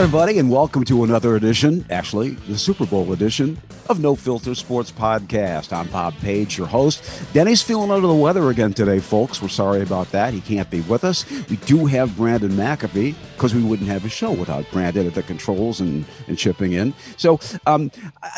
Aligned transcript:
everybody, 0.00 0.38
and 0.38 0.50
welcome 0.50 0.82
to 0.82 1.04
another 1.04 1.36
edition, 1.36 1.84
actually, 1.90 2.30
the 2.48 2.56
Super 2.56 2.86
Bowl 2.86 3.12
edition 3.12 3.58
of 3.90 4.00
No 4.00 4.14
Filter 4.14 4.54
Sports 4.54 4.90
Podcast. 4.90 5.74
I'm 5.74 5.88
Bob 5.88 6.14
Page, 6.20 6.56
your 6.56 6.66
host. 6.66 7.04
Denny's 7.34 7.60
feeling 7.60 7.90
under 7.90 8.06
the 8.06 8.14
weather 8.14 8.48
again 8.48 8.72
today, 8.72 8.98
folks. 8.98 9.42
We're 9.42 9.48
sorry 9.48 9.82
about 9.82 10.10
that. 10.12 10.32
He 10.32 10.40
can't 10.40 10.70
be 10.70 10.80
with 10.80 11.04
us. 11.04 11.30
We 11.50 11.56
do 11.56 11.84
have 11.84 12.16
Brandon 12.16 12.50
McAfee 12.52 13.14
because 13.34 13.54
we 13.54 13.62
wouldn't 13.62 13.90
have 13.90 14.06
a 14.06 14.08
show 14.08 14.32
without 14.32 14.64
Brandon 14.72 15.06
at 15.06 15.12
the 15.12 15.22
controls 15.22 15.82
and, 15.82 16.06
and 16.28 16.38
chipping 16.38 16.72
in. 16.72 16.94
So, 17.18 17.38
um, 17.66 17.90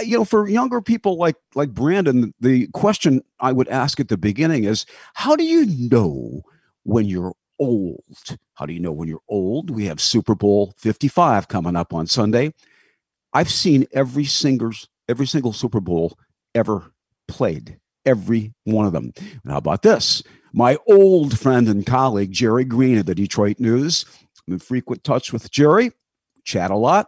you 0.04 0.18
know, 0.18 0.24
for 0.24 0.48
younger 0.48 0.80
people 0.80 1.16
like 1.16 1.36
like 1.54 1.70
Brandon, 1.70 2.34
the 2.40 2.66
question 2.72 3.22
I 3.38 3.52
would 3.52 3.68
ask 3.68 4.00
at 4.00 4.08
the 4.08 4.18
beginning 4.18 4.64
is, 4.64 4.84
how 5.14 5.36
do 5.36 5.44
you 5.44 5.66
know 5.66 6.42
when 6.82 7.06
you're 7.06 7.34
old. 7.62 8.36
How 8.54 8.66
do 8.66 8.72
you 8.72 8.80
know 8.80 8.90
when 8.90 9.08
you're 9.08 9.20
old? 9.28 9.70
We 9.70 9.84
have 9.86 10.00
Super 10.00 10.34
Bowl 10.34 10.74
55 10.78 11.46
coming 11.46 11.76
up 11.76 11.94
on 11.94 12.08
Sunday. 12.08 12.52
I've 13.32 13.50
seen 13.50 13.86
every 13.92 14.24
single 14.24 14.72
every 15.08 15.26
single 15.26 15.52
Super 15.52 15.80
Bowl 15.80 16.18
ever 16.54 16.92
played, 17.28 17.78
every 18.04 18.52
one 18.64 18.86
of 18.86 18.92
them. 18.92 19.12
And 19.16 19.52
how 19.52 19.58
about 19.58 19.82
this? 19.82 20.22
My 20.52 20.76
old 20.88 21.38
friend 21.38 21.68
and 21.68 21.86
colleague 21.86 22.32
Jerry 22.32 22.64
Green 22.64 22.98
of 22.98 23.06
the 23.06 23.14
Detroit 23.14 23.60
News. 23.60 24.04
I'm 24.46 24.54
in 24.54 24.58
frequent 24.58 25.04
touch 25.04 25.32
with 25.32 25.50
Jerry, 25.50 25.92
chat 26.44 26.70
a 26.70 26.76
lot. 26.76 27.06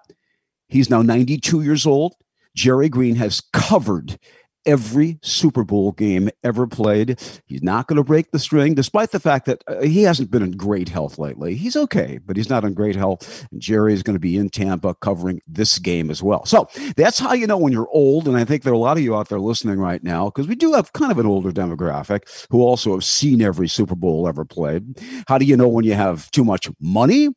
He's 0.69 0.89
now 0.89 1.03
92 1.03 1.63
years 1.63 1.85
old. 1.85 2.15
Jerry 2.55 2.89
Green 2.89 3.17
has 3.17 3.41
covered 3.53 4.19
every 4.67 5.19
Super 5.23 5.65
Bowl 5.65 5.93
game 5.93 6.31
ever 6.43 6.67
played. 6.67 7.21
He's 7.47 7.63
not 7.63 7.87
going 7.87 7.97
to 7.97 8.05
break 8.05 8.31
the 8.31 8.39
string, 8.39 8.75
despite 8.75 9.11
the 9.11 9.21
fact 9.21 9.47
that 9.47 9.63
uh, 9.67 9.83
he 9.83 10.03
hasn't 10.03 10.31
been 10.31 10.43
in 10.43 10.53
great 10.53 10.89
health 10.89 11.19
lately. 11.19 11.55
He's 11.55 11.77
okay, 11.77 12.19
but 12.25 12.37
he's 12.37 12.51
not 12.51 12.65
in 12.65 12.75
great 12.75 12.97
health. 12.97 13.47
And 13.51 13.61
Jerry 13.61 13.93
is 13.95 14.03
going 14.03 14.15
to 14.15 14.21
be 14.21 14.37
in 14.37 14.51
Tampa 14.51 14.95
covering 14.95 15.41
this 15.47 15.79
game 15.79 16.11
as 16.11 16.23
well. 16.23 16.45
So 16.47 16.69
that's 16.97 17.19
how 17.19 17.33
you 17.33 17.47
know 17.47 17.59
when 17.59 17.73
you're 17.73 17.89
old. 17.91 18.29
And 18.29 18.37
I 18.37 18.45
think 18.45 18.63
there 18.63 18.73
are 18.73 18.77
a 18.77 18.79
lot 18.79 18.97
of 18.97 19.03
you 19.03 19.17
out 19.17 19.29
there 19.29 19.41
listening 19.41 19.79
right 19.79 20.03
now 20.03 20.27
because 20.27 20.49
we 20.49 20.55
do 20.55 20.73
have 20.73 20.93
kind 20.93 21.13
of 21.13 21.19
an 21.19 21.27
older 21.27 21.51
demographic 21.51 22.47
who 22.51 22.63
also 22.63 22.93
have 22.93 23.05
seen 23.05 23.43
every 23.43 23.69
Super 23.69 23.95
Bowl 23.95 24.29
ever 24.29 24.45
played. 24.45 25.01
How 25.29 25.39
do 25.39 25.45
you 25.45 25.57
know 25.57 25.69
when 25.69 25.85
you 25.85 25.95
have 25.95 26.31
too 26.31 26.45
much 26.45 26.71
money? 26.81 27.29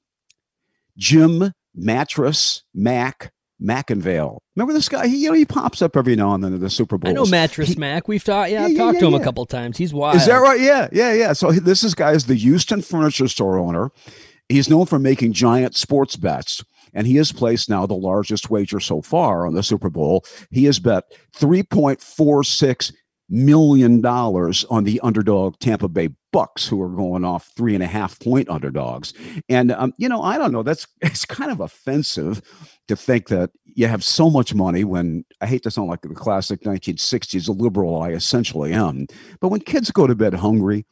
Jim 0.98 1.54
Mattress 1.76 2.64
Mack 2.74 3.32
McIngvale. 3.62 4.40
Remember 4.56 4.74
this 4.74 4.90
guy? 4.90 5.08
He, 5.08 5.24
you 5.24 5.30
know, 5.30 5.36
he 5.36 5.46
pops 5.46 5.82
up 5.82 5.98
every 5.98 6.16
now 6.16 6.34
and 6.34 6.44
then 6.44 6.54
at 6.54 6.60
the 6.60 6.70
Super 6.70 6.98
Bowl. 6.98 7.10
I 7.10 7.14
know 7.14 7.26
Mattress 7.26 7.70
he, 7.70 7.76
Mack. 7.76 8.08
We've 8.08 8.24
talked. 8.24 8.52
Yeah, 8.52 8.66
I've 8.66 8.78
talked 8.78 8.96
yeah, 8.96 9.00
to 9.02 9.08
him 9.08 9.14
yeah. 9.14 9.20
a 9.20 9.24
couple 9.24 9.46
times. 9.46 9.78
He's 9.78 9.94
wild. 9.94 10.16
Is 10.16 10.28
that 10.28 10.38
right? 10.38 10.60
Yeah, 10.60 10.88
yeah, 10.92 11.14
yeah. 11.14 11.34
So 11.34 11.52
this 11.52 11.84
is 11.84 11.96
guy 11.96 12.12
is 12.12 12.26
the 12.26 12.36
Houston 12.36 12.82
furniture 12.82 13.28
store 13.28 13.58
owner. 13.58 13.92
He's 14.50 14.70
known 14.70 14.86
for 14.86 15.00
making 15.00 15.34
giant 15.34 15.76
sports 15.76 16.16
bets, 16.16 16.64
and 16.94 17.08
he 17.08 17.16
has 17.18 17.32
placed 17.32 17.70
now 17.70 17.86
the 17.86 17.96
largest 17.96 18.50
wager 18.50 18.80
so 18.80 19.02
far 19.02 19.46
on 19.46 19.54
the 19.54 19.64
Super 19.64 19.90
Bowl. 19.90 20.24
He 20.52 20.66
has 20.66 20.80
bet 20.80 21.04
three 21.36 21.64
point 21.64 22.00
four 22.02 22.44
six 22.44 22.94
million 23.30 24.02
dollars 24.02 24.66
on 24.70 24.84
the 24.84 25.00
underdog 25.02 25.58
Tampa 25.60 25.88
Bay 25.88 26.10
Bucks, 26.32 26.68
who 26.68 26.82
are 26.82 26.90
going 26.90 27.26
off 27.26 27.52
three 27.56 27.74
and 27.74 27.84
a 27.84 27.88
half 27.88 28.20
point 28.20 28.50
underdogs. 28.50 29.14
And 29.50 29.72
um, 29.72 29.94
you 29.98 30.08
know, 30.08 30.22
I 30.22 30.38
don't 30.38 30.52
know. 30.52 30.64
That's 30.64 30.88
it's 31.02 31.26
kind 31.26 31.52
of 31.52 31.60
offensive 31.60 32.42
to 32.88 32.96
think 32.96 33.28
that 33.28 33.52
you 33.66 33.88
have 33.88 34.04
so 34.04 34.30
much 34.30 34.54
money 34.54 34.84
when 34.84 35.26
I 35.42 35.46
hate 35.46 35.64
to 35.64 35.72
sound 35.72 35.90
like 35.90 36.02
the 36.02 36.10
classic 36.10 36.62
1960s 36.62 37.50
liberal 37.60 38.02
I 38.02 38.12
essentially 38.12 38.74
am, 38.74 39.08
but 39.40 39.50
when 39.50 39.60
kids 39.60 39.92
go 39.92 40.08
to 40.08 40.16
bed 40.16 40.34
hungry 40.34 40.86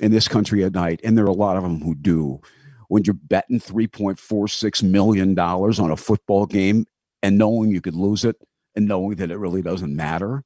in 0.00 0.10
this 0.10 0.28
country 0.28 0.64
at 0.64 0.74
night, 0.74 1.00
and 1.04 1.16
there 1.16 1.24
are 1.24 1.28
a 1.28 1.32
lot 1.32 1.56
of 1.56 1.62
them 1.62 1.80
who 1.80 1.94
do, 1.94 2.40
when 2.88 3.04
you're 3.04 3.14
betting 3.14 3.60
$3.46 3.60 4.82
million 4.82 5.38
on 5.38 5.90
a 5.90 5.96
football 5.96 6.46
game 6.46 6.86
and 7.22 7.38
knowing 7.38 7.70
you 7.70 7.80
could 7.80 7.94
lose 7.94 8.24
it 8.24 8.36
and 8.74 8.86
knowing 8.86 9.16
that 9.16 9.30
it 9.30 9.38
really 9.38 9.62
doesn't 9.62 9.94
matter. 9.94 10.44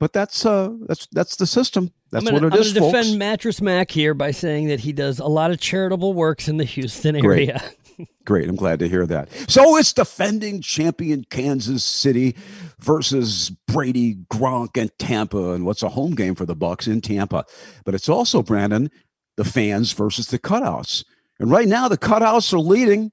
But 0.00 0.14
that's 0.14 0.46
uh 0.46 0.72
that's 0.88 1.06
that's 1.12 1.36
the 1.36 1.46
system. 1.46 1.92
That's 2.10 2.24
gonna, 2.24 2.34
what 2.34 2.44
it 2.44 2.54
I'm 2.54 2.60
is, 2.60 2.68
I'm 2.74 2.80
going 2.80 2.92
to 2.92 2.98
defend 2.98 3.06
folks. 3.08 3.18
Mattress 3.18 3.60
Mack 3.60 3.90
here 3.90 4.14
by 4.14 4.30
saying 4.32 4.68
that 4.68 4.80
he 4.80 4.92
does 4.92 5.20
a 5.20 5.26
lot 5.26 5.52
of 5.52 5.60
charitable 5.60 6.14
works 6.14 6.48
in 6.48 6.56
the 6.56 6.64
Houston 6.64 7.14
area. 7.14 7.62
Great. 7.96 8.08
Great. 8.24 8.48
I'm 8.48 8.56
glad 8.56 8.78
to 8.78 8.88
hear 8.88 9.06
that. 9.06 9.28
So 9.48 9.76
it's 9.76 9.92
defending 9.92 10.62
champion 10.62 11.24
Kansas 11.28 11.84
City 11.84 12.34
versus 12.78 13.50
Brady, 13.68 14.16
Gronk, 14.32 14.80
and 14.80 14.90
Tampa. 14.98 15.52
And 15.52 15.66
what's 15.66 15.82
a 15.82 15.90
home 15.90 16.14
game 16.14 16.34
for 16.34 16.46
the 16.46 16.56
Bucks 16.56 16.86
in 16.86 17.02
Tampa? 17.02 17.44
But 17.84 17.94
it's 17.94 18.08
also, 18.08 18.42
Brandon, 18.42 18.90
the 19.36 19.44
fans 19.44 19.92
versus 19.92 20.28
the 20.28 20.38
cutouts. 20.38 21.04
And 21.38 21.50
right 21.50 21.68
now, 21.68 21.88
the 21.88 21.98
cutouts 21.98 22.54
are 22.54 22.58
leading. 22.58 23.12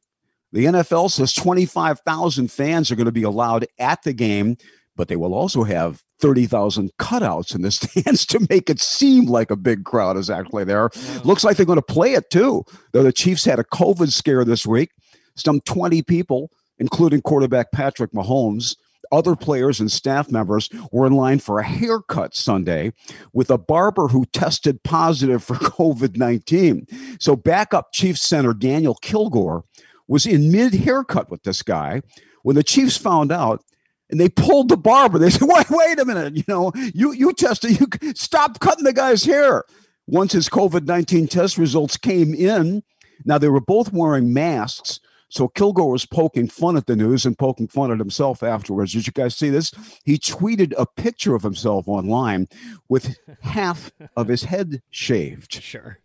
The 0.53 0.65
NFL 0.65 1.11
says 1.11 1.33
25,000 1.33 2.49
fans 2.49 2.89
are 2.89 2.95
going 2.95 3.05
to 3.05 3.11
be 3.11 3.23
allowed 3.23 3.65
at 3.77 4.03
the 4.03 4.13
game 4.13 4.55
but 4.97 5.07
they 5.07 5.15
will 5.15 5.33
also 5.33 5.63
have 5.63 6.03
30,000 6.19 6.91
cutouts 6.97 7.55
in 7.55 7.61
the 7.61 7.71
stands 7.71 8.25
to 8.27 8.45
make 8.49 8.69
it 8.69 8.79
seem 8.79 9.25
like 9.25 9.51
a 9.51 9.55
big 9.55 9.83
crowd 9.83 10.17
is 10.17 10.29
actually 10.29 10.63
there. 10.63 10.89
Looks 11.23 11.43
like 11.43 11.57
they're 11.57 11.65
going 11.65 11.77
to 11.77 11.81
play 11.81 12.13
it 12.13 12.29
too. 12.29 12.63
Though 12.91 13.03
the 13.03 13.13
Chiefs 13.13 13.45
had 13.45 13.59
a 13.59 13.63
COVID 13.63 14.11
scare 14.11 14.43
this 14.43 14.65
week, 14.65 14.91
some 15.35 15.61
20 15.61 16.01
people, 16.03 16.51
including 16.79 17.21
quarterback 17.21 17.71
Patrick 17.71 18.11
Mahomes, 18.11 18.75
other 19.11 19.35
players 19.35 19.79
and 19.79 19.91
staff 19.91 20.29
members 20.31 20.69
were 20.91 21.07
in 21.07 21.13
line 21.13 21.39
for 21.39 21.59
a 21.59 21.63
haircut 21.63 22.35
Sunday 22.35 22.91
with 23.33 23.49
a 23.49 23.57
barber 23.57 24.07
who 24.07 24.25
tested 24.25 24.83
positive 24.83 25.43
for 25.43 25.53
COVID 25.55 26.17
19. 26.17 26.87
So, 27.19 27.35
backup 27.35 27.93
Chiefs 27.93 28.21
center 28.21 28.53
Daniel 28.53 28.95
Kilgore 28.95 29.63
was 30.07 30.25
in 30.25 30.51
mid 30.51 30.73
haircut 30.73 31.29
with 31.29 31.43
this 31.43 31.61
guy. 31.61 32.01
When 32.43 32.55
the 32.55 32.63
Chiefs 32.63 32.97
found 32.97 33.31
out, 33.31 33.63
and 34.09 34.19
they 34.19 34.29
pulled 34.29 34.69
the 34.69 34.77
barber. 34.77 35.19
They 35.19 35.29
said, 35.29 35.47
"Wait, 35.47 35.69
wait 35.69 35.99
a 35.99 36.05
minute! 36.05 36.35
You 36.35 36.43
know, 36.47 36.71
you 36.93 37.11
you 37.11 37.33
tested. 37.33 37.79
You 37.79 38.13
stop 38.15 38.59
cutting 38.59 38.85
the 38.85 38.93
guy's 38.93 39.23
hair." 39.23 39.63
Once 40.09 40.31
his 40.31 40.47
COVID 40.47 40.85
nineteen 40.85 41.27
test 41.27 41.57
results 41.57 41.97
came 41.97 42.33
in, 42.33 42.83
now 43.25 43.37
they 43.37 43.49
were 43.49 43.61
both 43.61 43.91
wearing 43.91 44.33
masks. 44.33 44.99
So 45.29 45.49
Kilgore 45.49 45.91
was 45.91 46.05
poking 46.05 46.47
fun 46.47 46.77
at 46.77 46.85
the 46.85 46.95
news 46.95 47.25
and 47.25 47.37
poking 47.37 47.67
fun 47.67 47.91
at 47.91 47.99
himself 47.99 48.43
afterwards. 48.43 48.93
Did 48.93 49.07
you 49.07 49.13
guys 49.13 49.35
see 49.35 49.49
this? 49.49 49.73
He 50.05 50.17
tweeted 50.17 50.73
a 50.77 50.85
picture 50.85 51.35
of 51.35 51.43
himself 51.43 51.87
online 51.87 52.47
with 52.87 53.17
half 53.41 53.91
of 54.15 54.29
his 54.29 54.43
head 54.43 54.81
shaved. 54.89 55.61
Sure. 55.61 55.99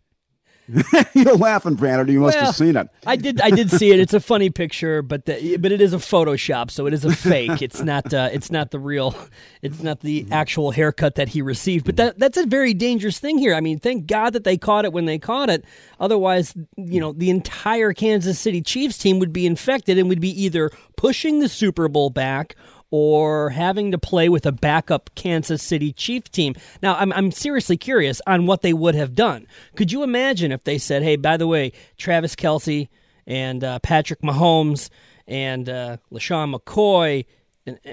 You're 1.13 1.35
laughing, 1.35 1.75
Brandon. 1.75 2.07
You 2.07 2.21
must 2.21 2.37
well, 2.37 2.45
have 2.45 2.55
seen 2.55 2.77
it. 2.77 2.87
I 3.05 3.17
did. 3.17 3.41
I 3.41 3.49
did 3.49 3.69
see 3.69 3.91
it. 3.91 3.99
It's 3.99 4.13
a 4.13 4.19
funny 4.19 4.49
picture, 4.49 5.01
but 5.01 5.25
the, 5.25 5.57
but 5.57 5.71
it 5.71 5.81
is 5.81 5.93
a 5.93 5.97
Photoshop, 5.97 6.71
so 6.71 6.87
it 6.87 6.93
is 6.93 7.03
a 7.03 7.13
fake. 7.13 7.61
It's 7.61 7.81
not. 7.81 8.13
Uh, 8.13 8.29
it's 8.31 8.49
not 8.49 8.71
the 8.71 8.79
real. 8.79 9.15
It's 9.61 9.81
not 9.81 10.01
the 10.01 10.25
actual 10.31 10.71
haircut 10.71 11.15
that 11.15 11.29
he 11.29 11.41
received. 11.41 11.85
But 11.85 11.97
that 11.97 12.19
that's 12.19 12.37
a 12.37 12.45
very 12.45 12.73
dangerous 12.73 13.19
thing 13.19 13.37
here. 13.37 13.53
I 13.53 13.61
mean, 13.61 13.79
thank 13.79 14.07
God 14.07 14.33
that 14.33 14.43
they 14.43 14.57
caught 14.57 14.85
it 14.85 14.93
when 14.93 15.05
they 15.05 15.19
caught 15.19 15.49
it. 15.49 15.65
Otherwise, 15.99 16.53
you 16.77 16.99
know, 16.99 17.11
the 17.11 17.29
entire 17.29 17.93
Kansas 17.93 18.39
City 18.39 18.61
Chiefs 18.61 18.97
team 18.97 19.19
would 19.19 19.33
be 19.33 19.45
infected 19.45 19.97
and 19.97 20.07
would 20.09 20.21
be 20.21 20.41
either 20.43 20.71
pushing 20.95 21.39
the 21.39 21.49
Super 21.49 21.87
Bowl 21.87 22.09
back 22.09 22.55
or 22.95 23.49
having 23.49 23.89
to 23.89 23.97
play 23.97 24.29
with 24.29 24.45
a 24.45 24.51
backup 24.51 25.09
Kansas 25.15 25.63
City 25.63 25.91
Chief 25.91 26.31
team. 26.31 26.53
Now, 26.83 26.93
I'm, 26.93 27.11
I'm 27.13 27.31
seriously 27.31 27.75
curious 27.75 28.21
on 28.27 28.45
what 28.45 28.61
they 28.61 28.71
would 28.71 28.93
have 28.93 29.15
done. 29.15 29.47
Could 29.75 29.91
you 29.91 30.03
imagine 30.03 30.51
if 30.51 30.63
they 30.63 30.77
said, 30.77 31.01
hey, 31.01 31.15
by 31.15 31.37
the 31.37 31.47
way, 31.47 31.71
Travis 31.97 32.35
Kelce 32.35 32.89
and 33.25 33.63
uh, 33.63 33.79
Patrick 33.79 34.21
Mahomes 34.21 34.91
and 35.25 35.67
uh, 35.69 35.97
LeSean 36.11 36.53
McCoy 36.53 37.25
and, 37.65 37.79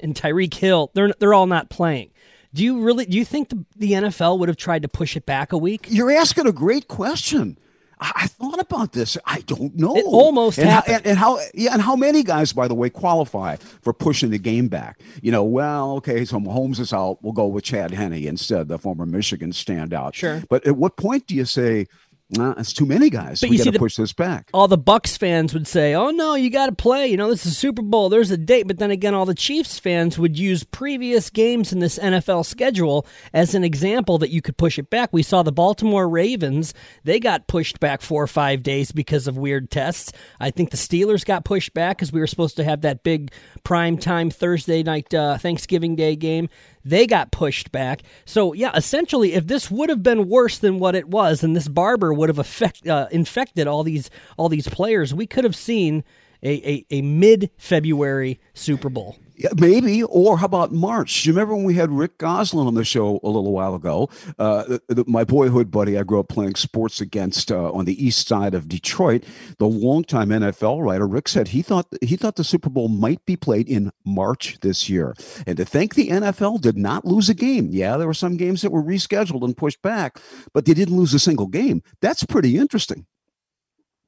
and 0.00 0.14
Tyreek 0.14 0.54
Hill, 0.54 0.92
they're, 0.94 1.12
they're 1.18 1.34
all 1.34 1.48
not 1.48 1.68
playing. 1.68 2.12
Do 2.52 2.62
you 2.62 2.82
really 2.82 3.06
do 3.06 3.18
you 3.18 3.24
think 3.24 3.48
the, 3.48 3.64
the 3.74 3.92
NFL 3.94 4.38
would 4.38 4.48
have 4.48 4.56
tried 4.56 4.82
to 4.82 4.88
push 4.88 5.16
it 5.16 5.26
back 5.26 5.52
a 5.52 5.58
week? 5.58 5.88
You're 5.90 6.12
asking 6.12 6.46
a 6.46 6.52
great 6.52 6.86
question. 6.86 7.58
I, 8.00 8.26
thought 8.26 8.60
about 8.60 8.92
this. 8.92 9.16
I 9.24 9.40
don't 9.40 9.74
know. 9.76 9.96
It 9.96 10.04
almost 10.04 10.58
and 10.58 10.68
happened. 10.68 10.92
How, 10.92 10.98
and, 10.98 11.06
and, 11.06 11.18
how 11.18 11.38
yeah, 11.54 11.72
and 11.72 11.82
how 11.82 11.96
many 11.96 12.22
guys, 12.22 12.52
by 12.52 12.68
the 12.68 12.74
way, 12.74 12.90
qualify 12.90 13.56
for 13.56 13.92
pushing 13.92 14.30
the 14.30 14.38
game 14.38 14.68
back? 14.68 15.00
You 15.22 15.32
know, 15.32 15.44
well, 15.44 15.92
okay, 15.96 16.24
so 16.24 16.38
Mahomes 16.38 16.80
is 16.80 16.92
out. 16.92 17.18
We'll 17.22 17.32
go 17.32 17.46
with 17.46 17.64
Chad 17.64 17.92
Henne 17.92 18.12
instead, 18.12 18.68
the 18.68 18.78
former 18.78 19.06
Michigan 19.06 19.52
standout. 19.52 20.14
Sure. 20.14 20.42
But 20.48 20.66
at 20.66 20.76
what 20.76 20.96
point 20.96 21.26
do 21.26 21.34
you 21.34 21.44
say, 21.44 21.86
Nah, 22.30 22.54
it's 22.56 22.72
too 22.72 22.86
many 22.86 23.10
guys. 23.10 23.40
But 23.40 23.50
we 23.50 23.58
got 23.58 23.72
to 23.72 23.78
push 23.78 23.96
this 23.96 24.14
back. 24.14 24.48
All 24.54 24.66
the 24.66 24.78
Bucks 24.78 25.16
fans 25.16 25.52
would 25.52 25.66
say, 25.66 25.94
"Oh 25.94 26.10
no, 26.10 26.34
you 26.34 26.48
got 26.48 26.66
to 26.66 26.74
play. 26.74 27.06
You 27.06 27.18
know, 27.18 27.28
this 27.28 27.44
is 27.44 27.58
Super 27.58 27.82
Bowl. 27.82 28.08
There's 28.08 28.30
a 28.30 28.38
date." 28.38 28.66
But 28.66 28.78
then 28.78 28.90
again, 28.90 29.12
all 29.12 29.26
the 29.26 29.34
Chiefs 29.34 29.78
fans 29.78 30.18
would 30.18 30.38
use 30.38 30.64
previous 30.64 31.28
games 31.28 31.70
in 31.70 31.80
this 31.80 31.98
NFL 31.98 32.46
schedule 32.46 33.06
as 33.34 33.54
an 33.54 33.62
example 33.62 34.16
that 34.18 34.30
you 34.30 34.40
could 34.40 34.56
push 34.56 34.78
it 34.78 34.88
back. 34.88 35.10
We 35.12 35.22
saw 35.22 35.42
the 35.42 35.52
Baltimore 35.52 36.08
Ravens; 36.08 36.72
they 37.04 37.20
got 37.20 37.46
pushed 37.46 37.78
back 37.78 38.00
four 38.00 38.22
or 38.22 38.28
five 38.28 38.62
days 38.62 38.90
because 38.90 39.28
of 39.28 39.36
weird 39.36 39.70
tests. 39.70 40.10
I 40.40 40.50
think 40.50 40.70
the 40.70 40.78
Steelers 40.78 41.26
got 41.26 41.44
pushed 41.44 41.74
back 41.74 41.98
because 41.98 42.10
we 42.12 42.20
were 42.20 42.26
supposed 42.26 42.56
to 42.56 42.64
have 42.64 42.80
that 42.82 43.04
big 43.04 43.32
prime 43.64 43.98
time 43.98 44.30
Thursday 44.30 44.82
night 44.82 45.12
uh, 45.12 45.36
Thanksgiving 45.36 45.94
Day 45.94 46.16
game. 46.16 46.48
They 46.84 47.06
got 47.06 47.32
pushed 47.32 47.72
back. 47.72 48.02
So, 48.24 48.52
yeah, 48.52 48.72
essentially, 48.74 49.32
if 49.32 49.46
this 49.46 49.70
would 49.70 49.88
have 49.88 50.02
been 50.02 50.28
worse 50.28 50.58
than 50.58 50.78
what 50.78 50.94
it 50.94 51.08
was, 51.08 51.42
and 51.42 51.56
this 51.56 51.68
barber 51.68 52.12
would 52.12 52.28
have 52.28 52.38
affect, 52.38 52.86
uh, 52.86 53.08
infected 53.10 53.66
all 53.66 53.82
these 53.82 54.10
all 54.36 54.48
these 54.48 54.68
players, 54.68 55.14
we 55.14 55.26
could 55.26 55.44
have 55.44 55.56
seen 55.56 56.04
a, 56.42 56.70
a, 56.70 56.86
a 56.90 57.02
mid 57.02 57.50
February 57.56 58.38
Super 58.52 58.88
Bowl. 58.90 59.16
Yeah, 59.36 59.50
maybe. 59.56 60.02
Or 60.04 60.38
how 60.38 60.46
about 60.46 60.72
March? 60.72 61.22
Do 61.22 61.28
you 61.28 61.34
remember 61.34 61.56
when 61.56 61.64
we 61.64 61.74
had 61.74 61.90
Rick 61.90 62.18
Gosselin 62.18 62.68
on 62.68 62.74
the 62.74 62.84
show 62.84 63.18
a 63.22 63.26
little 63.26 63.52
while 63.52 63.74
ago? 63.74 64.08
Uh, 64.38 64.78
the, 64.88 65.04
my 65.08 65.24
boyhood 65.24 65.70
buddy, 65.70 65.98
I 65.98 66.04
grew 66.04 66.20
up 66.20 66.28
playing 66.28 66.54
sports 66.54 67.00
against 67.00 67.50
uh, 67.50 67.72
on 67.72 67.84
the 67.84 68.04
east 68.04 68.28
side 68.28 68.54
of 68.54 68.68
Detroit. 68.68 69.24
The 69.58 69.66
longtime 69.66 70.28
NFL 70.28 70.84
writer 70.84 71.06
Rick 71.06 71.28
said 71.28 71.48
he 71.48 71.62
thought 71.62 71.86
he 72.00 72.16
thought 72.16 72.36
the 72.36 72.44
Super 72.44 72.70
Bowl 72.70 72.88
might 72.88 73.24
be 73.26 73.36
played 73.36 73.68
in 73.68 73.90
March 74.04 74.58
this 74.60 74.88
year. 74.88 75.14
And 75.46 75.56
to 75.56 75.64
think 75.64 75.94
the 75.94 76.08
NFL 76.08 76.60
did 76.60 76.78
not 76.78 77.04
lose 77.04 77.28
a 77.28 77.34
game. 77.34 77.68
Yeah, 77.72 77.96
there 77.96 78.06
were 78.06 78.14
some 78.14 78.36
games 78.36 78.62
that 78.62 78.70
were 78.70 78.82
rescheduled 78.82 79.42
and 79.42 79.56
pushed 79.56 79.82
back, 79.82 80.20
but 80.52 80.64
they 80.64 80.74
didn't 80.74 80.96
lose 80.96 81.12
a 81.12 81.18
single 81.18 81.48
game. 81.48 81.82
That's 82.00 82.24
pretty 82.24 82.56
interesting 82.56 83.06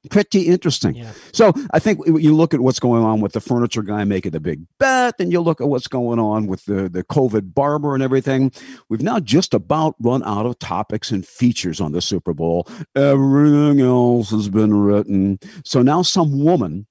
pretty 0.07 0.47
interesting. 0.47 0.95
Yeah. 0.95 1.11
So 1.33 1.53
I 1.71 1.79
think 1.79 1.99
you 2.05 2.35
look 2.35 2.53
at 2.53 2.59
what's 2.59 2.79
going 2.79 3.03
on 3.03 3.21
with 3.21 3.33
the 3.33 3.41
furniture 3.41 3.83
guy 3.83 4.03
making 4.03 4.31
the 4.31 4.39
big 4.39 4.65
bet, 4.79 5.15
and 5.19 5.31
you 5.31 5.41
look 5.41 5.61
at 5.61 5.67
what's 5.67 5.87
going 5.87 6.19
on 6.19 6.47
with 6.47 6.65
the, 6.65 6.89
the 6.89 7.03
COVID 7.03 7.53
barber 7.53 7.93
and 7.93 8.03
everything. 8.03 8.51
We've 8.89 9.01
now 9.01 9.19
just 9.19 9.53
about 9.53 9.95
run 9.99 10.23
out 10.23 10.45
of 10.45 10.59
topics 10.59 11.11
and 11.11 11.25
features 11.25 11.79
on 11.81 11.91
the 11.91 12.01
Super 12.01 12.33
Bowl. 12.33 12.67
Everything 12.95 13.81
else 13.81 14.31
has 14.31 14.49
been 14.49 14.73
written. 14.73 15.39
So 15.63 15.81
now 15.81 16.01
some 16.01 16.43
woman 16.43 16.87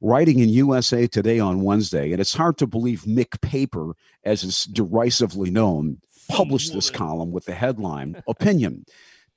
writing 0.00 0.40
in 0.40 0.48
USA 0.48 1.06
Today 1.06 1.38
on 1.38 1.62
Wednesday, 1.62 2.12
and 2.12 2.20
it's 2.20 2.34
hard 2.34 2.58
to 2.58 2.66
believe 2.66 3.02
McPaper, 3.02 3.94
as 4.24 4.42
is 4.42 4.64
derisively 4.64 5.50
known, 5.50 5.98
oh, 6.02 6.34
published 6.36 6.74
this 6.74 6.90
column 6.90 7.30
with 7.30 7.44
the 7.44 7.54
headline 7.54 8.22
Opinion 8.26 8.84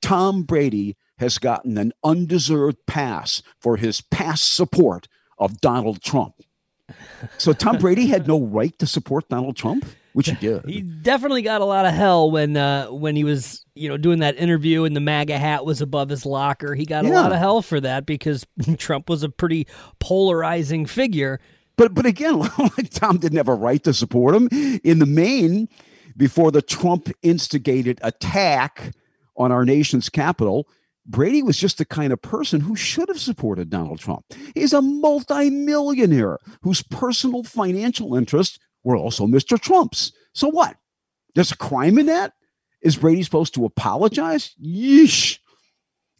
Tom 0.02 0.44
Brady 0.44 0.98
has 1.18 1.38
gotten 1.38 1.78
an 1.78 1.94
undeserved 2.04 2.78
pass 2.86 3.42
for 3.60 3.78
his 3.78 4.02
past 4.02 4.54
support 4.54 5.08
of 5.38 5.62
Donald 5.62 6.02
Trump. 6.02 6.36
So 7.38 7.54
Tom 7.54 7.78
Brady 7.78 8.08
had 8.08 8.28
no 8.28 8.42
right 8.42 8.78
to 8.80 8.86
support 8.86 9.28
Donald 9.30 9.56
Trump, 9.56 9.86
which 10.14 10.30
he 10.30 10.36
did. 10.36 10.66
He 10.66 10.82
definitely 10.82 11.42
got 11.42 11.62
a 11.62 11.66
lot 11.66 11.86
of 11.86 11.94
hell 11.94 12.30
when 12.30 12.56
uh, 12.56 12.88
when 12.88 13.16
he 13.16 13.24
was 13.24 13.66
you 13.74 13.90
know 13.90 13.98
doing 13.98 14.20
that 14.20 14.38
interview 14.38 14.84
and 14.84 14.96
the 14.96 15.00
MAGA 15.02 15.38
hat 15.38 15.66
was 15.66 15.82
above 15.82 16.10
his 16.10 16.26
locker. 16.26 16.76
He 16.76 16.86
got 16.86 17.06
yeah. 17.06 17.12
a 17.12 17.14
lot 17.14 17.32
of 17.32 17.40
hell 17.40 17.62
for 17.62 17.80
that 17.82 18.06
because 18.06 18.46
Trump 18.78 19.10
was 19.10 19.24
a 19.24 19.30
pretty 19.30 19.68
polarizing 20.00 20.86
figure. 20.86 21.40
But 21.76 21.96
but 21.96 22.06
again, 22.06 22.42
Tom 22.92 23.18
didn't 23.18 23.38
have 23.38 23.50
a 23.50 23.56
right 23.56 23.84
to 23.84 23.94
support 23.94 24.36
him 24.36 24.48
in 24.84 25.00
the 25.00 25.08
main 25.08 25.68
before 26.16 26.52
the 26.52 26.62
Trump 26.62 27.10
instigated 27.24 28.00
attack 28.04 28.94
on 29.36 29.52
our 29.52 29.66
nation's 29.66 30.08
capital 30.08 30.68
Brady 31.06 31.44
was 31.44 31.58
just 31.58 31.78
the 31.78 31.86
kind 31.86 32.12
of 32.12 32.22
person 32.22 32.62
who 32.62 32.76
should 32.76 33.10
have 33.10 33.20
supported 33.20 33.70
Donald 33.70 34.00
Trump. 34.00 34.26
He's 34.56 34.74
a 34.74 34.82
multimillionaire 34.82 36.40
whose 36.62 36.82
personal 36.84 37.44
financial 37.44 38.16
interests 38.16 38.60
were 38.84 38.96
also 38.96 39.28
Mr. 39.28 39.60
Trump's. 39.60 40.12
So 40.34 40.48
what? 40.48 40.78
There's 41.36 41.52
a 41.52 41.58
crime 41.58 41.98
in 41.98 42.08
that? 42.08 42.34
Is 42.82 42.98
Brady 42.98 43.24
supposed 43.24 43.54
to 43.56 43.66
apologize? 43.66 44.56
Yeesh. 44.64 45.40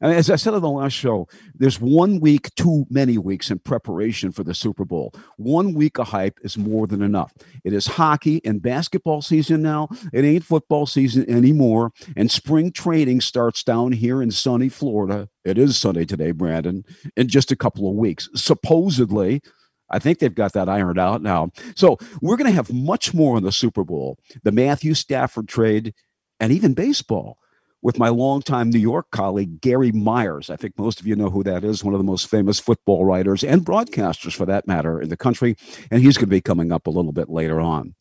As 0.02 0.30
I 0.30 0.36
said 0.36 0.54
on 0.54 0.62
the 0.62 0.70
last 0.70 0.92
show, 0.92 1.28
there's 1.54 1.80
one 1.80 2.20
week 2.20 2.54
too 2.56 2.86
many 2.90 3.18
weeks 3.18 3.50
in 3.50 3.60
preparation 3.60 4.34
for 4.34 4.44
the 4.44 4.54
Super 4.54 4.84
Bowl. 4.84 5.14
One 5.38 5.74
week 5.74 5.98
of 5.98 6.10
hype 6.10 6.38
is 6.44 6.58
more 6.58 6.86
than 6.86 7.02
enough. 7.02 7.34
It 7.64 7.72
is 7.72 7.88
hockey 7.88 8.42
and 8.44 8.62
basketball 8.62 9.22
season 9.22 9.62
now. 9.62 9.88
It 10.12 10.26
ain't 10.26 10.44
football 10.44 10.86
season 10.86 11.30
anymore. 11.30 11.94
And 12.18 12.30
spring 12.30 12.74
training 12.74 13.22
starts 13.22 13.64
down 13.64 13.94
here 13.94 14.22
in 14.22 14.32
sunny 14.32 14.68
Florida. 14.68 15.30
It 15.46 15.58
is 15.58 15.78
sunny 15.78 16.06
today, 16.06 16.32
Brandon, 16.32 16.84
in 17.16 17.30
just 17.30 17.52
a 17.52 17.56
couple 17.56 17.90
of 17.90 17.96
weeks. 17.96 18.28
Supposedly, 18.36 19.42
I 19.90 20.00
think 20.00 20.20
they've 20.20 20.36
got 20.36 20.52
that 20.54 20.68
ironed 20.68 21.00
out 21.00 21.22
now. 21.22 21.52
So 21.76 21.98
we're 22.22 22.38
going 22.38 22.50
to 22.50 22.56
have 22.56 22.74
much 22.74 23.14
more 23.14 23.38
on 23.38 23.44
the 23.44 23.52
Super 23.52 23.86
Bowl, 23.86 24.18
the 24.44 24.52
Matthew 24.52 24.94
Stafford 24.94 25.48
trade, 25.48 25.94
and 26.40 26.52
even 26.52 26.74
baseball 26.74 27.38
with 27.86 28.00
my 28.00 28.10
longtime 28.10 28.72
New 28.72 28.80
York 28.80 29.12
colleague, 29.12 29.62
Gary 29.62 29.92
Myers. 29.92 30.50
I 30.50 30.56
think 30.56 30.76
most 30.76 31.00
of 31.00 31.06
you 31.06 31.16
know 31.16 31.30
who 31.30 31.44
that 31.44 31.64
is, 31.64 31.84
one 31.84 31.94
of 31.94 32.00
the 32.00 32.04
most 32.04 32.28
famous 32.28 32.60
football 32.60 33.06
writers 33.06 33.44
and 33.44 33.62
broadcasters 33.62 34.34
for 34.36 34.48
that 34.48 34.66
matter 34.66 35.00
in 35.00 35.10
the 35.10 35.16
country. 35.16 35.56
And 35.92 36.02
he's 36.02 36.18
going 36.18 36.26
to 36.26 36.32
be 36.32 36.42
coming 36.42 36.72
up 36.72 36.88
a 36.88 36.90
little 36.90 37.12
bit 37.12 37.30
later 37.30 37.62
on. 37.62 37.94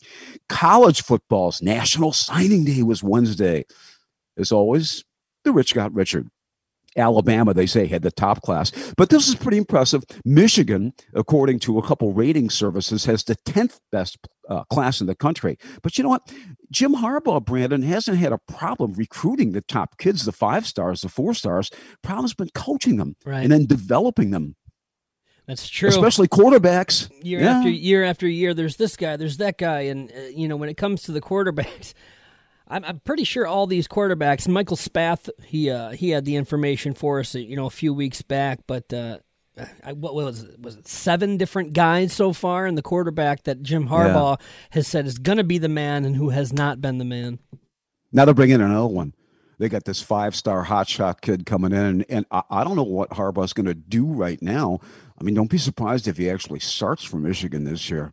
College 0.49 1.03
football's 1.03 1.61
National 1.61 2.15
Signing 2.15 2.65
Day 2.65 2.83
was 2.83 3.03
Wednesday. 3.03 3.67
As 4.39 4.51
always, 4.51 5.05
the 5.45 5.53
rich 5.53 5.75
got 5.75 5.93
richer. 5.93 6.25
Alabama, 6.97 7.53
they 7.53 7.67
say, 7.67 7.87
had 7.87 8.03
the 8.03 8.11
top 8.11 8.41
class. 8.41 8.73
But 8.97 9.11
this 9.11 9.29
is 9.29 9.35
pretty 9.35 9.59
impressive. 9.59 10.03
Michigan, 10.25 10.95
according 11.13 11.59
to 11.61 11.79
a 11.79 11.83
couple 11.87 12.15
rating 12.15 12.49
services, 12.49 13.05
has 13.05 13.25
the 13.25 13.37
10th 13.47 13.81
best 13.93 14.17
uh, 14.49 14.65
class 14.65 15.01
in 15.01 15.07
the 15.07 15.15
country. 15.15 15.59
But 15.83 15.99
you 15.99 16.05
know 16.05 16.11
what? 16.11 16.33
Jim 16.71 16.95
Harbaugh, 16.95 17.45
Brandon, 17.45 17.83
hasn't 17.83 18.19
had 18.19 18.33
a 18.33 18.39
problem 18.39 18.95
recruiting 18.95 19.53
the 19.53 19.61
top 19.61 19.99
kids, 19.99 20.25
the 20.25 20.33
five 20.33 20.67
stars, 20.67 21.03
the 21.03 21.09
four 21.09 21.35
stars. 21.35 21.71
Problem's 22.03 22.35
been 22.35 22.51
coaching 22.55 22.97
them 22.97 23.17
right. 23.25 23.43
and 23.43 23.53
then 23.53 23.67
developing 23.67 24.31
them. 24.31 24.57
That's 25.47 25.69
true. 25.69 25.91
Especially 25.91 26.27
quarterbacks. 26.27 27.11
Year 27.23 27.41
yeah. 27.41 27.59
after 27.59 27.69
year 27.69 28.05
after 28.05 28.27
year, 28.27 28.55
there's 28.55 28.77
this 28.77 28.97
guy, 28.97 29.17
there's 29.17 29.37
that 29.39 29.59
guy. 29.59 29.81
And, 29.83 30.11
uh, 30.11 30.21
you 30.35 30.49
know, 30.49 30.57
when 30.57 30.69
it 30.69 30.77
comes 30.77 31.03
to 31.03 31.13
the 31.13 31.21
quarterbacks, 31.21 31.93
I'm, 32.69 32.85
I'm 32.85 33.01
pretty 33.01 33.25
sure 33.25 33.47
all 33.47 33.67
these 33.67 33.87
quarterbacks. 33.87 34.49
Michael 34.49 34.77
Spath, 34.77 35.29
he 35.45 35.71
uh, 35.71 35.91
he 35.91 36.11
had 36.11 36.25
the 36.25 36.37
information 36.37 36.95
for 36.95 37.21
us, 37.21 37.35
you 37.35 37.57
know, 37.57 37.67
a 37.67 37.71
few 37.71 37.93
weeks 37.93 38.23
back. 38.23 38.61
But 38.67 38.91
uh, 38.93 39.19
I, 39.85 39.93
what 39.93 40.15
was 40.15 40.43
it? 40.43 40.61
Was 40.61 40.77
it 40.77 40.89
seven 40.89 41.37
different 41.37 41.73
guys 41.73 42.12
so 42.12 42.33
far? 42.33 42.67
And 42.67 42.77
the 42.77 42.83
quarterback 42.83 43.45
that 43.45 43.62
Jim 43.62 43.89
Harbaugh 43.89 44.39
yeah. 44.39 44.47
has 44.71 44.89
said 44.89 45.06
is 45.06 45.19
going 45.19 45.39
to 45.39 45.45
be 45.45 45.59
the 45.59 45.69
man, 45.69 46.05
and 46.05 46.17
who 46.17 46.31
has 46.31 46.53
not 46.53 46.81
been 46.81 46.99
the 46.99 47.05
man. 47.05 47.39
Now 48.12 48.25
they're 48.25 48.35
bringing 48.35 48.56
in 48.56 48.62
another 48.62 48.89
one. 48.89 49.15
They 49.59 49.69
got 49.69 49.85
this 49.85 50.03
five-star 50.03 50.65
hotshot 50.65 51.21
kid 51.21 51.47
coming 51.47 51.71
in, 51.71 51.79
and, 51.79 52.05
and 52.09 52.27
I, 52.33 52.43
I 52.51 52.65
don't 52.65 52.75
know 52.75 52.83
what 52.83 53.11
Harbaugh's 53.11 53.53
going 53.53 53.67
to 53.67 53.75
do 53.75 54.05
right 54.05 54.43
now. 54.43 54.81
I 55.17 55.23
mean, 55.23 55.35
don't 55.35 55.51
be 55.51 55.59
surprised 55.59 56.09
if 56.09 56.17
he 56.17 56.29
actually 56.29 56.59
starts 56.59 57.05
for 57.05 57.19
Michigan 57.19 57.62
this 57.62 57.89
year. 57.89 58.12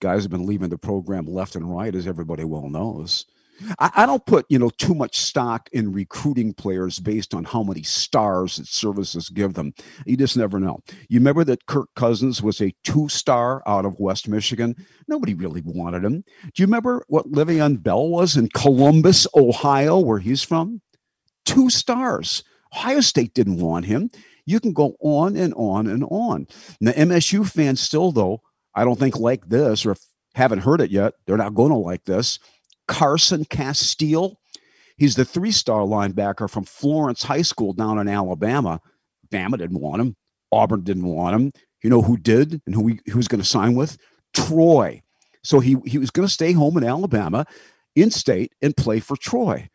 Guys 0.00 0.22
have 0.22 0.30
been 0.30 0.46
leaving 0.46 0.68
the 0.68 0.78
program 0.78 1.26
left 1.26 1.56
and 1.56 1.74
right, 1.74 1.92
as 1.92 2.06
everybody 2.06 2.44
well 2.44 2.68
knows. 2.68 3.26
I, 3.78 3.90
I, 3.96 4.06
don't 4.06 4.24
put 4.24 4.46
you 4.48 4.58
know 4.58 4.70
too 4.70 4.94
much 4.94 5.18
stock 5.18 5.68
in 5.72 5.92
recruiting 5.92 6.54
players 6.54 6.98
based 6.98 7.34
on 7.34 7.44
how 7.44 7.62
many 7.62 7.82
stars 7.82 8.56
that 8.56 8.66
services 8.66 9.28
give 9.28 9.54
them. 9.54 9.74
You 10.06 10.16
just 10.16 10.36
never 10.36 10.60
know. 10.60 10.80
You 11.08 11.18
remember 11.18 11.44
that 11.44 11.66
Kirk 11.66 11.88
Cousins 11.96 12.42
was 12.42 12.60
a 12.60 12.74
two-star 12.84 13.62
out 13.66 13.84
of 13.84 13.98
West 13.98 14.28
Michigan. 14.28 14.76
Nobody 15.06 15.34
really 15.34 15.62
wanted 15.64 16.04
him. 16.04 16.24
Do 16.54 16.62
you 16.62 16.66
remember 16.66 17.04
what 17.08 17.30
Le'Veon 17.30 17.82
Bell 17.82 18.08
was 18.08 18.36
in 18.36 18.48
Columbus, 18.48 19.26
Ohio, 19.34 19.98
where 19.98 20.18
he's 20.18 20.42
from? 20.42 20.80
Two 21.44 21.70
stars. 21.70 22.44
Ohio 22.74 23.00
State 23.00 23.34
didn't 23.34 23.60
want 23.60 23.86
him. 23.86 24.10
You 24.44 24.60
can 24.60 24.72
go 24.72 24.96
on 25.00 25.36
and 25.36 25.54
on 25.54 25.86
and 25.86 26.04
on. 26.04 26.46
Now, 26.80 26.92
MSU 26.92 27.48
fans 27.50 27.80
still, 27.80 28.12
though, 28.12 28.42
I 28.74 28.84
don't 28.84 28.98
think 28.98 29.18
like 29.18 29.48
this, 29.48 29.84
or 29.84 29.96
haven't 30.34 30.60
heard 30.60 30.80
it 30.80 30.90
yet, 30.90 31.14
they're 31.26 31.36
not 31.36 31.54
going 31.54 31.70
to 31.70 31.76
like 31.76 32.04
this 32.04 32.38
Carson 32.88 33.44
Castile. 33.44 34.40
He's 34.96 35.14
the 35.14 35.24
three 35.24 35.52
star 35.52 35.82
linebacker 35.82 36.50
from 36.50 36.64
Florence 36.64 37.22
High 37.22 37.42
School 37.42 37.72
down 37.72 37.98
in 37.98 38.08
Alabama. 38.08 38.80
Bama 39.30 39.56
didn't 39.56 39.80
want 39.80 40.02
him. 40.02 40.16
Auburn 40.50 40.82
didn't 40.82 41.06
want 41.06 41.36
him. 41.36 41.52
You 41.82 41.90
know 41.90 42.02
who 42.02 42.16
did 42.16 42.60
and 42.66 42.74
who 42.74 42.88
he, 42.88 43.14
was 43.14 43.28
going 43.28 43.40
to 43.40 43.46
sign 43.46 43.74
with? 43.74 43.96
Troy. 44.34 45.02
So 45.44 45.60
he, 45.60 45.76
he 45.86 45.98
was 45.98 46.10
going 46.10 46.26
to 46.26 46.32
stay 46.32 46.52
home 46.52 46.76
in 46.76 46.84
Alabama, 46.84 47.46
in 47.94 48.10
state, 48.10 48.52
and 48.60 48.76
play 48.76 48.98
for 48.98 49.16
Troy. 49.16 49.68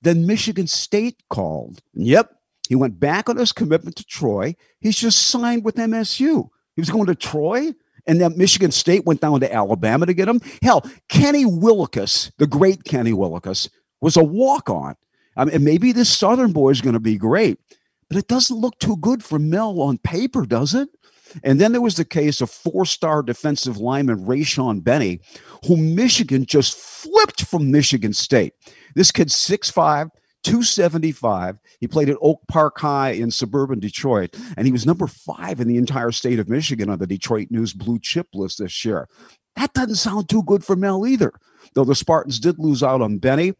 Then 0.00 0.26
Michigan 0.26 0.66
State 0.66 1.22
called. 1.28 1.82
Yep, 1.92 2.32
he 2.68 2.74
went 2.74 2.98
back 2.98 3.28
on 3.28 3.36
his 3.36 3.52
commitment 3.52 3.96
to 3.96 4.04
Troy. 4.04 4.54
He's 4.80 4.96
just 4.96 5.26
signed 5.26 5.64
with 5.64 5.74
MSU. 5.74 6.48
He 6.74 6.80
was 6.80 6.90
going 6.90 7.06
to 7.06 7.14
Troy 7.14 7.74
and 8.08 8.20
then 8.20 8.36
Michigan 8.36 8.72
State 8.72 9.04
went 9.04 9.20
down 9.20 9.38
to 9.40 9.54
Alabama 9.54 10.06
to 10.06 10.14
get 10.14 10.28
him. 10.28 10.40
Hell, 10.62 10.84
Kenny 11.08 11.44
Willekes, 11.44 12.32
the 12.38 12.46
great 12.46 12.84
Kenny 12.84 13.12
Willekes, 13.12 13.68
was 14.00 14.16
a 14.16 14.24
walk 14.24 14.70
on. 14.70 14.96
I 15.36 15.44
mean, 15.44 15.62
maybe 15.62 15.92
this 15.92 16.08
Southern 16.08 16.52
boy 16.52 16.70
is 16.70 16.80
going 16.80 16.94
to 16.94 17.00
be 17.00 17.16
great, 17.16 17.60
but 18.08 18.18
it 18.18 18.26
doesn't 18.26 18.56
look 18.56 18.78
too 18.78 18.96
good 18.96 19.22
for 19.22 19.38
Mel 19.38 19.80
on 19.80 19.98
paper, 19.98 20.46
does 20.46 20.74
it? 20.74 20.88
And 21.44 21.60
then 21.60 21.72
there 21.72 21.82
was 21.82 21.96
the 21.96 22.06
case 22.06 22.40
of 22.40 22.50
four 22.50 22.86
star 22.86 23.22
defensive 23.22 23.76
lineman 23.76 24.24
Rayshaun 24.24 24.82
Benny, 24.82 25.20
who 25.66 25.76
Michigan 25.76 26.46
just 26.46 26.76
flipped 26.76 27.44
from 27.44 27.70
Michigan 27.70 28.14
State. 28.14 28.54
This 28.94 29.12
kid's 29.12 29.34
6'5, 29.34 30.10
275. 30.44 31.58
He 31.80 31.88
played 31.88 32.08
at 32.08 32.16
Oak 32.20 32.40
Park 32.48 32.78
High 32.78 33.10
in 33.10 33.30
suburban 33.30 33.80
Detroit, 33.80 34.36
and 34.56 34.66
he 34.66 34.72
was 34.72 34.86
number 34.86 35.06
five 35.06 35.60
in 35.60 35.68
the 35.68 35.76
entire 35.76 36.12
state 36.12 36.38
of 36.38 36.48
Michigan 36.48 36.90
on 36.90 36.98
the 36.98 37.06
Detroit 37.06 37.48
News 37.50 37.72
blue 37.72 37.98
chip 37.98 38.28
list 38.34 38.58
this 38.58 38.84
year. 38.84 39.08
That 39.56 39.72
doesn't 39.74 39.96
sound 39.96 40.28
too 40.28 40.42
good 40.44 40.64
for 40.64 40.76
Mel 40.76 41.06
either, 41.06 41.32
though 41.74 41.84
the 41.84 41.94
Spartans 41.94 42.38
did 42.38 42.58
lose 42.58 42.82
out 42.82 43.02
on 43.02 43.18
Benny. 43.18 43.54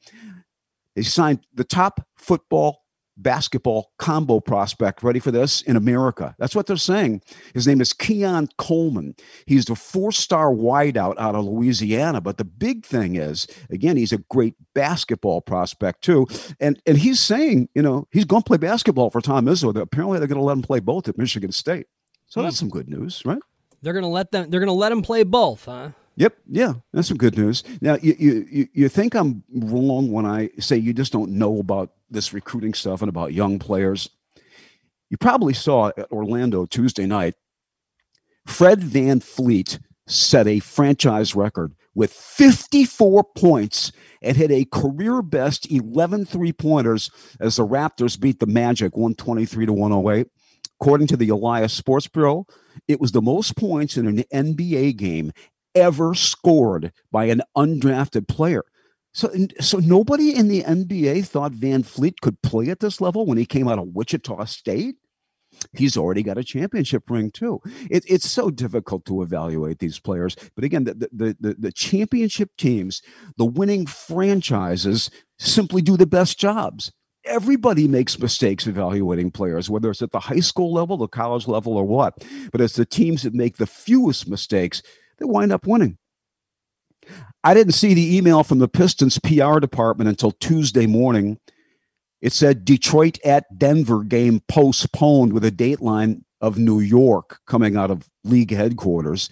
They 0.95 1.03
signed 1.03 1.41
the 1.55 1.65
top 1.65 2.07
football 2.17 2.83
basketball 3.19 3.93
combo 3.99 4.41
prospect. 4.41 5.03
Ready 5.03 5.21
for 5.21 5.31
this? 5.31 5.63
In 5.63 5.77
America. 5.77 6.35
That's 6.39 6.55
what 6.55 6.67
they're 6.67 6.77
saying. 6.77 7.23
His 7.55 7.67
name 7.67 7.81
is 7.81 7.93
Keon 7.93 8.49
Coleman. 8.57 9.15
He's 9.47 9.67
the 9.67 9.75
four 9.75 10.13
star 10.13 10.51
wideout 10.51 11.19
out 11.19 11.35
of 11.35 11.45
Louisiana. 11.45 12.21
But 12.21 12.39
the 12.39 12.45
big 12.45 12.85
thing 12.87 13.17
is, 13.17 13.47
again, 13.71 13.97
he's 13.97 14.13
a 14.13 14.19
great 14.31 14.55
basketball 14.75 15.41
prospect, 15.41 16.03
too. 16.03 16.27
And, 16.61 16.81
and 16.87 16.97
he's 16.97 17.21
saying, 17.21 17.69
you 17.75 17.83
know, 17.83 18.07
he's 18.11 18.25
going 18.25 18.43
to 18.43 18.47
play 18.47 18.59
basketball 18.59 19.11
for 19.11 19.21
Tom 19.21 19.47
Izzo. 19.47 19.77
Apparently, 19.77 20.19
they're 20.19 20.29
going 20.29 20.41
to 20.41 20.45
let 20.45 20.57
him 20.57 20.63
play 20.63 20.81
both 20.81 21.09
at 21.09 21.19
Michigan 21.19 21.53
State. 21.53 21.87
So 22.27 22.43
that's 22.43 22.57
hmm. 22.57 22.67
some 22.67 22.69
good 22.71 22.89
news, 22.89 23.23
right? 23.25 23.39
They're 23.83 23.93
going 23.93 24.05
to 24.05 24.09
let 24.09 24.33
them. 24.33 24.51
They're 24.51 24.61
going 24.61 24.69
to 24.69 24.73
let 24.73 24.93
him 24.93 25.03
play 25.03 25.23
both, 25.23 25.65
huh? 25.65 25.91
Yep. 26.19 26.37
Yeah, 26.49 26.73
that's 26.93 27.07
some 27.07 27.17
good 27.17 27.39
news. 27.39 27.63
Now, 27.81 27.97
you, 28.03 28.13
you 28.19 28.69
you 28.73 28.89
think 28.89 29.15
I'm 29.15 29.45
wrong 29.55 30.11
when 30.11 30.27
I 30.27 30.51
say 30.59 30.77
you 30.77 30.93
just 30.93 31.13
don't 31.13 31.31
know 31.31 31.61
about 31.61 31.93
this 32.11 32.33
recruiting 32.33 32.75
stuff 32.75 33.03
and 33.03 33.09
about 33.09 33.35
young 33.35 33.61
players. 33.61 34.11
You 35.11 35.17
probably 35.17 35.55
saw 35.55 35.93
at 35.97 36.11
Orlando 36.11 36.67
Tuesday 36.67 37.07
night. 37.07 37.35
Fred 38.49 38.81
VanVleet 38.81 39.79
set 40.09 40.49
a 40.49 40.59
franchise 40.59 41.37
record 41.37 41.73
with 41.95 42.13
54 42.13 43.23
points 43.37 43.93
and 44.21 44.37
hit 44.37 44.51
a 44.51 44.65
career 44.65 45.23
best 45.23 45.71
11 45.71 46.25
three 46.25 46.53
pointers 46.53 47.13
as 47.39 47.57
the 47.57 47.67
Raptors 47.67 48.19
beat 48.19 48.41
the 48.41 48.47
Magic 48.47 48.97
123 48.97 49.67
to 49.67 49.73
108. 49.73 50.27
According 50.81 51.07
to 51.09 51.17
the 51.17 51.29
Elias 51.29 51.73
Sports 51.73 52.09
Bureau, 52.09 52.45
it 52.89 53.01
was 53.01 53.13
the 53.13 53.23
most 53.23 53.57
points 53.57 53.97
in 53.97 54.09
an 54.09 54.25
NBA 54.33 54.97
game 54.97 55.33
ever 55.81 56.15
scored 56.15 56.93
by 57.11 57.27
an 57.27 57.43
undrafted 57.57 58.29
player. 58.29 58.65
So, 59.13 59.33
so 59.61 59.79
nobody 59.79 60.35
in 60.35 60.49
the 60.49 60.63
NBA 60.63 61.27
thought 61.27 61.53
VanVleet 61.53 62.21
could 62.21 62.41
play 62.43 62.69
at 62.69 62.81
this 62.81 63.01
level 63.01 63.27
when 63.27 63.39
he 63.39 63.47
came 63.47 63.67
out 63.67 63.79
of 63.79 63.89
Wichita 63.89 64.45
State. 64.45 64.97
He's 65.73 65.97
already 65.97 66.23
got 66.23 66.39
a 66.39 66.45
championship 66.45 67.11
ring 67.11 67.31
too. 67.31 67.61
It, 67.91 68.05
it's 68.07 68.31
so 68.31 68.51
difficult 68.51 69.05
to 69.07 69.23
evaluate 69.23 69.79
these 69.79 69.99
players, 69.99 70.37
but 70.55 70.63
again, 70.63 70.85
the, 70.85 70.95
the 71.11 71.37
the 71.41 71.57
the 71.59 71.73
championship 71.73 72.51
teams, 72.59 73.03
the 73.39 73.47
winning 73.47 73.87
franchises, 73.87 75.11
simply 75.39 75.83
do 75.83 75.97
the 75.97 76.07
best 76.07 76.39
jobs. 76.39 76.93
Everybody 77.25 77.89
makes 77.89 78.19
mistakes 78.19 78.67
evaluating 78.67 79.33
players, 79.33 79.69
whether 79.69 79.91
it's 79.91 80.03
at 80.03 80.13
the 80.13 80.21
high 80.21 80.41
school 80.41 80.73
level, 80.73 80.97
the 80.97 81.09
college 81.09 81.49
level, 81.49 81.77
or 81.77 81.85
what. 81.85 82.25
But 82.53 82.61
it's 82.61 82.77
the 82.77 82.87
teams 82.87 83.23
that 83.23 83.35
make 83.35 83.57
the 83.57 83.67
fewest 83.67 84.29
mistakes 84.29 84.83
they 85.19 85.25
wind 85.25 85.53
up 85.53 85.67
winning. 85.67 85.99
I 87.45 87.55
didn't 87.55 87.75
see 87.75 87.95
the 87.95 88.17
email 88.17 88.43
from 88.43 88.59
the 88.59 88.69
Pistons 88.69 89.19
PR 89.19 89.59
department 89.59 90.09
until 90.09 90.33
Tuesday 90.33 90.87
morning. 90.87 91.39
It 92.21 92.33
said 92.33 92.65
Detroit 92.65 93.19
at 93.25 93.59
Denver 93.59 94.03
game 94.03 94.43
postponed 94.49 95.33
with 95.33 95.45
a 95.45 95.53
dateline 95.53 96.23
of 96.41 96.59
New 96.59 96.81
York 96.81 97.41
coming 97.47 97.77
out 97.77 97.91
of 97.91 98.09
league 98.25 98.51
headquarters. 98.51 99.31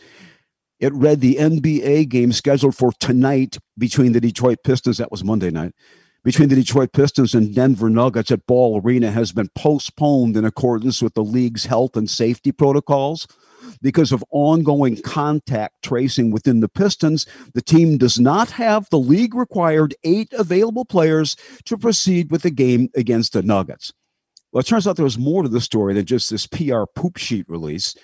It 0.78 0.92
read 0.92 1.20
the 1.20 1.36
NBA 1.36 2.08
game 2.08 2.32
scheduled 2.32 2.76
for 2.76 2.92
tonight 3.00 3.58
between 3.78 4.12
the 4.12 4.20
Detroit 4.20 4.58
Pistons, 4.62 4.98
that 4.98 5.10
was 5.10 5.24
Monday 5.24 5.50
night, 5.50 5.72
between 6.22 6.48
the 6.48 6.54
Detroit 6.54 6.92
Pistons 6.92 7.34
and 7.34 7.54
Denver 7.54 7.88
Nuggets 7.88 8.30
at 8.30 8.46
Ball 8.46 8.80
Arena 8.80 9.10
has 9.10 9.32
been 9.32 9.48
postponed 9.54 10.36
in 10.36 10.44
accordance 10.44 11.00
with 11.00 11.14
the 11.14 11.24
league's 11.24 11.64
health 11.64 11.96
and 11.96 12.08
safety 12.08 12.52
protocols 12.52 13.26
because 13.82 14.12
of 14.12 14.24
ongoing 14.30 15.00
contact 15.02 15.82
tracing 15.82 16.30
within 16.30 16.60
the 16.60 16.68
Pistons. 16.68 17.26
The 17.54 17.62
team 17.62 17.98
does 17.98 18.18
not 18.18 18.50
have 18.50 18.88
the 18.90 18.98
league 18.98 19.34
required 19.34 19.94
eight 20.04 20.32
available 20.32 20.84
players 20.84 21.36
to 21.64 21.78
proceed 21.78 22.30
with 22.30 22.42
the 22.42 22.50
game 22.50 22.88
against 22.94 23.32
the 23.32 23.42
Nuggets. 23.42 23.92
Well, 24.52 24.60
it 24.60 24.66
turns 24.66 24.86
out 24.86 24.96
there 24.96 25.04
was 25.04 25.18
more 25.18 25.42
to 25.42 25.48
the 25.48 25.60
story 25.60 25.94
than 25.94 26.06
just 26.06 26.30
this 26.30 26.46
PR 26.46 26.84
poop 26.94 27.16
sheet 27.16 27.46
release. 27.48 27.96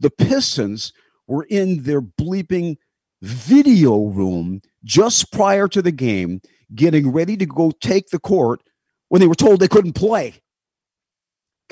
The 0.00 0.10
Pistons 0.10 0.92
were 1.26 1.44
in 1.44 1.82
their 1.82 2.02
bleeping 2.02 2.76
video 3.20 4.06
room 4.06 4.60
just 4.84 5.32
prior 5.32 5.68
to 5.68 5.80
the 5.80 5.92
game, 5.92 6.40
getting 6.74 7.12
ready 7.12 7.36
to 7.36 7.46
go 7.46 7.72
take 7.80 8.08
the 8.08 8.18
court 8.18 8.62
when 9.08 9.20
they 9.20 9.28
were 9.28 9.34
told 9.34 9.60
they 9.60 9.68
couldn't 9.68 9.92
play. 9.92 10.41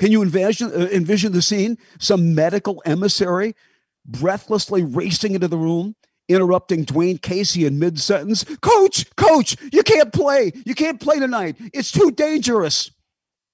Can 0.01 0.11
you 0.11 0.23
envision, 0.23 0.71
uh, 0.71 0.87
envision 0.91 1.31
the 1.31 1.43
scene? 1.43 1.77
Some 1.99 2.33
medical 2.33 2.81
emissary 2.87 3.53
breathlessly 4.03 4.81
racing 4.81 5.35
into 5.35 5.47
the 5.47 5.59
room, 5.59 5.95
interrupting 6.27 6.87
Dwane 6.87 7.21
Casey 7.21 7.67
in 7.67 7.77
mid 7.77 7.99
sentence. 7.99 8.43
Coach, 8.61 9.05
coach, 9.15 9.55
you 9.71 9.83
can't 9.83 10.11
play. 10.11 10.53
You 10.65 10.73
can't 10.73 10.99
play 10.99 11.19
tonight. 11.19 11.55
It's 11.71 11.91
too 11.91 12.09
dangerous. 12.09 12.89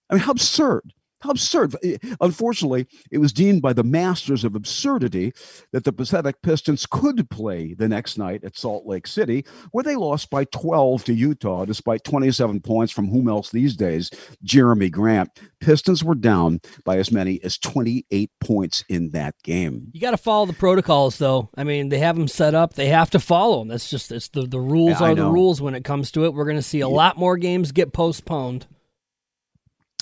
I 0.10 0.14
mean, 0.14 0.24
how 0.24 0.32
absurd. 0.32 0.94
How 1.22 1.32
absurd. 1.32 1.76
Eh, 1.84 1.98
unfortunately, 2.22 2.86
it 3.12 3.18
was 3.18 3.34
deemed 3.34 3.62
by 3.62 3.74
the 3.74 3.84
masters 3.84 4.44
of 4.44 4.56
absurdity 4.56 5.34
that 5.72 5.84
the 5.84 5.92
Pathetic 5.92 6.42
Pistons 6.42 6.86
could 6.86 7.30
play 7.30 7.74
the 7.74 7.88
next 7.88 8.18
night 8.18 8.44
at 8.44 8.58
Salt 8.58 8.86
Lake 8.86 9.08
City, 9.08 9.46
where 9.72 9.84
they 9.84 9.96
lost 9.96 10.30
by 10.30 10.44
12 10.46 11.06
to 11.06 11.14
Utah, 11.14 11.66
despite 11.66 12.04
27 12.04 12.62
points 12.62 12.94
from 12.94 13.08
whom 13.08 13.28
else 13.28 13.50
these 13.50 13.76
days? 13.76 14.12
Jerami 14.46 14.92
Grant. 14.92 15.30
Pistons 15.60 16.04
were 16.04 16.16
down 16.16 16.60
by 16.86 16.98
as 16.98 17.12
many 17.12 17.44
as 17.44 17.58
28 17.58 18.30
points 18.40 18.84
in 18.88 19.10
that 19.12 19.36
game. 19.44 19.88
You 19.94 20.02
got 20.02 20.12
to 20.12 20.18
follow 20.18 20.46
the 20.46 20.54
protocols, 20.54 21.18
though. 21.18 21.50
I 21.58 21.64
mean, 21.64 21.90
they 21.90 22.00
have 22.00 22.16
them 22.16 22.28
set 22.28 22.54
up. 22.54 22.74
They 22.74 22.88
have 22.88 23.10
to 23.12 23.20
follow 23.20 23.60
them. 23.60 23.70
That's 23.70 23.90
just 23.90 24.12
it's 24.12 24.30
the, 24.30 24.44
the 24.44 24.60
rules 24.60 25.02
yeah, 25.02 25.08
are 25.08 25.16
the 25.16 25.30
rules 25.30 25.62
when 25.62 25.74
it 25.74 25.84
comes 25.84 26.12
to 26.12 26.26
it. 26.26 26.34
We're 26.34 26.46
going 26.46 26.58
to 26.58 26.62
see 26.62 26.82
a 26.82 26.90
yeah. 26.90 26.96
lot 26.96 27.18
more 27.18 27.38
games 27.38 27.72
get 27.72 27.92
postponed. 27.92 28.68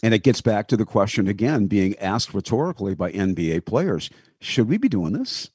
And 0.03 0.13
it 0.13 0.23
gets 0.23 0.41
back 0.41 0.67
to 0.67 0.77
the 0.77 0.85
question 0.85 1.27
again 1.27 1.67
being 1.67 1.97
asked 1.99 2.33
rhetorically 2.33 2.95
by 2.95 3.11
NBA 3.11 3.65
players 3.65 4.09
should 4.39 4.67
we 4.67 4.77
be 4.77 4.89
doing 4.89 5.13
this? 5.13 5.49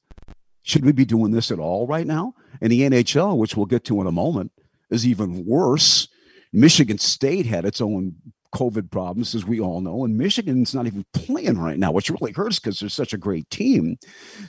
Should 0.62 0.84
we 0.84 0.92
be 0.92 1.04
doing 1.04 1.30
this 1.30 1.50
at 1.50 1.58
all 1.58 1.86
right 1.86 2.06
now? 2.06 2.34
And 2.60 2.72
the 2.72 2.82
NHL, 2.82 3.36
which 3.36 3.56
we'll 3.56 3.66
get 3.66 3.84
to 3.84 4.00
in 4.00 4.06
a 4.06 4.12
moment, 4.12 4.52
is 4.90 5.06
even 5.06 5.44
worse. 5.46 6.08
Michigan 6.52 6.98
State 6.98 7.46
had 7.46 7.64
its 7.64 7.80
own 7.80 8.16
COVID 8.54 8.90
problems, 8.90 9.34
as 9.34 9.44
we 9.44 9.60
all 9.60 9.80
know, 9.80 10.04
and 10.04 10.18
Michigan's 10.18 10.74
not 10.74 10.86
even 10.86 11.04
playing 11.12 11.58
right 11.58 11.78
now, 11.78 11.92
which 11.92 12.10
really 12.10 12.32
hurts 12.32 12.58
because 12.58 12.80
they're 12.80 12.88
such 12.88 13.12
a 13.12 13.18
great 13.18 13.48
team. 13.50 13.96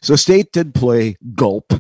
So 0.01 0.15
State 0.15 0.51
did 0.51 0.73
play 0.73 1.17
gulp 1.35 1.71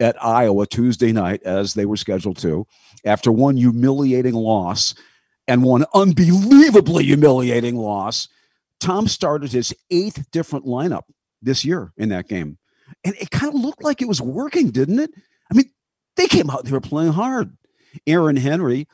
at 0.00 0.22
Iowa 0.22 0.66
Tuesday 0.66 1.12
night, 1.12 1.42
as 1.44 1.74
they 1.74 1.86
were 1.86 1.96
scheduled 1.96 2.38
to, 2.38 2.66
after 3.04 3.30
one 3.30 3.56
humiliating 3.56 4.34
loss 4.34 4.94
and 5.48 5.62
one 5.64 5.84
unbelievably 5.94 7.04
humiliating 7.04 7.76
loss. 7.76 8.28
Tom 8.78 9.08
started 9.08 9.50
his 9.50 9.74
eighth 9.90 10.30
different 10.30 10.66
lineup 10.66 11.04
this 11.42 11.64
year 11.64 11.92
in 11.96 12.10
that 12.10 12.28
game. 12.28 12.58
And 13.04 13.14
it 13.16 13.30
kind 13.30 13.54
of 13.54 13.60
looked 13.60 13.82
like 13.82 14.00
it 14.00 14.08
was 14.08 14.20
working, 14.20 14.70
didn't 14.70 15.00
it? 15.00 15.10
I 15.50 15.54
mean, 15.54 15.70
they 16.16 16.26
came 16.26 16.50
out, 16.50 16.64
they 16.64 16.72
were 16.72 16.80
playing 16.80 17.12
hard. 17.12 17.56
Aaron 18.06 18.36
Henry, 18.36 18.86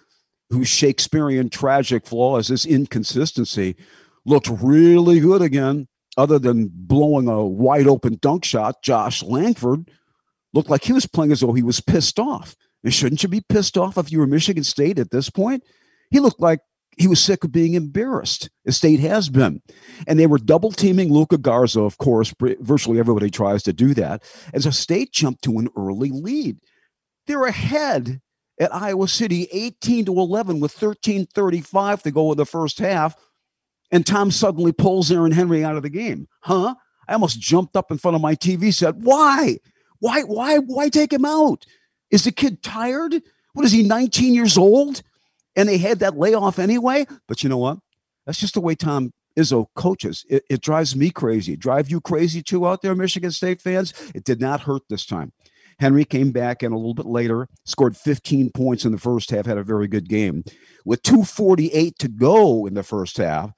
whose 0.51 0.69
Shakespearean 0.69 1.51
tragic 1.51 2.07
flaw 2.07 2.39
is 2.39 2.49
his 2.49 2.65
inconsistency, 2.65 3.77
looked 4.25 4.49
really 4.49 5.21
good 5.21 5.43
again, 5.43 5.89
other 6.17 6.39
than 6.39 6.71
blowing 6.73 7.29
a 7.29 7.45
wide 7.45 7.89
open 7.89 8.19
dunk 8.21 8.45
shot. 8.45 8.83
Josh 8.83 9.23
Langford 9.23 9.91
looked 10.53 10.71
like 10.71 10.85
he 10.85 10.93
was 10.93 11.07
playing 11.07 11.33
as 11.33 11.41
though 11.41 11.53
he 11.53 11.63
was 11.63 11.81
pissed 11.81 12.21
off. 12.21 12.55
And 12.85 12.95
shouldn't 12.95 13.23
you 13.23 13.29
be 13.29 13.41
pissed 13.41 13.77
off 13.77 13.99
if 13.99 14.13
you 14.13 14.21
were 14.21 14.27
Michigan 14.27 14.65
State 14.65 14.99
at 14.99 15.11
this 15.11 15.31
point? 15.31 15.65
He 16.15 16.21
looked 16.21 16.39
like 16.39 16.61
he 16.97 17.09
was 17.09 17.21
sick 17.21 17.43
of 17.43 17.51
being 17.51 17.75
embarrassed. 17.75 18.49
The 18.65 18.71
state 18.71 19.01
has 19.01 19.29
been. 19.29 19.61
And 20.07 20.17
they 20.17 20.29
were 20.29 20.39
double 20.39 20.71
teaming 20.71 21.13
Luka 21.13 21.39
Garza, 21.39 21.81
of 21.81 21.99
course. 21.99 22.33
Virtually 22.61 23.01
everybody 23.01 23.31
tries 23.31 23.65
to 23.65 23.73
do 23.73 23.95
that. 23.95 24.23
As 24.53 24.65
a 24.65 24.71
state 24.71 25.11
jumped 25.11 25.43
to 25.43 25.59
an 25.59 25.69
early 25.77 26.11
lead. 26.11 26.59
They're 27.27 27.47
ahead 27.47 28.21
at 28.61 28.73
Iowa 28.73 29.09
City 29.09 29.49
18 29.51 30.05
to 30.05 30.13
11 30.13 30.61
with 30.61 30.71
13:35 30.71 32.03
to 32.03 32.13
go 32.13 32.31
in 32.31 32.39
the 32.39 32.47
first 32.47 32.79
half. 32.79 33.17
And 33.91 34.07
Tom 34.07 34.31
suddenly 34.31 34.71
pulls 34.71 35.11
Aaron 35.11 35.33
Henry 35.33 35.65
out 35.65 35.77
of 35.77 35.83
the 35.83 35.91
game. 35.91 36.29
Huh? 36.43 36.77
I 37.09 37.15
almost 37.15 37.41
jumped 37.41 37.75
up 37.75 37.91
in 37.91 37.99
front 37.99 38.15
of 38.15 38.21
my 38.21 38.37
TV 38.37 38.73
said, 38.73 39.03
Why? 39.03 39.59
Why, 39.99 40.23
why, 40.23 40.59
why 40.59 40.91
take 40.91 41.13
him 41.13 41.25
out? 41.25 41.67
Is 42.13 42.23
the 42.23 42.31
kid 42.31 42.63
tired? 42.63 43.21
What 43.55 43.67
is 43.67 43.73
he, 43.73 43.83
19 43.83 44.33
years 44.33 44.57
old? 44.57 45.03
And 45.57 45.69
they 45.69 45.79
had 45.79 46.01
that 46.01 46.17
layoff 46.17 46.59
anyway. 46.59 47.07
But 47.29 47.43
you 47.43 47.49
know 47.49 47.59
what? 47.59 47.79
That's 48.27 48.41
just 48.41 48.55
the 48.55 48.61
way 48.61 48.75
Tom 48.75 49.13
Izzo 49.39 49.67
coaches. 49.75 50.25
It, 50.29 50.45
it 50.49 50.61
drives 50.61 50.95
me 50.95 51.11
crazy. 51.11 51.57
Drive 51.57 51.91
you 51.91 52.01
crazy 52.01 52.43
too 52.43 52.67
out 52.67 52.83
there, 52.83 52.95
Michigan 52.95 53.31
State 53.31 53.61
fans? 53.61 53.93
It 54.15 54.25
did 54.25 54.41
not 54.41 54.63
hurt 54.63 54.83
this 54.89 55.07
time. 55.07 55.33
Henry 55.79 56.05
came 56.05 56.31
back 56.31 56.63
and 56.63 56.73
a 56.73 56.77
little 56.77 56.95
bit 56.95 57.07
later 57.07 57.49
scored 57.65 57.97
15 57.97 58.51
points 58.53 58.85
in 58.85 58.93
the 58.93 58.99
first 58.99 59.31
half, 59.31 59.47
had 59.47 59.59
a 59.59 59.65
very 59.65 59.89
good 59.89 60.09
game. 60.09 60.45
With 60.85 61.03
248 61.03 61.99
to 61.99 62.09
go 62.09 62.67
in 62.67 62.75
the 62.75 62.83
first 62.83 63.17
half, 63.17 63.53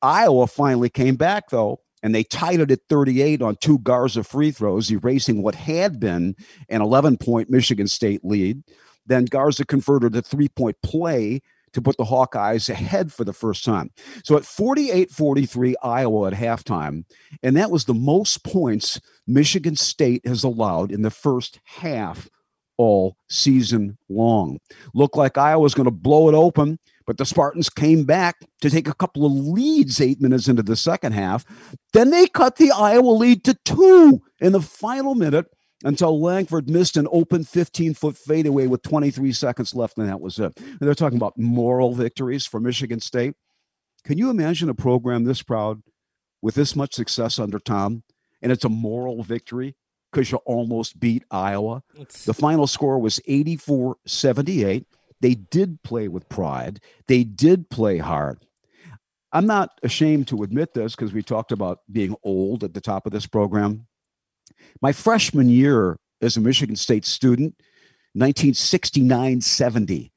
Iowa 0.00 0.46
finally 0.46 0.88
came 0.88 1.16
back 1.16 1.50
though, 1.50 1.80
and 2.02 2.14
they 2.14 2.22
tied 2.22 2.60
it 2.60 2.70
at 2.70 2.80
38 2.88 3.42
on 3.42 3.56
two 3.56 3.78
Garza 3.80 4.22
free 4.22 4.52
throws, 4.52 4.90
erasing 4.90 5.42
what 5.42 5.54
had 5.54 5.98
been 5.98 6.36
an 6.68 6.82
11 6.82 7.16
point 7.18 7.50
Michigan 7.50 7.88
State 7.88 8.24
lead. 8.24 8.62
Then 9.06 9.24
Garza 9.26 9.64
converted 9.64 10.14
a 10.16 10.22
three 10.22 10.48
point 10.48 10.76
play 10.82 11.40
to 11.72 11.82
put 11.82 11.96
the 11.98 12.04
Hawkeyes 12.04 12.70
ahead 12.70 13.12
for 13.12 13.24
the 13.24 13.34
first 13.34 13.64
time. 13.64 13.90
So 14.24 14.36
at 14.36 14.46
48 14.46 15.10
43, 15.10 15.76
Iowa 15.82 16.28
at 16.28 16.32
halftime, 16.32 17.04
and 17.42 17.56
that 17.56 17.70
was 17.70 17.84
the 17.84 17.94
most 17.94 18.44
points 18.44 19.00
Michigan 19.26 19.76
State 19.76 20.26
has 20.26 20.42
allowed 20.42 20.90
in 20.90 21.02
the 21.02 21.10
first 21.10 21.60
half 21.64 22.28
all 22.78 23.16
season 23.28 23.98
long. 24.08 24.58
Looked 24.94 25.16
like 25.16 25.38
Iowa 25.38 25.60
was 25.60 25.74
going 25.74 25.84
to 25.86 25.90
blow 25.90 26.28
it 26.28 26.34
open, 26.34 26.78
but 27.06 27.18
the 27.18 27.26
Spartans 27.26 27.70
came 27.70 28.04
back 28.04 28.36
to 28.60 28.70
take 28.70 28.88
a 28.88 28.94
couple 28.94 29.24
of 29.24 29.32
leads 29.32 30.00
eight 30.00 30.20
minutes 30.20 30.48
into 30.48 30.62
the 30.62 30.76
second 30.76 31.12
half. 31.12 31.44
Then 31.92 32.10
they 32.10 32.26
cut 32.26 32.56
the 32.56 32.72
Iowa 32.72 33.10
lead 33.10 33.44
to 33.44 33.54
two 33.64 34.22
in 34.40 34.52
the 34.52 34.60
final 34.60 35.14
minute 35.14 35.46
until 35.84 36.20
Langford 36.20 36.68
missed 36.68 36.96
an 36.96 37.06
open 37.10 37.44
15 37.44 37.94
foot 37.94 38.16
fadeaway 38.16 38.66
with 38.66 38.82
23 38.82 39.32
seconds 39.32 39.74
left, 39.74 39.98
and 39.98 40.08
that 40.08 40.20
was 40.20 40.38
it. 40.38 40.58
And 40.58 40.78
they're 40.80 40.94
talking 40.94 41.18
about 41.18 41.38
moral 41.38 41.94
victories 41.94 42.46
for 42.46 42.60
Michigan 42.60 43.00
State. 43.00 43.34
Can 44.04 44.18
you 44.18 44.30
imagine 44.30 44.68
a 44.68 44.74
program 44.74 45.24
this 45.24 45.42
proud 45.42 45.82
with 46.40 46.54
this 46.54 46.76
much 46.76 46.94
success 46.94 47.38
under 47.38 47.58
Tom? 47.58 48.02
And 48.42 48.52
it's 48.52 48.64
a 48.64 48.68
moral 48.68 49.22
victory 49.22 49.74
because 50.12 50.30
you 50.30 50.38
almost 50.38 51.00
beat 51.00 51.24
Iowa. 51.30 51.82
It's... 51.94 52.24
The 52.24 52.34
final 52.34 52.66
score 52.66 52.98
was 52.98 53.20
84 53.26 53.96
78. 54.06 54.86
They 55.20 55.34
did 55.34 55.82
play 55.82 56.08
with 56.08 56.28
pride, 56.28 56.80
they 57.08 57.24
did 57.24 57.70
play 57.70 57.98
hard. 57.98 58.38
I'm 59.32 59.46
not 59.46 59.78
ashamed 59.82 60.28
to 60.28 60.42
admit 60.42 60.72
this 60.72 60.94
because 60.94 61.12
we 61.12 61.22
talked 61.22 61.52
about 61.52 61.80
being 61.90 62.16
old 62.22 62.64
at 62.64 62.72
the 62.72 62.80
top 62.80 63.06
of 63.06 63.12
this 63.12 63.26
program. 63.26 63.86
My 64.80 64.92
freshman 64.92 65.48
year 65.48 65.98
as 66.20 66.36
a 66.36 66.40
Michigan 66.40 66.76
State 66.76 67.04
student, 67.04 67.54
1969 68.14 69.40
70. 69.40 70.12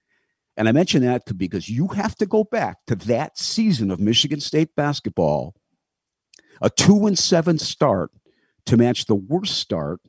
And 0.58 0.68
I 0.68 0.72
mention 0.74 1.04
that 1.04 1.24
because 1.38 1.70
you 1.70 1.88
have 1.90 2.16
to 2.16 2.26
go 2.26 2.44
back 2.44 2.78
to 2.88 2.96
that 2.96 3.38
season 3.38 3.92
of 3.92 4.00
Michigan 4.00 4.42
State 4.42 4.76
basketball, 4.76 5.56
a 6.62 6.70
two 6.70 7.08
and 7.08 7.18
seven 7.18 7.58
start 7.58 8.12
to 8.66 8.78
match 8.78 9.06
the 9.06 9.16
worst 9.16 9.58
start 9.58 10.02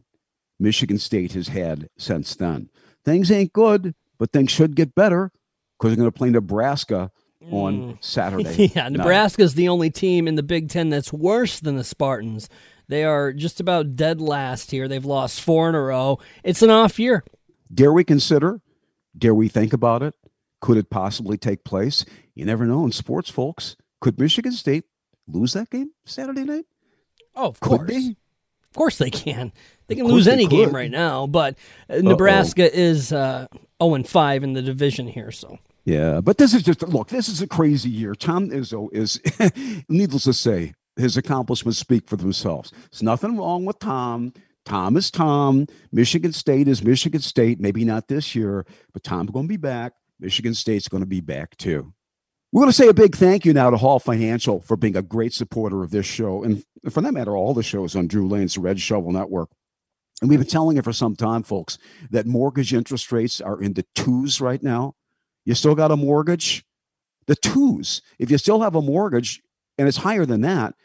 Michigan 0.59 0.99
State 0.99 1.33
has 1.33 1.49
had 1.49 1.89
since 1.99 2.35
then. 2.35 2.69
Things 3.05 3.31
ain't 3.31 3.53
good, 3.53 3.95
but 4.19 4.33
things 4.33 4.51
should 4.51 4.77
get 4.77 4.95
better 4.95 5.33
because 5.79 5.91
they're 5.91 6.03
going 6.03 6.13
to 6.13 6.19
play 6.19 6.31
Nebraska 6.31 7.11
on 7.51 7.95
mm. 7.95 7.99
Saturday. 8.05 8.73
yeah, 8.75 8.89
Nebraska 8.89 9.43
is 9.43 9.55
the 9.55 9.69
only 9.69 9.91
team 9.91 10.29
in 10.29 10.35
the 10.35 10.43
Big 10.43 10.69
Ten 10.69 10.91
that's 10.91 11.13
worse 11.13 11.61
than 11.61 11.77
the 11.77 11.85
Spartans. 11.85 12.49
They 12.91 13.05
are 13.05 13.33
just 13.33 13.61
about 13.61 13.95
dead 13.95 14.21
last 14.21 14.73
here. 14.73 14.89
They've 14.89 15.05
lost 15.05 15.41
four 15.41 15.69
in 15.69 15.77
a 15.77 15.81
row. 15.81 16.19
It's 16.43 16.61
an 16.61 16.71
off 16.71 16.99
year. 16.99 17.23
Dare 17.73 17.93
we 17.93 18.03
consider? 18.03 18.61
Dare 19.17 19.33
we 19.33 19.47
think 19.47 19.73
about 19.73 20.03
it? 20.03 20.17
Could 20.61 20.77
it 20.77 20.91
possibly 20.91 21.39
take 21.39 21.63
place? 21.63 22.05
You 22.35 22.45
never 22.45 22.67
know 22.67 22.85
in 22.85 22.91
sports, 22.91 23.31
folks. 23.31 23.77
Could 24.01 24.19
Michigan 24.19 24.51
State 24.51 24.87
lose 25.29 25.53
that 25.53 25.71
game 25.71 25.93
Saturday 26.05 26.43
night? 26.43 26.65
Oh, 27.37 27.47
of 27.51 27.61
could 27.61 27.79
course. 27.79 27.91
They? 27.91 28.09
Of 28.09 28.75
course 28.75 28.99
they 28.99 29.11
can. 29.11 29.53
They 29.87 29.95
can 29.95 30.07
lose 30.07 30.27
any 30.27 30.49
game 30.49 30.73
right 30.73 30.91
now, 30.91 31.29
but 31.29 31.57
uh, 31.89 31.99
Nebraska 31.99 32.65
Uh-oh. 32.65 32.71
is 32.75 33.13
uh, 33.13 33.47
0 33.81 33.95
and 33.95 34.09
5 34.09 34.43
in 34.43 34.53
the 34.55 34.63
division 34.63 35.07
here, 35.07 35.31
so. 35.31 35.59
Yeah, 35.85 36.21
but 36.21 36.39
this 36.39 36.55
is 36.55 36.65
just 36.65 36.83
look. 36.83 37.09
This 37.09 37.29
is 37.29 37.41
a 37.41 37.47
crazy 37.47 37.89
year. 37.89 38.15
Tom 38.15 38.51
Izzo 38.51 38.89
is, 38.93 39.21
needless 39.89 40.25
to 40.25 40.33
say, 40.33 40.75
his 40.97 41.17
accomplishments 41.17 41.79
speak 41.79 42.09
for 42.09 42.17
themselves. 42.17 42.73
There's 42.91 43.03
nothing 43.03 43.37
wrong 43.37 43.65
with 43.65 43.79
Tom. 43.79 44.33
Tom 44.65 44.97
is 44.97 45.11
Tom. 45.11 45.67
Michigan 45.93 46.33
State 46.33 46.69
is 46.69 46.83
Michigan 46.83 47.21
State. 47.21 47.61
Maybe 47.61 47.85
not 47.85 48.09
this 48.09 48.35
year, 48.35 48.67
but 48.93 49.03
Tom's 49.03 49.31
going 49.31 49.47
to 49.47 49.49
be 49.49 49.57
back. 49.57 49.95
Michigan 50.19 50.55
State's 50.55 50.89
going 50.89 51.03
to 51.03 51.07
be 51.07 51.21
back 51.21 51.57
too. 51.57 51.93
We're 52.53 52.63
going 52.63 52.71
to 52.71 52.77
say 52.77 52.89
a 52.89 52.95
big 52.95 53.15
thank 53.15 53.45
you 53.45 53.53
now 53.53 53.71
to 53.71 53.77
Hall 53.77 54.01
Financial 54.01 54.61
for 54.61 54.77
being 54.77 54.97
a 54.97 55.03
great 55.03 55.33
supporter 55.33 55.83
of 55.85 55.93
this 55.93 56.05
show, 56.05 56.43
and 56.43 56.65
for 56.91 57.01
that 57.01 57.13
matter, 57.13 57.37
all 57.37 57.55
the 57.55 57.63
shows 57.63 57.95
on 57.95 58.09
Drew 58.09 58.29
Lane's 58.29 58.59
Red 58.59 58.81
Shovel 58.81 59.13
Network. 59.13 59.51
And 60.21 60.29
we've 60.29 60.41
been 60.41 60.49
telling 60.49 60.77
you 60.77 60.83
for 60.83 60.93
some 60.93 61.15
time, 61.15 61.45
folks, 61.45 61.79
that 62.11 62.27
mortgage 62.27 62.75
interest 62.75 63.11
rates 63.13 63.41
are 63.41 63.63
in 63.63 63.75
the 63.75 63.85
twos 63.95 64.41
right 64.41 64.63
now. 64.63 64.95
You 65.45 65.55
still 65.55 65.75
got 65.75 65.93
a 65.93 65.97
mortgage? 65.97 66.65
The 67.27 67.37
twos. 67.37 68.03
If 68.19 68.31
you 68.31 68.37
still 68.37 68.61
have 68.61 68.75
a 68.75 68.83
mortgage 68.83 69.41
and 69.81 69.89
it's 69.89 69.97
higher 69.97 70.27
than 70.27 70.43
that, 70.43 70.77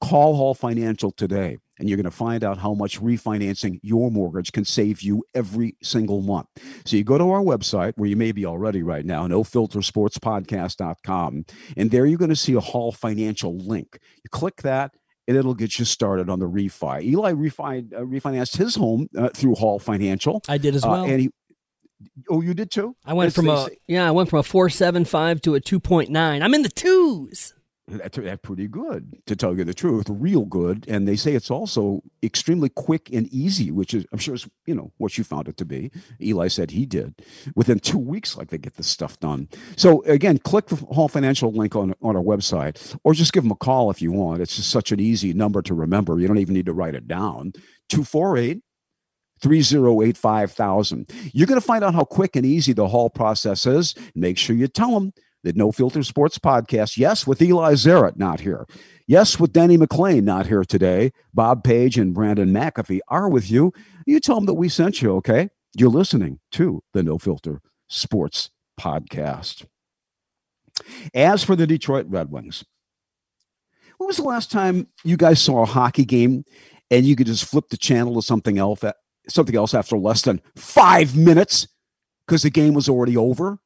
call 0.00 0.36
Hall 0.36 0.54
Financial 0.54 1.10
today 1.10 1.58
and 1.82 1.88
you're 1.88 1.96
going 1.96 2.04
to 2.04 2.12
find 2.12 2.44
out 2.44 2.58
how 2.58 2.74
much 2.74 3.00
refinancing 3.00 3.80
your 3.82 4.08
mortgage 4.08 4.52
can 4.52 4.64
save 4.64 5.02
you 5.02 5.24
every 5.34 5.74
single 5.82 6.22
month. 6.22 6.46
So 6.84 6.96
you 6.96 7.02
go 7.02 7.18
to 7.18 7.28
our 7.30 7.40
website 7.40 7.94
where 7.96 8.08
you 8.08 8.14
may 8.14 8.30
be 8.30 8.46
already 8.46 8.84
right 8.84 9.04
now, 9.04 9.26
nofiltersportspodcast.com, 9.26 11.44
and 11.76 11.90
there 11.90 12.06
you're 12.06 12.18
going 12.18 12.28
to 12.28 12.36
see 12.36 12.54
a 12.54 12.60
Hall 12.60 12.92
Financial 12.92 13.58
link. 13.58 13.98
You 14.22 14.30
click 14.30 14.62
that 14.62 14.92
and 15.26 15.36
it'll 15.36 15.54
get 15.54 15.80
you 15.80 15.84
started 15.84 16.30
on 16.30 16.38
the 16.38 16.48
refi. 16.48 17.02
Eli 17.02 17.32
refi, 17.32 17.92
uh, 17.92 18.02
refinanced 18.02 18.58
his 18.58 18.76
home 18.76 19.08
uh, 19.18 19.30
through 19.30 19.56
Hall 19.56 19.80
Financial. 19.80 20.40
I 20.48 20.58
did 20.58 20.76
as 20.76 20.84
uh, 20.84 20.88
well. 20.88 21.02
Uh, 21.02 21.08
and 21.08 21.20
he, 21.20 21.30
oh, 22.30 22.42
you 22.42 22.54
did 22.54 22.70
too. 22.70 22.94
I 23.04 23.14
went 23.14 23.34
from 23.34 23.48
a 23.48 23.70
yeah, 23.88 24.06
I 24.06 24.12
went 24.12 24.30
from 24.30 24.38
a 24.38 24.44
four 24.44 24.70
seven 24.70 25.04
five 25.04 25.42
to 25.42 25.56
a 25.56 25.60
two 25.60 25.80
point 25.80 26.10
nine. 26.10 26.44
I'm 26.44 26.54
in 26.54 26.62
the 26.62 26.68
twos. 26.68 27.54
That's, 27.88 28.16
that's 28.16 28.40
pretty 28.42 28.68
good, 28.68 29.16
to 29.26 29.34
tell 29.34 29.56
you 29.56 29.64
the 29.64 29.74
truth, 29.74 30.06
real 30.08 30.44
good. 30.44 30.84
And 30.88 31.06
they 31.06 31.16
say 31.16 31.34
it's 31.34 31.50
also 31.50 32.02
extremely 32.22 32.68
quick 32.68 33.10
and 33.12 33.26
easy, 33.28 33.72
which 33.72 33.92
is, 33.92 34.06
I'm 34.12 34.18
sure, 34.18 34.34
is 34.34 34.48
you 34.66 34.74
know 34.74 34.92
what 34.98 35.18
you 35.18 35.24
found 35.24 35.48
it 35.48 35.56
to 35.56 35.64
be. 35.64 35.90
Eli 36.20 36.46
said 36.46 36.70
he 36.70 36.86
did 36.86 37.14
within 37.56 37.80
two 37.80 37.98
weeks, 37.98 38.36
like 38.36 38.50
they 38.50 38.58
get 38.58 38.76
this 38.76 38.86
stuff 38.86 39.18
done. 39.18 39.48
So 39.76 40.02
again, 40.04 40.38
click 40.38 40.66
the 40.66 40.76
Hall 40.76 41.08
Financial 41.08 41.50
link 41.52 41.74
on 41.74 41.94
on 42.00 42.16
our 42.16 42.22
website, 42.22 42.96
or 43.02 43.14
just 43.14 43.32
give 43.32 43.42
them 43.42 43.52
a 43.52 43.56
call 43.56 43.90
if 43.90 44.00
you 44.00 44.12
want. 44.12 44.42
It's 44.42 44.56
just 44.56 44.70
such 44.70 44.92
an 44.92 45.00
easy 45.00 45.32
number 45.32 45.60
to 45.62 45.74
remember. 45.74 46.20
You 46.20 46.28
don't 46.28 46.38
even 46.38 46.54
need 46.54 46.66
to 46.66 46.72
write 46.72 46.94
it 46.94 47.08
down. 47.08 47.52
Two 47.88 48.04
four 48.04 48.38
eight 48.38 48.62
308 49.42 50.16
5000. 50.16 51.10
You're 51.32 51.48
going 51.48 51.60
to 51.60 51.66
find 51.66 51.82
out 51.82 51.94
how 51.94 52.04
quick 52.04 52.36
and 52.36 52.46
easy 52.46 52.72
the 52.72 52.86
Hall 52.86 53.10
process 53.10 53.66
is. 53.66 53.94
Make 54.14 54.38
sure 54.38 54.54
you 54.54 54.68
tell 54.68 54.92
them 54.92 55.12
the 55.42 55.52
No 55.54 55.72
Filter 55.72 56.02
Sports 56.02 56.38
Podcast. 56.38 56.96
Yes, 56.96 57.26
with 57.26 57.42
Eli 57.42 57.74
Zaret 57.74 58.16
not 58.16 58.40
here. 58.40 58.66
Yes, 59.06 59.38
with 59.38 59.52
Denny 59.52 59.76
McLain 59.76 60.22
not 60.22 60.46
here 60.46 60.64
today. 60.64 61.12
Bob 61.34 61.64
Page 61.64 61.98
and 61.98 62.14
Brandon 62.14 62.50
McAfee 62.50 63.00
are 63.08 63.28
with 63.28 63.50
you. 63.50 63.72
You 64.06 64.20
tell 64.20 64.36
them 64.36 64.46
that 64.46 64.54
we 64.54 64.68
sent 64.68 65.02
you, 65.02 65.16
okay? 65.16 65.50
You're 65.76 65.90
listening 65.90 66.38
to 66.52 66.82
the 66.92 67.02
No 67.02 67.18
Filter 67.18 67.60
Sports 67.88 68.50
Podcast. 68.80 69.66
As 71.14 71.44
for 71.44 71.56
the 71.56 71.66
Detroit 71.66 72.06
Red 72.08 72.30
Wings, 72.30 72.64
when 73.98 74.06
was 74.06 74.16
the 74.16 74.22
last 74.22 74.50
time 74.50 74.88
you 75.04 75.16
guys 75.16 75.40
saw 75.40 75.62
a 75.62 75.66
hockey 75.66 76.04
game 76.04 76.44
and 76.90 77.04
you 77.04 77.14
could 77.16 77.26
just 77.26 77.44
flip 77.44 77.68
the 77.68 77.76
channel 77.76 78.14
to 78.14 78.22
something 78.22 78.58
else, 78.58 78.82
something 79.28 79.54
else 79.54 79.74
after 79.74 79.96
less 79.96 80.22
than 80.22 80.40
five 80.56 81.16
minutes 81.16 81.68
because 82.26 82.42
the 82.42 82.50
game 82.50 82.74
was 82.74 82.88
already 82.88 83.16
over? 83.16 83.58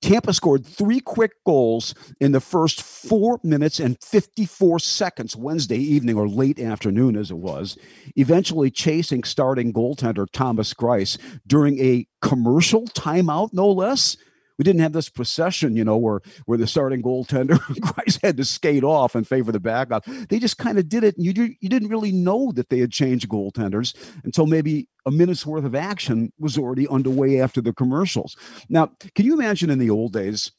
Tampa 0.00 0.32
scored 0.32 0.64
three 0.64 1.00
quick 1.00 1.32
goals 1.44 1.94
in 2.20 2.32
the 2.32 2.40
first 2.40 2.82
four 2.82 3.40
minutes 3.42 3.80
and 3.80 4.00
54 4.02 4.78
seconds 4.78 5.34
Wednesday 5.34 5.78
evening 5.78 6.16
or 6.16 6.28
late 6.28 6.60
afternoon, 6.60 7.16
as 7.16 7.30
it 7.30 7.38
was, 7.38 7.76
eventually 8.16 8.70
chasing 8.70 9.24
starting 9.24 9.72
goaltender 9.72 10.26
Thomas 10.32 10.72
Greiss 10.72 11.18
during 11.46 11.78
a 11.80 12.06
commercial 12.22 12.84
timeout, 12.84 13.52
no 13.52 13.68
less 13.70 14.16
we 14.58 14.64
didn't 14.64 14.80
have 14.80 14.92
this 14.92 15.08
procession, 15.08 15.76
you 15.76 15.84
know, 15.84 15.96
where 15.96 16.20
where 16.46 16.58
the 16.58 16.66
starting 16.66 17.02
goaltender 17.02 17.58
Greiss 17.80 18.20
had 18.22 18.36
to 18.36 18.44
skate 18.44 18.84
off 18.84 19.14
in 19.14 19.24
favor 19.24 19.50
of 19.50 19.54
the 19.54 19.60
backup. 19.60 20.04
They 20.28 20.38
just 20.38 20.58
kind 20.58 20.78
of 20.78 20.88
did 20.88 21.04
it, 21.04 21.16
and 21.16 21.24
you 21.24 21.54
you 21.60 21.68
didn't 21.68 21.88
really 21.88 22.12
know 22.12 22.52
that 22.52 22.68
they 22.68 22.80
had 22.80 22.90
changed 22.90 23.28
goaltenders 23.28 23.94
until 24.24 24.46
maybe 24.46 24.88
a 25.06 25.10
minute's 25.10 25.46
worth 25.46 25.64
of 25.64 25.74
action 25.74 26.32
was 26.38 26.58
already 26.58 26.88
underway 26.88 27.40
after 27.40 27.60
the 27.60 27.72
commercials. 27.72 28.36
Now, 28.68 28.90
can 29.14 29.24
you 29.24 29.34
imagine 29.34 29.70
in 29.70 29.78
the 29.78 29.90
old 29.90 30.12
days 30.12 30.52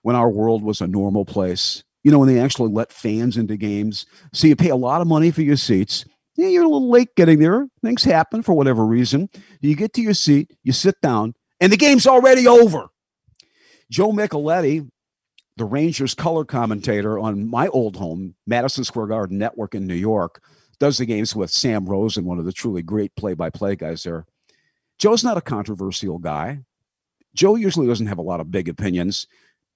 when 0.00 0.16
our 0.16 0.30
world 0.30 0.62
was 0.62 0.80
a 0.80 0.86
normal 0.86 1.24
place? 1.24 1.84
You 2.02 2.10
know, 2.10 2.18
when 2.18 2.28
they 2.28 2.40
actually 2.40 2.72
let 2.72 2.92
fans 2.92 3.36
into 3.36 3.56
games, 3.56 4.06
so 4.32 4.48
you 4.48 4.56
pay 4.56 4.70
a 4.70 4.76
lot 4.76 5.02
of 5.02 5.06
money 5.06 5.30
for 5.30 5.42
your 5.42 5.56
seats. 5.56 6.04
Yeah, 6.34 6.48
you're 6.48 6.64
a 6.64 6.68
little 6.68 6.90
late 6.90 7.14
getting 7.14 7.38
there. 7.38 7.68
Things 7.84 8.02
happen 8.02 8.42
for 8.42 8.54
whatever 8.54 8.86
reason. 8.86 9.28
You 9.60 9.76
get 9.76 9.92
to 9.92 10.02
your 10.02 10.14
seat, 10.14 10.50
you 10.64 10.72
sit 10.72 10.98
down, 11.02 11.34
and 11.60 11.70
the 11.70 11.76
game's 11.76 12.06
already 12.06 12.48
over. 12.48 12.88
Joe 13.92 14.10
Micheletti, 14.10 14.88
the 15.58 15.66
Rangers 15.66 16.14
color 16.14 16.46
commentator 16.46 17.18
on 17.18 17.50
my 17.50 17.68
old 17.68 17.94
home, 17.94 18.34
Madison 18.46 18.84
Square 18.84 19.08
Garden 19.08 19.36
Network 19.36 19.74
in 19.74 19.86
New 19.86 19.94
York, 19.94 20.42
does 20.80 20.96
the 20.96 21.04
games 21.04 21.36
with 21.36 21.50
Sam 21.50 21.84
Rosen, 21.84 22.24
one 22.24 22.38
of 22.38 22.46
the 22.46 22.54
truly 22.54 22.80
great 22.80 23.14
play 23.16 23.34
by 23.34 23.50
play 23.50 23.76
guys 23.76 24.04
there. 24.04 24.24
Joe's 24.98 25.22
not 25.22 25.36
a 25.36 25.42
controversial 25.42 26.18
guy. 26.18 26.60
Joe 27.34 27.54
usually 27.54 27.86
doesn't 27.86 28.06
have 28.06 28.16
a 28.16 28.22
lot 28.22 28.40
of 28.40 28.50
big 28.50 28.66
opinions, 28.66 29.26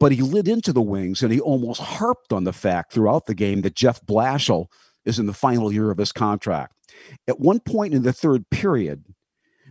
but 0.01 0.13
he 0.13 0.23
lit 0.23 0.49
into 0.49 0.73
the 0.73 0.81
wings 0.81 1.23
and 1.23 1.31
he 1.31 1.39
almost 1.39 1.83
harped 1.83 2.33
on 2.33 2.45
the 2.45 2.55
fact 2.55 2.95
throughout 2.95 3.27
the 3.27 3.35
game 3.35 3.61
that 3.61 3.75
Jeff 3.75 4.01
Blashill 4.07 4.69
is 5.05 5.19
in 5.19 5.27
the 5.27 5.35
final 5.35 5.71
year 5.71 5.91
of 5.91 5.99
his 5.99 6.13
contract. 6.13 6.73
At 7.29 7.39
one 7.39 7.61
point 7.61 7.93
in 7.93 8.03
the 8.03 8.15
third 8.15 8.49
period, 8.49 9.05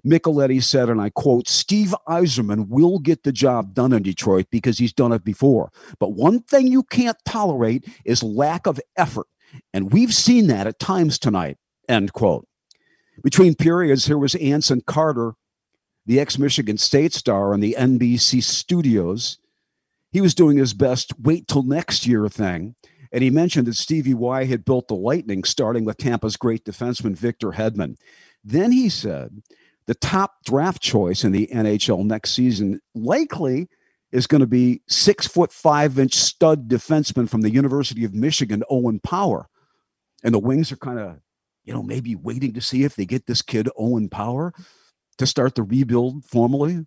Micheletti 0.06 0.62
said, 0.62 0.90
and 0.90 1.02
I 1.02 1.10
quote, 1.10 1.48
Steve 1.48 1.96
Yzerman 2.08 2.68
will 2.70 3.00
get 3.00 3.24
the 3.24 3.32
job 3.32 3.74
done 3.74 3.92
in 3.92 4.04
Detroit 4.04 4.46
because 4.52 4.78
he's 4.78 4.94
done 4.94 5.12
it 5.12 5.24
before. 5.24 5.72
But 6.00 6.14
one 6.14 6.42
thing 6.42 6.68
you 6.68 6.84
can't 6.84 7.18
tolerate 7.26 7.88
is 8.06 8.22
lack 8.22 8.68
of 8.68 8.80
effort. 8.96 9.28
And 9.74 9.92
we've 9.92 10.14
seen 10.14 10.48
that 10.48 10.68
at 10.68 10.80
times 10.80 11.18
tonight, 11.18 11.58
end 11.90 12.14
quote. 12.14 12.48
Between 13.24 13.56
periods, 13.56 14.06
here 14.06 14.18
was 14.18 14.36
Anson 14.36 14.82
Carter, 14.82 15.34
the 16.06 16.20
ex 16.20 16.38
Michigan 16.38 16.78
State 16.78 17.14
star 17.14 17.54
on 17.54 17.62
the 17.62 17.76
NBC 17.78 18.44
studios. 18.44 19.40
He 20.12 20.22
was 20.22 20.36
doing 20.36 20.58
his 20.58 20.74
best 20.74 21.14
wait 21.20 21.48
till 21.48 21.64
next 21.64 22.06
year 22.06 22.28
thing. 22.30 22.76
And 23.12 23.24
he 23.24 23.30
mentioned 23.30 23.68
that 23.68 23.76
Stevie 23.76 24.14
Y 24.14 24.46
had 24.46 24.66
built 24.66 24.88
the 24.88 24.96
Lightning, 24.96 25.46
starting 25.46 25.86
with 25.86 25.98
Tampa's 25.98 26.38
great 26.38 26.66
defenseman, 26.66 27.16
Victor 27.16 27.52
Hedman. 27.52 27.96
Then 28.44 28.72
he 28.72 28.90
said 28.90 29.42
the 29.88 29.96
top 29.96 30.44
draft 30.46 30.82
choice 30.82 31.24
in 31.24 31.32
the 31.32 31.48
NHL 31.48 32.06
next 32.06 32.32
season 32.32 32.82
likely 32.94 33.68
is 34.12 34.28
going 34.28 34.42
to 34.42 34.48
be 34.48 34.82
six 34.88 35.28
foot 35.28 35.52
five 35.52 36.00
inch 36.00 36.16
stud 36.16 36.68
defenseman 36.68 37.30
from 37.30 37.42
the 37.42 37.52
University 37.52 38.06
of 38.06 38.14
Michigan, 38.14 38.64
Owen 38.70 39.00
Power. 39.00 39.50
And 40.24 40.34
the 40.34 40.40
Wings 40.40 40.72
are 40.72 40.78
kind 40.78 41.00
of, 41.00 41.18
you 41.64 41.74
know, 41.74 41.84
maybe 41.84 42.16
waiting 42.16 42.54
to 42.54 42.62
see 42.62 42.84
if 42.84 42.96
they 42.96 43.06
get 43.06 43.28
this 43.28 43.42
kid, 43.42 43.70
Owen 43.78 44.10
Power, 44.10 44.54
to 45.18 45.28
start 45.28 45.56
the 45.56 45.64
rebuild 45.64 46.26
formally. 46.26 46.86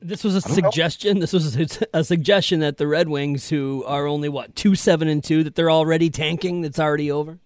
This 0.00 0.24
was 0.24 0.34
a 0.34 0.40
suggestion. 0.40 1.14
Know. 1.14 1.20
This 1.20 1.32
was 1.32 1.78
a 1.94 2.02
suggestion 2.02 2.60
that 2.60 2.76
the 2.76 2.88
Red 2.88 3.08
Wings, 3.08 3.50
who 3.50 3.84
are 3.86 4.06
only 4.06 4.28
what 4.28 4.56
two 4.56 4.74
seven 4.74 5.08
and 5.08 5.22
two, 5.22 5.44
that 5.44 5.54
they're 5.54 5.70
already 5.70 6.10
tanking. 6.10 6.62
That's 6.62 6.80
already 6.80 7.10
over. 7.10 7.38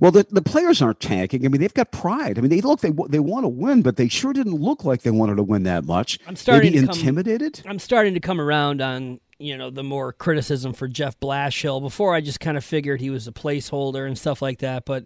Well, 0.00 0.10
the, 0.10 0.26
the 0.30 0.42
players 0.42 0.80
aren't 0.80 1.00
tanking. 1.00 1.44
I 1.44 1.48
mean, 1.48 1.60
they've 1.60 1.74
got 1.74 1.90
pride. 1.92 2.38
I 2.38 2.40
mean, 2.40 2.50
they 2.50 2.60
look 2.60 2.80
they 2.80 2.92
they 3.08 3.18
want 3.18 3.44
to 3.44 3.48
win, 3.48 3.82
but 3.82 3.96
they 3.96 4.08
sure 4.08 4.32
didn't 4.32 4.54
look 4.54 4.84
like 4.84 5.02
they 5.02 5.10
wanted 5.10 5.36
to 5.36 5.42
win 5.42 5.64
that 5.64 5.84
much. 5.84 6.18
I'm 6.26 6.36
starting 6.36 6.72
Maybe 6.72 6.86
intimidated. 6.86 7.60
Come, 7.62 7.72
I'm 7.72 7.78
starting 7.78 8.14
to 8.14 8.20
come 8.20 8.40
around 8.40 8.80
on 8.80 9.20
you 9.38 9.56
know 9.56 9.70
the 9.70 9.84
more 9.84 10.12
criticism 10.12 10.72
for 10.72 10.88
Jeff 10.88 11.18
Blashill. 11.20 11.80
Before 11.80 12.14
I 12.14 12.20
just 12.20 12.40
kind 12.40 12.56
of 12.56 12.64
figured 12.64 13.00
he 13.00 13.10
was 13.10 13.28
a 13.28 13.32
placeholder 13.32 14.06
and 14.06 14.16
stuff 14.18 14.40
like 14.40 14.60
that, 14.60 14.84
but 14.84 15.04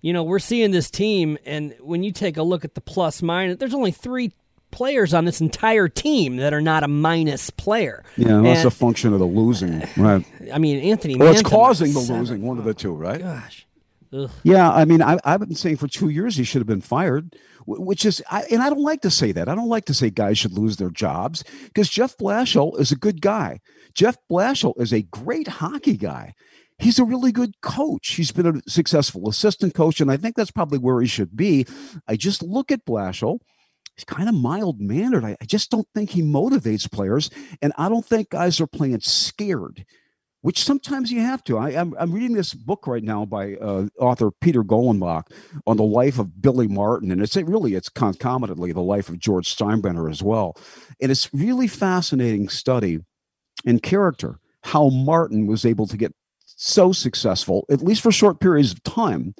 you 0.00 0.12
know 0.12 0.22
we're 0.22 0.38
seeing 0.38 0.70
this 0.70 0.90
team, 0.90 1.38
and 1.46 1.74
when 1.80 2.02
you 2.02 2.12
take 2.12 2.36
a 2.36 2.42
look 2.42 2.64
at 2.64 2.74
the 2.74 2.80
plus 2.80 3.22
minus, 3.22 3.58
there's 3.58 3.74
only 3.74 3.92
three 3.92 4.32
players 4.70 5.14
on 5.14 5.24
this 5.24 5.40
entire 5.40 5.88
team 5.88 6.36
that 6.36 6.52
are 6.52 6.60
not 6.60 6.82
a 6.82 6.88
minus 6.88 7.50
player. 7.50 8.04
Yeah, 8.16 8.40
that's 8.40 8.64
a 8.64 8.70
function 8.70 9.12
of 9.12 9.18
the 9.18 9.26
losing, 9.26 9.82
right? 9.96 10.24
I 10.52 10.58
mean, 10.58 10.80
Anthony. 10.80 11.16
Well, 11.16 11.32
it's 11.32 11.42
causing 11.42 11.92
the 11.92 12.00
losing, 12.00 12.42
one 12.42 12.58
of 12.58 12.64
the 12.64 12.74
two, 12.74 12.92
right? 12.92 13.20
Gosh. 13.20 13.66
Ugh. 14.12 14.30
Yeah, 14.42 14.70
I 14.70 14.84
mean, 14.84 15.02
I, 15.02 15.18
have 15.24 15.40
been 15.40 15.54
saying 15.54 15.76
for 15.76 15.86
two 15.86 16.08
years 16.08 16.36
he 16.36 16.44
should 16.44 16.60
have 16.60 16.66
been 16.66 16.80
fired, 16.80 17.36
which 17.66 18.04
is, 18.04 18.22
I, 18.30 18.42
and 18.50 18.62
I 18.62 18.68
don't 18.68 18.82
like 18.82 19.02
to 19.02 19.10
say 19.10 19.32
that. 19.32 19.48
I 19.48 19.54
don't 19.54 19.68
like 19.68 19.84
to 19.86 19.94
say 19.94 20.10
guys 20.10 20.38
should 20.38 20.52
lose 20.52 20.76
their 20.76 20.90
jobs 20.90 21.44
because 21.64 21.88
Jeff 21.88 22.16
Blashill 22.16 22.78
is 22.80 22.90
a 22.90 22.96
good 22.96 23.20
guy. 23.20 23.60
Jeff 23.94 24.16
Blashill 24.30 24.74
is 24.80 24.92
a 24.92 25.02
great 25.02 25.46
hockey 25.46 25.96
guy. 25.96 26.34
He's 26.78 26.98
a 26.98 27.04
really 27.04 27.30
good 27.30 27.60
coach. 27.60 28.12
He's 28.12 28.32
been 28.32 28.46
a 28.46 28.70
successful 28.70 29.28
assistant 29.28 29.74
coach, 29.74 30.00
and 30.00 30.10
I 30.10 30.16
think 30.16 30.34
that's 30.34 30.50
probably 30.50 30.78
where 30.78 31.00
he 31.00 31.06
should 31.06 31.36
be. 31.36 31.66
I 32.08 32.16
just 32.16 32.42
look 32.42 32.72
at 32.72 32.86
Blashill. 32.86 33.38
He's 33.94 34.04
kind 34.04 34.28
of 34.28 34.34
mild 34.34 34.80
mannered. 34.80 35.24
I, 35.24 35.36
I 35.40 35.44
just 35.44 35.70
don't 35.70 35.86
think 35.94 36.10
he 36.10 36.22
motivates 36.22 36.90
players, 36.90 37.30
and 37.60 37.72
I 37.76 37.90
don't 37.90 38.04
think 38.04 38.30
guys 38.30 38.60
are 38.60 38.66
playing 38.66 38.98
scared 39.00 39.84
which 40.42 40.64
sometimes 40.64 41.12
you 41.12 41.20
have 41.20 41.44
to. 41.44 41.58
I, 41.58 41.70
am 41.70 41.94
I'm, 41.94 41.96
I'm 41.98 42.12
reading 42.12 42.34
this 42.34 42.54
book 42.54 42.86
right 42.86 43.02
now 43.02 43.24
by 43.24 43.54
uh, 43.56 43.88
author 43.98 44.30
Peter 44.30 44.62
Golenbock 44.62 45.30
on 45.66 45.76
the 45.76 45.82
life 45.82 46.18
of 46.18 46.40
Billy 46.40 46.68
Martin, 46.68 47.10
and 47.10 47.22
it's 47.22 47.36
it 47.36 47.46
really 47.46 47.74
it's 47.74 47.88
concomitantly 47.88 48.72
the 48.72 48.80
life 48.80 49.08
of 49.08 49.18
George 49.18 49.54
Steinbrenner 49.54 50.10
as 50.10 50.22
well, 50.22 50.56
and 51.00 51.10
it's 51.10 51.32
really 51.34 51.68
fascinating 51.68 52.48
study 52.48 53.00
in 53.64 53.80
character 53.80 54.38
how 54.62 54.88
Martin 54.88 55.46
was 55.46 55.64
able 55.64 55.86
to 55.86 55.96
get 55.96 56.14
so 56.44 56.92
successful, 56.92 57.64
at 57.70 57.82
least 57.82 58.02
for 58.02 58.12
short 58.12 58.40
periods 58.40 58.72
of 58.72 58.82
time, 58.82 59.34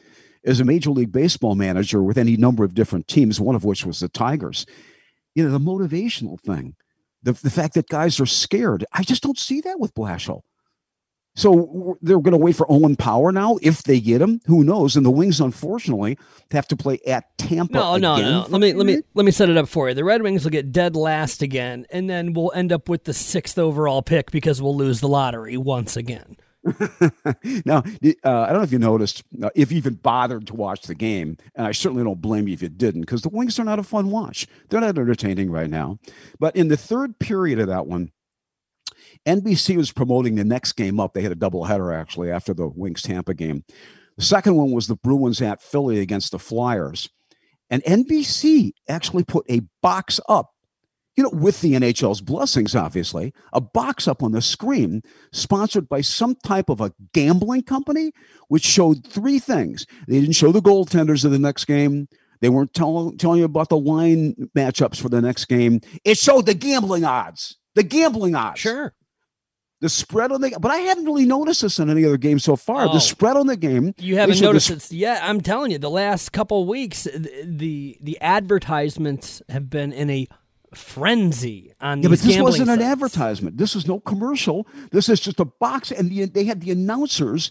as 0.45 0.61
a 0.61 0.65
Major 0.65 0.91
League 0.91 1.13
Baseball 1.13 1.55
manager 1.55 2.03
with 2.03 2.17
any 2.17 2.37
number 2.37 2.65
of 2.65 2.75
different 2.75 3.09
teams, 3.09 3.41
one 3.41 3.55
of 3.55 3.65
which 3.65 3.85
was 3.85 4.01
the 4.01 4.09
Tigers. 4.09 4.65
You 5.35 5.45
know, 5.45 5.51
the 5.51 5.59
motivational 5.59 6.41
thing, 6.41 6.75
the, 7.23 7.33
the 7.33 7.51
fact 7.51 7.75
that 7.75 7.89
guys 7.89 8.19
are 8.21 8.27
scared. 8.27 8.85
I 8.93 9.03
just 9.03 9.23
don't 9.23 9.39
see 9.39 9.61
that 9.61 9.79
with 9.79 9.95
Blashill. 9.95 10.43
So 11.41 11.97
they're 12.03 12.21
going 12.21 12.33
to 12.33 12.37
wait 12.37 12.55
for 12.55 12.71
Owen 12.71 12.97
Power 12.97 13.33
now 13.33 13.59
if 13.63 13.85
they 13.85 13.99
get 13.99 14.21
him. 14.21 14.43
Who 14.45 14.63
knows? 14.63 14.95
And 14.95 15.07
the 15.07 15.11
Wings, 15.11 15.41
unfortunately, 15.41 16.19
have 16.51 16.69
to 16.69 16.77
play 16.77 17.01
at 17.07 17.39
Tampa. 17.39 17.73
No, 17.73 17.97
no, 17.97 18.17
no. 18.17 18.47
Let 18.51 18.61
me 18.61 18.75
let 18.75 18.85
me 18.85 19.01
let 19.15 19.25
me 19.25 19.33
set 19.33 19.49
it 19.49 19.57
up 19.57 19.67
for 19.67 19.89
you. 19.89 19.95
The 19.95 20.05
Red 20.05 20.21
Wings 20.21 20.45
will 20.45 20.51
get 20.51 20.71
dead 20.71 20.97
last 20.97 21.41
again, 21.41 21.87
and 21.91 22.11
then 22.11 22.35
we'll 22.35 22.53
end 22.55 22.73
up 22.73 22.91
with 22.91 23.05
the 23.05 23.15
sixth 23.15 23.59
overall 23.59 24.03
pick 24.03 24.31
because 24.31 24.61
we'll 24.61 24.77
lose 24.77 25.01
the 25.01 25.09
lottery 25.09 25.57
once 25.57 25.97
again. 25.97 26.37
now, 27.65 27.79
uh, 27.79 28.41
I 28.43 28.47
don't 28.49 28.59
know 28.59 28.63
if 28.63 28.73
you 28.73 28.79
noticed, 28.79 29.25
uh, 29.43 29.49
if 29.55 29.73
you 29.73 29.79
even 29.79 29.95
bothered 29.95 30.47
to 30.49 30.55
watch 30.55 30.83
the 30.83 30.95
game, 30.95 31.39
and 31.55 31.67
I 31.67 31.73
certainly 31.73 32.05
don't 32.05 32.21
blame 32.21 32.49
you 32.49 32.53
if 32.53 32.61
you 32.61 32.69
didn't, 32.69 33.01
because 33.01 33.23
the 33.23 33.31
Wings 33.31 33.59
are 33.59 33.65
not 33.65 33.79
a 33.79 33.83
fun 33.83 34.11
watch. 34.11 34.47
They're 34.69 34.81
not 34.81 34.99
entertaining 34.99 35.51
right 35.51 35.71
now. 35.71 35.99
But 36.39 36.55
in 36.57 36.69
the 36.69 36.77
third 36.77 37.19
period 37.19 37.61
of 37.61 37.69
that 37.69 37.87
one, 37.87 38.13
NBC 39.27 39.77
was 39.77 39.93
promoting 39.93 40.35
the 40.35 40.45
next 40.45 40.73
game 40.73 40.99
up. 40.99 41.15
They 41.15 41.23
had 41.23 41.33
a 41.33 41.37
doubleheader 41.37 41.95
actually 41.95 42.31
after 42.31 42.55
the 42.55 42.69
Wings 42.69 43.03
Tampa 43.03 43.35
game. 43.35 43.65
The 44.17 44.25
second 44.25 44.57
one 44.57 44.71
was 44.71 44.87
the 44.87 44.97
Bruins 44.97 45.41
at 45.41 45.63
Philly 45.63 46.01
against 46.01 46.33
the 46.33 46.39
Flyers. 46.39 47.09
And 47.71 47.83
NBC 47.85 48.73
actually 48.89 49.25
put 49.25 49.49
a 49.49 49.63
box 49.81 50.21
up, 50.29 50.51
you 51.17 51.23
know, 51.23 51.31
with 51.31 51.61
the 51.61 51.75
NHL's 51.75 52.21
blessings, 52.21 52.75
obviously, 52.75 53.33
a 53.53 53.61
box 53.61 54.09
up 54.09 54.23
on 54.23 54.33
the 54.33 54.43
screen 54.43 55.03
sponsored 55.33 55.89
by 55.89 56.01
some 56.01 56.35
type 56.45 56.69
of 56.69 56.81
a 56.81 56.93
gambling 57.15 57.63
company, 57.63 58.13
which 58.49 58.65
showed 58.65 59.07
three 59.07 59.39
things. 59.39 59.87
They 60.09 60.21
didn't 60.21 60.37
show 60.37 60.51
the 60.51 60.61
goaltenders 60.61 61.25
of 61.25 61.31
the 61.31 61.39
next 61.39 61.67
game. 61.67 62.09
They 62.41 62.49
weren't 62.49 62.75
tell, 62.75 63.13
telling 63.13 63.39
you 63.39 63.45
about 63.45 63.69
the 63.69 63.79
line 63.79 64.35
matchups 64.57 65.01
for 65.01 65.09
the 65.09 65.21
next 65.21 65.45
game. 65.45 65.81
It 66.05 66.19
showed 66.19 66.47
the 66.47 66.55
gambling 66.55 67.05
odds. 67.05 67.59
The 67.75 67.83
gambling 67.83 68.35
odds. 68.35 68.61
Sure. 68.61 68.95
The 69.81 69.89
spread 69.89 70.31
on 70.31 70.43
the 70.43 70.55
but 70.61 70.71
I 70.71 70.77
haven't 70.77 71.07
really 71.07 71.25
noticed 71.25 71.63
this 71.63 71.79
in 71.79 71.89
any 71.89 72.05
other 72.05 72.19
game 72.19 72.39
so 72.39 72.55
far. 72.55 72.87
Oh, 72.87 72.93
the 72.93 73.01
spread 73.01 73.37
on 73.39 73.47
the 73.47 73.57
game. 73.57 73.95
You 73.97 74.17
haven't 74.17 74.41
noticed 74.41 74.69
it 74.69 74.93
yet. 74.93 75.23
I'm 75.23 75.41
telling 75.41 75.71
you, 75.71 75.79
the 75.79 75.89
last 75.89 76.33
couple 76.33 76.67
weeks, 76.67 77.09
the 77.45 77.97
the 78.01 78.21
advertisements 78.21 79.41
have 79.49 79.71
been 79.71 79.93
in 79.93 80.11
a 80.11 80.29
frenzy 80.75 81.73
on 81.81 82.03
yeah, 82.03 82.11
but 82.11 82.19
this 82.19 82.39
wasn't 82.39 82.69
sites. 82.69 82.81
an 82.81 82.87
advertisement. 82.87 83.57
This 83.57 83.75
is 83.75 83.87
no 83.87 84.01
commercial. 84.01 84.67
This 84.93 85.09
is 85.09 85.19
just 85.19 85.41
a 85.41 85.47
box, 85.47 85.91
and 85.91 86.11
the, 86.11 86.27
they 86.27 86.45
had 86.45 86.61
the 86.61 86.71
announcers 86.71 87.51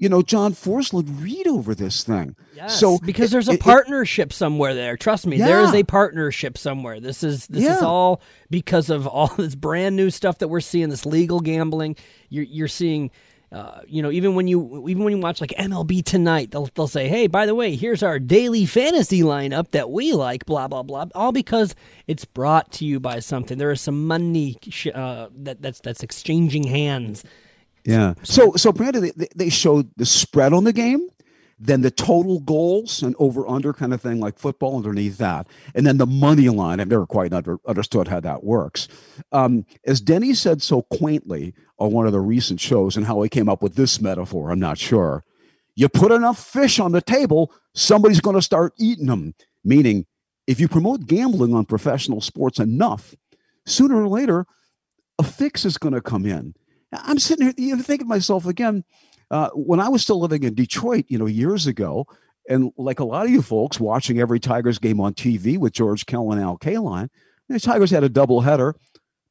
you 0.00 0.08
know, 0.08 0.22
John 0.22 0.54
Forslund 0.54 1.22
read 1.22 1.46
over 1.46 1.74
this 1.74 2.02
thing. 2.02 2.34
Yes, 2.54 2.80
so 2.80 2.98
because 3.04 3.30
there's 3.30 3.50
a 3.50 3.52
it, 3.52 3.60
partnership 3.60 4.30
it, 4.30 4.34
somewhere 4.34 4.74
there. 4.74 4.96
Trust 4.96 5.26
me, 5.26 5.36
yeah. 5.36 5.46
there 5.46 5.60
is 5.60 5.74
a 5.74 5.84
partnership 5.84 6.56
somewhere. 6.56 7.00
This 7.00 7.22
is 7.22 7.46
this 7.48 7.64
yeah. 7.64 7.76
is 7.76 7.82
all 7.82 8.22
because 8.48 8.88
of 8.88 9.06
all 9.06 9.28
this 9.36 9.54
brand 9.54 9.96
new 9.96 10.08
stuff 10.08 10.38
that 10.38 10.48
we're 10.48 10.60
seeing. 10.60 10.88
This 10.88 11.04
legal 11.04 11.40
gambling. 11.40 11.96
You're 12.30 12.44
you're 12.44 12.68
seeing. 12.68 13.12
Uh, 13.52 13.80
you 13.84 14.00
know, 14.00 14.12
even 14.12 14.36
when 14.36 14.46
you 14.46 14.88
even 14.88 15.02
when 15.02 15.12
you 15.12 15.20
watch 15.20 15.40
like 15.40 15.52
MLB 15.58 16.04
tonight, 16.04 16.52
they'll 16.52 16.70
they'll 16.74 16.86
say, 16.86 17.08
"Hey, 17.08 17.26
by 17.26 17.46
the 17.46 17.54
way, 17.54 17.74
here's 17.74 18.02
our 18.02 18.20
daily 18.20 18.64
fantasy 18.64 19.22
lineup 19.22 19.72
that 19.72 19.90
we 19.90 20.12
like." 20.12 20.46
Blah 20.46 20.68
blah 20.68 20.84
blah. 20.84 21.06
All 21.16 21.32
because 21.32 21.74
it's 22.06 22.24
brought 22.24 22.70
to 22.74 22.84
you 22.84 23.00
by 23.00 23.18
something. 23.18 23.58
There 23.58 23.72
is 23.72 23.80
some 23.80 24.06
money 24.06 24.56
uh, 24.94 25.28
that 25.34 25.60
that's 25.60 25.80
that's 25.80 26.04
exchanging 26.04 26.62
hands 26.62 27.24
yeah. 27.84 28.14
So, 28.22 28.52
so 28.56 28.72
Brandon, 28.72 29.10
they, 29.16 29.28
they 29.34 29.48
showed 29.48 29.90
the 29.96 30.06
spread 30.06 30.52
on 30.52 30.64
the 30.64 30.72
game, 30.72 31.08
then 31.58 31.82
the 31.82 31.90
total 31.90 32.40
goals 32.40 33.02
and 33.02 33.14
over 33.18 33.46
under 33.46 33.72
kind 33.72 33.92
of 33.92 34.00
thing, 34.00 34.18
like 34.18 34.38
football 34.38 34.76
underneath 34.76 35.18
that, 35.18 35.46
and 35.74 35.86
then 35.86 35.98
the 35.98 36.06
money 36.06 36.48
line. 36.48 36.80
I've 36.80 36.88
never 36.88 37.06
quite 37.06 37.32
under, 37.32 37.58
understood 37.66 38.08
how 38.08 38.20
that 38.20 38.44
works. 38.44 38.88
Um, 39.32 39.66
as 39.86 40.00
Denny 40.00 40.34
said 40.34 40.62
so 40.62 40.82
quaintly 40.82 41.54
on 41.78 41.92
one 41.92 42.06
of 42.06 42.12
the 42.12 42.20
recent 42.20 42.60
shows, 42.60 42.96
and 42.96 43.06
how 43.06 43.20
he 43.22 43.28
came 43.28 43.48
up 43.48 43.62
with 43.62 43.74
this 43.74 44.00
metaphor, 44.00 44.50
I'm 44.50 44.60
not 44.60 44.78
sure. 44.78 45.24
You 45.74 45.88
put 45.88 46.12
enough 46.12 46.42
fish 46.42 46.78
on 46.78 46.92
the 46.92 47.00
table, 47.00 47.52
somebody's 47.74 48.20
going 48.20 48.36
to 48.36 48.42
start 48.42 48.74
eating 48.78 49.06
them. 49.06 49.34
Meaning, 49.64 50.06
if 50.46 50.58
you 50.58 50.68
promote 50.68 51.06
gambling 51.06 51.54
on 51.54 51.64
professional 51.64 52.20
sports 52.20 52.58
enough, 52.58 53.14
sooner 53.66 54.02
or 54.02 54.08
later, 54.08 54.46
a 55.18 55.22
fix 55.22 55.64
is 55.64 55.78
going 55.78 55.94
to 55.94 56.00
come 56.00 56.26
in. 56.26 56.54
I'm 56.92 57.18
sitting 57.18 57.46
here 57.46 57.54
you 57.56 57.76
know, 57.76 57.82
thinking 57.82 58.06
to 58.06 58.08
myself 58.08 58.46
again, 58.46 58.84
uh, 59.30 59.50
when 59.50 59.80
I 59.80 59.88
was 59.88 60.02
still 60.02 60.20
living 60.20 60.42
in 60.42 60.54
Detroit, 60.54 61.04
you 61.08 61.18
know, 61.18 61.26
years 61.26 61.66
ago, 61.66 62.06
and 62.48 62.72
like 62.76 62.98
a 62.98 63.04
lot 63.04 63.26
of 63.26 63.30
you 63.30 63.42
folks 63.42 63.78
watching 63.78 64.18
every 64.18 64.40
Tigers 64.40 64.78
game 64.78 65.00
on 65.00 65.14
TV 65.14 65.56
with 65.56 65.72
George 65.72 66.06
Kell 66.06 66.32
and 66.32 66.40
Al 66.40 66.58
Kaline, 66.58 67.08
the 67.48 67.60
Tigers 67.60 67.90
had 67.90 68.04
a 68.04 68.08
doubleheader 68.08 68.74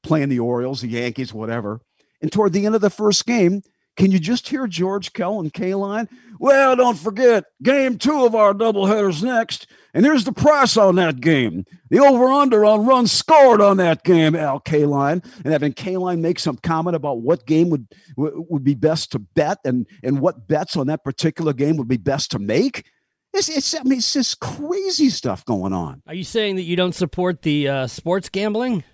playing 0.04 0.30
the 0.30 0.40
Orioles, 0.40 0.82
the 0.82 0.88
Yankees, 0.88 1.34
whatever. 1.34 1.82
And 2.22 2.32
toward 2.32 2.54
the 2.54 2.66
end 2.66 2.76
of 2.76 2.82
the 2.82 2.90
first 2.90 3.26
game, 3.26 3.62
Can 4.00 4.14
you 4.14 4.20
just 4.20 4.48
hear 4.48 4.66
George 4.66 5.12
Kell 5.12 5.42
and 5.42 5.52
Kaline? 5.54 6.08
Well, 6.40 6.78
don't 6.78 6.98
forget, 6.98 7.44
game 7.62 7.98
two 7.98 8.26
of 8.26 8.34
our 8.34 8.54
doubleheaders 8.54 9.22
next. 9.22 9.68
And 9.94 10.06
here's 10.06 10.24
the 10.24 10.32
price 10.32 10.78
on 10.78 10.96
that 10.96 11.20
game. 11.20 11.66
The 11.90 12.00
over 12.00 12.28
under 12.28 12.64
on 12.64 12.86
runs 12.86 13.12
scored 13.12 13.60
on 13.60 13.76
that 13.76 14.06
game, 14.06 14.38
Al 14.38 14.62
Kaline. 14.62 15.22
And 15.44 15.52
having 15.52 15.74
Kaline 15.74 16.22
make 16.22 16.40
some 16.40 16.56
comment 16.56 16.96
about 16.96 17.20
what 17.20 17.46
game 17.46 17.70
would 17.72 17.88
would 18.16 18.64
be 18.64 18.74
best 18.74 19.12
to 19.12 19.20
bet 19.20 19.58
and, 19.66 19.86
and 20.02 20.22
what 20.22 20.48
bets 20.48 20.78
on 20.78 20.88
that 20.88 21.04
particular 21.04 21.52
game 21.52 21.76
would 21.76 21.90
be 21.90 21.98
best 21.98 22.32
to 22.32 22.40
make. 22.40 22.86
It's, 23.34 23.50
it's 23.50 23.76
I 23.76 23.84
mean, 23.84 23.98
it's 23.98 24.14
just 24.14 24.40
crazy 24.40 25.10
stuff 25.10 25.44
going 25.44 25.74
on. 25.74 26.04
Are 26.08 26.14
you 26.14 26.24
saying 26.24 26.56
that 26.56 26.64
you 26.64 26.78
don't 26.78 26.96
support 26.96 27.42
the 27.42 27.68
uh, 27.68 27.88
sports 27.88 28.30
gambling? 28.30 28.86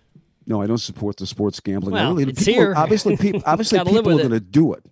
No, 0.48 0.64
I 0.64 0.68
don't 0.68 0.80
support 0.80 1.18
the 1.18 1.28
sports 1.28 1.60
gambling. 1.60 1.94
Well, 1.94 2.16
really, 2.16 2.32
it's 2.32 2.44
people, 2.44 2.54
here. 2.54 2.74
Obviously, 2.76 3.18
people, 3.22 3.44
obviously 3.46 3.78
people 3.78 4.00
are 4.00 4.18
going 4.18 4.30
to 4.32 4.40
do 4.40 4.74
it. 4.74 4.84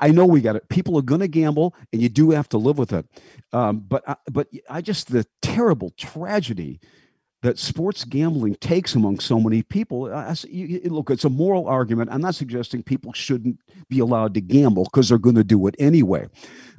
I 0.00 0.08
know 0.10 0.26
we 0.26 0.40
got 0.40 0.56
it. 0.56 0.68
People 0.68 0.98
are 0.98 1.02
going 1.02 1.20
to 1.20 1.28
gamble, 1.28 1.74
and 1.92 2.02
you 2.02 2.08
do 2.08 2.30
have 2.30 2.48
to 2.50 2.58
live 2.58 2.78
with 2.78 2.92
it. 2.92 3.06
Um, 3.52 3.80
but 3.80 4.08
I, 4.08 4.16
but 4.30 4.48
I 4.68 4.80
just 4.80 5.10
the 5.10 5.26
terrible 5.42 5.90
tragedy 5.96 6.80
that 7.42 7.58
sports 7.58 8.04
gambling 8.04 8.54
takes 8.56 8.94
among 8.94 9.18
so 9.18 9.40
many 9.40 9.62
people. 9.62 10.12
I, 10.12 10.30
I 10.30 10.34
you- 10.48 10.80
look, 10.84 11.10
it's 11.10 11.24
a 11.24 11.30
moral 11.30 11.66
argument. 11.66 12.10
I'm 12.12 12.20
not 12.20 12.34
suggesting 12.34 12.82
people 12.82 13.12
shouldn't 13.12 13.58
be 13.88 13.98
allowed 13.98 14.34
to 14.34 14.40
gamble 14.40 14.84
because 14.84 15.08
they're 15.08 15.18
going 15.18 15.36
to 15.36 15.44
do 15.44 15.66
it 15.66 15.74
anyway. 15.78 16.28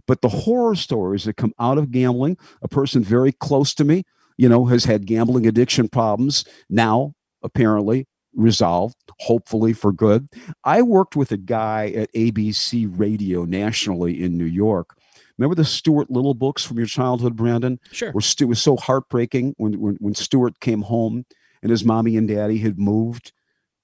But 0.07 0.21
the 0.21 0.29
horror 0.29 0.75
stories 0.75 1.23
that 1.25 1.37
come 1.37 1.53
out 1.59 1.77
of 1.77 1.91
gambling, 1.91 2.37
a 2.61 2.67
person 2.67 3.03
very 3.03 3.31
close 3.31 3.73
to 3.75 3.83
me, 3.83 4.03
you 4.37 4.49
know, 4.49 4.65
has 4.65 4.85
had 4.85 5.05
gambling 5.05 5.47
addiction 5.47 5.87
problems. 5.87 6.45
Now, 6.69 7.13
apparently, 7.43 8.07
resolved, 8.35 8.95
hopefully 9.19 9.73
for 9.73 9.91
good. 9.91 10.27
I 10.63 10.81
worked 10.81 11.15
with 11.15 11.31
a 11.31 11.37
guy 11.37 11.91
at 11.95 12.13
ABC 12.13 12.87
Radio 12.97 13.45
nationally 13.45 14.21
in 14.21 14.37
New 14.37 14.45
York. 14.45 14.95
Remember 15.37 15.55
the 15.55 15.65
Stuart 15.65 16.11
Little 16.11 16.33
books 16.33 16.63
from 16.63 16.77
your 16.77 16.87
childhood, 16.87 17.35
Brandon? 17.35 17.79
Sure. 17.91 18.11
Where 18.11 18.21
Stu- 18.21 18.45
it 18.45 18.47
was 18.47 18.61
so 18.61 18.77
heartbreaking 18.77 19.55
when, 19.57 19.79
when 19.79 19.95
when 19.95 20.13
Stuart 20.13 20.59
came 20.59 20.83
home 20.83 21.25
and 21.61 21.71
his 21.71 21.83
mommy 21.83 22.17
and 22.17 22.27
daddy 22.27 22.59
had 22.59 22.77
moved. 22.77 23.31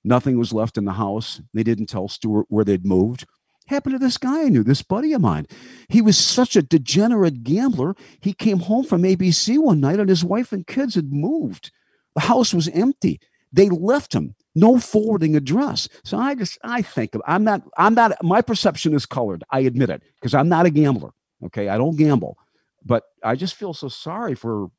Nothing 0.03 0.37
was 0.37 0.53
left 0.53 0.77
in 0.77 0.85
the 0.85 0.93
house. 0.93 1.41
They 1.53 1.63
didn't 1.63 1.87
tell 1.87 2.07
Stuart 2.07 2.45
where 2.49 2.63
they'd 2.63 2.85
moved. 2.85 3.25
Happened 3.67 3.93
to 3.93 3.99
this 3.99 4.17
guy 4.17 4.43
I 4.43 4.49
knew, 4.49 4.63
this 4.63 4.81
buddy 4.81 5.11
of 5.11 5.21
mine. 5.21 5.45
He 5.89 6.01
was 6.01 6.17
such 6.17 6.55
a 6.55 6.61
degenerate 6.61 7.43
gambler. 7.43 7.95
He 8.21 8.33
came 8.33 8.59
home 8.59 8.85
from 8.85 9.01
ABC 9.01 9.57
one 9.57 9.81
night 9.81 9.99
and 9.99 10.07
his 10.07 10.23
wife 10.23 10.53
and 10.53 10.65
kids 10.65 10.95
had 10.95 11.11
moved. 11.11 11.71
The 12.15 12.21
house 12.21 12.53
was 12.53 12.69
empty. 12.69 13.19
They 13.57 13.69
left 13.69 14.13
him 14.13 14.35
no 14.55 14.79
forwarding 14.79 15.35
address. 15.35 15.87
So 16.03 16.17
I 16.17 16.33
just 16.35 16.57
I 16.63 16.81
think 16.81 17.13
I'm 17.25 17.43
not 17.43 17.61
I'm 17.77 17.93
not 17.93 18.23
my 18.23 18.41
perception 18.41 18.93
is 18.95 19.05
colored. 19.05 19.43
I 19.51 19.59
admit 19.61 19.89
it 19.89 20.01
because 20.15 20.33
I'm 20.33 20.49
not 20.49 20.65
a 20.65 20.69
gambler. 20.69 21.11
Okay, 21.45 21.67
I 21.69 21.77
don't 21.77 21.95
gamble, 21.97 22.37
but 22.85 23.03
I 23.23 23.35
just 23.35 23.55
feel 23.55 23.73
so 23.73 23.89
sorry 23.89 24.33
for 24.33 24.71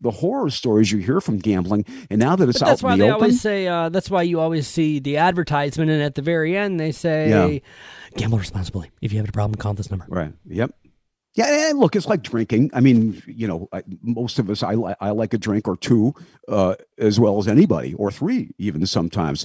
the 0.00 0.10
horror 0.10 0.50
stories 0.50 0.92
you 0.92 0.98
hear 0.98 1.20
from 1.20 1.38
gambling. 1.38 1.86
And 2.10 2.18
now 2.20 2.36
that 2.36 2.48
it's 2.48 2.58
But 2.58 2.66
out 2.66 2.68
that's 2.70 2.82
why 2.82 2.92
in 2.94 2.98
the 2.98 3.04
they 3.06 3.10
open, 3.10 3.22
always 3.22 3.40
say. 3.40 3.66
Uh, 3.66 3.88
that's 3.88 4.10
why 4.10 4.22
you 4.22 4.40
always 4.40 4.66
see 4.66 4.98
the 4.98 5.16
advertisement, 5.16 5.90
and 5.90 6.02
at 6.02 6.14
the 6.14 6.22
very 6.22 6.56
end 6.56 6.78
they 6.78 6.92
say, 6.92 7.30
Yeah. 7.30 7.58
"Gamble 8.18 8.38
responsibly. 8.38 8.90
If 9.00 9.12
you 9.12 9.18
have 9.18 9.28
a 9.28 9.32
problem, 9.32 9.54
call 9.54 9.72
this 9.74 9.90
number." 9.90 10.04
Right. 10.08 10.32
Yep. 10.46 10.74
Yeah, 11.36 11.68
and 11.70 11.80
look, 11.80 11.96
it's 11.96 12.06
like 12.06 12.22
drinking. 12.22 12.70
I 12.74 12.80
mean, 12.80 13.20
you 13.26 13.48
know, 13.48 13.68
I, 13.72 13.82
most 14.02 14.38
of 14.38 14.48
us, 14.48 14.62
I, 14.62 14.74
li- 14.74 14.94
I 15.00 15.10
like 15.10 15.34
a 15.34 15.38
drink 15.38 15.66
or 15.66 15.76
two 15.76 16.14
uh, 16.46 16.76
as 16.96 17.18
well 17.18 17.38
as 17.38 17.48
anybody, 17.48 17.92
or 17.94 18.12
three 18.12 18.54
even 18.58 18.86
sometimes. 18.86 19.44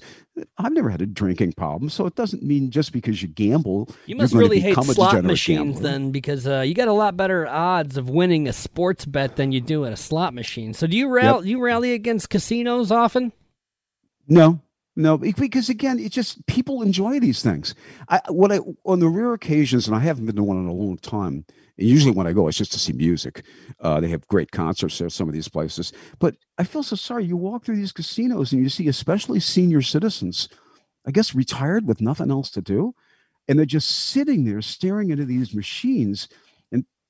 I've 0.60 0.71
never 0.71 0.91
had 0.91 1.02
a 1.02 1.08
drinking 1.08 1.54
problem, 1.54 1.89
so 1.89 2.06
it 2.06 2.13
doesn't 2.13 2.43
mean 2.43 2.69
just 2.69 2.93
because 2.93 3.23
you 3.23 3.28
gamble, 3.28 3.89
You 4.06 4.15
must 4.15 4.36
really 4.36 4.60
hate 4.60 4.75
slot 4.75 5.23
machines 5.23 5.78
gambler. 5.78 5.82
then, 5.82 6.12
because 6.12 6.45
uh, 6.47 6.62
you 6.62 6.75
got 6.75 6.88
a 6.89 6.93
lot 6.93 7.17
better 7.17 7.47
odds 7.47 7.97
of 7.97 8.08
winning 8.08 8.47
a 8.47 8.54
sports 8.54 9.06
bet 9.06 9.36
than 9.36 9.52
you 9.52 9.60
do 9.60 9.84
at 9.86 9.91
a 9.91 9.97
slot 9.97 10.36
machine. 10.36 10.75
So 10.75 10.86
do 10.86 10.95
you 10.95 11.10
rally? 11.10 11.49
You 11.49 11.60
rally 11.60 11.93
against 11.93 12.30
casinos 12.30 12.91
often? 12.91 13.32
No, 14.28 14.62
no, 15.00 15.18
because 15.18 15.70
again, 15.70 15.98
it's 15.98 16.14
just 16.14 16.46
people 16.46 16.82
enjoy 16.82 17.22
these 17.22 17.42
things. 17.42 17.74
I 18.10 18.20
what 18.28 18.52
I 18.52 18.60
on 18.84 19.00
the 19.00 19.08
rare 19.08 19.34
occasions, 19.34 19.88
and 19.88 19.96
I 19.96 20.00
haven't 20.00 20.26
been 20.26 20.36
to 20.36 20.44
one 20.44 20.58
in 20.58 20.68
a 20.68 20.74
long 20.74 20.98
time. 20.98 21.46
And 21.78 21.88
usually, 21.88 22.12
when 22.12 22.28
I 22.28 22.34
go, 22.34 22.50
it's 22.50 22.58
just 22.58 22.74
to 22.74 22.80
see 22.80 22.92
music. 22.92 23.46
Uh, 23.80 24.02
they 24.02 24.10
have 24.10 24.28
great 24.28 24.52
concerts 24.52 24.98
there, 24.98 25.08
some 25.08 25.30
of 25.30 25.34
these 25.34 25.48
places. 25.48 25.94
But 26.20 26.36
I 26.58 26.66
feel 26.66 26.84
so 26.84 26.98
sorry. 26.98 27.24
You 27.24 27.38
walk 27.38 27.64
through 27.64 27.78
these 27.78 27.94
casinos 27.94 28.52
and 28.52 28.62
you 28.62 28.68
see, 28.68 28.90
especially 28.90 29.40
senior 29.40 29.82
citizens, 29.82 30.50
I 31.08 31.12
guess 31.12 31.34
retired 31.34 31.88
with 31.88 32.02
nothing 32.02 32.30
else 32.30 32.50
to 32.52 32.62
do, 32.62 32.94
and 33.48 33.58
they're 33.58 33.66
just 33.66 33.90
sitting 33.90 34.44
there 34.44 34.62
staring 34.62 35.12
into 35.12 35.24
these 35.24 35.56
machines 35.56 36.28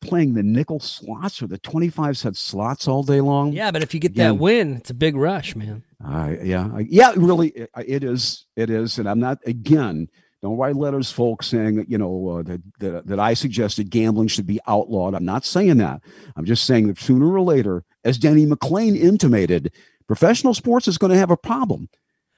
playing 0.01 0.33
the 0.33 0.43
nickel 0.43 0.79
slots 0.79 1.41
or 1.41 1.47
the 1.47 1.57
twenty-five 1.57 2.17
cent 2.17 2.38
slots 2.38 2.88
all 2.88 3.03
day 3.03 3.21
long. 3.21 3.53
Yeah, 3.53 3.71
but 3.71 3.83
if 3.83 3.93
you 3.93 3.99
get 3.99 4.15
Yeah. 4.15 4.29
that 4.29 4.35
win, 4.35 4.77
it's 4.77 4.89
a 4.89 4.93
big 4.93 5.15
rush, 5.15 5.55
man. 5.55 5.83
Yeah, 6.01 6.69
I, 6.73 6.85
yeah, 6.89 7.13
really, 7.15 7.49
it, 7.49 7.69
it 7.85 8.03
is. 8.03 8.45
It 8.55 8.69
is, 8.69 8.97
and 8.99 9.09
I'm 9.09 9.19
not 9.19 9.39
again. 9.45 10.07
Don't 10.41 10.57
write 10.57 10.77
letters, 10.77 11.12
folks, 11.12 11.47
saying 11.47 11.75
that 11.75 11.89
you 11.91 11.97
know 11.97 12.29
uh, 12.39 12.43
that, 12.43 12.62
that 12.79 13.07
that 13.07 13.19
I 13.19 13.33
suggested 13.33 13.89
gambling 13.89 14.29
should 14.29 14.47
be 14.47 14.62
outlawed. 14.67 15.13
I'm 15.13 15.25
not 15.25 15.43
saying 15.43 15.77
that. 15.77 16.01
I'm 16.38 16.45
just 16.45 16.63
saying 16.65 16.88
that 16.88 16.97
sooner 16.97 17.27
or 17.33 17.41
later, 17.41 17.83
as 18.05 18.17
Denny 18.17 18.45
McLain 18.45 18.95
intimated, 18.97 19.73
professional 20.07 20.53
sports 20.53 20.88
is 20.88 20.97
going 20.97 21.12
to 21.12 21.17
have 21.17 21.31
a 21.31 21.35
problem 21.38 21.89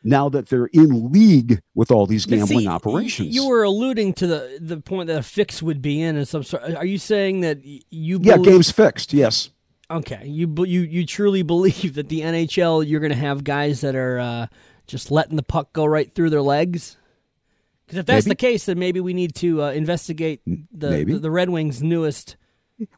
now 0.04 0.30
that 0.30 0.50
they're 0.50 0.68
in 0.68 1.12
league 1.12 1.62
with 1.76 1.92
all 1.92 2.06
these 2.06 2.26
gambling 2.26 2.62
see, 2.62 2.68
operations. 2.68 3.36
You 3.36 3.48
were 3.48 3.64
alluding 3.64 4.14
to 4.16 4.28
the 4.28 4.58
the 4.60 4.78
point 4.82 5.08
that 5.08 5.20
a 5.20 5.24
fix 5.24 5.62
would 5.62 5.82
be 5.82 6.02
in, 6.02 6.16
and 6.16 6.28
some 6.28 6.44
sort. 6.44 6.64
Are 6.76 6.86
you 6.86 6.98
saying 6.98 7.42
that 7.42 7.60
you? 7.64 8.20
yeah, 8.22 8.38
games 8.38 8.72
fixed. 8.72 9.14
Yes. 9.14 9.50
Okay, 9.90 10.26
you 10.26 10.54
you 10.66 10.82
you 10.82 11.06
truly 11.06 11.42
believe 11.44 11.96
that 11.96 12.10
the 12.10 12.22
NHL 12.22 12.88
you're 12.88 13.00
going 13.00 13.12
to 13.12 13.18
have 13.18 13.44
guys 13.44 13.82
that 13.82 13.96
are 13.96 14.20
uh, 14.20 14.48
just 14.88 15.12
letting 15.12 15.36
the 15.36 15.44
puck 15.44 15.74
go 15.74 15.86
right 15.86 16.14
through 16.14 16.30
their 16.30 16.42
legs? 16.42 16.98
Because 17.86 18.00
if 18.00 18.06
that's 18.06 18.26
Maybe. 18.26 18.32
the 18.32 18.36
case, 18.38 18.66
then 18.66 18.80
maybe 18.80 19.02
we 19.02 19.14
need 19.14 19.36
to 19.36 19.64
uh, 19.64 19.72
investigate 19.72 20.42
the, 20.46 21.04
the 21.06 21.20
the 21.20 21.32
Red 21.32 21.50
Wings' 21.50 21.84
newest 21.84 22.38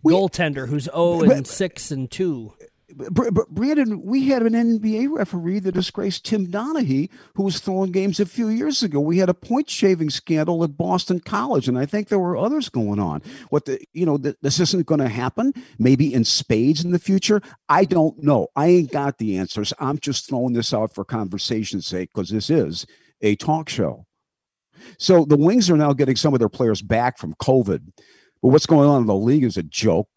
We- 0.04 0.14
goaltender, 0.14 0.68
who's 0.68 0.84
zero 0.84 1.22
and 1.24 1.48
six 1.48 1.90
and 1.90 2.10
two. 2.12 2.54
Br- 2.96 3.32
Br- 3.32 3.42
Brandon, 3.50 4.02
we 4.04 4.28
had 4.28 4.44
an 4.44 4.54
NBA 4.54 5.10
referee, 5.12 5.60
that 5.60 5.74
disgraced 5.74 6.26
Tim 6.26 6.48
Donaghy, 6.48 7.10
who 7.36 7.44
was 7.44 7.60
throwing 7.60 7.92
games 7.92 8.20
a 8.20 8.26
few 8.26 8.50
years 8.50 8.84
ago. 8.84 9.00
We 9.00 9.18
had 9.18 9.30
a 9.30 9.34
point 9.34 9.70
shaving 9.70 10.10
scandal 10.10 10.64
at 10.64 10.78
Boston 10.78 11.20
College, 11.20 11.68
and 11.68 11.78
I 11.78 11.86
think 11.86 12.08
there 12.08 12.20
were 12.20 12.38
others 12.38 12.70
going 12.70 13.00
on. 13.00 13.22
What 13.50 13.66
the, 13.66 13.80
you 13.94 14.06
know, 14.06 14.18
th- 14.18 14.38
this 14.42 14.60
isn't 14.60 14.88
going 14.88 15.02
to 15.02 15.10
happen. 15.10 15.54
Maybe 15.80 16.14
in 16.14 16.24
spades 16.24 16.84
in 16.84 16.92
the 16.92 17.00
future. 17.00 17.42
I 17.70 17.86
don't 17.86 18.22
know. 18.24 18.48
I 18.56 18.68
ain't 18.68 18.92
got 18.92 19.18
the 19.18 19.38
answers. 19.38 19.74
I'm 19.80 20.00
just 20.00 20.28
throwing 20.28 20.54
this 20.54 20.74
out 20.74 20.94
for 20.94 21.06
conversation's 21.06 21.88
sake 21.88 22.10
because 22.14 22.30
this 22.30 22.50
is 22.50 22.86
a 23.22 23.36
talk 23.36 23.70
show. 23.70 24.06
So 24.98 25.26
the 25.26 25.38
Wings 25.38 25.70
are 25.70 25.78
now 25.78 25.94
getting 25.94 26.16
some 26.16 26.34
of 26.34 26.40
their 26.40 26.50
players 26.50 26.82
back 26.82 27.18
from 27.18 27.34
COVID. 27.36 27.92
But 28.42 28.50
what's 28.50 28.66
going 28.66 28.90
on 28.90 29.02
in 29.02 29.08
the 29.08 29.16
league 29.16 29.44
is 29.44 29.58
a 29.58 29.64
joke. 29.64 30.10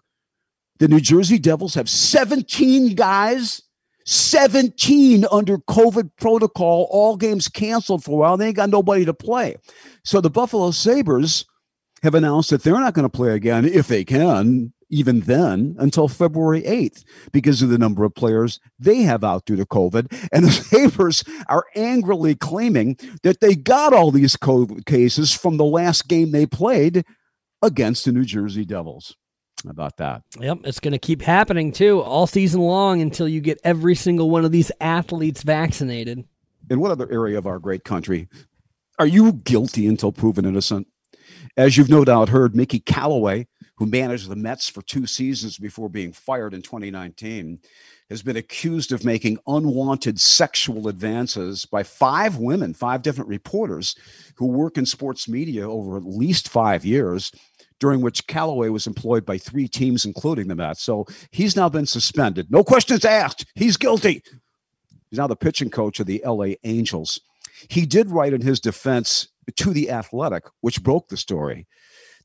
The 0.79 0.89
New 0.89 1.01
Jersey 1.01 1.39
Devils 1.39 1.75
have 1.75 1.89
17 1.89 2.95
guys, 2.95 3.63
17 4.05 5.25
under 5.33 5.59
COVID 5.59 6.11
protocol, 6.19 6.87
all 6.91 7.17
games 7.17 7.49
canceled 7.49 8.05
for 8.05 8.13
a 8.13 8.17
while. 8.17 8.37
They 8.37 8.49
ain't 8.49 8.57
got 8.57 8.71
nobody 8.71 9.05
to 9.05 9.15
play. 9.15 9.57
So 10.05 10.21
the 10.21 10.31
Buffalo 10.31 10.71
Sabres 10.71 11.47
have 12.03 12.15
announced 12.15 12.51
that 12.51 12.63
they're 12.63 12.75
not 12.75 12.95
going 12.95 13.09
to 13.09 13.17
play 13.17 13.35
again 13.35 13.65
if 13.65 13.89
they 13.89 14.05
can, 14.05 14.73
even 14.91 15.21
then, 15.21 15.75
until 15.79 16.09
February 16.09 16.63
8th 16.63 17.05
because 17.33 17.63
of 17.63 17.71
the 17.71 17.79
number 17.79 18.05
of 18.05 18.15
players 18.15 18.61
they 18.79 18.99
have 18.99 19.25
out 19.25 19.45
due 19.47 19.57
to 19.57 19.67
COVID. 19.67 20.29
And 20.33 20.45
the 20.45 20.53
Sabres 20.53 21.25
are 21.49 21.65
angrily 21.75 22.35
claiming 22.35 22.97
that 23.23 23.41
they 23.41 23.55
got 23.55 23.93
all 23.93 24.11
these 24.11 24.37
COVID 24.37 24.85
cases 24.87 25.33
from 25.33 25.57
the 25.57 25.65
last 25.65 26.07
game 26.07 26.31
they 26.31 26.47
played 26.47 27.05
against 27.63 28.05
the 28.05 28.13
New 28.13 28.25
Jersey 28.25 28.65
Devils. 28.65 29.17
How 29.67 29.71
about 29.73 29.97
that? 29.97 30.23
Yep, 30.39 30.59
it's 30.65 30.79
going 30.79 30.93
to 30.93 30.99
keep 30.99 31.21
happening 31.21 31.73
too 31.73 32.01
all 32.01 32.29
season 32.29 32.61
long 32.61 33.03
until 33.03 33.29
you 33.29 33.41
get 33.41 33.59
every 33.65 33.97
single 33.97 34.31
one 34.31 34.45
of 34.45 34.53
these 34.53 34.71
athletes 34.81 35.43
vaccinated. 35.43 36.25
in 36.71 36.81
what 36.81 36.93
other 36.93 37.11
area 37.11 37.37
of 37.37 37.47
our 37.47 37.59
great 37.59 37.83
country 37.85 38.29
are 38.99 39.07
you 39.07 39.33
guilty 39.33 39.89
until 39.89 40.13
proven 40.13 40.47
innocent? 40.47 40.87
As 41.57 41.77
you've 41.77 41.91
no 41.91 42.05
doubt 42.05 42.29
heard, 42.29 42.55
Mickey 42.55 42.79
Callaway, 42.79 43.47
who 43.77 43.87
managed 43.87 44.29
the 44.29 44.37
Mets 44.37 44.69
for 44.69 44.83
two 44.83 45.07
seasons 45.07 45.59
before 45.59 45.89
being 45.89 46.13
fired 46.13 46.55
in 46.55 46.63
2019, 46.63 47.59
has 48.09 48.23
been 48.23 48.37
accused 48.37 48.93
of 48.93 49.05
making 49.05 49.39
unwanted 49.47 50.21
sexual 50.21 50.89
advances 50.89 51.67
by 51.67 51.83
five 51.83 52.37
women, 52.37 52.73
five 52.73 53.03
different 53.03 53.29
reporters 53.29 53.97
who 54.37 54.47
work 54.47 54.79
in 54.79 54.87
sports 54.87 55.29
media 55.29 55.69
over 55.69 55.97
at 55.97 56.05
least 56.05 56.49
five 56.49 56.85
years, 56.85 57.33
during 57.81 58.01
which 58.01 58.27
Callaway 58.27 58.69
was 58.69 58.87
employed 58.87 59.27
by 59.27 59.39
three 59.39 59.69
teams, 59.69 60.05
including 60.05 60.49
the 60.49 60.55
Mets. 60.55 60.83
So 60.83 61.07
he's 61.31 61.57
now 61.57 61.69
been 61.69 61.87
suspended. 61.87 62.51
No 62.51 62.65
questions 62.65 63.05
asked. 63.05 63.47
He's 63.55 63.77
guilty. 63.77 64.23
He's 65.11 65.19
now 65.19 65.27
the 65.27 65.37
pitching 65.37 65.71
coach 65.71 66.01
of 66.01 66.07
the 66.07 66.23
LA 66.25 66.55
Angels. 66.65 67.21
He 67.69 67.87
did 67.87 68.11
write 68.11 68.33
in 68.33 68.41
his 68.41 68.61
defense 68.61 69.29
to 69.57 69.73
the 69.73 69.91
Athletic, 69.91 70.45
which 70.61 70.83
broke 70.83 71.09
the 71.09 71.17
story, 71.17 71.67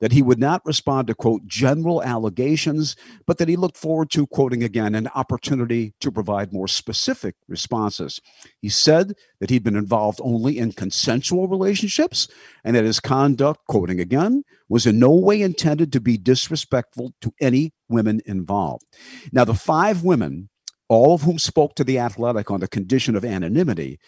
that 0.01 0.11
he 0.11 0.21
would 0.21 0.39
not 0.39 0.65
respond 0.65 1.07
to, 1.07 1.15
quote, 1.15 1.45
general 1.47 2.03
allegations, 2.03 2.95
but 3.25 3.37
that 3.37 3.47
he 3.47 3.55
looked 3.55 3.77
forward 3.77 4.09
to, 4.11 4.27
quoting 4.27 4.63
again, 4.63 4.95
an 4.95 5.07
opportunity 5.15 5.93
to 6.01 6.11
provide 6.11 6.51
more 6.51 6.67
specific 6.67 7.35
responses. 7.47 8.19
He 8.59 8.67
said 8.67 9.13
that 9.39 9.49
he'd 9.49 9.63
been 9.63 9.75
involved 9.75 10.19
only 10.23 10.57
in 10.57 10.73
consensual 10.73 11.47
relationships 11.47 12.27
and 12.63 12.75
that 12.75 12.83
his 12.83 12.99
conduct, 12.99 13.61
quoting 13.67 13.99
again, 13.99 14.43
was 14.67 14.85
in 14.85 14.99
no 14.99 15.11
way 15.11 15.41
intended 15.41 15.93
to 15.93 16.01
be 16.01 16.17
disrespectful 16.17 17.13
to 17.21 17.31
any 17.39 17.71
women 17.87 18.21
involved. 18.25 18.85
Now, 19.31 19.45
the 19.45 19.53
five 19.53 20.03
women, 20.03 20.49
all 20.89 21.13
of 21.13 21.21
whom 21.21 21.39
spoke 21.39 21.75
to 21.75 21.83
the 21.83 21.99
athletic 21.99 22.49
on 22.49 22.59
the 22.59 22.67
condition 22.67 23.15
of 23.15 23.23
anonymity, 23.23 23.99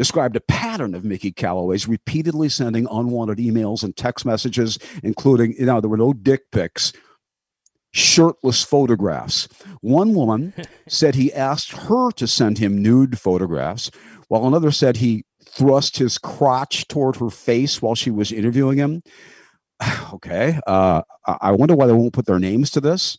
described 0.00 0.34
a 0.34 0.40
pattern 0.40 0.94
of 0.94 1.04
Mickey 1.04 1.30
Callaway's 1.30 1.86
repeatedly 1.86 2.48
sending 2.48 2.88
unwanted 2.90 3.36
emails 3.36 3.84
and 3.84 3.94
text 3.94 4.24
messages, 4.24 4.78
including, 5.02 5.54
you 5.58 5.66
know, 5.66 5.78
there 5.78 5.90
were 5.90 5.98
no 5.98 6.14
dick 6.14 6.50
pics, 6.50 6.94
shirtless 7.92 8.64
photographs. 8.64 9.46
One 9.82 10.14
woman 10.14 10.54
said 10.88 11.14
he 11.14 11.30
asked 11.34 11.72
her 11.72 12.10
to 12.12 12.26
send 12.26 12.56
him 12.56 12.82
nude 12.82 13.18
photographs, 13.18 13.90
while 14.28 14.46
another 14.46 14.70
said 14.70 14.96
he 14.96 15.26
thrust 15.44 15.98
his 15.98 16.16
crotch 16.16 16.88
toward 16.88 17.16
her 17.16 17.28
face 17.28 17.82
while 17.82 17.94
she 17.94 18.10
was 18.10 18.32
interviewing 18.32 18.78
him. 18.78 19.02
okay. 20.14 20.58
Uh, 20.66 21.02
I 21.26 21.52
wonder 21.52 21.74
why 21.74 21.86
they 21.86 21.92
won't 21.92 22.14
put 22.14 22.24
their 22.24 22.38
names 22.38 22.70
to 22.70 22.80
this. 22.80 23.18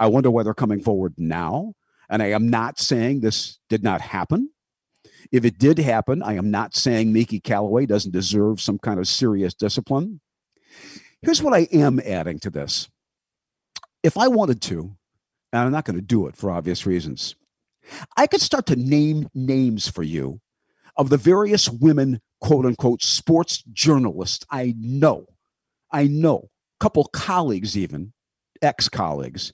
I 0.00 0.06
wonder 0.06 0.30
why 0.30 0.42
they're 0.42 0.54
coming 0.54 0.80
forward 0.80 1.12
now. 1.18 1.74
And 2.08 2.22
I 2.22 2.30
am 2.30 2.48
not 2.48 2.78
saying 2.80 3.20
this 3.20 3.58
did 3.68 3.82
not 3.82 4.00
happen. 4.00 4.48
If 5.32 5.44
it 5.44 5.58
did 5.58 5.78
happen, 5.78 6.22
I 6.22 6.34
am 6.34 6.50
not 6.50 6.74
saying 6.74 7.12
Mickey 7.12 7.40
Callaway 7.40 7.86
doesn't 7.86 8.12
deserve 8.12 8.60
some 8.60 8.78
kind 8.78 8.98
of 8.98 9.08
serious 9.08 9.54
discipline. 9.54 10.20
Here's 11.22 11.42
what 11.42 11.54
I 11.54 11.68
am 11.72 12.00
adding 12.04 12.38
to 12.40 12.50
this. 12.50 12.88
If 14.02 14.18
I 14.18 14.28
wanted 14.28 14.60
to, 14.62 14.96
and 15.52 15.62
I'm 15.62 15.72
not 15.72 15.84
going 15.84 15.96
to 15.96 16.02
do 16.02 16.26
it 16.26 16.36
for 16.36 16.50
obvious 16.50 16.84
reasons, 16.84 17.36
I 18.16 18.26
could 18.26 18.40
start 18.40 18.66
to 18.66 18.76
name 18.76 19.28
names 19.34 19.88
for 19.88 20.02
you 20.02 20.40
of 20.96 21.10
the 21.10 21.16
various 21.16 21.68
women, 21.68 22.20
quote 22.40 22.66
unquote, 22.66 23.02
sports 23.02 23.62
journalists 23.72 24.44
I 24.50 24.74
know. 24.78 25.26
I 25.90 26.06
know, 26.06 26.50
a 26.78 26.84
couple 26.84 27.04
colleagues, 27.04 27.76
even 27.76 28.12
ex 28.62 28.88
colleagues, 28.88 29.52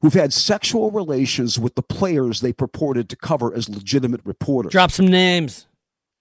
who've 0.00 0.14
had 0.14 0.32
sexual 0.32 0.90
relations 0.90 1.58
with 1.58 1.74
the 1.74 1.82
players 1.82 2.40
they 2.40 2.52
purported 2.52 3.08
to 3.10 3.16
cover 3.16 3.54
as 3.54 3.68
legitimate 3.68 4.20
reporters. 4.24 4.72
Drop 4.72 4.90
some 4.90 5.06
names. 5.08 5.66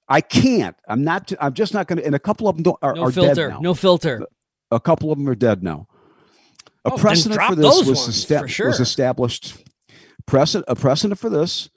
I 0.08 0.22
can't. 0.22 0.76
I'm 0.88 1.04
not. 1.04 1.32
I'm 1.40 1.54
just 1.54 1.74
not 1.74 1.88
going 1.88 2.00
to. 2.00 2.06
And 2.06 2.16
a 2.16 2.20
couple 2.20 2.48
of 2.48 2.62
them 2.62 2.74
are, 2.82 2.94
no 2.96 3.04
are 3.04 3.12
filter. 3.12 3.36
dead 3.36 3.50
now. 3.50 3.60
No 3.60 3.74
filter. 3.74 4.26
A 4.72 4.80
couple 4.80 5.12
of 5.12 5.18
them 5.18 5.30
are 5.30 5.36
dead 5.36 5.64
now. 5.64 5.88
A 6.86 6.92
Oh, 6.94 6.98
precedent 6.98 7.42
for 7.42 7.56
this 7.56 7.86
was, 7.86 8.08
esta- 8.08 8.40
for 8.40 8.48
sure. 8.48 8.68
was 8.68 8.80
established. 8.80 9.64
Precedent, 10.26 10.66
a 10.68 10.76
precedent 10.76 11.20
for 11.20 11.30
this 11.30 11.70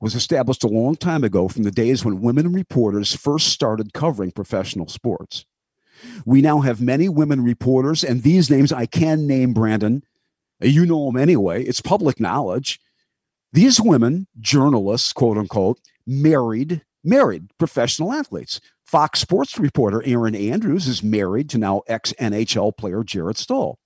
was 0.00 0.14
established 0.14 0.64
a 0.64 0.68
long 0.68 0.96
time 0.96 1.22
ago 1.24 1.46
from 1.46 1.62
the 1.64 1.70
days 1.70 2.04
when 2.04 2.20
women 2.22 2.52
reporters 2.52 3.14
first 3.14 3.48
started 3.48 3.92
covering 3.92 4.30
professional 4.30 4.88
sports. 4.88 5.44
We 6.24 6.40
now 6.40 6.60
have 6.60 6.80
many 6.80 7.08
women 7.08 7.44
reporters, 7.44 8.02
and 8.02 8.22
these 8.22 8.48
names 8.48 8.72
I 8.72 8.86
can 8.86 9.26
name, 9.26 9.52
Brandon. 9.52 10.02
You 10.60 10.86
know 10.86 11.06
them 11.06 11.16
anyway. 11.16 11.64
It's 11.64 11.80
public 11.80 12.20
knowledge. 12.20 12.80
These 13.52 13.80
women, 13.80 14.26
journalists, 14.38 15.12
quote 15.12 15.36
unquote, 15.36 15.78
married 16.06 16.82
married 17.02 17.50
professional 17.58 18.12
athletes. 18.12 18.60
Fox 18.84 19.20
Sports 19.20 19.58
reporter 19.58 20.02
Erin 20.04 20.34
Andrews 20.34 20.86
is 20.86 21.02
married 21.02 21.48
to 21.50 21.58
now 21.58 21.82
ex 21.86 22.12
NHL 22.20 22.76
player 22.76 23.02
Jarret 23.02 23.36
Stoll. 23.36 23.78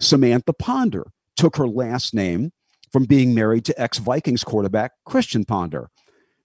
Samantha 0.00 0.52
Ponder 0.52 1.06
took 1.36 1.56
her 1.56 1.68
last 1.68 2.14
name 2.14 2.52
from 2.90 3.04
being 3.04 3.34
married 3.34 3.64
to 3.66 3.80
ex 3.80 3.98
Vikings 3.98 4.44
quarterback 4.44 4.92
Christian 5.04 5.44
Ponder. 5.44 5.90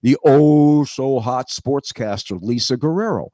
The 0.02 0.16
oh 0.24 0.84
so 0.84 1.20
hot 1.20 1.48
sportscaster 1.48 2.40
Lisa 2.40 2.76
Guerrero 2.76 3.30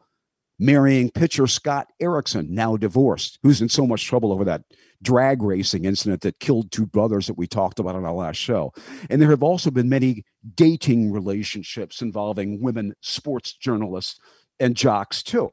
marrying 0.60 1.10
pitcher 1.10 1.46
Scott 1.46 1.88
Erickson, 2.00 2.54
now 2.54 2.76
divorced, 2.76 3.38
who's 3.42 3.62
in 3.62 3.68
so 3.68 3.86
much 3.86 4.06
trouble 4.06 4.30
over 4.30 4.44
that 4.44 4.62
drag 5.02 5.42
racing 5.42 5.84
incident 5.84 6.20
that 6.22 6.40
killed 6.40 6.70
two 6.70 6.86
brothers 6.86 7.26
that 7.26 7.38
we 7.38 7.46
talked 7.46 7.78
about 7.78 7.94
on 7.94 8.04
our 8.04 8.12
last 8.12 8.36
show. 8.36 8.72
And 9.08 9.20
there 9.20 9.30
have 9.30 9.42
also 9.42 9.70
been 9.70 9.88
many 9.88 10.24
dating 10.54 11.10
relationships 11.10 12.02
involving 12.02 12.60
women 12.62 12.94
sports 13.00 13.54
journalists 13.54 14.18
and 14.58 14.76
jocks 14.76 15.22
too. 15.22 15.50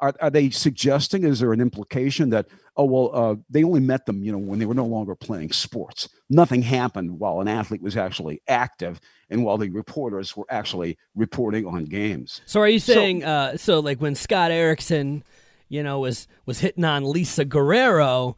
Are, 0.00 0.12
are 0.20 0.30
they 0.30 0.50
suggesting, 0.50 1.22
is 1.22 1.38
there 1.38 1.52
an 1.52 1.60
implication 1.60 2.30
that, 2.30 2.46
oh, 2.76 2.84
well, 2.84 3.10
uh, 3.14 3.36
they 3.48 3.62
only 3.62 3.78
met 3.78 4.04
them, 4.04 4.24
you 4.24 4.32
know, 4.32 4.38
when 4.38 4.58
they 4.58 4.66
were 4.66 4.74
no 4.74 4.84
longer 4.84 5.14
playing 5.14 5.52
sports? 5.52 6.08
Nothing 6.28 6.60
happened 6.60 7.20
while 7.20 7.40
an 7.40 7.46
athlete 7.46 7.82
was 7.82 7.96
actually 7.96 8.42
active 8.48 9.00
and 9.30 9.44
while 9.44 9.58
the 9.58 9.70
reporters 9.70 10.36
were 10.36 10.46
actually 10.50 10.98
reporting 11.14 11.66
on 11.66 11.84
games. 11.84 12.40
So 12.46 12.60
are 12.60 12.68
you 12.68 12.80
So- 12.80 12.94
saying 12.94 13.22
uh, 13.24 13.56
so 13.56 13.78
like 13.78 14.00
when 14.00 14.16
Scott 14.16 14.50
Erickson, 14.50 15.22
you 15.68 15.84
know, 15.84 16.00
was 16.00 16.26
was 16.46 16.58
hitting 16.58 16.84
on 16.84 17.04
Lisa 17.04 17.44
Guerrero 17.44 18.36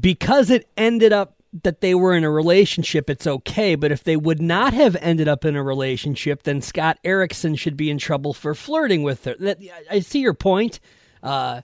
because 0.00 0.50
it 0.50 0.68
ended 0.76 1.12
up 1.12 1.36
that 1.62 1.80
they 1.80 1.94
were 1.94 2.14
in 2.14 2.24
a 2.24 2.30
relationship, 2.30 3.08
it's 3.08 3.26
okay. 3.26 3.76
But 3.76 3.92
if 3.92 4.02
they 4.02 4.16
would 4.16 4.42
not 4.42 4.74
have 4.74 4.96
ended 5.00 5.28
up 5.28 5.44
in 5.44 5.54
a 5.54 5.62
relationship, 5.62 6.42
then 6.42 6.60
Scott 6.60 6.98
Erickson 7.04 7.54
should 7.54 7.76
be 7.76 7.90
in 7.90 7.98
trouble 7.98 8.34
for 8.34 8.54
flirting 8.54 9.02
with 9.02 9.24
her. 9.24 9.36
That, 9.38 9.58
I 9.90 10.00
see 10.00 10.20
your 10.20 10.34
point. 10.34 10.80
Uh, 11.22 11.62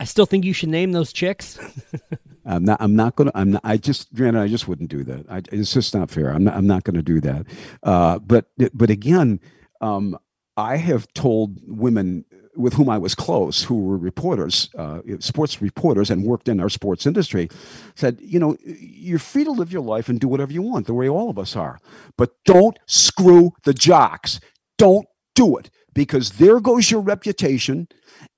I 0.00 0.04
still 0.04 0.26
think 0.26 0.44
you 0.44 0.52
should 0.52 0.68
name 0.70 0.92
those 0.92 1.12
chicks. 1.12 1.58
I'm 2.46 2.64
not. 2.64 2.80
I'm 2.80 2.94
not 2.94 3.16
going 3.16 3.30
to. 3.30 3.38
I'm 3.38 3.52
not. 3.52 3.62
I 3.64 3.76
just, 3.76 4.14
granted, 4.14 4.40
I 4.40 4.48
just 4.48 4.68
wouldn't 4.68 4.88
do 4.88 5.02
that. 5.04 5.26
I, 5.28 5.42
it's 5.50 5.72
just 5.72 5.94
not 5.94 6.10
fair. 6.10 6.30
I'm 6.30 6.44
not. 6.44 6.54
I'm 6.54 6.66
not 6.66 6.84
going 6.84 6.94
to 6.94 7.02
do 7.02 7.20
that. 7.20 7.46
Uh, 7.82 8.18
but, 8.20 8.46
but 8.72 8.88
again, 8.88 9.40
um, 9.80 10.16
I 10.56 10.76
have 10.76 11.12
told 11.12 11.58
women 11.66 12.24
with 12.56 12.74
whom 12.74 12.88
I 12.88 12.98
was 12.98 13.14
close, 13.14 13.62
who 13.62 13.80
were 13.80 13.96
reporters, 13.96 14.70
uh, 14.76 15.00
sports 15.20 15.60
reporters, 15.60 16.10
and 16.10 16.24
worked 16.24 16.48
in 16.48 16.60
our 16.60 16.68
sports 16.68 17.06
industry, 17.06 17.48
said, 17.94 18.18
you 18.20 18.38
know, 18.38 18.56
you're 18.64 19.18
free 19.18 19.44
to 19.44 19.50
live 19.50 19.72
your 19.72 19.82
life 19.82 20.08
and 20.08 20.18
do 20.18 20.28
whatever 20.28 20.52
you 20.52 20.62
want, 20.62 20.86
the 20.86 20.94
way 20.94 21.08
all 21.08 21.30
of 21.30 21.38
us 21.38 21.54
are, 21.56 21.78
but 22.16 22.32
don't 22.44 22.78
screw 22.86 23.52
the 23.64 23.74
jocks. 23.74 24.40
Don't 24.78 25.06
do 25.34 25.56
it 25.56 25.70
because 25.94 26.32
there 26.32 26.60
goes 26.60 26.90
your 26.90 27.00
reputation. 27.00 27.88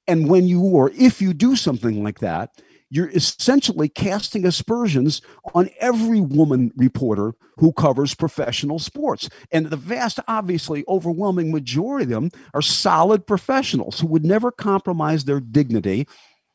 And 0.07 0.28
when 0.28 0.46
you 0.46 0.62
or 0.62 0.90
if 0.94 1.20
you 1.20 1.35
do 1.35 1.57
something 1.57 2.02
like 2.02 2.20
that, 2.20 2.50
you're 2.90 3.11
essentially 3.11 3.88
casting 3.88 4.46
aspersions 4.46 5.20
on 5.55 5.68
every 5.79 6.20
woman 6.20 6.72
reporter 6.77 7.35
who 7.59 7.72
covers 7.72 8.14
professional 8.14 8.79
sports. 8.79 9.29
And 9.51 9.66
the 9.66 9.77
vast, 9.77 10.20
obviously 10.27 10.85
overwhelming 10.88 11.53
majority 11.53 12.05
of 12.05 12.11
them 12.11 12.31
are 12.55 12.62
solid 12.62 13.27
professionals 13.27 14.01
who 14.01 14.07
would 14.09 14.24
never 14.24 14.51
compromise 14.51 15.24
their 15.24 15.40
dignity, 15.40 16.07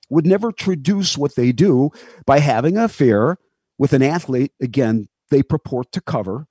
would 0.10 0.26
never 0.26 0.52
traduce 0.52 1.18
what 1.18 1.36
they 1.36 1.52
do 1.52 1.92
by 2.26 2.40
having 2.40 2.78
an 2.78 2.84
affair 2.84 3.38
with 3.78 3.94
an 3.94 4.04
athlete, 4.04 4.52
again, 4.62 5.08
they 5.30 5.44
purport 5.44 5.92
to 5.92 6.02
cover 6.02 6.48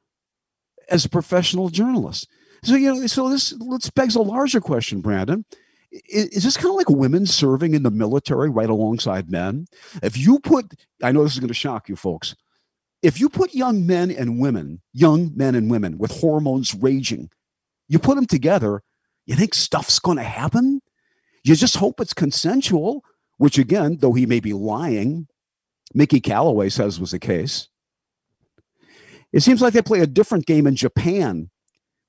as 0.90 1.04
a 1.04 1.08
professional 1.08 1.68
journalist. 1.68 2.28
So, 2.64 2.74
you 2.74 2.94
know, 2.94 3.06
so 3.06 3.28
this 3.28 3.52
let's 3.58 3.90
begs 3.90 4.14
a 4.14 4.22
larger 4.22 4.60
question, 4.60 5.00
Brandon 5.00 5.44
is, 5.92 6.26
is 6.28 6.44
this 6.44 6.56
kind 6.56 6.70
of 6.70 6.76
like 6.76 6.88
women 6.88 7.26
serving 7.26 7.74
in 7.74 7.82
the 7.82 7.90
military 7.90 8.50
right 8.50 8.70
alongside 8.70 9.30
men? 9.30 9.66
If 10.02 10.16
you 10.16 10.38
put, 10.40 10.74
I 11.02 11.12
know 11.12 11.22
this 11.22 11.34
is 11.34 11.40
going 11.40 11.48
to 11.48 11.54
shock 11.54 11.88
you 11.88 11.96
folks, 11.96 12.34
if 13.02 13.20
you 13.20 13.28
put 13.28 13.54
young 13.54 13.86
men 13.86 14.10
and 14.10 14.40
women, 14.40 14.80
young 14.92 15.32
men 15.34 15.54
and 15.54 15.70
women 15.70 15.98
with 15.98 16.20
hormones 16.20 16.74
raging, 16.74 17.30
you 17.88 17.98
put 17.98 18.14
them 18.14 18.26
together, 18.26 18.82
you 19.26 19.34
think 19.34 19.54
stuff's 19.54 19.98
going 19.98 20.18
to 20.18 20.22
happen? 20.22 20.80
You 21.44 21.56
just 21.56 21.76
hope 21.76 22.00
it's 22.00 22.14
consensual, 22.14 23.04
which 23.38 23.58
again, 23.58 23.98
though 24.00 24.12
he 24.12 24.26
may 24.26 24.40
be 24.40 24.52
lying, 24.52 25.26
Mickey 25.92 26.20
Callaway 26.20 26.68
says 26.68 27.00
was 27.00 27.10
the 27.10 27.18
case. 27.18 27.68
It 29.32 29.40
seems 29.40 29.60
like 29.60 29.72
they 29.72 29.82
play 29.82 30.00
a 30.00 30.06
different 30.06 30.46
game 30.46 30.66
in 30.66 30.76
Japan 30.76 31.50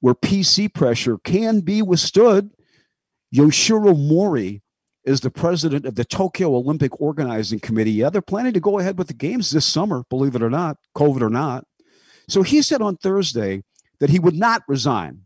where 0.01 0.13
PC 0.13 0.73
pressure 0.73 1.17
can 1.19 1.61
be 1.61 1.81
withstood. 1.81 2.51
Yoshiro 3.33 3.97
Mori 3.97 4.61
is 5.05 5.21
the 5.21 5.31
president 5.31 5.85
of 5.85 5.95
the 5.95 6.05
Tokyo 6.05 6.55
Olympic 6.55 7.01
Organizing 7.01 7.59
Committee. 7.59 7.91
Yeah, 7.91 8.11
they're 8.11 8.21
planning 8.21 8.53
to 8.53 8.59
go 8.59 8.77
ahead 8.77 8.97
with 8.97 9.07
the 9.07 9.13
games 9.13 9.49
this 9.49 9.65
summer, 9.65 10.03
believe 10.09 10.35
it 10.35 10.43
or 10.43 10.51
not, 10.51 10.77
COVID 10.95 11.21
or 11.21 11.31
not. 11.31 11.65
So 12.27 12.43
he 12.43 12.61
said 12.61 12.81
on 12.81 12.95
Thursday 12.97 13.63
that 13.99 14.11
he 14.11 14.19
would 14.19 14.35
not 14.35 14.61
resign, 14.67 15.21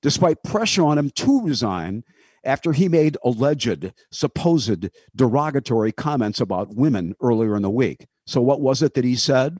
despite 0.00 0.44
pressure 0.44 0.84
on 0.84 0.96
him 0.96 1.10
to 1.16 1.42
resign 1.42 2.04
after 2.44 2.72
he 2.72 2.88
made 2.88 3.18
alleged, 3.24 3.92
supposed 4.12 4.88
derogatory 5.14 5.92
comments 5.92 6.40
about 6.40 6.74
women 6.76 7.14
earlier 7.20 7.56
in 7.56 7.62
the 7.62 7.68
week. 7.68 8.06
So, 8.26 8.40
what 8.40 8.62
was 8.62 8.80
it 8.80 8.94
that 8.94 9.04
he 9.04 9.16
said? 9.16 9.58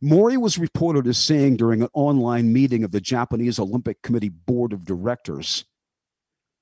Mori 0.00 0.36
was 0.36 0.58
reported 0.58 1.06
as 1.06 1.18
saying 1.18 1.56
during 1.56 1.82
an 1.82 1.88
online 1.92 2.52
meeting 2.52 2.82
of 2.82 2.90
the 2.90 3.00
Japanese 3.00 3.58
Olympic 3.60 4.02
Committee 4.02 4.30
Board 4.30 4.72
of 4.72 4.84
Directors 4.84 5.64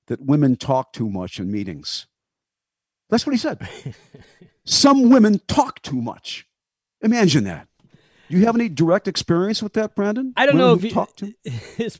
that 0.07 0.21
women 0.21 0.55
talk 0.55 0.93
too 0.93 1.09
much 1.09 1.39
in 1.39 1.51
meetings. 1.51 2.07
That's 3.09 3.25
what 3.25 3.33
he 3.33 3.37
said. 3.37 3.67
Some 4.65 5.09
women 5.09 5.41
talk 5.47 5.81
too 5.81 6.01
much. 6.01 6.47
Imagine 7.01 7.43
that. 7.45 7.67
Do 8.29 8.37
you 8.37 8.45
have 8.45 8.55
any 8.55 8.69
direct 8.69 9.07
experience 9.07 9.61
with 9.61 9.73
that, 9.73 9.95
Brandon? 9.95 10.33
I 10.37 10.45
don't 10.45 10.55
Women 10.55 10.67
know 10.67 10.73
if 10.75 10.83
you, 10.83 10.91
talk 10.91 11.15
to. 11.17 11.33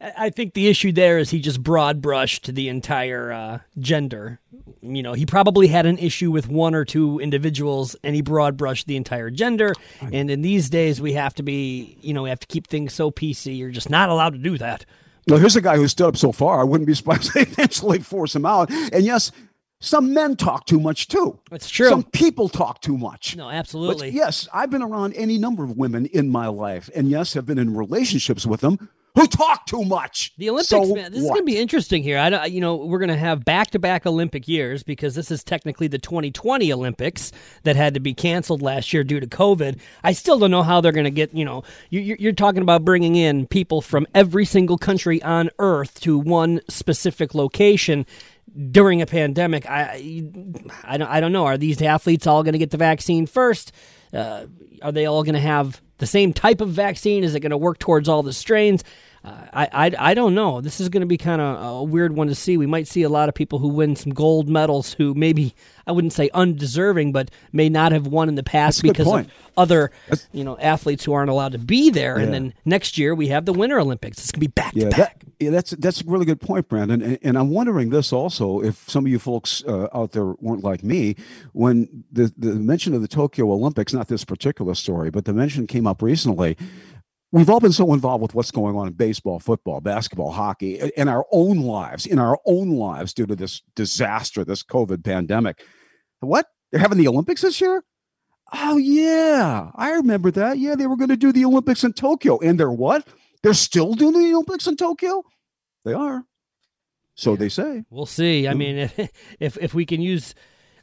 I 0.00 0.30
think 0.30 0.54
the 0.54 0.68
issue 0.68 0.92
there 0.92 1.18
is 1.18 1.30
he 1.30 1.40
just 1.40 1.62
broad 1.62 2.00
brushed 2.00 2.54
the 2.54 2.68
entire 2.68 3.32
uh, 3.32 3.58
gender. 3.80 4.38
You 4.80 5.02
know, 5.02 5.12
he 5.12 5.26
probably 5.26 5.66
had 5.66 5.86
an 5.86 5.98
issue 5.98 6.30
with 6.30 6.48
one 6.48 6.74
or 6.74 6.84
two 6.84 7.18
individuals, 7.18 7.96
and 8.04 8.14
he 8.14 8.22
broad 8.22 8.56
brushed 8.56 8.86
the 8.86 8.96
entire 8.96 9.28
gender. 9.28 9.74
And 10.12 10.30
in 10.30 10.42
these 10.42 10.70
days, 10.70 11.00
we 11.00 11.14
have 11.14 11.34
to 11.34 11.42
be, 11.42 11.98
you 12.00 12.14
know, 12.14 12.22
we 12.22 12.28
have 12.28 12.40
to 12.40 12.46
keep 12.46 12.68
things 12.68 12.92
so 12.92 13.10
PC. 13.10 13.58
You're 13.58 13.70
just 13.70 13.90
not 13.90 14.08
allowed 14.08 14.34
to 14.34 14.38
do 14.38 14.56
that. 14.58 14.86
Well, 15.28 15.38
here's 15.38 15.56
a 15.56 15.60
guy 15.60 15.76
who 15.76 15.86
stood 15.88 16.08
up 16.08 16.16
so 16.16 16.32
far. 16.32 16.60
I 16.60 16.64
wouldn't 16.64 16.86
be 16.86 16.94
surprised 16.94 17.32
they 17.34 17.42
eventually 17.42 17.98
force 18.00 18.34
him 18.34 18.46
out. 18.46 18.70
And 18.70 19.04
yes, 19.04 19.30
some 19.80 20.12
men 20.12 20.36
talk 20.36 20.66
too 20.66 20.80
much 20.80 21.08
too. 21.08 21.38
It's 21.52 21.68
true. 21.70 21.88
Some 21.88 22.02
people 22.04 22.48
talk 22.48 22.80
too 22.80 22.96
much. 22.98 23.36
No, 23.36 23.46
But 23.46 23.54
absolutely. 23.54 24.10
yes, 24.10 24.48
I've 24.52 24.70
been 24.70 24.82
around 24.82 25.14
any 25.14 25.38
number 25.38 25.62
of 25.64 25.76
women 25.76 26.06
in 26.06 26.30
my 26.30 26.48
life, 26.48 26.90
and 26.94 27.08
yes, 27.10 27.34
have 27.34 27.46
been 27.46 27.58
in 27.58 27.74
relationships 27.76 28.44
with 28.46 28.60
them 28.60 28.88
who 29.14 29.26
talk 29.26 29.66
too 29.66 29.84
much. 29.84 30.32
The 30.38 30.50
Olympics, 30.50 30.68
So 30.68 30.94
man, 30.94 31.10
this 31.10 31.22
is 31.22 31.28
going 31.28 31.40
to 31.40 31.44
be 31.44 31.58
interesting 31.58 32.02
here. 32.02 32.18
I 32.18 32.30
don't, 32.30 32.50
you 32.50 32.60
know, 32.60 32.76
we're 32.76 32.98
going 33.00 33.08
to 33.10 33.16
have 33.16 33.44
back-to-back 33.44 34.06
Olympic 34.06 34.46
years 34.46 34.82
because 34.82 35.14
this 35.14 35.30
is 35.30 35.42
technically 35.42 35.88
the 35.88 35.98
2020 35.98 36.72
Olympics 36.72 37.32
that 37.64 37.74
had 37.76 37.94
to 37.94 38.00
be 38.00 38.14
canceled 38.14 38.62
last 38.62 38.92
year 38.92 39.02
due 39.02 39.18
to 39.18 39.26
COVID. 39.26 39.80
I 40.04 40.12
still 40.12 40.38
don't 40.38 40.50
know 40.52 40.62
how 40.62 40.80
they're 40.80 40.92
going 40.92 41.04
to 41.04 41.10
get. 41.10 41.34
You 41.34 41.44
know, 41.44 41.64
you- 41.90 42.00
you're, 42.00 42.16
you're 42.20 42.32
talking 42.32 42.62
about 42.62 42.84
bringing 42.84 43.16
in 43.16 43.46
people 43.46 43.80
from 43.82 44.06
every 44.14 44.44
single 44.44 44.78
country 44.78 45.20
on 45.22 45.50
Earth 45.58 46.00
to 46.02 46.16
one 46.18 46.60
specific 46.68 47.34
location 47.34 48.06
during 48.70 49.02
a 49.02 49.06
pandemic. 49.06 49.68
I, 49.68 50.30
I 50.84 50.96
don't, 50.96 51.08
I 51.10 51.20
don't 51.20 51.32
know. 51.32 51.44
Are 51.46 51.58
these 51.58 51.82
athletes 51.82 52.26
all 52.26 52.42
going 52.42 52.52
to 52.54 52.58
get 52.58 52.70
the 52.70 52.76
vaccine 52.76 53.26
first? 53.26 53.72
Uh, 54.12 54.46
are 54.80 54.92
they 54.92 55.06
all 55.06 55.22
going 55.22 55.34
to 55.34 55.40
have 55.40 55.82
the 55.98 56.06
same 56.06 56.32
type 56.32 56.60
of 56.60 56.70
vaccine? 56.70 57.24
Is 57.24 57.34
it 57.34 57.40
going 57.40 57.50
to 57.50 57.56
work 57.56 57.78
towards 57.78 58.08
all 58.08 58.22
the 58.22 58.32
strains? 58.32 58.82
Uh, 59.24 59.32
I, 59.52 59.68
I 59.72 60.10
I 60.10 60.14
don't 60.14 60.34
know. 60.34 60.60
This 60.60 60.80
is 60.80 60.88
going 60.88 61.00
to 61.00 61.06
be 61.06 61.18
kind 61.18 61.40
of 61.40 61.80
a 61.80 61.82
weird 61.82 62.14
one 62.14 62.28
to 62.28 62.34
see. 62.34 62.56
We 62.56 62.66
might 62.66 62.86
see 62.86 63.02
a 63.02 63.08
lot 63.08 63.28
of 63.28 63.34
people 63.34 63.58
who 63.58 63.68
win 63.68 63.96
some 63.96 64.14
gold 64.14 64.48
medals 64.48 64.92
who 64.94 65.12
maybe 65.14 65.54
I 65.86 65.92
wouldn't 65.92 66.12
say 66.12 66.30
undeserving, 66.34 67.12
but 67.12 67.30
may 67.52 67.68
not 67.68 67.92
have 67.92 68.06
won 68.06 68.28
in 68.28 68.36
the 68.36 68.42
past 68.44 68.82
That's 68.82 68.96
because 68.96 69.12
of 69.12 69.26
other 69.56 69.90
you 70.32 70.44
know 70.44 70.56
athletes 70.58 71.04
who 71.04 71.12
aren't 71.12 71.30
allowed 71.30 71.52
to 71.52 71.58
be 71.58 71.90
there. 71.90 72.16
Yeah. 72.18 72.24
And 72.24 72.34
then 72.34 72.54
next 72.64 72.96
year 72.96 73.14
we 73.14 73.28
have 73.28 73.44
the 73.44 73.52
Winter 73.52 73.80
Olympics. 73.80 74.18
It's 74.18 74.30
going 74.30 74.40
to 74.40 74.46
be 74.48 74.52
back 74.52 74.72
Yeah, 74.74 74.84
to 74.84 74.90
that, 74.90 74.96
back. 74.96 75.24
yeah, 75.40 75.50
that's 75.50 75.70
that's 75.72 76.00
a 76.00 76.04
really 76.06 76.24
good 76.24 76.40
point, 76.40 76.68
Brandon. 76.68 77.02
And, 77.02 77.18
and 77.22 77.36
I'm 77.36 77.50
wondering 77.50 77.90
this 77.90 78.12
also: 78.12 78.62
if 78.62 78.88
some 78.88 79.04
of 79.04 79.10
you 79.10 79.18
folks 79.18 79.64
uh, 79.66 79.88
out 79.92 80.12
there 80.12 80.26
weren't 80.40 80.62
like 80.62 80.84
me, 80.84 81.16
when 81.52 82.04
the 82.12 82.32
the 82.38 82.54
mention 82.54 82.94
of 82.94 83.02
the 83.02 83.08
Tokyo 83.08 83.50
Olympics, 83.50 83.92
not 83.92 84.06
this 84.06 84.24
particular 84.24 84.76
story, 84.76 85.10
but 85.10 85.24
the 85.24 85.32
mention 85.32 85.66
came 85.66 85.88
up 85.88 86.02
recently. 86.02 86.56
We've 87.30 87.50
all 87.50 87.60
been 87.60 87.72
so 87.72 87.92
involved 87.92 88.22
with 88.22 88.34
what's 88.34 88.50
going 88.50 88.74
on 88.76 88.86
in 88.86 88.94
baseball, 88.94 89.38
football, 89.38 89.82
basketball, 89.82 90.32
hockey, 90.32 90.80
in 90.96 91.08
our 91.08 91.26
own 91.30 91.58
lives, 91.58 92.06
in 92.06 92.18
our 92.18 92.38
own 92.46 92.70
lives, 92.70 93.12
due 93.12 93.26
to 93.26 93.36
this 93.36 93.60
disaster, 93.76 94.44
this 94.44 94.62
COVID 94.62 95.04
pandemic. 95.04 95.62
What? 96.20 96.46
They're 96.70 96.80
having 96.80 96.98
the 96.98 97.08
Olympics 97.08 97.42
this 97.42 97.60
year? 97.60 97.84
Oh 98.52 98.78
yeah, 98.78 99.70
I 99.74 99.90
remember 99.92 100.30
that. 100.30 100.58
Yeah, 100.58 100.74
they 100.74 100.86
were 100.86 100.96
going 100.96 101.10
to 101.10 101.16
do 101.16 101.32
the 101.32 101.44
Olympics 101.44 101.84
in 101.84 101.92
Tokyo, 101.92 102.38
and 102.38 102.58
they're 102.58 102.70
what? 102.70 103.06
They're 103.42 103.54
still 103.54 103.92
doing 103.92 104.14
the 104.14 104.32
Olympics 104.32 104.66
in 104.66 104.76
Tokyo. 104.76 105.22
They 105.84 105.92
are. 105.92 106.24
So 107.14 107.36
they 107.36 107.50
say. 107.50 107.84
We'll 107.90 108.06
see. 108.06 108.48
I 108.48 108.54
mean, 108.54 108.78
if 108.78 108.98
if, 109.40 109.58
if 109.58 109.74
we 109.74 109.84
can 109.84 110.00
use 110.00 110.34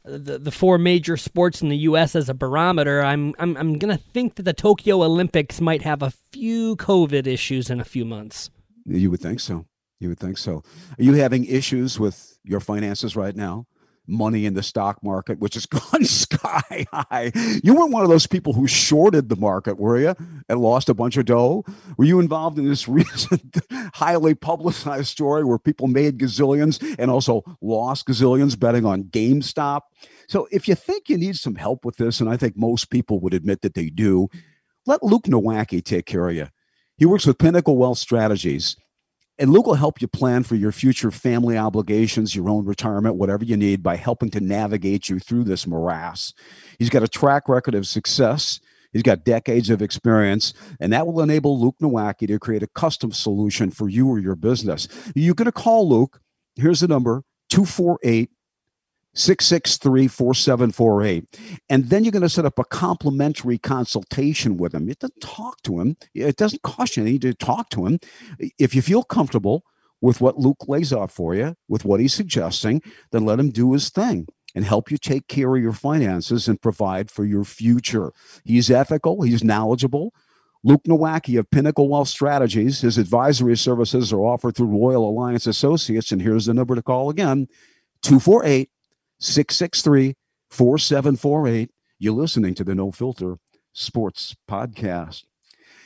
the 0.06 0.38
the 0.38 0.50
four 0.50 0.78
major 0.78 1.16
sports 1.16 1.62
in 1.62 1.68
the 1.68 1.76
U.S. 1.78 2.14
as 2.14 2.28
a 2.28 2.34
barometer, 2.34 3.02
I'm 3.02 3.34
I'm 3.38 3.56
I'm 3.56 3.78
gonna 3.78 3.98
think 3.98 4.36
that 4.36 4.44
the 4.44 4.52
Tokyo 4.52 5.02
Olympics 5.02 5.60
might 5.60 5.82
have 5.82 6.02
a 6.02 6.12
few 6.32 6.76
COVID 6.76 7.26
issues 7.26 7.70
in 7.70 7.80
a 7.80 7.84
few 7.84 8.04
months. 8.04 8.50
You 8.84 9.10
would 9.10 9.20
think 9.20 9.40
so. 9.40 9.66
You 9.98 10.10
would 10.10 10.20
think 10.20 10.38
so. 10.38 10.62
Are 10.98 11.02
you 11.02 11.14
having 11.14 11.44
issues 11.44 11.98
with 11.98 12.38
your 12.44 12.60
finances 12.60 13.16
right 13.16 13.34
now? 13.34 13.66
Money 14.06 14.46
in 14.46 14.54
the 14.54 14.62
stock 14.62 15.02
market, 15.02 15.38
which 15.38 15.54
has 15.54 15.66
gone 15.66 16.04
sky 16.04 16.86
high. 16.92 17.32
You 17.62 17.74
weren't 17.74 17.92
one 17.92 18.02
of 18.02 18.08
those 18.08 18.26
people 18.26 18.52
who 18.52 18.66
shorted 18.66 19.28
the 19.28 19.36
market, 19.36 19.78
were 19.78 19.98
you? 19.98 20.14
And 20.48 20.60
lost 20.60 20.88
a 20.88 20.94
bunch 20.94 21.16
of 21.16 21.24
dough? 21.24 21.64
Were 21.96 22.04
you 22.04 22.20
involved 22.20 22.58
in 22.58 22.68
this 22.68 22.88
recent 22.88 23.58
highly 23.94 24.34
publicized 24.34 25.08
story 25.08 25.44
where 25.44 25.58
people 25.58 25.88
made 25.88 26.18
gazillions 26.18 26.82
and 26.98 27.10
also 27.10 27.42
lost 27.60 28.06
gazillions 28.06 28.58
betting 28.58 28.84
on 28.84 29.04
GameStop? 29.04 29.82
So 30.28 30.48
if 30.50 30.68
you 30.68 30.74
think 30.74 31.08
you 31.08 31.16
need 31.16 31.36
some 31.36 31.54
help 31.54 31.84
with 31.84 31.96
this, 31.96 32.20
and 32.20 32.28
I 32.28 32.36
think 32.36 32.56
most 32.56 32.90
people 32.90 33.20
would 33.20 33.34
admit 33.34 33.62
that 33.62 33.74
they 33.74 33.90
do, 33.90 34.28
let 34.86 35.02
Luke 35.02 35.24
Nowacki 35.24 35.84
take 35.84 36.06
care 36.06 36.28
of 36.28 36.34
you. 36.34 36.48
He 36.96 37.06
works 37.06 37.26
with 37.26 37.38
Pinnacle 37.38 37.76
Wealth 37.76 37.98
Strategies. 37.98 38.76
And 39.38 39.50
Luke 39.50 39.66
will 39.66 39.74
help 39.74 40.00
you 40.00 40.08
plan 40.08 40.44
for 40.44 40.54
your 40.54 40.72
future 40.72 41.10
family 41.10 41.58
obligations, 41.58 42.34
your 42.34 42.48
own 42.48 42.64
retirement, 42.64 43.16
whatever 43.16 43.44
you 43.44 43.56
need, 43.56 43.82
by 43.82 43.96
helping 43.96 44.30
to 44.30 44.40
navigate 44.40 45.10
you 45.10 45.18
through 45.18 45.44
this 45.44 45.66
morass. 45.66 46.32
He's 46.78 46.88
got 46.88 47.02
a 47.02 47.08
track 47.08 47.48
record 47.48 47.74
of 47.74 47.86
success. 47.86 48.60
He's 48.92 49.02
got 49.02 49.24
decades 49.24 49.68
of 49.68 49.82
experience, 49.82 50.54
and 50.80 50.90
that 50.94 51.06
will 51.06 51.20
enable 51.20 51.60
Luke 51.60 51.76
Nowacki 51.82 52.26
to 52.28 52.38
create 52.38 52.62
a 52.62 52.68
custom 52.68 53.12
solution 53.12 53.70
for 53.70 53.90
you 53.90 54.08
or 54.08 54.18
your 54.18 54.36
business. 54.36 54.88
You're 55.14 55.34
going 55.34 55.44
to 55.44 55.52
call 55.52 55.86
Luke. 55.86 56.20
Here's 56.54 56.80
the 56.80 56.88
number 56.88 57.22
248 57.50 58.30
663 59.16 60.08
4748. 60.08 61.40
And 61.68 61.86
then 61.86 62.04
you're 62.04 62.12
going 62.12 62.22
to 62.22 62.28
set 62.28 62.44
up 62.44 62.58
a 62.58 62.64
complimentary 62.64 63.58
consultation 63.58 64.56
with 64.56 64.74
him. 64.74 64.88
It 64.88 64.98
doesn't 64.98 65.20
talk 65.20 65.62
to 65.62 65.80
him, 65.80 65.96
it 66.14 66.36
doesn't 66.36 66.62
cost 66.62 66.96
you 66.96 67.02
anything 67.02 67.32
to 67.32 67.34
talk 67.34 67.70
to 67.70 67.86
him. 67.86 67.98
If 68.58 68.74
you 68.74 68.82
feel 68.82 69.02
comfortable 69.02 69.64
with 70.00 70.20
what 70.20 70.38
Luke 70.38 70.68
lays 70.68 70.92
out 70.92 71.10
for 71.10 71.34
you, 71.34 71.56
with 71.68 71.84
what 71.84 72.00
he's 72.00 72.14
suggesting, 72.14 72.82
then 73.10 73.24
let 73.24 73.40
him 73.40 73.50
do 73.50 73.72
his 73.72 73.88
thing 73.88 74.26
and 74.54 74.64
help 74.64 74.90
you 74.90 74.98
take 74.98 75.28
care 75.28 75.54
of 75.56 75.62
your 75.62 75.72
finances 75.72 76.48
and 76.48 76.60
provide 76.60 77.10
for 77.10 77.24
your 77.24 77.44
future. 77.44 78.12
He's 78.44 78.70
ethical, 78.70 79.22
he's 79.22 79.42
knowledgeable. 79.42 80.12
Luke 80.64 80.82
Nowacki 80.84 81.38
of 81.38 81.48
Pinnacle 81.50 81.88
Wealth 81.88 82.08
Strategies. 82.08 82.80
His 82.80 82.98
advisory 82.98 83.56
services 83.56 84.12
are 84.12 84.24
offered 84.24 84.56
through 84.56 84.66
Royal 84.66 85.08
Alliance 85.08 85.46
Associates. 85.46 86.10
And 86.10 86.20
here's 86.20 86.46
the 86.46 86.54
number 86.54 86.74
to 86.74 86.82
call 86.82 87.08
again 87.08 87.46
248 88.02 88.68
663 89.20 90.14
4748. 90.50 91.70
You're 91.98 92.12
listening 92.12 92.54
to 92.54 92.64
the 92.64 92.74
No 92.74 92.92
Filter 92.92 93.38
Sports 93.72 94.36
Podcast. 94.48 95.24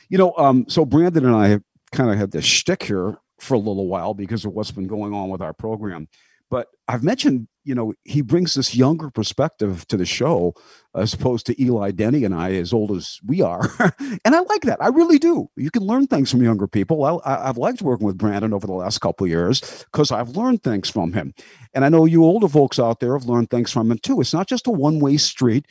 You 0.09 0.17
know, 0.17 0.33
um, 0.37 0.65
so 0.67 0.85
Brandon 0.85 1.25
and 1.25 1.35
I 1.35 1.59
kind 1.95 2.11
of 2.11 2.17
had 2.17 2.31
this 2.31 2.45
shtick 2.45 2.83
here 2.83 3.17
for 3.39 3.53
a 3.53 3.59
little 3.59 3.87
while 3.87 4.13
because 4.13 4.45
of 4.45 4.53
what's 4.53 4.71
been 4.71 4.87
going 4.87 5.13
on 5.13 5.29
with 5.29 5.41
our 5.41 5.53
program. 5.53 6.07
But 6.49 6.67
I've 6.87 7.03
mentioned, 7.03 7.47
you 7.63 7.75
know, 7.75 7.93
he 8.03 8.21
brings 8.21 8.53
this 8.53 8.75
younger 8.75 9.09
perspective 9.09 9.87
to 9.87 9.97
the 9.97 10.05
show 10.05 10.55
as 10.95 11.13
opposed 11.13 11.45
to 11.45 11.61
Eli 11.61 11.91
Denny 11.91 12.25
and 12.25 12.33
I, 12.33 12.53
as 12.53 12.73
old 12.73 12.91
as 12.91 13.19
we 13.25 13.41
are. 13.41 13.69
and 13.99 14.35
I 14.35 14.39
like 14.41 14.63
that. 14.63 14.81
I 14.81 14.87
really 14.87 15.19
do. 15.19 15.49
You 15.55 15.71
can 15.71 15.83
learn 15.83 16.07
things 16.07 16.31
from 16.31 16.43
younger 16.43 16.67
people. 16.67 17.03
I, 17.03 17.19
I've 17.47 17.57
liked 17.57 17.81
working 17.81 18.05
with 18.05 18.17
Brandon 18.17 18.53
over 18.53 18.67
the 18.67 18.73
last 18.73 18.99
couple 18.99 19.27
years 19.27 19.85
because 19.91 20.11
I've 20.11 20.29
learned 20.29 20.63
things 20.63 20.89
from 20.89 21.13
him. 21.13 21.33
And 21.73 21.85
I 21.85 21.89
know 21.89 22.05
you 22.05 22.23
older 22.23 22.49
folks 22.49 22.79
out 22.79 22.99
there 22.99 23.13
have 23.13 23.25
learned 23.25 23.49
things 23.49 23.71
from 23.71 23.91
him 23.91 23.99
too. 23.99 24.19
It's 24.19 24.33
not 24.33 24.47
just 24.47 24.67
a 24.67 24.71
one 24.71 24.99
way 24.99 25.17
street, 25.17 25.65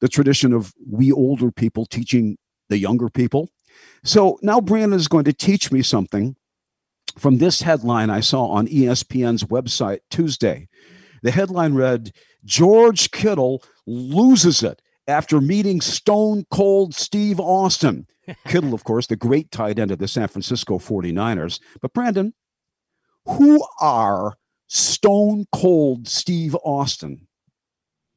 the 0.00 0.08
tradition 0.08 0.52
of 0.52 0.74
we 0.86 1.12
older 1.12 1.50
people 1.50 1.86
teaching 1.86 2.36
the 2.68 2.78
younger 2.78 3.08
people. 3.08 3.48
So 4.04 4.38
now 4.42 4.60
Brandon 4.60 4.98
is 4.98 5.08
going 5.08 5.24
to 5.24 5.32
teach 5.32 5.72
me 5.72 5.82
something 5.82 6.36
from 7.18 7.38
this 7.38 7.62
headline 7.62 8.10
I 8.10 8.20
saw 8.20 8.46
on 8.46 8.66
ESPN's 8.66 9.44
website 9.44 10.00
Tuesday. 10.10 10.68
The 11.26 11.32
headline 11.32 11.74
read 11.74 12.12
George 12.44 13.10
Kittle 13.10 13.60
loses 13.84 14.62
it 14.62 14.80
after 15.08 15.40
meeting 15.40 15.80
stone 15.80 16.44
cold 16.52 16.94
Steve 16.94 17.40
Austin. 17.40 18.06
Kittle, 18.46 18.72
of 18.72 18.84
course, 18.84 19.08
the 19.08 19.16
great 19.16 19.50
tight 19.50 19.80
end 19.80 19.90
of 19.90 19.98
the 19.98 20.06
San 20.06 20.28
Francisco 20.28 20.78
49ers. 20.78 21.58
But 21.82 21.92
Brandon, 21.92 22.32
who 23.24 23.66
are 23.80 24.34
stone 24.68 25.46
cold 25.50 26.06
Steve 26.06 26.54
Austin? 26.64 27.26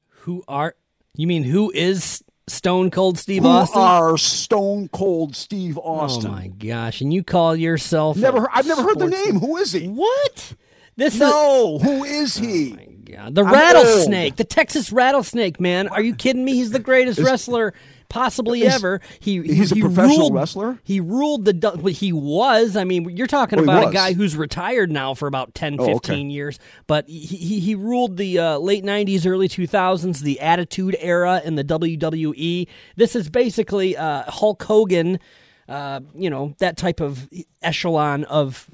Who 0.10 0.44
are 0.48 0.76
you? 1.16 1.26
Mean 1.26 1.46
who 1.46 1.72
is 1.72 2.24
Stone 2.46 2.92
Cold 2.92 3.18
Steve 3.18 3.44
Austin? 3.44 3.74
who 3.74 3.80
Austin? 3.88 4.12
are 4.12 4.18
stone 4.20 4.88
cold 4.90 5.36
Steve 5.36 5.80
oh 5.80 5.82
Austin? 5.82 6.30
Oh 6.30 6.34
my 6.36 6.48
gosh! 6.50 7.02
And 7.02 7.12
you 7.12 7.24
call 7.24 7.56
yourself 7.56 8.18
never 8.18 8.42
heard, 8.42 8.50
I've 8.54 8.68
never 8.68 8.84
heard 8.84 9.00
the 9.00 9.08
name. 9.08 9.40
Who 9.40 9.58
is 9.58 9.72
he? 9.72 9.88
What? 9.88 10.54
This 10.96 11.16
is 11.16 11.22
No, 11.22 11.80
who 11.80 12.04
is 12.04 12.38
he? 12.38 12.76
Oh 12.78 12.89
Oh 13.12 13.16
God. 13.16 13.36
The 13.36 13.44
rattlesnake, 13.44 14.36
the 14.36 14.44
Texas 14.44 14.92
rattlesnake, 14.92 15.60
man. 15.60 15.88
Are 15.88 16.02
you 16.02 16.16
kidding 16.16 16.44
me? 16.46 16.54
He's 16.56 16.72
the 16.72 16.80
greatest 16.80 17.20
wrestler 17.24 17.74
possibly 18.10 18.64
Is- 18.64 18.74
ever. 18.74 19.02
He 19.20 19.42
he's 19.44 19.72
a 19.72 19.76
he 19.76 19.82
professional 19.82 20.18
ruled, 20.18 20.34
wrestler? 20.36 20.80
He 20.84 21.00
ruled 21.00 21.46
the 21.46 21.92
he 21.92 22.12
was. 22.12 22.76
I 22.76 22.84
mean, 22.84 23.16
you're 23.16 23.28
talking 23.28 23.60
Oh, 23.60 23.64
about 23.64 23.90
a 23.90 23.92
guy 23.92 24.14
who's 24.14 24.36
retired 24.36 24.92
now 24.92 25.14
for 25.14 25.28
about 25.28 25.54
10 25.54 25.78
Oh, 25.80 25.86
15 25.86 25.96
okay. 25.96 26.22
years, 26.34 26.60
but 26.88 27.08
he 27.08 27.20
he, 27.20 27.60
he 27.60 27.76
ruled 27.76 28.18
the 28.18 28.40
uh, 28.40 28.58
late 28.58 28.84
90s, 28.84 29.28
early 29.28 29.48
2000s, 29.48 30.20
the 30.22 30.40
Attitude 30.40 30.96
Era 31.00 31.42
in 31.46 31.54
the 31.56 31.64
WWE. 31.64 32.68
This 32.96 33.16
is 33.16 33.30
basically 33.30 33.96
uh, 33.96 34.24
Hulk 34.30 34.64
Hogan, 34.64 35.20
uh, 35.68 36.00
you 36.16 36.30
know, 36.32 36.56
that 36.60 36.78
type 36.78 37.00
of 37.02 37.30
echelon 37.62 38.24
of 38.26 38.68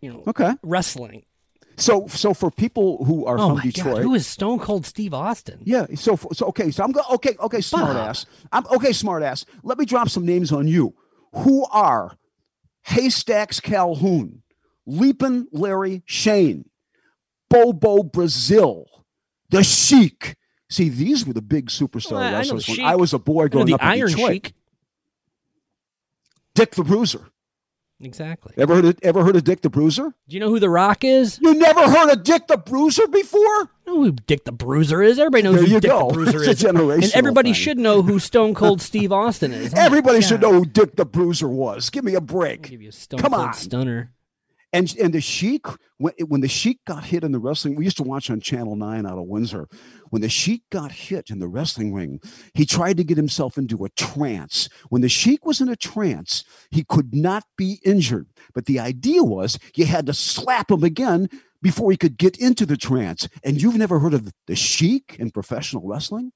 you 0.00 0.12
know, 0.12 0.22
Okay. 0.26 0.52
wrestling. 0.62 1.24
So, 1.78 2.06
so 2.06 2.32
for 2.32 2.50
people 2.50 3.04
who 3.04 3.26
are 3.26 3.38
Oh 3.38 3.48
from 3.48 3.58
my 3.58 3.62
Detroit, 3.62 3.96
god, 3.96 4.02
who 4.02 4.14
is 4.14 4.26
Stone 4.26 4.60
Cold 4.60 4.86
Steve 4.86 5.12
Austin? 5.12 5.60
Yeah. 5.62 5.86
So, 5.94 6.16
so 6.32 6.46
okay. 6.46 6.70
So 6.70 6.82
I'm 6.82 6.92
going. 6.92 7.06
Okay. 7.14 7.36
Okay. 7.38 7.60
Smart 7.60 7.96
ass. 7.96 8.24
I'm 8.50 8.66
okay. 8.68 8.92
Smart 8.92 9.22
ass. 9.22 9.44
Let 9.62 9.78
me 9.78 9.84
drop 9.84 10.08
some 10.08 10.24
names 10.24 10.52
on 10.52 10.66
you. 10.66 10.94
Who 11.34 11.66
are 11.66 12.16
Haystacks 12.82 13.60
Calhoun, 13.60 14.42
Leapin' 14.86 15.48
Larry 15.52 16.02
Chene, 16.08 16.64
Bobo 17.50 18.02
Brazil, 18.02 18.86
the 19.50 19.62
Sheik. 19.62 20.36
See, 20.70 20.88
these 20.88 21.26
were 21.26 21.32
the 21.32 21.42
big 21.42 21.66
superstar 21.66 22.12
Well, 22.12 22.22
I 22.22 22.38
wrestlers 22.38 22.66
when 22.68 22.76
Sheik. 22.76 22.86
I 22.86 22.96
was 22.96 23.12
a 23.12 23.18
boy 23.18 23.44
I 23.44 23.48
growing 23.48 23.66
the 23.66 23.74
up 23.74 23.82
in 23.82 23.88
Iron 23.88 24.08
Detroit. 24.08 24.32
Sheik. 24.32 24.54
Dick 26.54 26.70
the 26.74 26.84
Bruiser. 26.84 27.28
Exactly. 28.00 28.52
Ever 28.58 28.74
heard 28.74 28.84
of, 28.84 28.98
ever 29.02 29.24
heard 29.24 29.36
of 29.36 29.44
Dick 29.44 29.62
the 29.62 29.70
Bruiser? 29.70 30.12
Do 30.28 30.34
you 30.34 30.40
know 30.40 30.50
who 30.50 30.60
The 30.60 30.68
Rock 30.68 31.02
is? 31.02 31.38
You 31.40 31.54
never 31.54 31.88
heard 31.88 32.10
of 32.10 32.24
Dick 32.24 32.46
the 32.46 32.58
Bruiser 32.58 33.06
before? 33.08 33.70
Know 33.86 34.02
who 34.04 34.12
Dick 34.12 34.44
the 34.44 34.52
Bruiser 34.52 35.02
is? 35.02 35.18
Everybody 35.18 35.42
knows 35.44 35.54
There 35.54 35.64
who 35.64 35.70
you 35.70 35.80
Dick 35.80 35.90
go. 35.90 36.08
the 36.08 36.12
Bruiser 36.14 36.42
is. 36.42 36.62
and 36.64 37.12
everybody 37.14 37.48
thing. 37.48 37.54
should 37.54 37.78
know 37.78 38.02
who 38.02 38.18
Stone 38.18 38.54
Cold 38.54 38.82
Steve 38.82 39.12
Austin 39.12 39.52
is. 39.52 39.72
Everybody 39.76 40.20
should 40.20 40.42
know 40.42 40.52
who 40.52 40.66
Dick 40.66 40.96
the 40.96 41.06
Bruiser 41.06 41.48
was. 41.48 41.88
Give 41.88 42.04
me 42.04 42.12
a 42.12 42.16
I'll 42.16 42.20
break. 42.20 42.68
give 42.68 42.82
you 42.82 42.90
a 42.90 42.92
Stone 42.92 43.20
Come 43.20 43.32
Cold 43.32 43.46
on. 43.46 43.54
Stunner. 43.54 44.12
And 44.72 44.94
and 44.98 45.14
the 45.14 45.20
Sheik 45.20 45.66
when 45.98 46.12
when 46.26 46.40
the 46.40 46.48
Sheik 46.48 46.80
got 46.86 47.04
hit 47.04 47.24
in 47.24 47.32
the 47.32 47.38
wrestling, 47.38 47.76
we 47.76 47.84
used 47.84 47.96
to 47.98 48.02
watch 48.02 48.30
on 48.30 48.40
Channel 48.40 48.76
Nine 48.76 49.06
out 49.06 49.18
of 49.18 49.26
Windsor. 49.26 49.68
When 50.10 50.22
the 50.22 50.28
Sheik 50.28 50.62
got 50.70 50.92
hit 50.92 51.30
in 51.30 51.38
the 51.38 51.48
wrestling 51.48 51.94
ring, 51.94 52.20
he 52.54 52.66
tried 52.66 52.96
to 52.98 53.04
get 53.04 53.16
himself 53.16 53.56
into 53.56 53.84
a 53.84 53.88
trance. 53.90 54.68
When 54.88 55.02
the 55.02 55.08
Sheik 55.08 55.46
was 55.46 55.60
in 55.60 55.68
a 55.68 55.76
trance, 55.76 56.44
he 56.70 56.84
could 56.84 57.14
not 57.14 57.44
be 57.56 57.80
injured. 57.84 58.28
But 58.54 58.66
the 58.66 58.80
idea 58.80 59.22
was 59.22 59.58
you 59.74 59.86
had 59.86 60.06
to 60.06 60.14
slap 60.14 60.70
him 60.70 60.84
again 60.84 61.28
before 61.62 61.90
he 61.90 61.96
could 61.96 62.18
get 62.18 62.36
into 62.36 62.66
the 62.66 62.76
trance. 62.76 63.28
And 63.42 63.60
you've 63.60 63.76
never 63.76 63.98
heard 63.98 64.14
of 64.14 64.32
the 64.46 64.56
Sheik 64.56 65.16
in 65.18 65.30
professional 65.30 65.86
wrestling? 65.86 66.32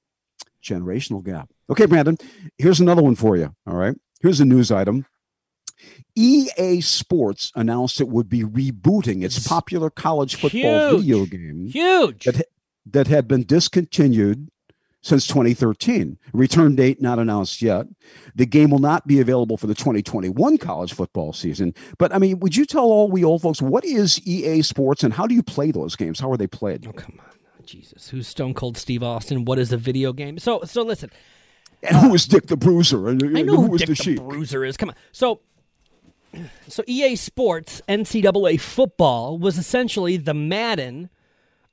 Generational 0.63 1.23
gap. 1.23 1.49
Okay, 1.69 1.85
Brandon, 1.85 2.17
here's 2.57 2.79
another 2.79 3.01
one 3.01 3.15
for 3.15 3.37
you. 3.37 3.53
All 3.67 3.75
right. 3.75 3.95
Here's 4.21 4.39
a 4.39 4.45
news 4.45 4.71
item. 4.71 5.05
EA 6.15 6.81
Sports 6.81 7.51
announced 7.55 8.01
it 8.01 8.07
would 8.07 8.29
be 8.29 8.43
rebooting 8.43 9.23
its 9.23 9.47
popular 9.47 9.89
college 9.89 10.35
football 10.35 10.89
Huge. 10.89 11.01
video 11.01 11.25
game 11.25 11.67
Huge. 11.67 12.25
that, 12.25 12.47
that 12.85 13.07
had 13.07 13.27
been 13.27 13.43
discontinued 13.43 14.49
since 15.01 15.27
2013. 15.27 16.17
Return 16.33 16.75
date 16.75 17.01
not 17.01 17.19
announced 17.19 17.61
yet. 17.61 17.87
The 18.35 18.45
game 18.45 18.69
will 18.69 18.79
not 18.79 19.07
be 19.07 19.19
available 19.19 19.57
for 19.57 19.67
the 19.67 19.75
2021 19.75 20.57
college 20.57 20.93
football 20.93 21.33
season. 21.33 21.73
But 21.97 22.13
I 22.13 22.19
mean, 22.19 22.39
would 22.39 22.55
you 22.55 22.65
tell 22.65 22.85
all 22.85 23.09
we 23.09 23.23
old 23.23 23.41
folks 23.41 23.61
what 23.61 23.83
is 23.83 24.25
EA 24.25 24.61
Sports 24.61 25.03
and 25.03 25.13
how 25.13 25.27
do 25.27 25.35
you 25.35 25.43
play 25.43 25.71
those 25.71 25.95
games? 25.95 26.19
How 26.19 26.31
are 26.31 26.37
they 26.37 26.47
played? 26.47 26.85
Oh 26.87 26.91
come 26.91 27.19
on, 27.19 27.25
oh, 27.59 27.63
Jesus! 27.65 28.09
Who's 28.09 28.27
Stone 28.27 28.53
Cold 28.53 28.77
Steve 28.77 29.03
Austin? 29.03 29.45
What 29.45 29.59
is 29.59 29.71
a 29.71 29.77
video 29.77 30.13
game? 30.13 30.37
So, 30.39 30.61
so 30.65 30.83
listen. 30.83 31.11
And 31.83 31.97
who 31.97 32.13
is 32.13 32.27
Dick 32.27 32.45
the 32.45 32.57
Bruiser? 32.57 33.07
And, 33.09 33.35
I 33.35 33.41
know 33.41 33.55
who 33.55 33.67
who 33.67 33.75
is 33.75 33.81
Dick 33.81 33.97
the 33.97 34.15
the, 34.15 34.21
Bruiser 34.21 34.63
is. 34.63 34.77
Come 34.77 34.89
on. 34.89 34.95
So, 35.11 35.41
so 36.67 36.83
EA 36.87 37.15
Sports 37.15 37.81
NCAA 37.87 38.59
football 38.59 39.37
was 39.37 39.57
essentially 39.57 40.17
the 40.17 40.33
Madden 40.33 41.09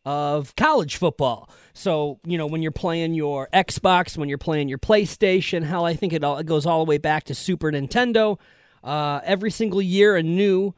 of 0.04 0.56
college 0.56 0.96
football. 0.96 1.50
So 1.74 2.18
you 2.24 2.38
know 2.38 2.46
when 2.46 2.62
you're 2.62 2.72
playing 2.72 3.14
your 3.14 3.48
Xbox, 3.52 4.16
when 4.16 4.28
you're 4.28 4.38
playing 4.38 4.68
your 4.68 4.78
PlayStation, 4.78 5.62
hell, 5.62 5.84
I 5.84 5.94
think 5.94 6.12
it 6.12 6.24
all 6.24 6.38
it 6.38 6.46
goes 6.46 6.66
all 6.66 6.84
the 6.84 6.88
way 6.88 6.98
back 6.98 7.24
to 7.24 7.34
Super 7.34 7.70
Nintendo. 7.70 8.38
Uh, 8.82 9.20
every 9.24 9.50
single 9.50 9.82
year, 9.82 10.16
a 10.16 10.22
new 10.22 10.74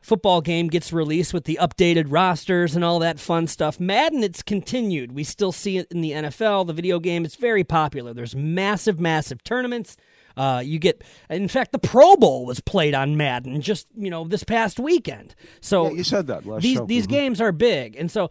football 0.00 0.42
game 0.42 0.68
gets 0.68 0.92
released 0.92 1.32
with 1.32 1.44
the 1.44 1.58
updated 1.62 2.04
rosters 2.08 2.76
and 2.76 2.84
all 2.84 2.98
that 2.98 3.18
fun 3.18 3.46
stuff. 3.46 3.80
Madden, 3.80 4.22
it's 4.22 4.42
continued. 4.42 5.12
We 5.12 5.24
still 5.24 5.52
see 5.52 5.78
it 5.78 5.86
in 5.90 6.02
the 6.02 6.10
NFL, 6.10 6.66
the 6.66 6.74
video 6.74 6.98
game. 6.98 7.24
It's 7.24 7.36
very 7.36 7.64
popular. 7.64 8.12
There's 8.12 8.36
massive, 8.36 9.00
massive 9.00 9.42
tournaments. 9.44 9.96
Uh, 10.36 10.62
you 10.64 10.78
get, 10.78 11.02
in 11.30 11.48
fact, 11.48 11.72
the 11.72 11.78
Pro 11.78 12.16
Bowl 12.16 12.44
was 12.46 12.60
played 12.60 12.94
on 12.94 13.16
Madden 13.16 13.60
just 13.60 13.86
you 13.96 14.10
know 14.10 14.24
this 14.26 14.44
past 14.44 14.78
weekend. 14.80 15.34
So 15.60 15.86
Yeah, 15.86 15.92
you 15.92 16.04
said 16.04 16.26
that 16.26 16.44
last 16.46 16.62
these 16.62 16.76
show. 16.78 16.86
these 16.86 17.06
Mhm. 17.06 17.10
games 17.10 17.40
are 17.40 17.52
big, 17.52 17.96
and 17.96 18.10
so 18.10 18.30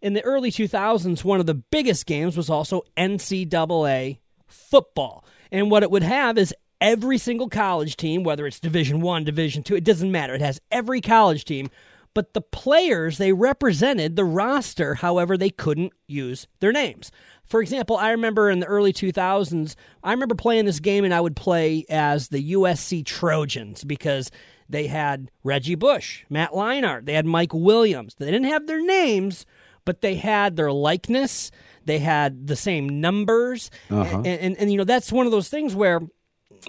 in 0.00 0.12
the 0.14 0.22
early 0.24 0.50
2000s, 0.50 1.24
one 1.24 1.40
of 1.40 1.46
the 1.46 1.54
biggest 1.54 2.06
games 2.06 2.36
was 2.36 2.50
also 2.50 2.82
NCAA 2.96 4.18
football. 4.46 5.24
And 5.50 5.70
what 5.70 5.82
it 5.82 5.90
would 5.90 6.02
have 6.02 6.36
is 6.38 6.54
every 6.80 7.18
single 7.18 7.48
college 7.48 7.96
team, 7.96 8.22
whether 8.24 8.46
it's 8.46 8.60
Division 8.60 9.00
One, 9.00 9.24
Division 9.24 9.62
Two, 9.62 9.76
it 9.76 9.84
doesn't 9.84 10.10
matter. 10.12 10.34
It 10.34 10.40
has 10.40 10.60
every 10.70 11.00
college 11.00 11.44
team, 11.44 11.70
but 12.14 12.32
the 12.32 12.40
players 12.40 13.18
they 13.18 13.32
represented 13.32 14.16
the 14.16 14.24
roster. 14.24 14.94
However, 14.94 15.36
they 15.36 15.50
couldn't 15.50 15.92
use 16.06 16.46
their 16.60 16.72
names. 16.72 17.10
For 17.44 17.60
example, 17.60 17.96
I 17.96 18.10
remember 18.12 18.48
in 18.50 18.60
the 18.60 18.66
early 18.66 18.92
2000s, 18.92 19.74
I 20.02 20.12
remember 20.12 20.34
playing 20.34 20.64
this 20.64 20.80
game 20.80 21.04
and 21.04 21.12
I 21.12 21.20
would 21.20 21.36
play 21.36 21.84
as 21.90 22.28
the 22.28 22.52
USC 22.54 23.04
Trojans 23.04 23.84
because 23.84 24.30
they 24.68 24.86
had 24.86 25.30
Reggie 25.42 25.74
Bush, 25.74 26.24
Matt 26.30 26.52
Leinart, 26.52 27.04
they 27.04 27.12
had 27.12 27.26
Mike 27.26 27.52
Williams. 27.52 28.14
They 28.18 28.26
didn't 28.26 28.44
have 28.44 28.66
their 28.66 28.80
names, 28.82 29.44
but 29.84 30.00
they 30.00 30.14
had 30.14 30.56
their 30.56 30.72
likeness. 30.72 31.50
They 31.84 31.98
had 31.98 32.46
the 32.46 32.56
same 32.56 33.00
numbers, 33.02 33.70
Uh-huh. 33.90 34.16
and, 34.18 34.26
and 34.26 34.56
and 34.58 34.72
you 34.72 34.78
know 34.78 34.84
that's 34.84 35.12
one 35.12 35.26
of 35.26 35.32
those 35.32 35.50
things 35.50 35.74
where 35.74 36.00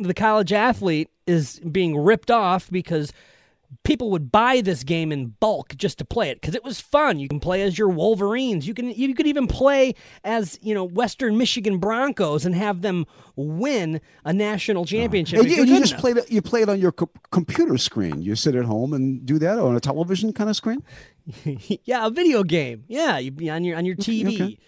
the 0.02 0.14
college 0.14 0.52
athlete 0.52 1.10
is 1.26 1.62
being 1.62 1.98
ripped 1.98 2.30
off 2.30 2.70
because 2.70 3.14
people 3.84 4.12
would 4.12 4.32
buy 4.32 4.62
this 4.62 4.84
game 4.84 5.12
in 5.12 5.28
bulk 5.40 5.76
just 5.76 5.98
to 6.00 6.06
play 6.06 6.30
it 6.30 6.42
because 6.42 6.56
it 6.56 6.64
was 6.64 6.80
fun. 6.80 7.20
You 7.20 7.28
can 7.28 7.40
play 7.40 7.62
as 7.62 7.78
your 7.78 7.90
Wolverines. 7.90 8.68
You 8.68 8.74
can 8.74 8.92
you 8.92 9.14
could 9.16 9.28
even 9.28 9.48
play 9.48 9.96
as 10.24 10.60
you 10.62 10.74
know 10.74 10.84
Western 10.84 11.38
Michigan 11.38 11.78
Broncos 11.78 12.46
and 12.46 12.56
have 12.56 12.82
them 12.82 13.06
win 13.36 14.02
a 14.24 14.34
national 14.34 14.86
championship. 14.86 15.40
And 15.40 15.50
you, 15.50 15.64
you 15.64 15.80
just 15.80 15.98
play 15.98 16.12
it. 16.12 16.32
You 16.32 16.42
play 16.42 16.62
it 16.62 16.70
on 16.70 16.80
your 16.80 16.92
co- 16.92 17.10
computer 17.32 17.78
screen. 17.78 18.22
You 18.22 18.36
sit 18.36 18.56
at 18.56 18.66
home 18.66 18.94
and 18.94 19.26
do 19.26 19.40
that 19.40 19.60
on 19.60 19.76
a 19.76 19.80
television 19.80 20.34
kind 20.34 20.50
of 20.50 20.56
screen. 20.56 20.84
yeah, 21.84 22.06
a 22.06 22.10
video 22.10 22.44
game. 22.44 22.84
Yeah, 22.88 23.18
you 23.18 23.32
be 23.32 23.50
on 23.50 23.64
your 23.64 23.78
on 23.78 23.86
your 23.86 23.96
TV. 23.96 24.36
okay. 24.36 24.60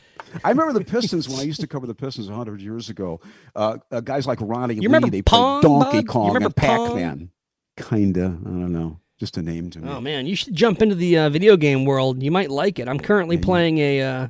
I 0.43 0.49
remember 0.49 0.74
the 0.74 0.84
Pistons 0.84 1.30
when 1.30 1.39
I 1.39 1.43
used 1.43 1.62
to 1.62 1.68
cover 1.68 1.88
the 1.88 1.95
Pistons 1.95 2.28
hundred 2.28 2.62
years 2.62 2.89
ago. 2.89 3.22
Uh, 3.55 3.78
uh, 3.91 4.01
guys 4.01 4.28
like 4.28 4.39
Ronnie 4.41 4.76
Lee, 4.76 4.88
remember 4.88 5.10
they 5.10 5.22
Pong, 5.22 5.62
played 5.62 5.82
Donkey? 5.82 6.03
Kong 6.03 6.43
and 6.43 6.55
Pac? 6.55 6.95
Man. 6.95 7.30
Kinda, 7.78 8.26
I 8.26 8.50
don't 8.50 8.74
know, 8.74 9.00
just 9.20 9.38
a 9.38 9.42
name 9.42 9.70
to 9.72 9.80
me. 9.80 9.90
Oh 9.90 10.02
man, 10.02 10.26
you 10.26 10.36
should 10.36 10.54
jump 10.54 10.82
into 10.82 10.96
the 10.96 11.18
uh, 11.18 11.30
video 11.30 11.56
game 11.56 11.86
world. 11.86 12.22
You 12.22 12.32
might 12.32 12.52
like 12.52 12.80
it. 12.80 12.88
I'm 12.88 13.00
currently 13.00 13.38
playing 13.38 13.78
a 13.78 14.02
uh, 14.02 14.28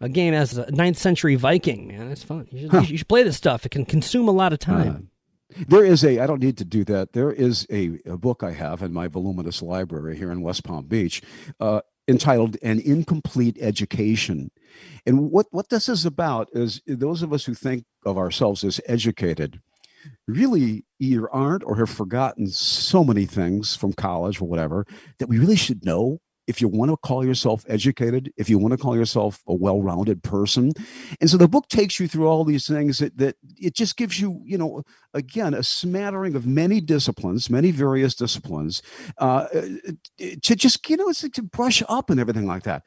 a 0.00 0.08
game 0.08 0.34
as 0.34 0.58
a 0.58 0.70
ninth 0.70 0.98
century 0.98 1.36
Viking. 1.36 1.88
Man, 1.88 2.10
it's 2.10 2.22
fun. 2.22 2.46
You 2.50 2.68
should, 2.68 2.90
you 2.90 2.96
should 2.98 3.08
play 3.08 3.22
this 3.22 3.36
stuff. 3.36 3.64
It 3.64 3.70
can 3.70 3.84
consume 3.84 4.28
a 4.28 4.32
lot 4.32 4.52
of 4.52 4.58
time. 4.58 5.10
There 5.68 5.84
is 5.84 6.04
a, 6.04 6.18
I 6.18 6.26
don't 6.26 6.42
need 6.42 6.56
to 6.58 6.64
do 6.64 6.82
that. 6.84 7.12
There 7.12 7.30
is 7.30 7.66
a, 7.70 7.98
a 8.06 8.16
book 8.16 8.42
I 8.42 8.52
have 8.52 8.82
in 8.82 8.92
my 8.92 9.06
voluminous 9.06 9.62
library 9.62 10.16
here 10.16 10.32
in 10.32 10.40
West 10.40 10.64
Palm 10.64 10.86
Beach 10.86 11.22
uh, 11.60 11.82
entitled 12.08 12.56
An 12.62 12.80
Incomplete 12.80 13.58
Education. 13.60 14.50
And 15.06 15.30
what, 15.30 15.46
what 15.50 15.68
this 15.68 15.88
is 15.88 16.06
about 16.06 16.48
is 16.52 16.80
those 16.86 17.22
of 17.22 17.32
us 17.32 17.44
who 17.44 17.54
think 17.54 17.84
of 18.04 18.16
ourselves 18.16 18.64
as 18.64 18.80
educated 18.86 19.60
really 20.26 20.84
either 20.98 21.30
aren't 21.30 21.64
or 21.64 21.76
have 21.76 21.90
forgotten 21.90 22.46
so 22.46 23.04
many 23.04 23.26
things 23.26 23.76
from 23.76 23.92
college 23.92 24.40
or 24.40 24.48
whatever 24.48 24.86
that 25.18 25.28
we 25.28 25.38
really 25.38 25.56
should 25.56 25.84
know 25.84 26.18
if 26.48 26.60
you 26.60 26.66
want 26.66 26.90
to 26.90 26.96
call 26.96 27.24
yourself 27.24 27.64
educated, 27.68 28.32
if 28.36 28.50
you 28.50 28.58
want 28.58 28.72
to 28.72 28.78
call 28.78 28.96
yourself 28.96 29.40
a 29.46 29.54
well-rounded 29.54 30.22
person. 30.24 30.72
And 31.20 31.30
so 31.30 31.36
the 31.36 31.46
book 31.46 31.68
takes 31.68 32.00
you 32.00 32.08
through 32.08 32.26
all 32.26 32.44
these 32.44 32.66
things 32.66 32.98
that, 32.98 33.16
that 33.18 33.36
it 33.56 33.74
just 33.74 33.96
gives 33.96 34.20
you, 34.20 34.40
you 34.44 34.58
know, 34.58 34.82
again, 35.14 35.54
a 35.54 35.62
smattering 35.62 36.34
of 36.34 36.46
many 36.46 36.80
disciplines, 36.80 37.48
many 37.48 37.70
various 37.70 38.16
disciplines, 38.16 38.82
uh, 39.18 39.46
to 40.18 40.56
just, 40.56 40.88
you 40.90 40.96
know, 40.96 41.08
it's 41.08 41.22
like 41.22 41.32
to 41.34 41.42
brush 41.42 41.82
up 41.88 42.10
and 42.10 42.18
everything 42.18 42.46
like 42.46 42.64
that. 42.64 42.82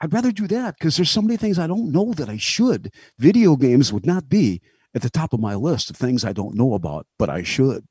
I'd 0.00 0.12
rather 0.12 0.32
do 0.32 0.46
that 0.48 0.74
because 0.78 0.96
there's 0.96 1.10
so 1.10 1.22
many 1.22 1.36
things 1.36 1.58
I 1.58 1.68
don't 1.68 1.92
know 1.92 2.12
that 2.14 2.28
I 2.28 2.36
should. 2.36 2.92
Video 3.18 3.56
games 3.56 3.92
would 3.92 4.04
not 4.04 4.28
be 4.28 4.60
at 4.96 5.02
the 5.02 5.10
top 5.10 5.32
of 5.32 5.38
my 5.38 5.54
list 5.54 5.90
of 5.90 5.96
things 5.96 6.24
I 6.24 6.32
don't 6.32 6.56
know 6.56 6.74
about, 6.74 7.06
but 7.18 7.30
I 7.30 7.44
should. 7.44 7.86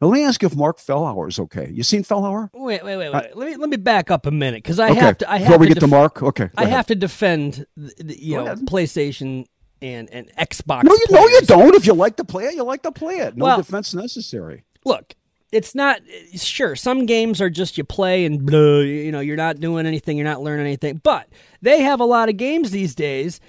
Now, 0.00 0.08
let 0.08 0.14
me 0.18 0.24
ask 0.24 0.42
you 0.42 0.46
if 0.46 0.54
Mark 0.54 0.78
Fellhauer 0.78 1.26
is 1.28 1.38
okay. 1.40 1.70
You 1.72 1.82
seen 1.82 2.04
Fellhauer? 2.04 2.50
Wait, 2.52 2.84
wait, 2.84 2.96
wait, 2.98 3.10
wait. 3.12 3.34
let 3.34 3.48
me 3.48 3.56
let 3.56 3.70
me 3.70 3.78
back 3.78 4.10
up 4.10 4.26
a 4.26 4.30
minute 4.30 4.62
because 4.62 4.78
I 4.78 4.90
Okay. 4.90 5.00
have 5.00 5.18
to. 5.18 5.30
I 5.32 5.38
have 5.38 5.46
Before 5.48 5.58
we 5.58 5.68
to 5.68 5.74
get 5.74 5.80
to 5.80 5.86
Mark, 5.86 6.22
okay. 6.22 6.50
I 6.56 6.64
ahead. 6.64 6.76
have 6.76 6.86
to 6.88 6.94
defend, 6.94 7.64
the, 7.76 7.94
the, 8.04 8.22
you 8.22 8.36
Go 8.36 8.44
know, 8.44 8.52
ahead. 8.52 8.66
PlayStation 8.66 9.46
and 9.80 10.10
and 10.12 10.30
Xbox. 10.38 10.84
No, 10.84 10.92
you 10.92 11.04
no, 11.10 11.26
you 11.26 11.40
don't. 11.42 11.74
If 11.74 11.86
you 11.86 11.94
like 11.94 12.16
to 12.18 12.24
play 12.24 12.44
it, 12.44 12.54
you 12.54 12.62
like 12.64 12.82
to 12.82 12.92
play 12.92 13.14
it. 13.16 13.36
No 13.38 13.44
Well- 13.46 13.56
defense 13.56 13.94
necessary. 13.94 14.64
Look, 14.84 15.14
it's 15.50 15.74
not 15.74 16.00
sure. 16.34 16.76
Some 16.76 17.06
games 17.06 17.40
are 17.40 17.48
just 17.48 17.78
you 17.78 17.84
play 17.84 18.26
and 18.26 18.44
blah, 18.44 18.80
you 18.80 19.10
know 19.10 19.20
you're 19.20 19.36
not 19.36 19.60
doing 19.60 19.86
anything, 19.86 20.18
you're 20.18 20.24
not 20.24 20.42
learning 20.42 20.66
anything. 20.66 21.00
But 21.02 21.26
they 21.62 21.80
have 21.80 22.00
a 22.00 22.04
lot 22.04 22.28
of 22.28 22.36
games 22.36 22.70
these 22.70 22.94
days. 22.94 23.40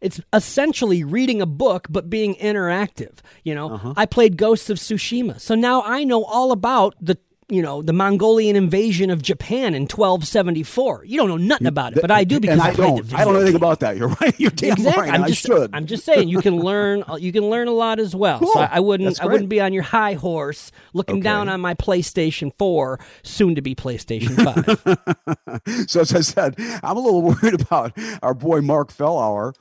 It's 0.00 0.20
essentially 0.32 1.02
reading 1.04 1.42
a 1.42 1.46
book 1.46 1.86
but 1.90 2.08
being 2.08 2.34
interactive. 2.36 3.14
You 3.44 3.54
know, 3.54 3.70
Uh-huh. 3.70 3.94
I 3.96 4.06
played 4.06 4.36
Ghosts 4.36 4.70
of 4.70 4.78
Tsushima, 4.78 5.40
so 5.40 5.54
now 5.54 5.82
I 5.82 6.04
know 6.04 6.24
all 6.24 6.52
about 6.52 6.94
the 7.00 7.18
you 7.48 7.62
know 7.62 7.80
the 7.82 7.92
Mongolian 7.92 8.56
invasion 8.56 9.10
of 9.10 9.22
Japan 9.22 9.74
in 9.74 9.82
1274. 9.82 11.04
You 11.06 11.16
don't 11.16 11.28
know 11.28 11.36
nothing 11.36 11.66
about 11.66 11.96
it, 11.96 12.00
but 12.00 12.10
I 12.10 12.24
do 12.24 12.40
because 12.40 12.60
I, 12.60 12.68
I, 12.68 12.74
played 12.74 12.96
don't. 12.96 13.14
I 13.14 13.24
don't 13.24 13.34
know 13.34 13.40
anything 13.40 13.56
about 13.56 13.80
that. 13.80 13.96
You're 13.96 14.08
right. 14.08 14.34
You're 14.38 14.50
damn 14.50 14.72
Exactly. 14.72 15.02
right. 15.02 15.12
I'm 15.14 15.24
I 15.24 15.28
just, 15.28 15.42
should. 15.42 15.70
I'm 15.74 15.86
just 15.86 16.04
saying 16.04 16.28
you 16.28 16.40
can 16.40 16.56
learn. 16.60 17.04
You 17.18 17.32
can 17.32 17.48
learn 17.48 17.68
a 17.68 17.72
lot 17.72 17.98
as 17.98 18.14
well. 18.14 18.38
Cool. 18.40 18.52
So 18.52 18.60
I, 18.60 18.68
I 18.72 18.80
wouldn't. 18.80 19.20
I 19.22 19.26
wouldn't 19.26 19.48
be 19.48 19.60
on 19.60 19.72
your 19.72 19.82
high 19.82 20.14
horse 20.14 20.72
looking 20.92 21.20
down 21.20 21.48
on 21.48 21.60
my 21.60 21.74
PlayStation 21.74 22.52
Four, 22.58 23.00
soon 23.22 23.54
to 23.54 23.62
be 23.62 23.74
PlayStation 23.74 24.34
Five. 25.64 25.88
so 25.88 26.00
as 26.00 26.14
I 26.14 26.20
said, 26.20 26.54
I'm 26.82 26.96
a 26.96 27.00
little 27.00 27.22
worried 27.22 27.60
about 27.60 27.96
our 28.22 28.34
boy 28.34 28.60
Mark 28.60 28.92
Fellhauer. 28.92 29.54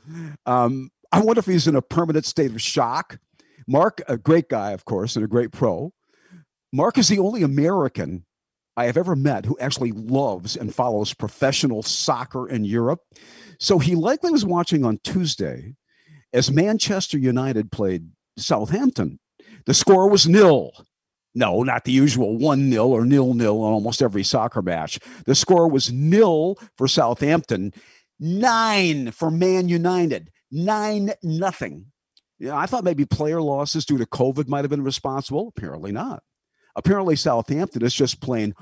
Um, 0.45 0.91
I 1.11 1.21
wonder 1.21 1.39
if 1.39 1.45
he's 1.45 1.67
in 1.67 1.75
a 1.75 1.81
permanent 1.81 2.25
state 2.25 2.51
of 2.51 2.61
shock. 2.61 3.19
Mark, 3.67 4.01
a 4.07 4.17
great 4.17 4.49
guy, 4.49 4.71
of 4.71 4.85
course, 4.85 5.15
and 5.15 5.25
a 5.25 5.27
great 5.27 5.51
pro. 5.51 5.93
Mark 6.73 6.97
is 6.97 7.07
the 7.07 7.19
only 7.19 7.43
American 7.43 8.25
I 8.75 8.85
have 8.85 8.97
ever 8.97 9.15
met 9.15 9.45
who 9.45 9.57
actually 9.59 9.91
loves 9.91 10.55
and 10.55 10.73
follows 10.73 11.13
professional 11.13 11.81
soccer 11.81 12.47
in 12.47 12.63
Europe. 12.63 13.01
So 13.59 13.79
he 13.79 13.95
likely 13.95 14.31
was 14.31 14.45
watching 14.45 14.85
on 14.85 14.99
Tuesday 15.03 15.73
as 16.33 16.51
Manchester 16.51 17.17
United 17.17 17.71
played 17.71 18.09
Southampton. 18.37 19.19
The 19.65 19.73
score 19.73 20.09
was 20.09 20.27
nil. 20.27 20.71
No, 21.33 21.63
not 21.63 21.83
the 21.83 21.91
usual 21.91 22.37
1 22.37 22.71
0 22.71 22.87
or 22.87 23.05
nil 23.05 23.33
nil 23.33 23.61
on 23.61 23.73
almost 23.73 24.01
every 24.01 24.23
soccer 24.23 24.61
match. 24.61 24.99
The 25.25 25.35
score 25.35 25.67
was 25.67 25.91
nil 25.91 26.57
for 26.77 26.87
Southampton, 26.87 27.73
nine 28.19 29.11
for 29.11 29.29
Man 29.31 29.69
United, 29.69 30.31
nine 30.51 31.11
nothing. 31.23 31.87
Know, 32.39 32.55
I 32.55 32.65
thought 32.65 32.83
maybe 32.83 33.05
player 33.05 33.41
losses 33.41 33.85
due 33.85 33.97
to 33.97 34.05
COVID 34.05 34.47
might 34.47 34.63
have 34.63 34.69
been 34.69 34.83
responsible. 34.83 35.51
Apparently 35.55 35.91
not. 35.91 36.23
Apparently, 36.77 37.17
Southampton 37.17 37.83
is 37.83 37.93
just 37.93 38.21
plain 38.21 38.53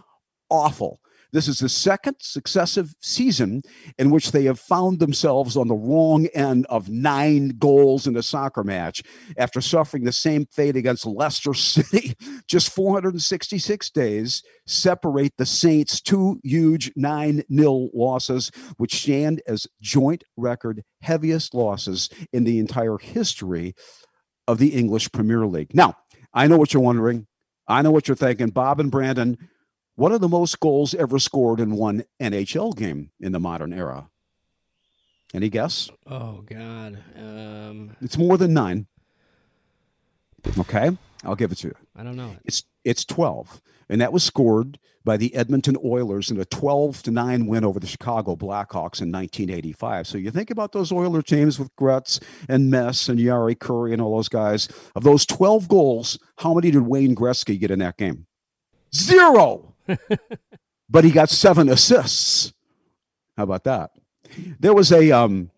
awful. 0.49 0.99
This 1.35 1.49
is 1.49 1.59
the 1.59 1.67
second 1.67 2.15
successive 2.21 2.95
season 3.01 3.61
in 3.97 4.09
which 4.09 4.31
they 4.31 4.45
have 4.45 4.57
found 4.57 4.99
themselves 4.99 5.57
on 5.57 5.67
the 5.67 5.75
wrong 5.75 6.27
end 6.27 6.65
of 6.69 6.87
nine 6.87 7.49
goals 7.59 8.07
in 8.07 8.15
a 8.15 8.23
soccer 8.23 8.63
match 8.63 9.03
after 9.37 9.59
suffering 9.59 10.05
the 10.05 10.13
same 10.13 10.45
fate 10.45 10.77
against 10.77 11.05
Leicester 11.05 11.53
City. 11.53 12.13
Just 12.47 12.73
466 12.73 13.89
days 13.89 14.43
separate 14.65 15.33
the 15.37 15.45
Saints' 15.45 15.99
two 15.99 16.39
huge 16.41 16.89
9 16.95 17.43
0 17.53 17.89
losses, 17.93 18.49
which 18.77 18.95
stand 18.95 19.41
as 19.45 19.67
joint 19.81 20.23
record 20.37 20.83
heaviest 21.01 21.53
losses 21.53 22.09
in 22.31 22.45
the 22.45 22.59
entire 22.59 22.97
history 22.97 23.75
of 24.47 24.57
the 24.57 24.69
English 24.69 25.11
Premier 25.11 25.45
League. 25.45 25.75
Now, 25.75 25.95
I 26.33 26.47
know 26.47 26.57
what 26.57 26.73
you're 26.73 26.81
wondering. 26.81 27.27
I 27.67 27.81
know 27.81 27.91
what 27.91 28.07
you're 28.07 28.15
thinking. 28.15 28.49
Bob 28.49 28.79
and 28.79 28.91
Brandon, 28.91 29.37
what 29.95 30.11
are 30.11 30.19
the 30.19 30.27
most 30.27 30.59
goals 30.59 30.93
ever 30.93 31.19
scored 31.19 31.59
in 31.59 31.71
one 31.75 32.03
NHL 32.19 32.75
game 32.75 33.11
in 33.19 33.31
the 33.31 33.39
modern 33.39 33.73
era? 33.73 34.09
Any 35.33 35.49
guess? 35.49 35.89
oh 36.05 36.43
God. 36.45 36.97
Um, 37.17 37.95
It's 38.01 38.17
more 38.17 38.37
than 38.37 38.53
nine. 38.53 38.87
Okay, 40.59 40.95
I'll 41.23 41.35
give 41.35 41.51
it 41.51 41.55
to 41.59 41.67
you. 41.69 41.75
I 41.95 42.03
don't 42.03 42.17
know. 42.17 42.35
It's 42.43 42.63
it's 42.83 43.05
12, 43.05 43.61
and 43.89 44.01
that 44.01 44.13
was 44.13 44.23
scored 44.23 44.79
by 45.05 45.17
the 45.17 45.33
Edmonton 45.35 45.77
Oilers 45.85 46.31
in 46.31 46.39
a 46.39 46.45
12 46.45 47.03
to 47.03 47.11
9 47.11 47.45
win 47.45 47.63
over 47.63 47.79
the 47.79 47.87
Chicago 47.87 48.35
Blackhawks 48.35 49.01
in 49.01 49.11
1985. 49.11 50.07
So 50.07 50.17
you 50.17 50.31
think 50.31 50.49
about 50.49 50.71
those 50.71 50.91
Oiler 50.91 51.21
teams 51.21 51.59
with 51.59 51.73
Gretz 51.75 52.19
and 52.49 52.71
Mess 52.71 53.07
and 53.07 53.19
Jari 53.19 53.55
Kurri 53.55 53.93
and 53.93 54.01
all 54.01 54.15
those 54.15 54.29
guys. 54.29 54.67
Of 54.95 55.03
those 55.03 55.25
12 55.27 55.67
goals, 55.67 56.17
how 56.39 56.55
many 56.55 56.71
did 56.71 56.81
Wayne 56.81 57.15
Gretzky 57.15 57.59
get 57.59 57.69
in 57.69 57.79
that 57.79 57.97
game? 57.97 58.25
Zero. 58.93 59.75
but 60.89 61.03
he 61.03 61.11
got 61.11 61.29
seven 61.29 61.69
assists. 61.69 62.51
How 63.37 63.43
about 63.43 63.63
that? 63.65 63.91
There 64.59 64.73
was 64.73 64.91
a 64.91 65.11
um, 65.11 65.51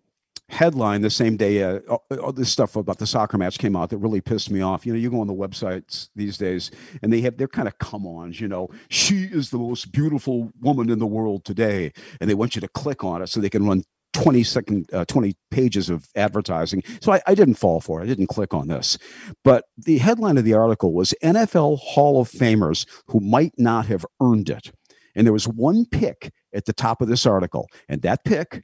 headline 0.49 1.01
the 1.01 1.09
same 1.09 1.37
day. 1.37 1.63
Uh, 1.63 1.79
all- 1.87 2.31
this 2.31 2.51
stuff 2.51 2.75
about 2.75 2.99
the 2.99 3.07
soccer 3.07 3.37
match 3.37 3.57
came 3.57 3.75
out 3.75 3.89
that 3.89 3.97
really 3.97 4.21
pissed 4.21 4.51
me 4.51 4.61
off. 4.61 4.85
You 4.85 4.93
know, 4.93 4.99
you 4.99 5.09
go 5.09 5.21
on 5.21 5.27
the 5.27 5.33
websites 5.33 6.09
these 6.15 6.37
days, 6.37 6.71
and 7.01 7.11
they 7.11 7.21
have 7.21 7.37
they're 7.37 7.47
kind 7.47 7.67
of 7.67 7.77
come-ons. 7.79 8.39
You 8.39 8.47
know, 8.47 8.69
she 8.89 9.23
is 9.23 9.49
the 9.49 9.57
most 9.57 9.91
beautiful 9.91 10.51
woman 10.61 10.89
in 10.89 10.99
the 10.99 11.07
world 11.07 11.45
today, 11.45 11.91
and 12.21 12.29
they 12.29 12.35
want 12.35 12.55
you 12.55 12.61
to 12.61 12.67
click 12.69 13.03
on 13.03 13.21
it 13.21 13.27
so 13.27 13.39
they 13.39 13.49
can 13.49 13.65
run 13.65 13.83
20 14.13 14.43
second 14.43 14.89
uh, 14.93 15.05
20 15.05 15.35
pages 15.51 15.89
of 15.89 16.07
advertising 16.15 16.81
so 17.01 17.11
I, 17.11 17.21
I 17.27 17.35
didn't 17.35 17.55
fall 17.55 17.81
for 17.81 17.99
it 17.99 18.05
i 18.05 18.07
didn't 18.07 18.27
click 18.27 18.51
on 18.51 18.67
this 18.67 18.97
but 19.43 19.65
the 19.77 19.99
headline 19.99 20.37
of 20.39 20.43
the 20.43 20.53
article 20.53 20.91
was 20.93 21.13
nfl 21.23 21.77
hall 21.77 22.19
of 22.19 22.29
famers 22.29 22.87
who 23.07 23.19
might 23.19 23.53
not 23.59 23.85
have 23.87 24.05
earned 24.19 24.49
it 24.49 24.71
and 25.13 25.27
there 25.27 25.33
was 25.33 25.47
one 25.47 25.85
pick 25.85 26.31
at 26.53 26.65
the 26.65 26.73
top 26.73 27.01
of 27.01 27.09
this 27.09 27.27
article 27.27 27.67
and 27.89 28.01
that 28.01 28.23
pick 28.23 28.63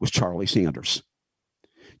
was 0.00 0.10
charlie 0.10 0.46
sanders. 0.46 1.02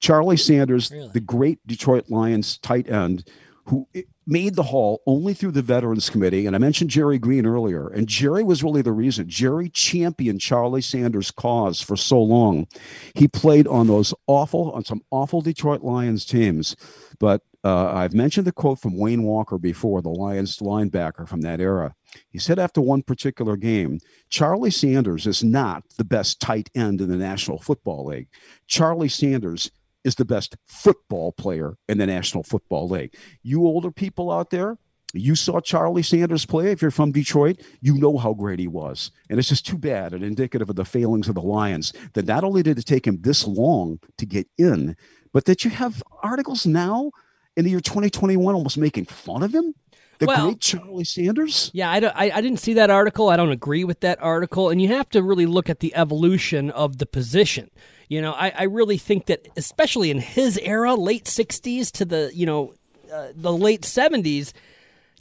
Charlie 0.00 0.36
sanders 0.36 0.90
Really? 0.92 1.10
the 1.12 1.20
great 1.20 1.58
detroit 1.66 2.04
lions 2.08 2.58
tight 2.58 2.88
end 2.88 3.28
who 3.64 3.86
made 4.26 4.54
the 4.54 4.62
hall 4.62 5.02
only 5.06 5.34
through 5.34 5.50
the 5.50 5.60
veterans 5.60 6.08
committee 6.08 6.46
and 6.46 6.54
i 6.54 6.58
mentioned 6.58 6.88
jerry 6.88 7.18
green 7.18 7.44
earlier 7.44 7.88
and 7.88 8.06
jerry 8.06 8.42
was 8.44 8.62
really 8.62 8.80
the 8.82 8.92
reason. 8.92 9.28
Jerry 9.28 9.68
championed 9.68 10.40
charlie 10.40 10.80
sanders 10.82 11.30
cause 11.30 11.80
for 11.80 11.96
so 11.96 12.22
long. 12.22 12.66
He 13.14 13.26
played 13.28 13.66
on 13.66 13.88
those 13.88 14.14
awful 14.26 14.70
on 14.72 14.84
some 14.84 15.02
awful 15.10 15.40
detroit 15.42 15.82
lions 15.82 16.24
teams 16.24 16.76
but 17.18 17.42
uh, 17.64 17.92
i've 17.92 18.14
mentioned 18.14 18.46
the 18.46 18.52
quote 18.52 18.80
from 18.80 18.96
wayne 18.96 19.22
walker 19.22 19.58
before 19.58 20.00
the 20.02 20.08
lions 20.08 20.58
linebacker 20.58 21.26
from 21.28 21.40
that 21.40 21.60
era 21.60 21.94
he 22.30 22.38
said 22.38 22.58
after 22.58 22.80
one 22.80 23.02
particular 23.02 23.56
game 23.56 23.98
charlie 24.28 24.70
sanders 24.70 25.26
is 25.26 25.42
not 25.42 25.82
the 25.96 26.04
best 26.04 26.40
tight 26.40 26.70
end 26.74 27.00
in 27.00 27.08
the 27.08 27.16
national 27.16 27.58
football 27.58 28.04
league 28.06 28.28
charlie 28.66 29.08
sanders 29.08 29.70
is 30.04 30.14
the 30.16 30.24
best 30.24 30.56
football 30.66 31.32
player 31.32 31.76
in 31.88 31.98
the 31.98 32.06
National 32.06 32.42
Football 32.42 32.88
League. 32.88 33.14
You 33.42 33.66
older 33.66 33.90
people 33.90 34.30
out 34.30 34.50
there, 34.50 34.78
you 35.14 35.34
saw 35.34 35.60
Charlie 35.60 36.02
Sanders 36.02 36.44
play. 36.44 36.70
If 36.70 36.82
you're 36.82 36.90
from 36.90 37.12
Detroit, 37.12 37.62
you 37.80 37.94
know 37.94 38.18
how 38.18 38.34
great 38.34 38.58
he 38.58 38.68
was. 38.68 39.10
And 39.30 39.38
it's 39.38 39.48
just 39.48 39.66
too 39.66 39.78
bad 39.78 40.12
and 40.12 40.22
indicative 40.22 40.68
of 40.68 40.76
the 40.76 40.84
failings 40.84 41.28
of 41.28 41.34
the 41.34 41.42
Lions 41.42 41.92
that 42.12 42.26
not 42.26 42.44
only 42.44 42.62
did 42.62 42.78
it 42.78 42.86
take 42.86 43.06
him 43.06 43.20
this 43.22 43.46
long 43.46 44.00
to 44.18 44.26
get 44.26 44.48
in, 44.58 44.96
but 45.32 45.46
that 45.46 45.64
you 45.64 45.70
have 45.70 46.02
articles 46.22 46.66
now 46.66 47.10
in 47.58 47.64
the 47.64 47.70
year 47.72 47.80
2021 47.80 48.54
almost 48.54 48.78
making 48.78 49.04
fun 49.04 49.42
of 49.42 49.52
him. 49.52 49.74
The 50.20 50.26
Well- 50.26 50.46
great 50.46 50.60
Charlie 50.60 51.04
Sanders. 51.04 51.70
Yeah, 51.74 51.90
I, 51.90 52.00
don't, 52.00 52.14
I, 52.16 52.30
I 52.30 52.40
didn't 52.40 52.60
see 52.60 52.74
that 52.74 52.88
article. 52.88 53.28
I 53.28 53.36
don't 53.36 53.50
agree 53.50 53.82
with 53.84 54.00
that 54.00 54.22
article. 54.22 54.70
And 54.70 54.80
you 54.80 54.88
have 54.88 55.10
to 55.10 55.22
really 55.22 55.46
look 55.46 55.68
at 55.68 55.80
the 55.80 55.94
evolution 55.94 56.70
of 56.70 56.98
the 56.98 57.06
position. 57.06 57.70
You 58.08 58.22
know, 58.22 58.32
I, 58.32 58.52
I 58.56 58.62
really 58.64 58.96
think 58.96 59.26
that, 59.26 59.48
especially 59.56 60.10
in 60.10 60.20
his 60.20 60.56
era, 60.58 60.94
late 60.94 61.24
60s 61.24 61.90
to 61.92 62.04
the, 62.04 62.30
you 62.32 62.46
know, 62.46 62.74
uh, 63.12 63.28
the 63.34 63.52
late 63.52 63.82
70s, 63.82 64.52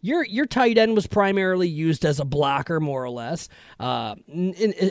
your 0.01 0.23
your 0.23 0.45
tight 0.45 0.77
end 0.77 0.95
was 0.95 1.07
primarily 1.07 1.67
used 1.67 2.05
as 2.05 2.19
a 2.19 2.25
blocker, 2.25 2.79
more 2.79 3.03
or 3.03 3.09
less, 3.09 3.49
uh, 3.79 4.13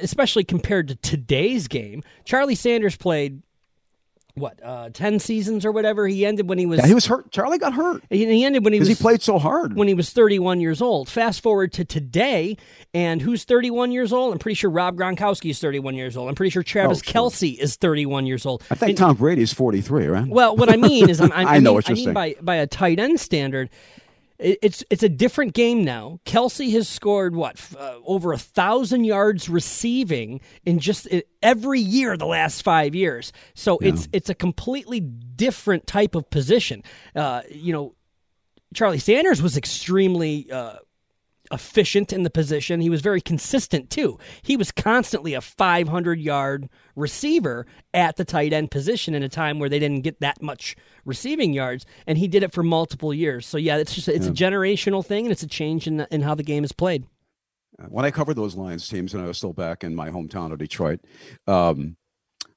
especially 0.02 0.42
compared 0.42 0.88
to 0.88 0.96
today's 0.96 1.68
game. 1.68 2.02
Charlie 2.24 2.56
Sanders 2.56 2.96
played, 2.96 3.40
what, 4.36 4.60
uh, 4.62 4.90
10 4.92 5.18
seasons 5.18 5.64
or 5.64 5.72
whatever? 5.72 6.06
He 6.06 6.26
ended 6.26 6.48
when 6.48 6.58
he 6.58 6.66
was. 6.66 6.78
Yeah, 6.80 6.86
he 6.86 6.94
was 6.94 7.06
hurt. 7.06 7.30
Charlie 7.32 7.58
got 7.58 7.72
hurt 7.72 8.02
he 8.10 8.26
he 8.26 8.44
ended 8.44 8.64
when 8.64 8.72
he 8.74 8.78
was 8.78 8.88
he 8.88 8.94
played 8.94 9.22
so 9.22 9.38
hard. 9.38 9.74
when 9.76 9.88
he 9.88 9.94
was 9.94 10.10
31 10.10 10.60
years 10.60 10.82
old. 10.82 11.08
Fast 11.08 11.42
forward 11.42 11.72
to 11.72 11.84
today, 11.84 12.56
and 12.92 13.22
who's 13.22 13.44
31 13.44 13.92
years 13.92 14.12
old? 14.12 14.32
I'm 14.34 14.38
pretty 14.38 14.54
sure 14.54 14.70
Rob 14.70 14.96
Gronkowski 14.96 15.50
is 15.50 15.58
31 15.60 15.94
years 15.94 16.16
old. 16.16 16.28
I'm 16.28 16.34
pretty 16.34 16.50
sure 16.50 16.62
Travis 16.62 17.00
Oh, 17.00 17.02
sure. 17.02 17.30
Kelce 17.30 17.58
is 17.58 17.76
31 17.76 18.26
years 18.26 18.44
old. 18.44 18.62
I 18.70 18.74
think 18.74 18.90
And- 18.90 18.98
Tom 18.98 19.18
is 19.38 19.52
43, 19.52 20.06
right? 20.06 20.28
well, 20.28 20.54
what 20.56 20.68
I 20.70 20.76
mean 20.76 21.08
is, 21.08 21.20
I'm, 21.20 21.32
I'm, 21.32 21.46
I 21.48 21.58
know 21.58 21.70
mean, 21.70 21.74
what 21.74 21.88
you're 21.88 21.94
I 21.94 21.96
mean 21.96 22.04
saying. 22.04 22.14
by 22.14 22.36
by 22.42 22.56
a 22.56 22.66
tight 22.66 22.98
end 23.00 23.18
standard. 23.18 23.70
It- 24.38 24.58
It's 24.62 24.84
it's 24.90 25.02
a 25.02 25.08
different 25.08 25.54
game 25.54 25.84
now. 25.84 26.20
Kelce 26.24 26.70
has 26.72 26.88
scored 26.88 27.34
what 27.34 27.60
uh, 27.78 27.94
over 28.04 28.32
a 28.32 28.38
thousand 28.38 29.04
yards 29.04 29.48
receiving 29.48 30.40
in 30.64 30.78
just 30.78 31.08
every 31.42 31.80
year 31.80 32.16
the 32.16 32.26
last 32.26 32.62
five 32.62 32.94
years. 32.94 33.32
So 33.54 33.78
it's 33.78 34.08
it's 34.12 34.28
a 34.30 34.34
completely 34.34 35.00
different 35.00 35.86
type 35.86 36.14
of 36.14 36.28
position. 36.30 36.82
Uh, 37.14 37.42
you 37.50 37.72
know, 37.72 37.94
Charlie 38.74 38.98
Sanders 38.98 39.40
was 39.40 39.56
extremely 39.56 40.50
uh, 40.50 40.76
efficient 41.50 42.12
in 42.12 42.22
the 42.22 42.30
position. 42.30 42.80
He 42.80 42.90
was 42.90 43.00
very 43.00 43.20
consistent 43.20 43.90
too. 43.90 44.18
He 44.42 44.56
was 44.56 44.72
constantly 44.72 45.34
a 45.34 45.40
500 45.40 46.20
yard 46.20 46.68
receiver 46.94 47.66
at 47.94 48.16
the 48.16 48.24
tight 48.24 48.52
end 48.52 48.70
position 48.70 49.14
in 49.14 49.22
a 49.22 49.28
time 49.28 49.58
where 49.58 49.68
they 49.68 49.78
didn't 49.78 50.02
get 50.02 50.20
that 50.20 50.42
much 50.42 50.76
receiving 51.04 51.52
yards, 51.52 51.86
and 52.06 52.18
he 52.18 52.28
did 52.28 52.42
it 52.42 52.52
for 52.52 52.62
multiple 52.62 53.12
years. 53.12 53.46
So 53.46 53.58
yeah, 53.58 53.76
it's 53.76 53.94
just 53.94 54.08
it's 54.08 54.26
yeah. 54.26 54.32
a 54.32 54.34
generational 54.34 55.04
thing, 55.04 55.26
and 55.26 55.32
it's 55.32 55.42
a 55.42 55.48
change 55.48 55.86
in 55.86 56.06
in 56.10 56.22
how 56.22 56.34
the 56.34 56.42
game 56.42 56.64
is 56.64 56.72
played. 56.72 57.06
When 57.88 58.04
I 58.04 58.10
covered 58.10 58.34
those 58.34 58.54
Lions 58.54 58.88
teams, 58.88 59.12
and 59.12 59.22
I 59.22 59.26
was 59.26 59.36
still 59.36 59.52
back 59.52 59.84
in 59.84 59.94
my 59.94 60.10
hometown 60.10 60.50
of 60.50 60.58
Detroit, 60.58 61.00
um, 61.46 61.96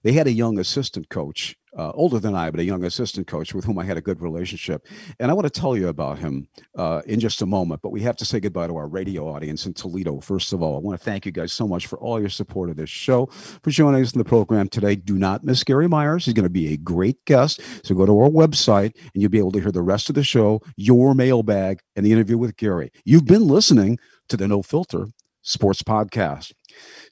they 0.04 0.14
had 0.14 0.28
a 0.28 0.32
young 0.32 0.60
assistant 0.60 1.10
coach 1.10 1.56
uh, 1.78 1.92
older 1.94 2.20
than 2.20 2.36
I, 2.36 2.50
but 2.50 2.60
a 2.60 2.64
young 2.64 2.84
assistant 2.84 3.28
coach 3.28 3.54
with 3.54 3.66
whom 3.66 3.78
I 3.78 3.84
had 3.84 3.98
a 3.98 4.02
good 4.02 4.22
relationship. 4.22 4.88
And 5.20 5.30
I 5.30 5.34
want 5.34 5.52
to 5.52 5.62
tell 5.62 5.78
you 5.78 5.88
about 5.88 6.20
him 6.20 6.48
uh, 6.76 7.02
in 7.06 7.20
just 7.20 7.42
a 7.42 7.46
moment, 7.46 7.82
but 7.82 7.92
we 7.92 8.02
have 8.02 8.16
to 8.18 8.26
say 8.26 8.40
goodbye 8.40 8.68
to 8.68 8.76
our 8.76 8.88
radio 8.88 9.28
audience 9.28 9.66
in 9.66 9.74
Toledo. 9.74 10.20
First 10.20 10.52
of 10.52 10.62
all, 10.62 10.76
I 10.76 10.80
want 10.80 11.00
to 11.00 11.04
thank 11.04 11.26
you 11.26 11.32
guys 11.32 11.54
so 11.54 11.68
much 11.68 11.88
for 11.88 12.00
all 12.00 12.20
your 12.20 12.30
support 12.30 12.70
of 12.70 12.76
this 12.76 12.90
show, 12.90 13.28
for 13.28 13.70
joining 13.70 14.02
us 14.02 14.14
in 14.14 14.18
the 14.18 14.26
program 14.26 14.68
today. 14.68 14.96
Do 14.96 15.18
not 15.18 15.44
miss 15.44 15.64
Gary 15.64 15.88
Myers. 15.88 16.26
He's 16.26 16.34
going 16.34 16.44
to 16.44 16.50
be 16.50 16.74
a 16.74 16.78
great 16.78 17.24
guest. 17.26 17.62
So 17.84 17.94
go 17.96 18.06
to 18.06 18.20
our 18.20 18.30
website 18.30 18.96
and 19.14 19.22
you'll 19.22 19.32
be 19.32 19.40
able 19.40 19.52
to 19.52 19.60
hear 19.60 19.72
the 19.72 19.82
rest 19.82 20.10
of 20.10 20.16
the 20.16 20.24
show, 20.24 20.62
your 20.76 21.14
mailbag, 21.14 21.82
and 21.96 22.06
the 22.06 22.12
interview 22.12 22.38
with 22.38 22.58
Gary. 22.58 22.92
You've 23.06 23.26
been 23.26 23.48
listening 23.48 24.00
to 24.30 24.38
the 24.38 24.48
No 24.48 24.64
Filter 24.64 25.08
Sports 25.44 25.84
Podcast. 25.84 26.52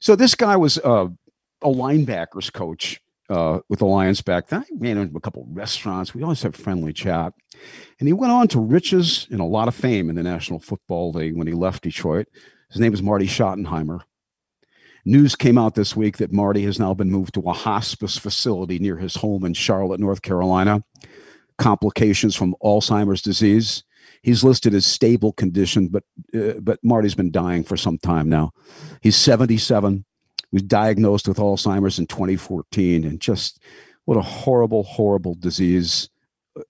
So 0.00 0.16
this 0.16 0.34
guy 0.34 0.56
was 0.56 0.78
uh, 0.78 1.08
a 1.62 1.68
linebackers 1.68 2.52
coach 2.52 3.00
uh, 3.30 3.60
with 3.68 3.80
the 3.80 3.86
Lions 3.86 4.22
back 4.22 4.48
then. 4.48 4.64
I 4.82 4.86
into 4.86 5.16
a 5.16 5.20
couple 5.20 5.42
of 5.42 5.56
restaurants. 5.56 6.14
We 6.14 6.22
always 6.22 6.42
have 6.42 6.54
friendly 6.54 6.92
chat. 6.92 7.34
And 7.98 8.08
he 8.08 8.12
went 8.12 8.32
on 8.32 8.48
to 8.48 8.60
riches 8.60 9.26
and 9.30 9.40
a 9.40 9.44
lot 9.44 9.68
of 9.68 9.74
fame 9.74 10.08
in 10.08 10.16
the 10.16 10.22
National 10.22 10.58
Football 10.58 11.12
League 11.12 11.36
when 11.36 11.46
he 11.46 11.52
left 11.52 11.82
Detroit. 11.82 12.28
His 12.70 12.80
name 12.80 12.94
is 12.94 13.02
Marty 13.02 13.26
Schottenheimer. 13.26 14.00
News 15.04 15.36
came 15.36 15.56
out 15.56 15.74
this 15.74 15.96
week 15.96 16.18
that 16.18 16.32
Marty 16.32 16.62
has 16.64 16.78
now 16.78 16.92
been 16.92 17.10
moved 17.10 17.34
to 17.34 17.40
a 17.40 17.52
hospice 17.52 18.18
facility 18.18 18.78
near 18.78 18.98
his 18.98 19.16
home 19.16 19.44
in 19.44 19.54
Charlotte, 19.54 20.00
North 20.00 20.22
Carolina. 20.22 20.82
Complications 21.56 22.36
from 22.36 22.54
Alzheimer's 22.62 23.22
disease. 23.22 23.84
He's 24.22 24.44
listed 24.44 24.74
as 24.74 24.84
stable 24.84 25.32
condition, 25.32 25.88
but 25.88 26.02
uh, 26.34 26.60
but 26.60 26.78
Marty's 26.82 27.14
been 27.14 27.30
dying 27.30 27.62
for 27.64 27.76
some 27.76 27.98
time 27.98 28.28
now. 28.28 28.52
He's 29.00 29.16
77 29.16 30.04
was 30.52 30.62
diagnosed 30.62 31.28
with 31.28 31.38
Alzheimer's 31.38 31.98
in 31.98 32.06
2014, 32.06 33.04
and 33.04 33.20
just 33.20 33.62
what 34.04 34.16
a 34.16 34.22
horrible, 34.22 34.82
horrible 34.82 35.34
disease. 35.34 36.08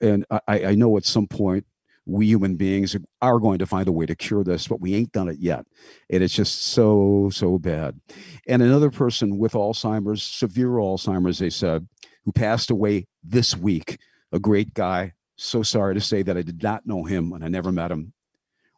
And 0.01 0.27
I, 0.31 0.41
I 0.49 0.75
know 0.75 0.97
at 0.97 1.05
some 1.05 1.27
point 1.27 1.67
we 2.05 2.27
human 2.27 2.57
beings 2.57 2.97
are 3.21 3.39
going 3.39 3.59
to 3.59 3.67
find 3.67 3.87
a 3.87 3.93
way 3.93 4.07
to 4.07 4.17
cure 4.17 4.43
this, 4.43 4.67
but 4.67 4.81
we 4.81 4.95
ain't 4.95 5.13
done 5.13 5.29
it 5.29 5.39
yet. 5.39 5.67
And 6.11 6.23
it's 6.23 6.35
just 6.35 6.63
so, 6.63 7.31
so 7.33 7.59
bad. 7.59 8.01
And 8.47 8.63
another 8.63 8.91
person 8.91 9.39
with 9.39 9.53
Alzheimer's, 9.53 10.23
severe 10.23 10.71
Alzheimer's, 10.71 11.39
they 11.39 11.51
said, 11.51 11.87
who 12.25 12.33
passed 12.33 12.71
away 12.71 13.07
this 13.23 13.57
week, 13.57 13.99
a 14.33 14.41
great 14.41 14.75
guy. 14.75 15.13
So 15.37 15.63
sorry 15.63 15.95
to 15.95 16.01
say 16.01 16.23
that 16.23 16.37
I 16.37 16.43
did 16.43 16.63
not 16.63 16.87
know 16.87 17.05
him 17.05 17.33
and 17.33 17.45
I 17.45 17.49
never 17.49 17.71
met 17.71 17.93
him. 17.93 18.15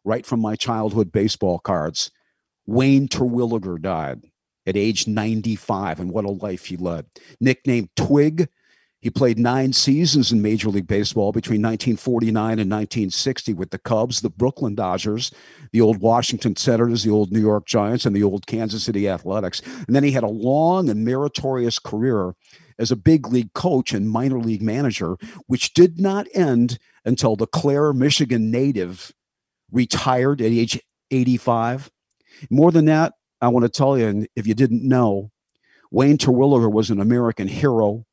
Right 0.03 0.25
from 0.25 0.41
my 0.41 0.55
childhood 0.55 1.11
baseball 1.11 1.59
cards, 1.59 2.11
Wayne 2.65 3.07
Terwilliger 3.07 3.81
died 3.81 4.21
at 4.71 4.77
age 4.77 5.05
95, 5.05 5.99
and 5.99 6.11
what 6.11 6.23
a 6.23 6.29
life 6.29 6.65
he 6.65 6.77
led. 6.77 7.05
Nicknamed 7.41 7.89
Twig, 7.97 8.47
he 9.01 9.09
played 9.09 9.37
nine 9.37 9.73
seasons 9.73 10.31
in 10.31 10.41
Major 10.41 10.69
League 10.69 10.87
Baseball 10.87 11.33
between 11.33 11.61
1949 11.61 12.59
and 12.59 12.71
1960 12.71 13.53
with 13.53 13.71
the 13.71 13.79
Cubs, 13.79 14.21
the 14.21 14.29
Brooklyn 14.29 14.73
Dodgers, 14.73 15.31
the 15.73 15.81
old 15.81 15.97
Washington 15.97 16.55
Senators, 16.55 17.03
the 17.03 17.11
old 17.11 17.33
New 17.33 17.41
York 17.41 17.65
Giants, 17.65 18.05
and 18.05 18.15
the 18.15 18.23
old 18.23 18.47
Kansas 18.47 18.85
City 18.85 19.09
Athletics. 19.09 19.61
And 19.87 19.93
then 19.93 20.03
he 20.03 20.11
had 20.11 20.23
a 20.23 20.29
long 20.29 20.89
and 20.89 21.03
meritorious 21.03 21.79
career 21.79 22.33
as 22.79 22.91
a 22.91 22.95
big 22.95 23.27
league 23.27 23.51
coach 23.53 23.91
and 23.91 24.09
minor 24.09 24.39
league 24.39 24.61
manager, 24.61 25.17
which 25.47 25.73
did 25.73 25.99
not 25.99 26.27
end 26.33 26.79
until 27.03 27.35
the 27.35 27.47
Clare, 27.47 27.91
Michigan 27.91 28.51
native 28.51 29.11
retired 29.71 30.41
at 30.41 30.51
age 30.51 30.79
85. 31.09 31.91
More 32.49 32.71
than 32.71 32.85
that, 32.85 33.13
I 33.41 33.47
want 33.47 33.63
to 33.63 33.69
tell 33.69 33.97
you, 33.97 34.27
if 34.35 34.45
you 34.45 34.53
didn't 34.53 34.87
know, 34.87 35.31
Wayne 35.89 36.17
Terwilliger 36.17 36.71
was 36.71 36.89
an 36.89 37.01
American 37.01 37.47
hero. 37.47 38.05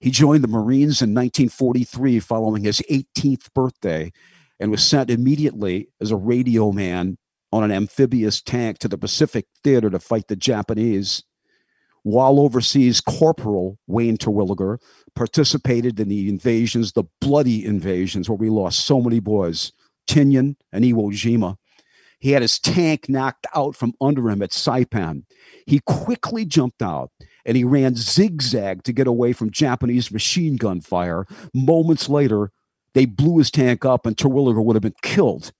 He 0.00 0.10
joined 0.10 0.42
the 0.42 0.48
Marines 0.48 1.00
in 1.00 1.14
1943 1.14 2.18
following 2.20 2.64
his 2.64 2.82
18th 2.90 3.52
birthday 3.54 4.12
and 4.58 4.70
was 4.70 4.84
sent 4.84 5.10
immediately 5.10 5.88
as 6.00 6.10
a 6.10 6.16
radio 6.16 6.72
man 6.72 7.18
on 7.52 7.62
an 7.62 7.70
amphibious 7.70 8.40
tank 8.40 8.78
to 8.78 8.88
the 8.88 8.98
Pacific 8.98 9.46
Theater 9.62 9.90
to 9.90 9.98
fight 9.98 10.28
the 10.28 10.36
Japanese. 10.36 11.22
While 12.02 12.40
overseas, 12.40 13.00
Corporal 13.00 13.78
Wayne 13.86 14.16
Terwilliger 14.16 14.78
participated 15.14 16.00
in 16.00 16.08
the 16.08 16.28
invasions, 16.28 16.92
the 16.92 17.04
bloody 17.20 17.64
invasions, 17.64 18.28
where 18.28 18.36
we 18.36 18.50
lost 18.50 18.84
so 18.84 19.00
many 19.00 19.20
boys, 19.20 19.72
Tinian 20.08 20.56
and 20.72 20.84
Iwo 20.84 21.12
Jima. 21.12 21.56
He 22.22 22.30
had 22.30 22.42
his 22.42 22.60
tank 22.60 23.08
knocked 23.08 23.48
out 23.52 23.74
from 23.74 23.94
under 24.00 24.30
him 24.30 24.42
at 24.42 24.50
Saipan. 24.50 25.24
He 25.66 25.80
quickly 25.80 26.44
jumped 26.44 26.80
out 26.80 27.10
and 27.44 27.56
he 27.56 27.64
ran 27.64 27.96
zigzag 27.96 28.84
to 28.84 28.92
get 28.92 29.08
away 29.08 29.32
from 29.32 29.50
Japanese 29.50 30.12
machine 30.12 30.54
gun 30.54 30.80
fire. 30.80 31.26
Moments 31.52 32.08
later, 32.08 32.52
they 32.94 33.06
blew 33.06 33.38
his 33.38 33.50
tank 33.50 33.84
up 33.84 34.06
and 34.06 34.16
Terwilliger 34.16 34.62
would 34.62 34.76
have 34.76 34.84
been 34.84 34.94
killed. 35.02 35.50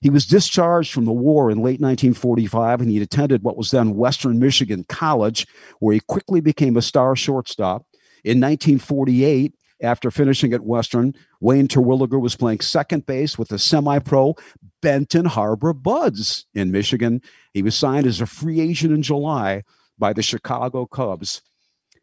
He 0.00 0.10
was 0.10 0.26
discharged 0.26 0.92
from 0.92 1.06
the 1.06 1.12
war 1.12 1.50
in 1.50 1.58
late 1.58 1.80
1945 1.80 2.82
and 2.82 2.88
he 2.88 3.02
attended 3.02 3.42
what 3.42 3.56
was 3.56 3.72
then 3.72 3.96
Western 3.96 4.38
Michigan 4.38 4.84
College, 4.88 5.44
where 5.80 5.94
he 5.94 6.00
quickly 6.06 6.40
became 6.40 6.76
a 6.76 6.82
star 6.82 7.16
shortstop. 7.16 7.84
In 8.22 8.40
1948, 8.40 9.54
after 9.82 10.10
finishing 10.10 10.52
at 10.52 10.62
Western, 10.62 11.14
Wayne 11.40 11.68
Terwilliger 11.68 12.20
was 12.20 12.36
playing 12.36 12.60
second 12.60 13.06
base 13.06 13.38
with 13.38 13.48
the 13.48 13.58
semi 13.58 13.98
pro 13.98 14.34
Benton 14.82 15.26
Harbor 15.26 15.72
Buds 15.72 16.46
in 16.54 16.70
Michigan. 16.70 17.22
He 17.52 17.62
was 17.62 17.74
signed 17.74 18.06
as 18.06 18.20
a 18.20 18.26
free 18.26 18.60
agent 18.60 18.92
in 18.92 19.02
July 19.02 19.62
by 19.98 20.12
the 20.12 20.22
Chicago 20.22 20.86
Cubs. 20.86 21.42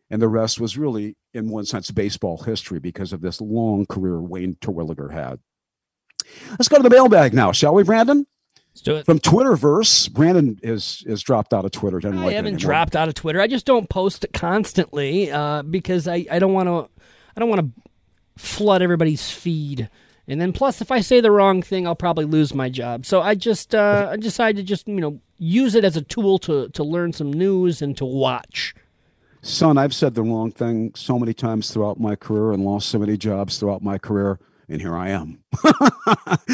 And 0.10 0.22
the 0.22 0.30
rest 0.30 0.60
was 0.60 0.78
really, 0.78 1.18
in 1.34 1.50
one 1.50 1.66
sense, 1.66 1.92
baseball 1.92 2.38
history 2.38 2.80
because 2.80 3.12
of 3.12 3.22
this 3.22 3.42
long 3.42 3.86
career 3.86 4.22
Wayne 4.22 4.56
Terwilliger 4.62 5.12
had. 5.12 5.40
Let's 6.52 6.70
go 6.70 6.78
to 6.78 6.84
the 6.84 6.90
mailbag 6.90 7.34
now, 7.34 7.52
shall 7.52 7.74
we, 7.74 7.84
Brandon? 7.84 8.26
Let's 8.78 8.82
do 8.82 8.96
it. 8.96 9.06
From 9.06 9.20
Twitterverse, 9.20 10.12
Brandon 10.12 10.60
is 10.62 11.04
is 11.08 11.24
dropped 11.24 11.52
out 11.52 11.66
of 11.66 11.72
Twitter. 11.72 12.00
I 12.04 12.10
like 12.10 12.36
haven't 12.36 12.60
dropped 12.60 12.96
out 12.96 13.08
of 13.08 13.16
Twitter. 13.16 13.42
I 13.42 13.48
just 13.48 13.66
don't 13.66 13.90
post 13.90 14.26
constantly 14.34 15.32
uh, 15.32 15.64
because 15.64 16.08
I, 16.08 16.26
I 16.30 16.38
don't 16.40 16.54
want 16.54 16.68
to 16.68 16.88
I 17.38 17.40
don't 17.40 17.50
want 17.50 17.76
to 17.76 18.44
flood 18.44 18.82
everybody's 18.82 19.30
feed. 19.30 19.90
And 20.28 20.42
then 20.42 20.52
plus, 20.52 20.82
if 20.82 20.92
I 20.92 21.02
say 21.02 21.22
the 21.22 21.32
wrong 21.32 21.62
thing, 21.62 21.86
I'll 21.86 21.96
probably 21.96 22.26
lose 22.26 22.54
my 22.54 22.68
job. 22.68 23.06
So 23.06 23.22
I 23.22 23.36
just 23.36 23.76
uh, 23.76 24.10
I 24.12 24.18
decided 24.18 24.58
to 24.58 24.64
just 24.64 24.88
you 24.88 25.00
know 25.00 25.22
use 25.38 25.76
it 25.76 25.86
as 25.86 25.96
a 25.96 26.02
tool 26.02 26.40
to 26.40 26.68
to 26.70 26.84
learn 26.84 27.14
some 27.14 27.32
news 27.32 27.82
and 27.82 27.96
to 27.98 28.06
watch. 28.06 28.74
Son, 29.44 29.78
I've 29.78 29.94
said 29.94 30.16
the 30.16 30.24
wrong 30.24 30.52
thing 30.52 30.92
so 30.96 31.20
many 31.20 31.34
times 31.34 31.72
throughout 31.72 32.00
my 32.00 32.16
career 32.16 32.52
and 32.52 32.66
lost 32.66 32.90
so 32.90 32.98
many 32.98 33.16
jobs 33.16 33.60
throughout 33.60 33.84
my 33.84 34.00
career 34.00 34.40
and 34.70 34.82
here 34.82 34.98
I 34.98 35.10
am, 35.10 35.44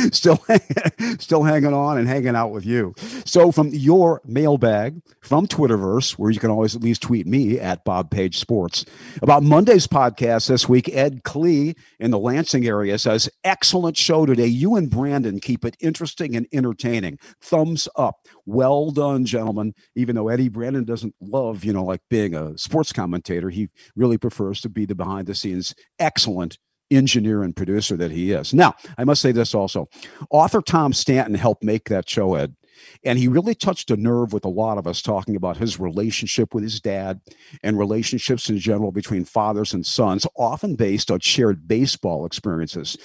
still 0.12 0.44
still 1.20 1.44
hanging 1.44 1.74
on 1.74 1.98
and 1.98 2.08
hanging 2.08 2.36
out 2.36 2.52
with 2.52 2.66
you. 2.66 2.94
So 3.26 3.52
from 3.52 3.70
your 3.70 4.22
mailbag 4.26 5.02
from 5.22 5.48
Twitterverse, 5.48 6.14
where 6.14 6.30
you 6.30 6.40
can 6.40 6.52
always 6.52 6.76
at 6.76 6.84
least 6.84 7.02
tweet 7.02 7.26
me 7.26 7.60
at 7.60 7.84
Bob 7.84 8.12
Page 8.12 8.38
Sports 8.38 8.86
about 9.22 9.42
Monday's 9.42 9.88
podcast 9.88 10.48
this 10.48 10.70
week. 10.70 10.90
Ed 10.94 11.24
Klee 11.24 11.76
in 12.00 12.12
the 12.12 12.20
Lansing 12.20 12.68
area 12.68 13.00
says, 13.00 13.30
"Excellent 13.44 13.98
show 13.98 14.26
today. 14.26 14.48
You 14.48 14.76
and 14.76 14.90
Brandon 14.90 15.40
keep 15.40 15.66
it 15.66 15.76
interesting 15.80 16.36
and 16.36 16.48
entertaining. 16.54 17.18
Thumbs 17.42 17.88
up. 17.96 18.28
Well 18.46 18.92
done, 18.92 19.26
gentlemen. 19.26 19.74
Even 19.96 20.16
though 20.16 20.28
Eddie 20.30 20.50
Brandon 20.50 20.84
doesn't 20.84 21.16
love, 21.20 21.64
you 21.64 21.74
know, 21.74 21.84
like 21.84 22.02
being 22.10 22.36
a 22.36 22.58
sports 22.58 22.94
commentator, 22.94 23.50
he 23.50 23.70
really 23.96 24.20
prefers 24.20 24.62
to 24.62 24.70
be 24.70 24.86
the 24.86 24.96
behind 24.96 25.26
the 25.26 25.36
scenes 25.36 25.74
excellent." 25.98 26.60
Engineer 26.92 27.44
and 27.44 27.56
producer 27.56 27.98
that 27.98 28.12
he 28.12 28.32
is. 28.32 28.54
Now, 28.54 28.76
I 28.98 29.04
must 29.04 29.22
say 29.22 29.32
this 29.32 29.56
also. 29.56 29.90
Author 30.30 30.62
Tom 30.62 30.94
Stanton 30.94 31.36
helped 31.36 31.64
make 31.64 31.90
that 31.90 32.10
show, 32.10 32.36
Ed. 32.36 32.56
And 33.04 33.20
he 33.20 33.28
really 33.28 33.56
touched 33.56 33.92
a 33.92 33.98
nerve 33.98 34.34
with 34.34 34.46
a 34.46 34.50
lot 34.50 34.78
of 34.78 34.88
us 34.88 35.02
talking 35.02 35.36
about 35.36 35.58
his 35.58 35.80
relationship 35.80 36.54
with 36.54 36.64
his 36.64 36.82
dad 36.82 37.22
and 37.62 37.78
relationships 37.78 38.50
in 38.50 38.58
general 38.58 38.92
between 38.92 39.26
fathers 39.26 39.74
and 39.74 39.86
sons, 39.86 40.28
often 40.36 40.76
based 40.76 41.12
on 41.12 41.20
shared 41.20 41.68
baseball 41.68 42.26
experiences. 42.26 42.98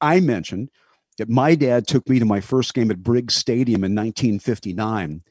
I 0.00 0.20
mentioned 0.20 0.70
that 1.18 1.28
my 1.28 1.54
dad 1.54 1.86
took 1.86 2.08
me 2.08 2.18
to 2.18 2.24
my 2.24 2.40
first 2.40 2.74
game 2.74 2.90
at 2.90 3.02
Briggs 3.02 3.34
Stadium 3.34 3.84
in 3.84 3.94
1959 3.94 5.22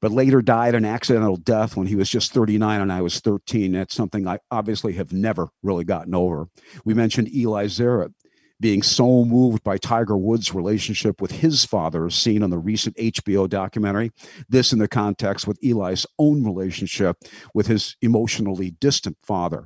but 0.00 0.12
later 0.12 0.42
died 0.42 0.74
an 0.74 0.84
accidental 0.84 1.36
death 1.36 1.76
when 1.76 1.86
he 1.86 1.96
was 1.96 2.08
just 2.08 2.32
39 2.32 2.80
and 2.80 2.92
I 2.92 3.02
was 3.02 3.20
13. 3.20 3.72
That's 3.72 3.94
something 3.94 4.26
I 4.26 4.38
obviously 4.50 4.94
have 4.94 5.12
never 5.12 5.48
really 5.62 5.84
gotten 5.84 6.14
over. 6.14 6.48
We 6.84 6.94
mentioned 6.94 7.34
Eli 7.34 7.66
Zaret 7.66 8.12
being 8.60 8.82
so 8.82 9.24
moved 9.24 9.64
by 9.64 9.78
Tiger 9.78 10.16
Woods' 10.16 10.54
relationship 10.54 11.20
with 11.20 11.30
his 11.30 11.64
father, 11.64 12.06
as 12.06 12.14
seen 12.14 12.42
on 12.42 12.50
the 12.50 12.58
recent 12.58 12.96
HBO 12.96 13.48
documentary. 13.48 14.12
This 14.48 14.72
in 14.72 14.78
the 14.78 14.88
context 14.88 15.46
with 15.46 15.58
Eli's 15.64 16.06
own 16.18 16.44
relationship 16.44 17.16
with 17.54 17.66
his 17.66 17.96
emotionally 18.02 18.72
distant 18.72 19.16
father. 19.22 19.64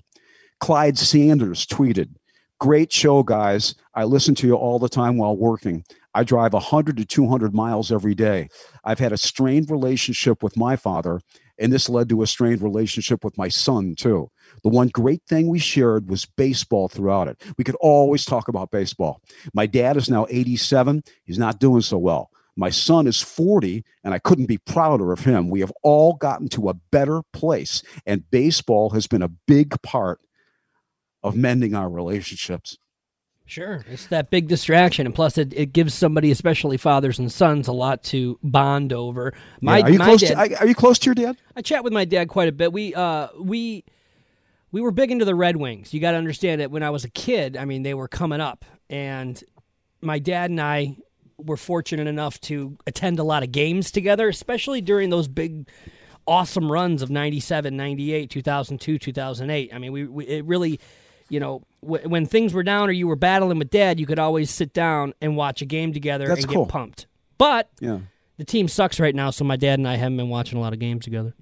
Clyde 0.61 0.97
Sanders 0.97 1.67
tweeted, 1.67 2.15
Great 2.61 2.93
show, 2.93 3.25
guys. 3.25 3.75
I 3.95 4.05
listen 4.05 4.35
to 4.37 4.47
you 4.47 4.55
all 4.55 4.79
the 4.79 4.89
time 4.89 5.19
while 5.19 5.37
working. 5.37 5.85
I 6.15 6.25
drive 6.25 6.53
100 6.53 6.97
to 6.97 7.05
200 7.05 7.55
miles 7.55 7.91
every 7.91 8.15
day. 8.15 8.49
I've 8.85 8.99
had 8.99 9.13
a 9.13 9.19
strained 9.19 9.71
relationship 9.71 10.43
with 10.43 10.57
my 10.57 10.77
father, 10.77 11.21
and 11.59 11.73
this 11.73 11.89
led 11.89 12.09
to 12.09 12.23
a 12.23 12.27
strained 12.27 12.63
relationship 12.63 13.25
with 13.25 13.37
my 13.37 13.49
son, 13.49 13.95
too. 13.97 14.31
The 14.63 14.69
one 14.69 14.89
great 14.89 15.23
thing 15.29 15.49
we 15.49 15.59
shared 15.59 16.09
was 16.09 16.25
baseball 16.25 16.89
throughout 16.89 17.29
it. 17.29 17.43
We 17.59 17.65
could 17.65 17.77
always 17.81 18.25
talk 18.25 18.49
about 18.49 18.71
baseball. 18.71 19.21
My 19.53 19.67
dad 19.67 19.97
is 19.97 20.09
now 20.09 20.27
87. 20.31 21.03
He's 21.25 21.39
not 21.39 21.59
doing 21.59 21.83
so 21.83 21.99
well. 21.99 22.31
My 22.57 22.71
son 22.71 23.09
is 23.09 23.21
40, 23.21 23.85
and 24.05 24.15
I 24.15 24.21
couldn't 24.21 24.47
be 24.47 24.59
prouder 24.59 25.13
of 25.13 25.21
him. 25.21 25.51
We 25.51 25.61
have 25.61 25.73
all 25.83 26.15
gotten 26.15 26.49
to 26.51 26.69
a 26.69 26.75
better 26.93 27.23
place, 27.33 27.83
and 28.07 28.31
baseball 28.31 28.91
has 28.91 29.09
been 29.09 29.23
a 29.23 29.29
big 29.29 29.81
part 29.83 30.21
of 31.25 31.37
mending 31.37 31.75
our 31.75 31.91
relationships. 31.91 32.77
Sure. 33.47 33.85
It's 33.91 34.07
that 34.07 34.31
big 34.31 34.49
distraction. 34.49 35.07
And 35.07 35.15
plus, 35.15 35.37
it, 35.37 35.53
it 35.55 35.73
gives 35.73 35.93
somebody, 35.93 36.31
especially 36.31 36.77
fathers 36.77 37.19
and 37.19 37.31
sons, 37.31 37.69
a 37.69 37.73
lot 37.73 38.03
to 38.05 38.39
bond 38.43 38.93
over. 38.93 39.35
My, 39.61 39.79
yeah. 39.79 39.85
are, 39.85 39.91
you 39.91 39.99
my 39.99 40.05
close 40.07 40.21
dad, 40.23 40.49
to, 40.49 40.61
are 40.61 40.67
you 40.67 40.75
close 40.75 40.99
to 41.01 41.07
your 41.07 41.15
dad? 41.15 41.37
I 41.55 41.61
chat 41.61 41.85
with 41.85 41.93
my 41.93 42.07
dad 42.07 42.29
quite 42.29 42.49
a 42.49 42.53
bit. 42.53 42.73
We, 42.73 42.95
uh, 42.95 43.29
we, 43.39 43.85
we 44.73 44.81
were 44.81 44.91
big 44.91 45.11
into 45.11 45.27
the 45.27 45.35
Red 45.35 45.57
Wings. 45.57 45.93
You 45.93 46.01
got 46.01 46.13
to 46.13 46.17
understand 46.17 46.63
that 46.63 46.71
when 46.71 46.83
I 46.83 46.91
was 46.91 47.05
a 47.05 47.11
kid, 47.11 47.57
I 47.57 47.67
mean, 47.67 47.83
they 47.83 47.95
were 47.95 48.09
coming 48.09 48.41
up. 48.41 48.65
And 48.89 49.43
my 50.01 50.19
dad 50.19 50.51
and 50.51 50.61
I 50.61 50.97
were 51.37 51.57
fortunate 51.59 52.07
enough 52.07 52.41
to 52.43 52.79
attend 52.87 53.19
a 53.19 53.25
lot 53.25 53.43
of 53.43 53.53
games 53.53 53.91
together, 53.91 54.29
especially 54.29 54.81
during 54.81 55.11
those 55.11 55.29
big, 55.29 55.69
awesome 56.27 56.73
runs 56.73 57.03
of 57.03 57.11
97, 57.11 57.77
98, 57.77 58.31
2002, 58.31 58.99
2008. 58.99 59.75
I 59.75 59.79
mean, 59.79 59.93
we, 59.93 60.07
we 60.07 60.27
it 60.27 60.45
really 60.47 60.81
you 61.35 61.41
know, 61.41 61.63
w- 61.83 62.09
when 62.09 62.25
things 62.25 62.55
were 62.55 62.63
down 62.63 62.89
or 62.89 62.93
you 62.93 63.09
were 63.09 63.17
battling 63.17 63.59
with 63.59 63.69
dad, 63.71 63.99
you 63.99 64.07
could 64.07 64.21
always 64.21 64.51
sit 64.51 64.73
down 64.73 65.13
and 65.21 65.37
watch 65.37 65.61
a 65.61 65.67
game 65.67 65.93
together 65.93 66.29
That's 66.29 66.45
and 66.45 66.53
cool. 66.53 66.65
get 66.65 66.73
pumped. 66.73 67.07
But 67.37 67.69
yeah. 67.81 67.99
the 68.39 68.45
team 68.45 68.69
sucks 68.69 69.01
right 69.01 69.15
now, 69.15 69.31
so 69.31 69.45
my 69.45 69.57
dad 69.57 69.79
and 69.81 69.89
I 69.89 69.97
haven't 69.97 70.17
been 70.17 70.29
watching 70.29 70.57
a 70.57 70.61
lot 70.61 70.73
of 70.73 70.79
games 70.79 71.05
together 71.05 71.35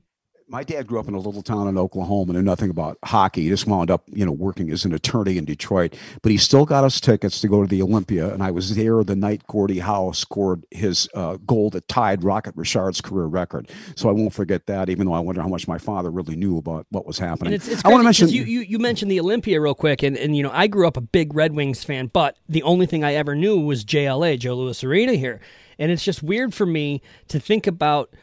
my 0.53 0.63
dad 0.63 0.87
grew 0.87 1.01
up 1.01 1.09
in 1.09 1.15
a 1.15 1.19
little 1.19 1.41
town 1.41 1.67
in 1.67 1.79
Oklahoma, 1.79 2.35
and 2.35 2.35
knew 2.35 2.43
nothing 2.43 2.69
about 2.69 2.99
hockey. 3.03 3.45
He 3.45 3.49
just 3.49 3.67
wound 3.67 3.91
up, 3.91 4.05
you 4.13 4.27
know, 4.27 4.33
working 4.33 4.71
as 4.71 4.85
an 4.85 4.93
attorney 4.93 5.39
in 5.39 5.47
Detroit. 5.47 5.95
But 6.21 6.31
he 6.31 6.37
still 6.37 6.67
got 6.67 6.85
us 6.85 7.01
tickets 7.01 7.41
to 7.41 7.49
go 7.49 7.63
to 7.63 7.67
the 7.67 7.81
Olympia, 7.81 8.33
and 8.33 8.43
I 8.43 8.51
was 8.51 8.77
there 8.77 9.03
the 9.03 9.17
night 9.17 9.47
Gordie 9.47 9.79
Howe 9.79 10.13
scored 10.13 10.65
his 10.71 11.09
uh, 11.15 11.39
goal 11.47 11.71
that 11.71 11.89
tied 11.89 12.23
Rocket 12.23 12.55
Richard's 12.55 13.01
career 13.01 13.25
record. 13.25 13.71
So 13.97 14.11
I 14.11 14.13
won't 14.13 14.35
forget 14.35 14.67
that, 14.67 14.91
even 14.91 15.07
though 15.07 15.15
I 15.15 15.21
wonder 15.21 15.41
how 15.41 15.49
much 15.49 15.67
my 15.67 15.79
father 15.79 16.11
really 16.11 16.37
knew 16.37 16.59
about 16.59 16.87
what 16.91 17.07
was 17.07 17.19
happening. 17.19 17.55
It's, 17.55 17.67
it's 17.67 17.83
I 17.83 17.89
want 17.89 18.01
to 18.01 18.05
mention 18.05 18.29
you, 18.29 18.45
you, 18.45 18.61
you 18.61 18.79
mentioned 18.79 19.11
the 19.11 19.21
Olympia 19.21 19.59
real 19.59 19.75
quick, 19.75 20.03
and, 20.03 20.19
and 20.19 20.37
you 20.37 20.43
know 20.43 20.51
I 20.53 20.67
grew 20.67 20.87
up 20.87 20.99
a 20.99 21.03
big 21.03 21.35
Red 21.35 21.55
Wings 21.55 21.83
fan, 21.83 22.09
but 22.09 22.37
the 22.47 22.63
only 22.65 22.85
thing 22.85 23.05
I 23.05 23.15
ever 23.15 23.35
knew 23.35 23.59
was 23.59 23.87
JLA, 23.87 24.39
Joe 24.39 24.55
Louis 24.55 24.85
Arena 24.85 25.15
here, 25.15 25.41
and 25.79 25.91
it's 25.91 26.05
just 26.05 26.23
weird 26.23 26.53
for 26.53 26.67
me 26.67 27.01
to 27.29 27.41
think 27.41 27.67
about 27.67 28.15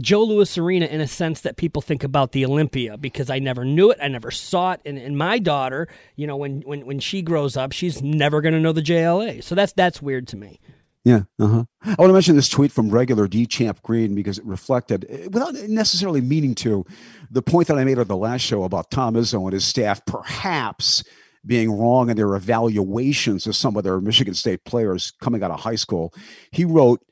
Joe 0.00 0.22
Louis 0.22 0.56
Arena 0.56 0.86
in 0.86 1.00
a 1.00 1.06
sense 1.06 1.42
that 1.42 1.56
people 1.56 1.82
think 1.82 2.02
about 2.02 2.32
the 2.32 2.46
Olympia 2.46 2.96
because 2.96 3.28
I 3.28 3.38
never 3.38 3.64
knew 3.64 3.90
it, 3.90 3.98
I 4.00 4.08
never 4.08 4.30
saw 4.30 4.72
it, 4.72 4.80
and, 4.86 4.96
and 4.96 5.18
my 5.18 5.38
daughter, 5.38 5.86
you 6.16 6.26
know, 6.26 6.36
when 6.36 6.62
when 6.62 6.86
when 6.86 6.98
she 6.98 7.20
grows 7.20 7.56
up, 7.56 7.72
she's 7.72 8.02
never 8.02 8.40
going 8.40 8.54
to 8.54 8.60
know 8.60 8.72
the 8.72 8.82
JLA. 8.82 9.44
So 9.44 9.54
that's 9.54 9.72
that's 9.72 10.00
weird 10.00 10.26
to 10.28 10.36
me. 10.36 10.60
Yeah. 11.04 11.22
Uh-huh. 11.38 11.64
I 11.82 11.94
want 11.98 12.10
to 12.10 12.12
mention 12.12 12.36
this 12.36 12.48
tweet 12.48 12.70
from 12.70 12.90
regular 12.90 13.26
D 13.26 13.44
Champ 13.44 13.82
Green 13.82 14.14
because 14.14 14.38
it 14.38 14.44
reflected, 14.44 15.04
eh, 15.08 15.26
without 15.30 15.54
necessarily 15.68 16.20
meaning 16.20 16.54
to, 16.56 16.86
the 17.30 17.42
point 17.42 17.68
that 17.68 17.78
I 17.78 17.84
made 17.84 17.98
on 17.98 18.06
the 18.06 18.16
last 18.16 18.42
show 18.42 18.62
about 18.62 18.90
Tom 18.90 19.14
Izzo 19.14 19.42
and 19.44 19.52
his 19.52 19.64
staff 19.64 20.04
perhaps 20.06 21.02
being 21.44 21.76
wrong 21.76 22.08
in 22.08 22.16
their 22.16 22.36
evaluations 22.36 23.48
of 23.48 23.56
some 23.56 23.76
of 23.76 23.82
their 23.82 24.00
Michigan 24.00 24.34
State 24.34 24.64
players 24.64 25.12
coming 25.20 25.42
out 25.42 25.50
of 25.50 25.58
high 25.58 25.74
school. 25.74 26.14
He 26.52 26.64
wrote, 26.64 27.04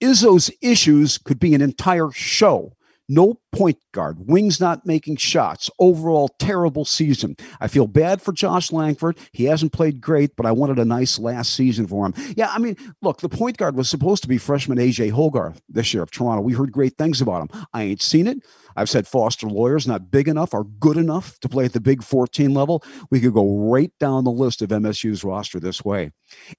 Izzo's 0.00 0.50
issues 0.60 1.18
could 1.18 1.38
be 1.38 1.54
an 1.54 1.62
entire 1.62 2.10
show. 2.10 2.72
No 3.08 3.38
point 3.52 3.78
guard, 3.92 4.26
wings 4.26 4.60
not 4.60 4.84
making 4.84 5.16
shots, 5.16 5.70
overall 5.78 6.28
terrible 6.40 6.84
season. 6.84 7.36
I 7.60 7.68
feel 7.68 7.86
bad 7.86 8.20
for 8.20 8.32
Josh 8.32 8.72
Langford. 8.72 9.16
He 9.30 9.44
hasn't 9.44 9.72
played 9.72 10.00
great, 10.00 10.34
but 10.34 10.44
I 10.44 10.50
wanted 10.50 10.80
a 10.80 10.84
nice 10.84 11.16
last 11.16 11.54
season 11.54 11.86
for 11.86 12.04
him. 12.04 12.14
Yeah, 12.36 12.50
I 12.52 12.58
mean, 12.58 12.76
look, 13.02 13.20
the 13.20 13.28
point 13.28 13.58
guard 13.58 13.76
was 13.76 13.88
supposed 13.88 14.22
to 14.22 14.28
be 14.28 14.38
freshman 14.38 14.78
AJ 14.78 15.12
Hoggard 15.12 15.56
this 15.68 15.94
year 15.94 16.02
of 16.02 16.10
Toronto. 16.10 16.42
We 16.42 16.54
heard 16.54 16.72
great 16.72 16.96
things 16.98 17.20
about 17.20 17.42
him. 17.42 17.66
I 17.72 17.84
ain't 17.84 18.02
seen 18.02 18.26
it. 18.26 18.38
I've 18.76 18.90
said 18.90 19.06
Foster 19.06 19.46
Loyer's 19.46 19.86
not 19.86 20.10
big 20.10 20.28
enough 20.28 20.54
or 20.54 20.64
good 20.64 20.96
enough 20.96 21.38
to 21.40 21.48
play 21.48 21.64
at 21.64 21.72
the 21.72 21.80
big 21.80 22.02
14 22.02 22.52
level. 22.52 22.82
We 23.10 23.20
could 23.20 23.34
go 23.34 23.70
right 23.70 23.92
down 23.98 24.24
the 24.24 24.30
list 24.30 24.62
of 24.62 24.70
MSU's 24.70 25.24
roster 25.24 25.58
this 25.58 25.84
way. 25.84 26.12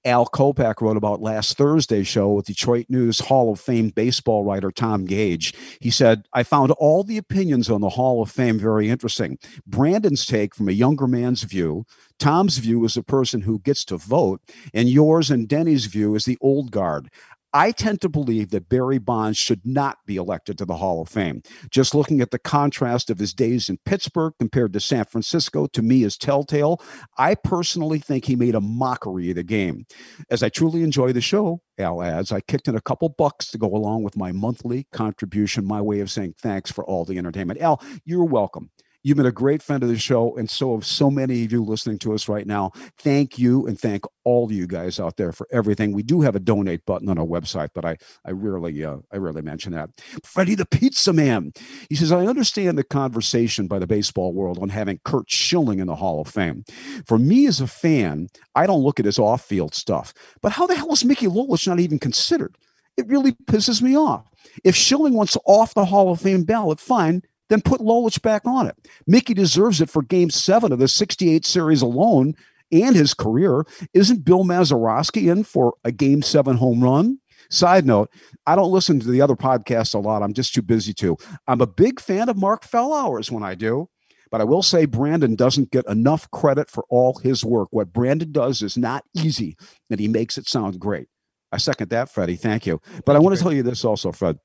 Al 0.05 0.25
Kopak 0.25 0.81
wrote 0.81 0.97
about 0.97 1.21
last 1.21 1.57
Thursday's 1.57 2.07
show 2.07 2.31
with 2.33 2.45
Detroit 2.45 2.85
News 2.89 3.19
Hall 3.19 3.51
of 3.51 3.59
Fame 3.59 3.89
baseball 3.89 4.43
writer 4.43 4.71
Tom 4.71 5.05
Gage. 5.05 5.53
He 5.81 5.91
said, 5.91 6.23
I 6.33 6.43
found 6.43 6.71
all 6.71 7.03
the 7.03 7.17
opinions 7.17 7.69
on 7.69 7.81
the 7.81 7.89
Hall 7.89 8.21
of 8.21 8.31
Fame 8.31 8.59
very 8.59 8.89
interesting. 8.89 9.37
Brandon's 9.65 10.25
take 10.25 10.55
from 10.55 10.69
a 10.69 10.73
younger 10.73 11.07
man's 11.07 11.43
view, 11.43 11.85
Tom's 12.19 12.57
view 12.57 12.83
as 12.85 12.97
a 12.97 13.03
person 13.03 13.41
who 13.41 13.59
gets 13.59 13.85
to 13.85 13.97
vote, 13.97 14.41
and 14.73 14.89
yours 14.89 15.29
and 15.29 15.47
Denny's 15.47 15.85
view 15.85 16.15
as 16.15 16.25
the 16.25 16.37
old 16.41 16.71
guard. 16.71 17.09
I 17.57 17.71
tend 17.71 18.01
to 18.01 18.09
believe 18.09 18.51
that 18.51 18.69
Barry 18.69 18.99
Bonds 18.99 19.35
should 19.35 19.65
not 19.65 19.97
be 20.05 20.15
elected 20.15 20.59
to 20.59 20.65
the 20.65 20.75
Hall 20.75 21.01
of 21.01 21.09
Fame. 21.09 21.41
Just 21.71 21.95
looking 21.95 22.21
at 22.21 22.29
the 22.29 22.37
contrast 22.37 23.09
of 23.09 23.17
his 23.17 23.33
days 23.33 23.67
in 23.67 23.79
Pittsburgh 23.83 24.33
compared 24.37 24.73
to 24.73 24.79
San 24.79 25.05
Francisco, 25.05 25.65
to 25.65 25.81
me, 25.81 26.03
is 26.03 26.19
telltale. 26.19 26.79
I 27.17 27.33
personally 27.33 27.97
think 27.97 28.25
he 28.25 28.35
made 28.35 28.53
a 28.53 28.61
mockery 28.61 29.31
of 29.31 29.37
the 29.37 29.43
game. 29.43 29.87
As 30.29 30.43
I 30.43 30.49
truly 30.49 30.83
enjoy 30.83 31.13
the 31.13 31.19
show, 31.19 31.61
Al 31.79 32.03
adds, 32.03 32.31
I 32.31 32.41
kicked 32.41 32.67
in 32.67 32.75
a 32.75 32.81
couple 32.81 33.09
bucks 33.09 33.49
to 33.49 33.57
go 33.57 33.73
along 33.73 34.03
with 34.03 34.15
my 34.15 34.31
monthly 34.31 34.85
contribution, 34.93 35.65
my 35.65 35.81
way 35.81 35.99
of 35.99 36.11
saying 36.11 36.35
thanks 36.39 36.71
for 36.71 36.85
all 36.85 37.05
the 37.05 37.17
entertainment. 37.17 37.59
Al, 37.59 37.81
you're 38.05 38.23
welcome. 38.23 38.69
You've 39.07 39.15
been 39.15 39.25
a 39.25 39.31
great 39.31 39.63
friend 39.63 39.81
of 39.83 39.87
the 39.87 39.97
show, 39.97 40.35
and 40.35 40.49
so 40.49 40.75
have 40.75 40.85
so 40.85 41.09
many 41.09 41.45
of 41.45 41.51
you 41.53 41.63
listening 41.63 41.97
to 41.99 42.13
us 42.13 42.27
right 42.27 42.45
now. 42.45 42.73
Thank 42.97 43.39
you, 43.39 43.65
and 43.65 43.79
thank 43.79 44.03
all 44.25 44.51
you 44.51 44.67
guys 44.67 44.99
out 44.99 45.15
there 45.15 45.31
for 45.31 45.47
everything. 45.49 45.93
We 45.93 46.03
do 46.03 46.19
have 46.19 46.35
a 46.35 46.41
donate 46.41 46.85
button 46.85 47.07
on 47.07 47.17
our 47.17 47.25
website, 47.25 47.69
but 47.73 47.85
I 47.85 47.95
I 48.25 48.31
rarely 48.31 48.83
uh, 48.83 48.97
I 49.13 49.15
rarely 49.15 49.41
mention 49.41 49.71
that. 49.71 49.91
Freddie 50.25 50.55
the 50.55 50.65
Pizza 50.65 51.13
Man, 51.13 51.53
he 51.87 51.95
says, 51.95 52.11
I 52.11 52.25
understand 52.25 52.77
the 52.77 52.83
conversation 52.83 53.65
by 53.69 53.79
the 53.79 53.87
baseball 53.87 54.33
world 54.33 54.59
on 54.61 54.67
having 54.67 54.99
Curt 55.05 55.31
Schilling 55.31 55.79
in 55.79 55.87
the 55.87 55.95
Hall 55.95 56.19
of 56.19 56.27
Fame. 56.27 56.65
For 57.05 57.17
me 57.17 57.47
as 57.47 57.61
a 57.61 57.67
fan, 57.67 58.27
I 58.55 58.67
don't 58.67 58.83
look 58.83 58.99
at 58.99 59.05
his 59.05 59.19
off-field 59.19 59.73
stuff. 59.73 60.13
But 60.41 60.51
how 60.51 60.67
the 60.67 60.75
hell 60.75 60.91
is 60.91 61.05
Mickey 61.05 61.27
Lolich 61.27 61.65
not 61.65 61.79
even 61.79 61.97
considered? 61.97 62.57
It 62.97 63.07
really 63.07 63.31
pisses 63.31 63.81
me 63.81 63.95
off. 63.95 64.29
If 64.65 64.75
Schilling 64.75 65.13
wants 65.13 65.37
off 65.45 65.75
the 65.75 65.85
Hall 65.85 66.11
of 66.11 66.19
Fame 66.19 66.43
ballot, 66.43 66.81
fine 66.81 67.21
then 67.49 67.61
put 67.61 67.81
Lolich 67.81 68.21
back 68.21 68.45
on 68.45 68.67
it. 68.67 68.75
Mickey 69.05 69.33
deserves 69.33 69.81
it 69.81 69.89
for 69.89 70.01
game 70.01 70.29
seven 70.29 70.71
of 70.71 70.79
the 70.79 70.87
68 70.87 71.45
series 71.45 71.81
alone 71.81 72.35
and 72.71 72.95
his 72.95 73.13
career. 73.13 73.65
Isn't 73.93 74.25
Bill 74.25 74.43
Mazeroski 74.43 75.31
in 75.31 75.43
for 75.43 75.75
a 75.83 75.91
game 75.91 76.21
seven 76.21 76.57
home 76.57 76.83
run? 76.83 77.19
Side 77.49 77.85
note, 77.85 78.09
I 78.45 78.55
don't 78.55 78.71
listen 78.71 78.99
to 78.99 79.09
the 79.09 79.21
other 79.21 79.35
podcasts 79.35 79.93
a 79.93 79.99
lot. 79.99 80.21
I'm 80.21 80.33
just 80.33 80.53
too 80.53 80.61
busy 80.61 80.93
to. 80.95 81.17
I'm 81.47 81.61
a 81.61 81.67
big 81.67 82.01
fan 82.01 82.27
of 82.27 82.37
Mark 82.37 82.65
Fellhauer's 82.65 83.31
when 83.31 83.43
I 83.43 83.55
do. 83.55 83.89
But 84.29 84.41
I 84.41 84.43
will 84.43 84.61
say 84.61 84.83
Brandon 84.83 85.35
doesn't 85.35 85.71
get 85.71 85.87
enough 85.87 86.29
credit 86.31 86.69
for 86.69 86.83
all 86.89 87.17
his 87.19 87.45
work. 87.45 87.69
What 87.71 87.93
Brandon 87.93 88.29
does 88.31 88.61
is 88.61 88.77
not 88.77 89.05
easy, 89.13 89.55
and 89.89 90.01
he 90.01 90.09
makes 90.09 90.37
it 90.37 90.49
sound 90.49 90.81
great. 90.81 91.07
I 91.51 91.57
second 91.57 91.89
that, 91.91 92.09
Freddie. 92.09 92.35
Thank 92.35 92.65
you. 92.65 92.81
But 93.05 93.15
I 93.15 93.19
want 93.19 93.37
to 93.37 93.41
tell 93.41 93.53
you 93.53 93.63
this 93.63 93.85
also, 93.85 94.11
Fred. 94.11 94.37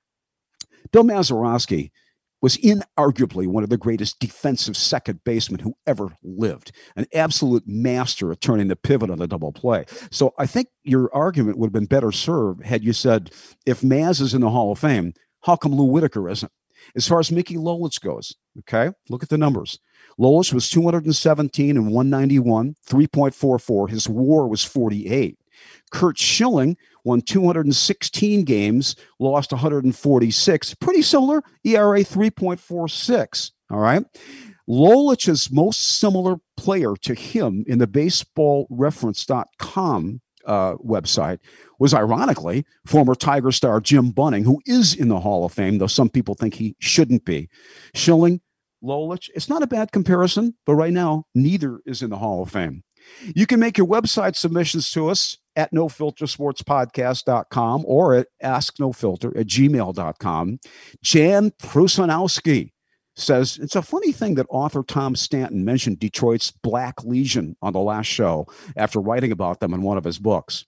Bill 0.92 1.02
Mazeroski 1.02 1.90
was 2.42 2.58
inarguably 2.58 3.46
one 3.46 3.62
of 3.62 3.70
the 3.70 3.78
greatest 3.78 4.18
defensive 4.18 4.76
second 4.76 5.22
basemen 5.24 5.60
who 5.60 5.74
ever 5.86 6.08
lived, 6.22 6.72
an 6.96 7.06
absolute 7.14 7.62
master 7.66 8.32
at 8.32 8.40
turning 8.40 8.68
the 8.68 8.76
pivot 8.76 9.10
on 9.10 9.18
the 9.18 9.28
double 9.28 9.52
play. 9.52 9.84
So 10.10 10.34
I 10.38 10.46
think 10.46 10.68
your 10.82 11.08
argument 11.14 11.56
would 11.56 11.68
have 11.68 11.72
been 11.72 11.86
better 11.86 12.12
served 12.12 12.64
had 12.64 12.84
you 12.84 12.92
said, 12.92 13.30
if 13.64 13.80
Maz 13.80 14.20
is 14.20 14.34
in 14.34 14.40
the 14.40 14.50
Hall 14.50 14.72
of 14.72 14.80
Fame, 14.80 15.14
how 15.42 15.56
come 15.56 15.72
Lou 15.74 15.84
Whitaker 15.84 16.28
isn't? 16.28 16.52
As 16.96 17.06
far 17.06 17.20
as 17.20 17.30
Mickey 17.30 17.54
Lolich 17.54 18.00
goes, 18.00 18.34
okay, 18.58 18.90
look 19.08 19.22
at 19.22 19.28
the 19.28 19.38
numbers. 19.38 19.78
Lolich 20.18 20.52
was 20.52 20.68
217 20.68 21.76
and 21.76 21.86
191, 21.86 22.74
3.44. 22.88 23.88
His 23.88 24.08
war 24.08 24.48
was 24.48 24.64
48. 24.64 25.38
Curt 25.92 26.18
Schilling 26.18 26.76
won 27.04 27.20
216 27.20 28.44
games, 28.44 28.96
lost 29.18 29.52
146. 29.52 30.74
Pretty 30.74 31.02
similar. 31.02 31.42
ERA 31.64 32.00
3.46. 32.00 33.50
All 33.70 33.80
right. 33.80 34.04
Lolich's 34.68 35.50
most 35.50 35.98
similar 35.98 36.36
player 36.56 36.94
to 37.02 37.14
him 37.14 37.64
in 37.66 37.78
the 37.78 37.86
baseballreference.com 37.86 40.20
uh, 40.44 40.74
website 40.76 41.38
was 41.78 41.94
ironically 41.94 42.66
former 42.86 43.14
Tiger 43.14 43.52
star 43.52 43.80
Jim 43.80 44.10
Bunning, 44.10 44.44
who 44.44 44.60
is 44.66 44.94
in 44.94 45.08
the 45.08 45.20
Hall 45.20 45.44
of 45.44 45.52
Fame, 45.52 45.78
though 45.78 45.86
some 45.86 46.08
people 46.08 46.34
think 46.34 46.54
he 46.54 46.76
shouldn't 46.78 47.24
be. 47.24 47.48
Schilling, 47.94 48.40
Lolich, 48.82 49.30
it's 49.34 49.48
not 49.48 49.62
a 49.62 49.66
bad 49.66 49.92
comparison, 49.92 50.54
but 50.66 50.74
right 50.74 50.92
now, 50.92 51.24
neither 51.34 51.80
is 51.86 52.02
in 52.02 52.10
the 52.10 52.18
Hall 52.18 52.42
of 52.42 52.50
Fame. 52.50 52.82
You 53.34 53.46
can 53.46 53.60
make 53.60 53.78
your 53.78 53.86
website 53.86 54.36
submissions 54.36 54.90
to 54.92 55.08
us 55.08 55.38
at 55.56 55.72
nofiltersportspodcast.com 55.72 57.84
or 57.86 58.14
at 58.14 58.28
asknofilter 58.42 59.38
at 59.38 59.46
gmail.com. 59.46 60.58
Jan 61.02 61.50
Prusanowski 61.62 62.72
says 63.14 63.58
it's 63.60 63.76
a 63.76 63.82
funny 63.82 64.12
thing 64.12 64.34
that 64.36 64.46
author 64.48 64.82
Tom 64.82 65.14
Stanton 65.14 65.64
mentioned 65.64 65.98
Detroit's 65.98 66.50
Black 66.50 67.04
Legion 67.04 67.56
on 67.60 67.72
the 67.72 67.80
last 67.80 68.06
show 68.06 68.46
after 68.76 69.00
writing 69.00 69.32
about 69.32 69.60
them 69.60 69.74
in 69.74 69.82
one 69.82 69.98
of 69.98 70.04
his 70.04 70.18
books. 70.18 70.64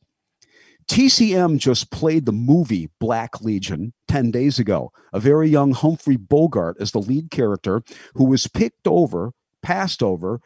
TCM 0.87 1.59
just 1.59 1.91
played 1.91 2.27
the 2.27 2.33
movie 2.33 2.91
Black 3.01 3.41
Legion 3.41 3.95
10 4.09 4.31
days 4.31 4.59
ago. 4.59 4.93
A 5.15 5.21
very 5.21 5.49
young 5.49 5.73
Humphrey 5.73 6.17
Bogart 6.17 6.77
is 6.79 6.91
the 6.91 7.01
lead 7.01 7.31
character 7.31 7.83
who 8.15 8.25
was 8.25 8.47
picked 8.47 8.87
over, 8.87 9.33
passed 9.63 10.03
over 10.03 10.41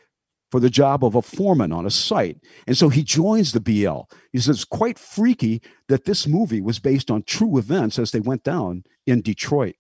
for 0.51 0.61
the 0.61 0.71
job 0.71 1.05
of 1.05 1.15
a 1.15 1.23
foreman 1.23 1.73
on 1.73 1.87
a 1.87 1.91
site. 1.91 2.39
And 2.67 2.77
so 2.77 2.89
he 2.89 3.03
joins 3.03 3.53
the 3.53 3.61
BL. 3.61 4.03
He 4.33 4.39
says, 4.39 4.65
quite 4.65 4.99
freaky 4.99 5.63
that 5.89 6.05
this 6.05 6.27
movie 6.27 6.61
was 6.61 6.79
based 6.79 7.11
on 7.11 7.23
true 7.23 7.59
events 7.59 7.99
as 7.99 8.11
they 8.11 8.21
went 8.21 8.45
down 8.45 8.85
in 9.07 9.21
Detroit. 9.21 9.77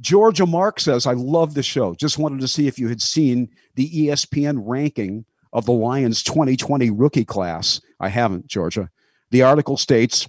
Georgia 0.00 0.46
Mark 0.46 0.80
says, 0.80 1.06
I 1.06 1.14
love 1.14 1.54
the 1.54 1.62
show. 1.62 1.94
Just 1.94 2.18
wanted 2.18 2.40
to 2.40 2.48
see 2.48 2.66
if 2.66 2.78
you 2.78 2.88
had 2.88 3.02
seen 3.02 3.48
the 3.74 3.88
ESPN 3.90 4.60
ranking 4.64 5.24
of 5.52 5.64
the 5.64 5.72
Lions 5.72 6.22
2020 6.22 6.90
rookie 6.90 7.24
class. 7.24 7.80
I 7.98 8.08
haven't, 8.08 8.46
Georgia. 8.46 8.90
The 9.30 9.42
article 9.42 9.76
states, 9.76 10.28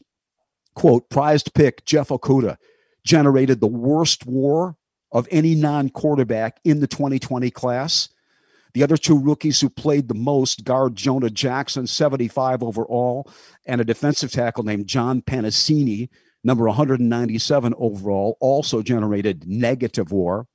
quote, 0.75 1.09
prized 1.09 1.53
pick 1.53 1.85
Jeff 1.85 2.09
Okudah 2.09 2.57
generated 3.03 3.59
the 3.59 3.67
worst 3.67 4.25
war 4.25 4.75
of 5.11 5.27
any 5.31 5.55
non-quarterback 5.55 6.59
in 6.63 6.79
the 6.79 6.87
2020 6.87 7.49
class. 7.51 8.09
The 8.73 8.83
other 8.83 8.97
two 8.97 9.17
rookies 9.17 9.59
who 9.59 9.69
played 9.69 10.07
the 10.07 10.15
most, 10.15 10.63
guard 10.63 10.95
Jonah 10.95 11.29
Jackson, 11.29 11.87
75 11.87 12.63
overall, 12.63 13.29
and 13.65 13.81
a 13.81 13.85
defensive 13.85 14.31
tackle 14.31 14.63
named 14.63 14.87
John 14.87 15.21
Penisini, 15.21 16.09
number 16.43 16.65
197 16.65 17.73
overall, 17.77 18.37
also 18.39 18.81
generated 18.81 19.47
negative 19.47 20.11
war. 20.11 20.47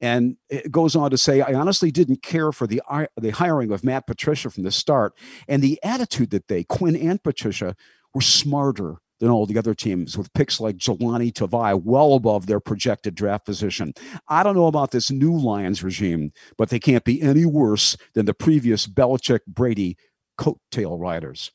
And 0.00 0.36
it 0.50 0.70
goes 0.70 0.94
on 0.94 1.10
to 1.10 1.18
say, 1.18 1.40
I 1.40 1.54
honestly 1.54 1.90
didn't 1.90 2.22
care 2.22 2.52
for 2.52 2.66
the, 2.66 2.82
the 3.16 3.30
hiring 3.30 3.72
of 3.72 3.82
Matt 3.82 4.06
Patricia 4.06 4.50
from 4.50 4.62
the 4.62 4.70
start. 4.70 5.14
And 5.48 5.62
the 5.62 5.80
attitude 5.82 6.30
that 6.30 6.48
they, 6.48 6.64
Quinn 6.64 6.96
and 6.96 7.22
Patricia, 7.22 7.74
were 8.14 8.20
smarter 8.20 8.96
than 9.20 9.30
all 9.30 9.46
the 9.46 9.58
other 9.58 9.74
teams 9.74 10.16
with 10.16 10.32
picks 10.34 10.60
like 10.60 10.76
Jahlani 10.76 11.32
Tavai 11.32 11.80
well 11.82 12.14
above 12.14 12.46
their 12.46 12.60
projected 12.60 13.14
draft 13.14 13.46
position. 13.46 13.92
I 14.28 14.42
don't 14.42 14.56
know 14.56 14.66
about 14.66 14.90
this 14.90 15.10
new 15.10 15.36
Lions 15.36 15.82
regime, 15.82 16.32
but 16.58 16.68
they 16.68 16.78
can't 16.78 17.04
be 17.04 17.22
any 17.22 17.44
worse 17.44 17.96
than 18.14 18.26
the 18.26 18.34
previous 18.34 18.86
Belichick 18.86 19.40
Brady 19.46 19.96
coattail 20.38 21.00
riders. 21.00 21.50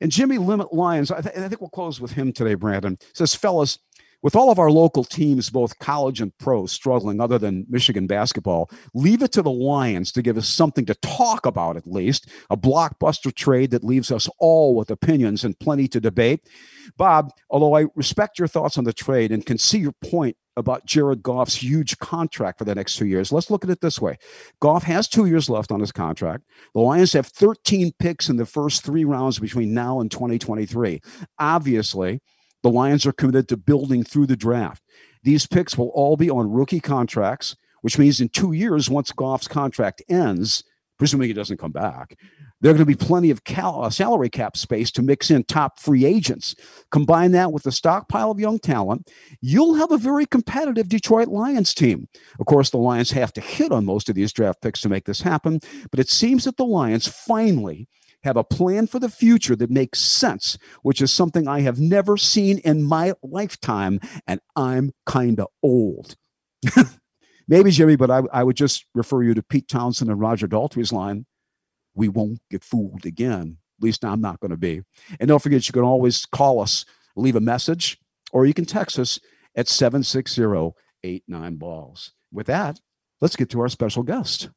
And 0.00 0.10
Jimmy 0.10 0.38
Limit 0.38 0.72
Lions, 0.72 1.12
I, 1.12 1.20
th- 1.20 1.36
I 1.36 1.48
think 1.48 1.60
we'll 1.60 1.70
close 1.70 2.00
with 2.00 2.10
him 2.10 2.32
today, 2.32 2.54
Brandon, 2.54 2.98
says, 3.14 3.36
fellas, 3.36 3.78
with 4.22 4.36
all 4.36 4.50
of 4.50 4.58
our 4.58 4.70
local 4.70 5.04
teams, 5.04 5.50
both 5.50 5.78
college 5.78 6.20
and 6.20 6.36
pro, 6.38 6.66
struggling 6.66 7.20
other 7.20 7.38
than 7.38 7.66
Michigan 7.68 8.06
basketball, 8.06 8.70
leave 8.94 9.22
it 9.22 9.32
to 9.32 9.42
the 9.42 9.50
Lions 9.50 10.12
to 10.12 10.22
give 10.22 10.38
us 10.38 10.48
something 10.48 10.86
to 10.86 10.94
talk 10.94 11.44
about 11.44 11.76
at 11.76 11.86
least, 11.86 12.28
a 12.50 12.56
blockbuster 12.56 13.34
trade 13.34 13.70
that 13.72 13.84
leaves 13.84 14.10
us 14.10 14.28
all 14.38 14.74
with 14.74 14.90
opinions 14.90 15.44
and 15.44 15.58
plenty 15.58 15.88
to 15.88 16.00
debate. 16.00 16.48
Bob, 16.96 17.30
although 17.50 17.74
I 17.74 17.86
respect 17.94 18.38
your 18.38 18.48
thoughts 18.48 18.78
on 18.78 18.84
the 18.84 18.92
trade 18.92 19.32
and 19.32 19.44
can 19.44 19.58
see 19.58 19.78
your 19.78 19.94
point 20.04 20.36
about 20.56 20.84
Jared 20.84 21.22
Goff's 21.22 21.54
huge 21.54 21.98
contract 21.98 22.58
for 22.58 22.64
the 22.64 22.74
next 22.74 22.96
two 22.96 23.06
years. 23.06 23.32
Let's 23.32 23.50
look 23.50 23.64
at 23.64 23.70
it 23.70 23.80
this 23.80 24.00
way 24.00 24.18
Goff 24.60 24.82
has 24.84 25.08
two 25.08 25.26
years 25.26 25.48
left 25.48 25.72
on 25.72 25.80
his 25.80 25.92
contract. 25.92 26.44
The 26.74 26.80
Lions 26.80 27.12
have 27.14 27.26
13 27.26 27.92
picks 27.98 28.28
in 28.28 28.36
the 28.36 28.46
first 28.46 28.84
three 28.84 29.04
rounds 29.04 29.38
between 29.38 29.74
now 29.74 30.00
and 30.00 30.10
2023. 30.10 31.00
Obviously, 31.38 32.20
the 32.62 32.70
Lions 32.70 33.06
are 33.06 33.12
committed 33.12 33.48
to 33.48 33.56
building 33.56 34.04
through 34.04 34.26
the 34.26 34.36
draft. 34.36 34.82
These 35.22 35.46
picks 35.46 35.76
will 35.76 35.88
all 35.88 36.16
be 36.16 36.30
on 36.30 36.50
rookie 36.50 36.80
contracts, 36.80 37.56
which 37.82 37.98
means 37.98 38.20
in 38.20 38.28
two 38.28 38.52
years, 38.52 38.90
once 38.90 39.12
Goff's 39.12 39.48
contract 39.48 40.02
ends, 40.08 40.64
presuming 40.98 41.28
he 41.28 41.34
doesn't 41.34 41.58
come 41.58 41.72
back, 41.72 42.16
there 42.60 42.70
are 42.70 42.74
going 42.74 42.86
to 42.86 42.86
be 42.86 42.94
plenty 42.94 43.30
of 43.30 43.42
cal- 43.42 43.82
uh, 43.82 43.90
salary 43.90 44.30
cap 44.30 44.56
space 44.56 44.92
to 44.92 45.02
mix 45.02 45.32
in 45.32 45.42
top 45.42 45.80
free 45.80 46.04
agents. 46.04 46.54
Combine 46.92 47.32
that 47.32 47.52
with 47.52 47.66
a 47.66 47.72
stockpile 47.72 48.30
of 48.30 48.38
young 48.38 48.60
talent, 48.60 49.10
you'll 49.40 49.74
have 49.74 49.90
a 49.90 49.98
very 49.98 50.26
competitive 50.26 50.88
Detroit 50.88 51.26
Lions 51.26 51.74
team. 51.74 52.06
Of 52.38 52.46
course, 52.46 52.70
the 52.70 52.78
Lions 52.78 53.10
have 53.10 53.32
to 53.32 53.40
hit 53.40 53.72
on 53.72 53.84
most 53.84 54.08
of 54.08 54.14
these 54.14 54.32
draft 54.32 54.62
picks 54.62 54.80
to 54.82 54.88
make 54.88 55.06
this 55.06 55.22
happen, 55.22 55.58
but 55.90 55.98
it 55.98 56.08
seems 56.08 56.44
that 56.44 56.56
the 56.56 56.64
Lions 56.64 57.08
finally 57.08 57.88
have 58.24 58.36
a 58.36 58.44
plan 58.44 58.86
for 58.86 58.98
the 58.98 59.08
future 59.08 59.56
that 59.56 59.70
makes 59.70 60.00
sense, 60.00 60.58
which 60.82 61.02
is 61.02 61.12
something 61.12 61.48
I 61.48 61.60
have 61.60 61.80
never 61.80 62.16
seen 62.16 62.58
in 62.58 62.82
my 62.84 63.14
lifetime, 63.22 64.00
and 64.26 64.40
I'm 64.56 64.92
kind 65.06 65.40
of 65.40 65.48
old. 65.62 66.16
Maybe, 67.48 67.70
Jimmy, 67.70 67.96
but 67.96 68.10
I, 68.10 68.22
I 68.32 68.44
would 68.44 68.56
just 68.56 68.86
refer 68.94 69.22
you 69.22 69.34
to 69.34 69.42
Pete 69.42 69.68
Townshend 69.68 70.10
and 70.10 70.20
Roger 70.20 70.46
Daltrey's 70.46 70.92
line 70.92 71.26
we 71.94 72.08
won't 72.08 72.40
get 72.50 72.64
fooled 72.64 73.06
again. 73.06 73.58
At 73.78 73.84
least 73.84 74.04
I'm 74.04 74.20
not 74.20 74.40
going 74.40 74.50
to 74.50 74.56
be. 74.56 74.82
And 75.18 75.28
don't 75.28 75.42
forget, 75.42 75.66
you 75.68 75.72
can 75.72 75.82
always 75.82 76.26
call 76.26 76.60
us, 76.60 76.84
leave 77.16 77.36
a 77.36 77.40
message, 77.40 77.98
or 78.32 78.46
you 78.46 78.54
can 78.54 78.64
text 78.64 78.98
us 78.98 79.18
at 79.54 79.68
760 79.68 80.72
89 81.04 81.56
balls. 81.56 82.12
With 82.32 82.46
that, 82.46 82.80
let's 83.20 83.36
get 83.36 83.50
to 83.50 83.60
our 83.60 83.68
special 83.68 84.02
guest. 84.02 84.50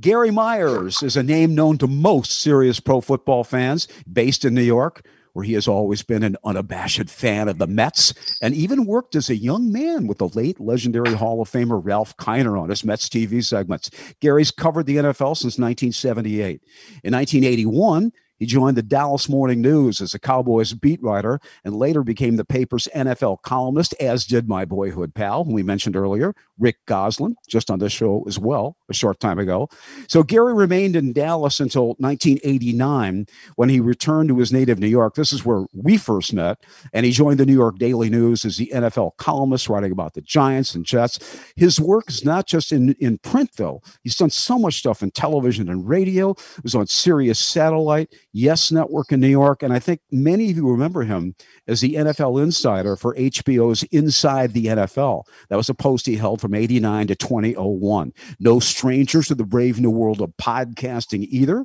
Gary 0.00 0.30
Myers 0.30 1.02
is 1.02 1.16
a 1.16 1.22
name 1.22 1.54
known 1.54 1.78
to 1.78 1.86
most 1.86 2.32
serious 2.32 2.80
pro 2.80 3.00
football 3.00 3.44
fans 3.44 3.86
based 4.12 4.44
in 4.44 4.54
New 4.54 4.62
York, 4.62 5.06
where 5.34 5.44
he 5.44 5.52
has 5.52 5.68
always 5.68 6.02
been 6.02 6.22
an 6.22 6.36
unabashed 6.44 7.10
fan 7.10 7.48
of 7.48 7.58
the 7.58 7.66
Mets 7.66 8.14
and 8.40 8.54
even 8.54 8.86
worked 8.86 9.14
as 9.16 9.28
a 9.28 9.36
young 9.36 9.70
man 9.70 10.06
with 10.06 10.18
the 10.18 10.28
late 10.28 10.60
legendary 10.60 11.12
Hall 11.12 11.42
of 11.42 11.50
Famer 11.50 11.80
Ralph 11.84 12.16
Kiner 12.16 12.60
on 12.60 12.70
his 12.70 12.84
Mets 12.84 13.08
TV 13.08 13.44
segments. 13.44 13.90
Gary's 14.20 14.50
covered 14.50 14.86
the 14.86 14.96
NFL 14.96 15.36
since 15.36 15.58
1978. 15.58 16.62
In 17.02 17.12
1981, 17.12 18.12
he 18.44 18.46
joined 18.46 18.76
the 18.76 18.82
Dallas 18.82 19.26
Morning 19.26 19.62
News 19.62 20.02
as 20.02 20.12
a 20.12 20.18
Cowboys 20.18 20.74
beat 20.74 21.02
writer 21.02 21.40
and 21.64 21.74
later 21.74 22.02
became 22.02 22.36
the 22.36 22.44
paper's 22.44 22.86
NFL 22.94 23.40
columnist, 23.40 23.94
as 24.00 24.26
did 24.26 24.50
my 24.50 24.66
boyhood 24.66 25.14
pal, 25.14 25.44
whom 25.44 25.54
we 25.54 25.62
mentioned 25.62 25.96
earlier, 25.96 26.34
Rick 26.58 26.76
Gosselin, 26.84 27.36
just 27.48 27.70
on 27.70 27.78
this 27.78 27.94
show 27.94 28.22
as 28.28 28.38
well, 28.38 28.76
a 28.90 28.92
short 28.92 29.18
time 29.18 29.38
ago. 29.38 29.70
So 30.08 30.22
Gary 30.22 30.52
remained 30.52 30.94
in 30.94 31.14
Dallas 31.14 31.58
until 31.58 31.94
1989 32.00 33.28
when 33.56 33.70
he 33.70 33.80
returned 33.80 34.28
to 34.28 34.38
his 34.38 34.52
native 34.52 34.78
New 34.78 34.88
York. 34.88 35.14
This 35.14 35.32
is 35.32 35.46
where 35.46 35.64
we 35.72 35.96
first 35.96 36.34
met. 36.34 36.58
And 36.92 37.06
he 37.06 37.12
joined 37.12 37.40
the 37.40 37.46
New 37.46 37.54
York 37.54 37.78
Daily 37.78 38.10
News 38.10 38.44
as 38.44 38.58
the 38.58 38.70
NFL 38.74 39.16
columnist, 39.16 39.70
writing 39.70 39.90
about 39.90 40.12
the 40.12 40.20
Giants 40.20 40.74
and 40.74 40.84
Jets. 40.84 41.18
His 41.56 41.80
work 41.80 42.10
is 42.10 42.26
not 42.26 42.46
just 42.46 42.72
in, 42.72 42.92
in 43.00 43.16
print, 43.16 43.52
though. 43.56 43.80
He's 44.02 44.16
done 44.16 44.28
so 44.28 44.58
much 44.58 44.74
stuff 44.74 45.02
in 45.02 45.12
television 45.12 45.70
and 45.70 45.88
radio. 45.88 46.34
He 46.34 46.60
was 46.62 46.74
on 46.74 46.86
Sirius 46.86 47.38
Satellite. 47.38 48.12
Yes 48.34 48.72
Network 48.72 49.12
in 49.12 49.20
New 49.20 49.28
York. 49.28 49.62
And 49.62 49.72
I 49.72 49.78
think 49.78 50.00
many 50.10 50.50
of 50.50 50.56
you 50.56 50.68
remember 50.68 51.04
him 51.04 51.36
as 51.68 51.80
the 51.80 51.94
NFL 51.94 52.42
insider 52.42 52.96
for 52.96 53.14
HBO's 53.14 53.84
Inside 53.84 54.52
the 54.52 54.66
NFL. 54.66 55.22
That 55.48 55.56
was 55.56 55.68
a 55.68 55.74
post 55.74 56.04
he 56.04 56.16
held 56.16 56.40
from 56.40 56.52
89 56.52 57.06
to 57.06 57.14
2001. 57.14 58.12
No 58.40 58.58
strangers 58.58 59.28
to 59.28 59.36
the 59.36 59.44
brave 59.44 59.80
new 59.80 59.90
world 59.90 60.20
of 60.20 60.32
podcasting 60.36 61.28
either. 61.30 61.64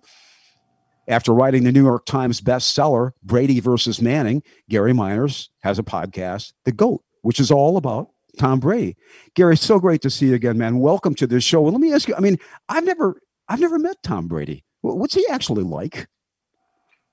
After 1.08 1.34
writing 1.34 1.64
the 1.64 1.72
New 1.72 1.84
York 1.84 2.06
Times 2.06 2.40
bestseller, 2.40 3.14
Brady 3.24 3.60
versus 3.60 4.00
Manning, 4.00 4.44
Gary 4.70 4.94
Myers 4.94 5.50
has 5.62 5.80
a 5.80 5.84
podcast, 5.84 6.54
The 6.66 6.72
GOAT, 6.72 7.04
which 7.24 7.40
is 7.40 7.50
all 7.50 7.78
about 7.78 8.10
Tom 8.38 8.60
Brady. 8.60 8.96
Gary, 9.34 9.58
so 9.58 9.80
great 9.80 10.04
to 10.04 10.12
see 10.12 10.28
you 10.28 10.36
again, 10.36 10.60
man. 10.60 10.78
Welcome 10.78 11.16
to 11.16 11.26
this 11.26 11.44
show. 11.44 11.64
Let 11.64 11.82
me 11.82 11.92
ask 11.94 12.08
you, 12.08 12.14
I 12.16 12.20
mean, 12.20 12.38
I've 12.70 12.86
never 12.86 13.20
I've 13.48 13.60
never 13.60 13.80
met 13.80 14.04
Tom 14.04 14.28
Brady. 14.28 14.64
What's 14.82 15.16
he 15.16 15.26
actually 15.32 15.64
like? 15.64 16.08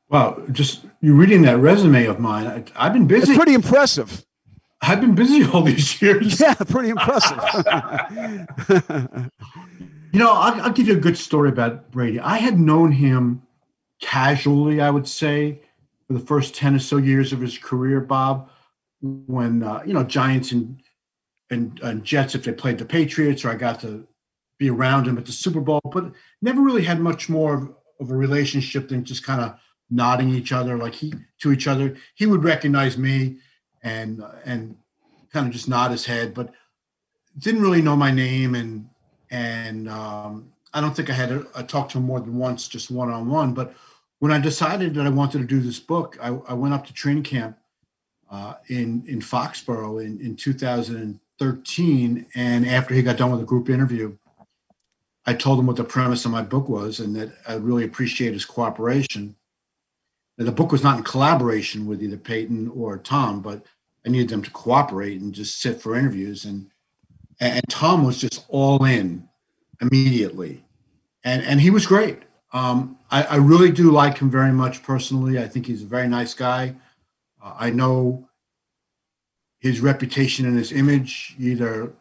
Well, 0.09 0.43
just 0.53 0.85
you 1.01 1.15
reading 1.15 1.43
that 1.43 1.59
resume 1.59 2.07
of 2.07 2.21
mine, 2.21 2.47
I, 2.77 2.85
have 2.85 2.93
been 2.93 3.07
busy. 3.07 3.33
It's 3.33 3.37
pretty 3.37 3.55
impressive. 3.55 4.25
I've 4.81 5.01
been 5.01 5.15
busy 5.15 5.45
all 5.45 5.63
these 5.63 6.01
years. 6.01 6.41
Yeah, 6.41 6.55
pretty 6.55 6.91
impressive. 6.91 7.39
you 10.13 10.19
know, 10.19 10.33
I'll, 10.33 10.63
I'll, 10.63 10.73
give 10.73 10.87
you 10.87 10.97
a 10.97 11.01
good 11.01 11.19
story 11.19 11.49
about 11.49 11.91
Brady. 11.91 12.21
I 12.21 12.39
had 12.39 12.59
known 12.59 12.93
him 12.93 13.43
casually, 14.01 14.81
I 14.81 14.91
would 14.91 15.09
say, 15.09 15.61
for 16.07 16.13
the 16.13 16.21
first 16.21 16.55
10 16.55 16.77
or 16.77 16.79
so 16.79 16.99
years 16.99 17.33
of 17.33 17.41
his 17.41 17.59
career, 17.59 18.01
Bob, 18.01 18.49
when, 19.01 19.63
uh, 19.63 19.83
you 19.85 19.93
know, 19.93 20.05
Giants 20.05 20.53
and, 20.53 20.81
and, 21.51 21.81
and 21.81 22.05
Jets, 22.05 22.35
if 22.35 22.45
they 22.45 22.53
played 22.53 22.79
the 22.79 22.85
Patriots, 22.85 23.45
or 23.45 23.51
I 23.51 23.57
got 23.57 23.81
to 23.81 24.07
be 24.59 24.71
around 24.71 25.07
him 25.09 25.19
at 25.19 25.27
the 25.27 25.33
Super 25.33 25.61
Bowl, 25.61 25.81
but 25.93 26.13
never 26.43 26.61
really 26.61 26.85
had 26.85 27.01
much 27.01 27.29
more 27.29 27.55
of, 27.55 27.75
of 28.01 28.11
a 28.11 28.17
relationship 28.17 28.89
than 28.89 29.05
just 29.05 29.25
kind 29.25 29.41
of 29.41 29.59
nodding 29.91 30.31
each 30.31 30.53
other 30.53 30.77
like 30.77 30.95
he 30.95 31.13
to 31.41 31.53
each 31.53 31.67
other. 31.67 31.97
He 32.15 32.27
would 32.27 32.45
recognize 32.45 32.99
me 32.99 33.39
and 33.83 34.23
and 34.45 34.77
kind 35.33 35.47
of 35.47 35.53
just 35.53 35.69
nod 35.69 35.91
his 35.91 36.07
head, 36.07 36.35
but 36.35 36.53
didn't 37.39 37.63
really 37.63 37.83
know 37.83 37.97
my 37.97 38.11
name 38.11 38.55
and 38.55 38.89
and 39.31 39.89
um, 39.89 40.53
I 40.73 40.81
don't 40.81 40.95
think 40.95 41.11
I 41.11 41.15
had 41.15 41.33
a, 41.33 41.47
a 41.55 41.63
talked 41.63 41.93
to 41.93 41.99
him 41.99 42.05
more 42.05 42.21
than 42.21 42.37
once, 42.37 42.69
just 42.69 42.91
one 42.91 43.11
on 43.11 43.29
one. 43.29 43.55
But 43.55 43.75
when 44.19 44.33
I 44.33 44.39
decided 44.39 44.95
that 44.95 45.07
I 45.07 45.11
wanted 45.11 45.39
to 45.39 45.45
do 45.45 45.61
this 45.61 45.81
book, 45.81 46.17
I, 46.21 46.29
I 46.29 46.55
went 46.55 46.75
up 46.75 46.87
to 46.87 46.93
training 46.93 47.25
camp 47.25 47.59
uh, 48.31 48.55
in 48.69 49.05
in 49.07 49.21
Foxborough 49.21 50.05
in 50.05 50.21
in 50.21 50.37
2013, 50.37 52.27
and 52.35 52.67
after 52.67 52.95
he 52.95 53.03
got 53.03 53.17
done 53.17 53.31
with 53.31 53.41
a 53.41 53.45
group 53.45 53.69
interview, 53.69 54.17
I 55.27 55.35
told 55.35 55.59
him 55.59 55.67
what 55.67 55.77
the 55.77 55.85
premise 55.85 56.25
of 56.25 56.31
my 56.31 56.43
book 56.43 56.69
was, 56.69 57.01
and 57.01 57.15
that 57.17 57.31
I 57.47 57.55
really 57.55 57.85
appreciate 57.85 58.33
his 58.33 58.45
cooperation. 58.45 59.37
The 60.39 60.53
book 60.53 60.71
was 60.71 60.83
not 60.83 60.99
in 60.99 61.05
collaboration 61.05 61.87
with 61.87 62.03
either 62.03 62.19
Peyton 62.19 62.71
or 62.75 62.99
Tom, 62.99 63.41
but 63.41 63.65
I 64.05 64.11
needed 64.11 64.29
them 64.29 64.43
to 64.43 64.51
cooperate 64.51 65.21
and 65.21 65.35
just 65.35 65.61
sit 65.61 65.81
for 65.81 65.97
interviews. 65.97 66.45
And 66.45 66.71
and 67.41 67.63
Tom 67.69 68.05
was 68.05 68.19
just 68.19 68.45
all 68.49 68.85
in 68.85 69.29
immediately, 69.81 70.65
and 71.25 71.43
and 71.43 71.61
he 71.61 71.71
was 71.71 71.87
great. 71.87 72.21
Um, 72.53 72.99
I, 73.11 73.23
I, 73.25 73.37
really 73.37 73.71
do 73.71 73.91
like 73.91 74.19
him 74.19 74.31
very 74.31 74.53
much 74.53 74.83
personally. 74.83 75.39
I 75.39 75.49
think 75.49 75.67
he's 75.67 75.83
a 75.83 75.87
very 75.87 76.09
nice 76.09 76.33
guy. 76.33 76.75
Uh, 77.43 77.55
I 77.59 77.71
know 77.71 78.29
his 79.59 79.81
reputation 79.81 80.47
and 80.47 80.57
his 80.57 80.73
image 80.73 81.35
either. 81.39 81.93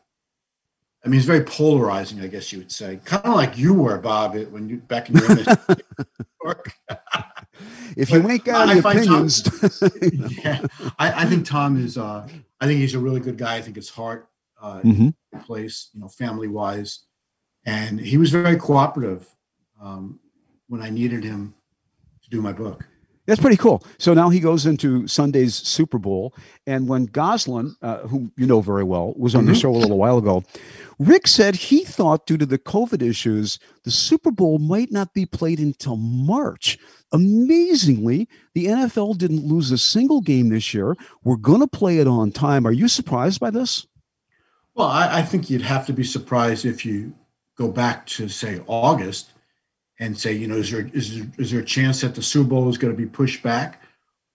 I 1.04 1.08
mean, 1.08 1.20
he's 1.20 1.26
very 1.26 1.44
polarizing, 1.44 2.22
I 2.22 2.28
guess 2.28 2.54
you 2.54 2.60
would 2.60 2.72
say, 2.72 3.00
kind 3.04 3.26
of 3.26 3.36
like 3.36 3.58
you 3.58 3.74
were, 3.74 3.98
Bob, 3.98 4.36
when 4.36 4.70
you 4.70 4.78
back 4.78 5.10
in 5.10 5.18
your 5.18 5.28
work. 6.44 6.74
If 7.96 8.10
you 8.10 8.28
ain't 8.30 8.44
got 8.44 8.70
any 8.70 8.80
opinions, 8.80 9.42
Tom, 9.42 9.92
yeah, 10.44 10.66
I, 11.00 11.24
I, 11.24 11.26
think 11.26 11.46
Tom 11.46 11.84
is. 11.84 11.98
Uh, 11.98 12.28
I 12.60 12.66
think 12.66 12.80
he's 12.80 12.94
a 12.94 13.00
really 13.00 13.20
good 13.20 13.38
guy. 13.38 13.56
I 13.56 13.62
think 13.62 13.76
his 13.76 13.90
heart 13.90 14.30
uh, 14.62 14.82
mm-hmm. 14.82 15.40
place, 15.40 15.90
you 15.94 16.02
know, 16.02 16.08
family 16.08 16.48
wise, 16.48 17.04
and 17.66 18.00
he 18.00 18.18
was 18.18 18.32
very 18.32 18.58
cooperative 18.58 19.28
um, 19.82 20.20
when 20.68 20.82
I 20.82 20.90
needed 20.90 21.24
him 21.24 21.54
to 22.24 22.30
do 22.30 22.42
my 22.42 22.54
book. 22.54 22.86
That's 23.26 23.42
pretty 23.42 23.58
cool. 23.58 23.84
So 23.98 24.14
now 24.14 24.30
he 24.30 24.40
goes 24.40 24.66
into 24.66 25.08
Sunday's 25.08 25.56
Super 25.56 25.98
Bowl, 25.98 26.36
and 26.68 26.88
when 26.88 27.06
Gosselin, 27.06 27.76
uh, 27.82 28.00
whom 28.00 28.32
you 28.38 28.46
know 28.46 28.62
very 28.62 28.84
well, 28.84 29.14
was 29.18 29.34
on 29.34 29.44
mm-hmm. 29.44 29.54
the 29.54 29.60
show 29.60 29.72
a 29.72 29.78
little 29.78 29.98
while 29.98 30.18
ago, 30.18 30.44
Rick 31.00 31.28
said 31.28 31.56
he 31.56 31.84
thought 31.84 32.26
due 32.26 32.38
to 32.38 32.46
the 32.46 32.60
COVID 32.60 33.02
issues, 33.02 33.60
the 33.84 33.92
Super 33.92 34.32
Bowl 34.32 34.60
might 34.60 34.92
not 34.92 35.14
be 35.14 35.26
played 35.26 35.60
until 35.60 35.98
March. 35.98 36.78
Amazingly, 37.12 38.30
the 38.54 38.66
NFL 38.66 39.18
didn't 39.18 39.46
lose 39.46 39.72
a 39.72 39.78
single 39.78 40.22
game 40.22 40.50
this 40.50 40.74
year. 40.74 40.96
We're 41.24 41.36
going 41.36 41.62
to 41.62 41.68
play 41.68 42.00
it 42.00 42.08
on 42.08 42.32
time. 42.32 42.66
Are 42.68 42.72
you 42.72 42.88
surprised 42.88 43.40
by 43.40 43.50
this? 43.50 43.88
Well, 44.76 44.88
I, 44.88 45.20
I, 45.20 45.22
think 45.22 45.50
you'd 45.50 45.62
have 45.62 45.86
to 45.86 45.94
be 45.94 46.04
surprised 46.04 46.66
if 46.66 46.86
you 46.86 47.14
go 47.58 47.70
back 47.70 48.06
to 48.08 48.28
say 48.28 48.62
August 48.68 49.30
and 50.00 50.18
say, 50.18 50.34
you 50.34 50.48
know, 50.48 50.56
is 50.56 50.72
there 50.72 50.90
is 50.94 51.52
there, 51.52 51.62
a 51.62 51.66
chance 51.66 52.02
that 52.02 52.16
the 52.16 52.22
Super 52.22 52.50
Bowl 52.50 52.70
is 52.70 52.78
going 52.78 52.94
to 52.94 52.98
be 52.98 53.06
pushed 53.08 53.42
back, 53.42 53.82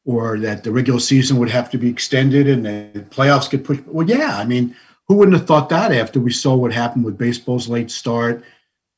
or 0.04 0.38
that 0.38 0.64
the 0.64 0.72
regular 0.72 1.00
season 1.00 1.38
would 1.38 1.50
have 1.50 1.70
to 1.70 1.78
be 1.78 1.88
extended 1.88 2.48
and 2.48 2.64
the 2.64 3.04
playoffs 3.10 3.50
get 3.50 3.64
pushed? 3.64 3.86
Well, 3.86 4.08
yeah, 4.08 4.36
I 4.36 4.44
mean, 4.44 4.74
who 5.06 5.14
wouldn't 5.16 5.36
have 5.36 5.46
thought 5.46 5.68
that 5.68 5.92
after 5.92 6.20
we 6.20 6.32
saw 6.32 6.54
what 6.54 6.72
happened 6.72 7.04
with 7.04 7.18
baseball's 7.18 7.68
late 7.68 7.90
start, 7.90 8.44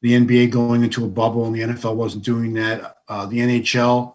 the 0.03 0.13
NBA 0.13 0.51
going 0.51 0.83
into 0.83 1.05
a 1.05 1.09
bubble, 1.09 1.47
and 1.47 1.55
the 1.55 1.61
NFL 1.61 1.97
wasn't 1.97 2.25
doing 2.25 2.53
that, 2.55 2.99
uh, 3.09 3.27
the 3.27 3.39
NHL 3.39 4.15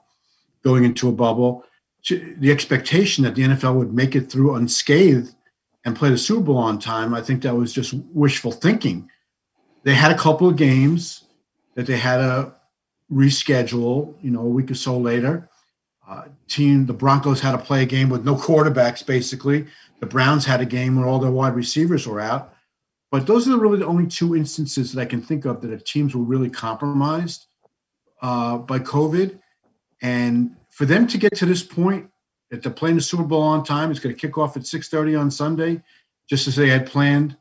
going 0.63 0.83
into 0.83 1.09
a 1.09 1.13
bubble. 1.13 1.65
The 2.09 2.51
expectation 2.51 3.25
that 3.25 3.35
the 3.35 3.43
NFL 3.43 3.75
would 3.75 3.93
make 3.93 4.15
it 4.15 4.31
through 4.31 4.55
unscathed 4.55 5.33
and 5.83 5.95
play 5.95 6.09
the 6.09 6.17
Super 6.17 6.41
Bowl 6.41 6.57
on 6.57 6.79
time, 6.79 7.13
I 7.13 7.21
think 7.21 7.41
that 7.41 7.55
was 7.55 7.73
just 7.73 7.93
wishful 8.13 8.51
thinking. 8.51 9.09
They 9.83 9.93
had 9.93 10.11
a 10.11 10.17
couple 10.17 10.47
of 10.47 10.55
games 10.55 11.23
that 11.77 11.85
they 11.85 11.95
had 11.95 12.17
to 12.17 12.51
reschedule, 13.09 14.15
you 14.21 14.31
know, 14.31 14.41
a 14.41 14.49
week 14.49 14.69
or 14.69 14.75
so 14.75 14.97
later. 14.97 15.47
Uh, 16.05 16.23
team, 16.47 16.87
the 16.87 16.93
Broncos 16.93 17.39
had 17.39 17.51
to 17.51 17.59
play 17.59 17.83
a 17.83 17.85
game 17.85 18.09
with 18.09 18.25
no 18.25 18.35
quarterbacks, 18.35 19.05
basically. 19.05 19.67
The 19.99 20.07
Browns 20.07 20.43
had 20.43 20.59
a 20.59 20.65
game 20.65 20.95
where 20.95 21.07
all 21.07 21.19
their 21.19 21.31
wide 21.31 21.55
receivers 21.55 22.07
were 22.07 22.19
out. 22.19 22.53
But 23.11 23.27
those 23.27 23.47
are 23.47 23.57
really 23.57 23.77
the 23.77 23.85
only 23.85 24.07
two 24.07 24.35
instances 24.35 24.91
that 24.91 25.01
I 25.01 25.05
can 25.05 25.21
think 25.21 25.45
of 25.45 25.61
that 25.61 25.85
teams 25.85 26.15
were 26.15 26.23
really 26.23 26.49
compromised 26.49 27.45
uh, 28.23 28.57
by 28.57 28.79
COVID. 28.79 29.39
And 30.01 30.55
for 30.71 30.85
them 30.85 31.05
to 31.07 31.17
get 31.17 31.35
to 31.35 31.45
this 31.45 31.63
point 31.63 32.09
that 32.49 32.63
they're 32.63 32.71
playing 32.71 32.95
the 32.95 33.01
Super 33.01 33.23
Bowl 33.23 33.43
on 33.43 33.63
time, 33.63 33.91
it's 33.91 33.99
going 33.99 34.13
to 34.13 34.19
kick 34.19 34.37
off 34.37 34.57
at 34.57 34.63
6:30 34.63 35.19
on 35.19 35.29
Sunday, 35.29 35.83
just 36.27 36.47
as 36.47 36.55
they 36.55 36.69
had 36.69 36.87
planned. 36.87 37.37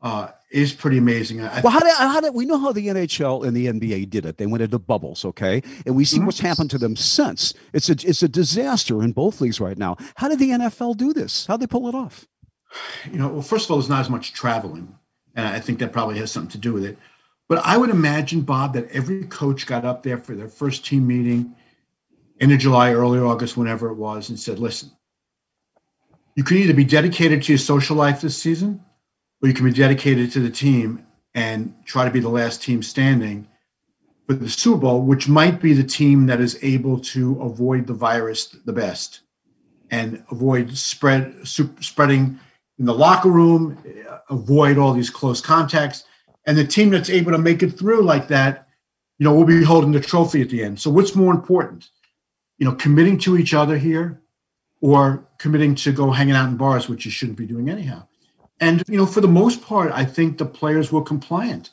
Uh, 0.00 0.28
is 0.50 0.72
pretty 0.72 0.98
amazing. 0.98 1.40
I, 1.42 1.60
well, 1.60 1.72
how 1.72 1.80
did, 1.80 1.94
how 1.94 2.20
did 2.20 2.34
we 2.34 2.46
know 2.46 2.58
how 2.58 2.72
the 2.72 2.86
NHL 2.86 3.46
and 3.46 3.56
the 3.56 3.66
NBA 3.66 4.10
did 4.10 4.24
it? 4.24 4.38
They 4.38 4.46
went 4.46 4.62
into 4.62 4.78
bubbles, 4.78 5.24
okay, 5.24 5.62
and 5.84 5.96
we 5.96 6.04
see 6.04 6.18
mm-hmm. 6.18 6.26
what's 6.26 6.40
happened 6.40 6.70
to 6.70 6.78
them 6.78 6.96
since. 6.96 7.52
It's 7.72 7.88
a 7.88 7.92
it's 7.92 8.22
a 8.22 8.28
disaster 8.28 9.02
in 9.02 9.12
both 9.12 9.40
leagues 9.40 9.60
right 9.60 9.76
now. 9.76 9.96
How 10.16 10.28
did 10.28 10.38
the 10.38 10.50
NFL 10.50 10.96
do 10.96 11.12
this? 11.12 11.46
How 11.46 11.56
did 11.56 11.68
they 11.68 11.70
pull 11.70 11.88
it 11.88 11.94
off? 11.94 12.26
You 13.10 13.18
know, 13.18 13.28
well, 13.28 13.42
first 13.42 13.66
of 13.66 13.70
all, 13.70 13.78
there's 13.78 13.88
not 13.88 14.00
as 14.00 14.10
much 14.10 14.32
traveling, 14.32 14.96
and 15.34 15.46
I 15.46 15.60
think 15.60 15.78
that 15.80 15.92
probably 15.92 16.18
has 16.18 16.30
something 16.30 16.50
to 16.50 16.58
do 16.58 16.72
with 16.72 16.84
it. 16.84 16.98
But 17.48 17.64
I 17.64 17.76
would 17.76 17.90
imagine, 17.90 18.40
Bob, 18.40 18.74
that 18.74 18.90
every 18.90 19.24
coach 19.24 19.66
got 19.66 19.84
up 19.84 20.02
there 20.02 20.18
for 20.18 20.34
their 20.34 20.48
first 20.48 20.84
team 20.84 21.06
meeting 21.06 21.54
end 22.40 22.52
of 22.52 22.58
July, 22.58 22.92
early 22.92 23.18
August, 23.18 23.56
whenever 23.56 23.88
it 23.88 23.94
was, 23.94 24.28
and 24.28 24.38
said, 24.38 24.58
listen, 24.58 24.90
you 26.34 26.44
can 26.44 26.58
either 26.58 26.74
be 26.74 26.84
dedicated 26.84 27.42
to 27.42 27.52
your 27.52 27.58
social 27.58 27.96
life 27.96 28.20
this 28.20 28.36
season, 28.36 28.84
or 29.42 29.48
you 29.48 29.54
can 29.54 29.64
be 29.64 29.72
dedicated 29.72 30.32
to 30.32 30.40
the 30.40 30.50
team 30.50 31.04
and 31.34 31.74
try 31.84 32.04
to 32.04 32.10
be 32.10 32.20
the 32.20 32.28
last 32.28 32.62
team 32.62 32.82
standing 32.82 33.48
for 34.26 34.34
the 34.34 34.48
Super 34.48 34.78
Bowl, 34.78 35.02
which 35.02 35.28
might 35.28 35.60
be 35.60 35.72
the 35.72 35.84
team 35.84 36.26
that 36.26 36.40
is 36.40 36.58
able 36.62 36.98
to 36.98 37.40
avoid 37.40 37.86
the 37.86 37.94
virus 37.94 38.46
the 38.64 38.72
best 38.72 39.20
and 39.90 40.24
avoid 40.30 40.76
spread 40.76 41.34
spreading 41.46 42.40
in 42.78 42.86
the 42.86 42.94
locker 42.94 43.30
room, 43.30 43.78
avoid 44.28 44.78
all 44.78 44.92
these 44.92 45.10
close 45.10 45.40
contacts. 45.40 46.04
And 46.46 46.56
the 46.56 46.66
team 46.66 46.90
that's 46.90 47.10
able 47.10 47.32
to 47.32 47.38
make 47.38 47.62
it 47.62 47.70
through 47.70 48.02
like 48.02 48.28
that, 48.28 48.68
you 49.18 49.24
know, 49.24 49.34
will 49.34 49.44
be 49.44 49.64
holding 49.64 49.92
the 49.92 50.00
trophy 50.00 50.42
at 50.42 50.50
the 50.50 50.62
end. 50.62 50.80
So 50.80 50.90
what's 50.90 51.14
more 51.14 51.32
important? 51.32 51.88
you 52.58 52.66
know, 52.66 52.74
committing 52.74 53.18
to 53.18 53.36
each 53.36 53.54
other 53.54 53.76
here 53.76 54.22
or 54.80 55.26
committing 55.38 55.74
to 55.74 55.92
go 55.92 56.10
hanging 56.10 56.34
out 56.34 56.48
in 56.48 56.56
bars, 56.56 56.88
which 56.88 57.04
you 57.04 57.10
shouldn't 57.10 57.38
be 57.38 57.46
doing 57.46 57.68
anyhow. 57.68 58.06
And, 58.60 58.82
you 58.88 58.96
know, 58.96 59.06
for 59.06 59.20
the 59.20 59.28
most 59.28 59.62
part, 59.62 59.92
I 59.92 60.04
think 60.04 60.38
the 60.38 60.46
players 60.46 60.90
were 60.90 61.02
compliant. 61.02 61.70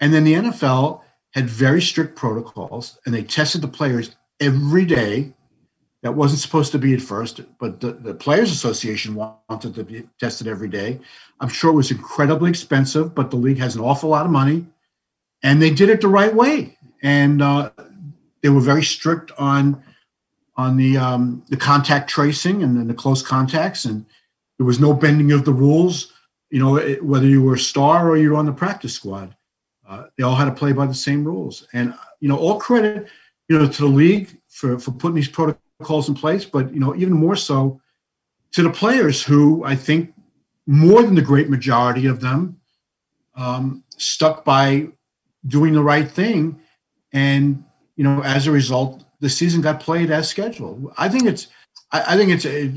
And 0.00 0.14
then 0.14 0.24
the 0.24 0.34
NFL 0.34 1.02
had 1.32 1.48
very 1.48 1.82
strict 1.82 2.16
protocols 2.16 2.98
and 3.04 3.14
they 3.14 3.22
tested 3.22 3.62
the 3.62 3.68
players 3.68 4.16
every 4.40 4.84
day. 4.84 5.32
That 6.02 6.14
wasn't 6.14 6.40
supposed 6.40 6.72
to 6.72 6.78
be 6.78 6.94
at 6.94 7.02
first, 7.02 7.42
but 7.58 7.80
the, 7.80 7.92
the 7.92 8.14
Players 8.14 8.50
Association 8.50 9.14
wanted 9.14 9.74
to 9.74 9.84
be 9.84 10.08
tested 10.18 10.46
every 10.46 10.68
day. 10.68 10.98
I'm 11.40 11.50
sure 11.50 11.70
it 11.70 11.76
was 11.76 11.90
incredibly 11.90 12.48
expensive, 12.48 13.14
but 13.14 13.30
the 13.30 13.36
league 13.36 13.58
has 13.58 13.76
an 13.76 13.82
awful 13.82 14.08
lot 14.08 14.24
of 14.24 14.32
money 14.32 14.64
and 15.42 15.60
they 15.60 15.70
did 15.70 15.88
it 15.88 16.00
the 16.00 16.08
right 16.08 16.34
way. 16.34 16.78
And 17.02 17.42
uh, 17.42 17.70
they 18.42 18.48
were 18.48 18.60
very 18.60 18.82
strict 18.82 19.32
on 19.38 19.82
on 20.56 20.76
the 20.76 20.96
um, 20.96 21.42
the 21.48 21.56
contact 21.56 22.10
tracing 22.10 22.62
and 22.62 22.76
then 22.76 22.86
the 22.86 22.94
close 22.94 23.22
contacts, 23.22 23.84
and 23.84 24.04
there 24.58 24.66
was 24.66 24.78
no 24.78 24.92
bending 24.92 25.32
of 25.32 25.44
the 25.44 25.52
rules. 25.52 26.12
You 26.50 26.58
know, 26.58 26.76
it, 26.76 27.04
whether 27.04 27.26
you 27.26 27.42
were 27.42 27.54
a 27.54 27.58
star 27.58 28.08
or 28.08 28.16
you 28.16 28.30
were 28.30 28.36
on 28.36 28.46
the 28.46 28.52
practice 28.52 28.94
squad, 28.94 29.36
uh, 29.88 30.04
they 30.16 30.24
all 30.24 30.34
had 30.34 30.46
to 30.46 30.52
play 30.52 30.72
by 30.72 30.86
the 30.86 30.94
same 30.94 31.24
rules. 31.24 31.66
And 31.72 31.94
you 32.20 32.28
know, 32.28 32.36
all 32.36 32.58
credit 32.58 33.08
you 33.48 33.58
know 33.58 33.66
to 33.66 33.82
the 33.82 33.88
league 33.88 34.38
for 34.48 34.78
for 34.78 34.92
putting 34.92 35.16
these 35.16 35.28
protocols 35.28 36.08
in 36.08 36.14
place, 36.14 36.44
but 36.44 36.72
you 36.72 36.80
know, 36.80 36.94
even 36.94 37.12
more 37.12 37.36
so 37.36 37.80
to 38.52 38.62
the 38.62 38.70
players 38.70 39.22
who 39.22 39.64
I 39.64 39.74
think 39.74 40.14
more 40.66 41.02
than 41.02 41.16
the 41.16 41.22
great 41.22 41.50
majority 41.50 42.06
of 42.06 42.20
them 42.20 42.60
um, 43.34 43.82
stuck 43.96 44.44
by 44.44 44.88
doing 45.46 45.72
the 45.72 45.82
right 45.82 46.08
thing, 46.08 46.60
and 47.12 47.64
you 47.96 48.04
know, 48.04 48.22
as 48.22 48.46
a 48.46 48.52
result, 48.52 49.04
the 49.20 49.28
season 49.28 49.60
got 49.60 49.80
played 49.80 50.10
as 50.10 50.28
scheduled. 50.28 50.92
I 50.96 51.08
think 51.08 51.24
it's 51.24 51.48
I, 51.90 52.14
I 52.14 52.16
think 52.16 52.30
it's 52.30 52.46
a, 52.46 52.72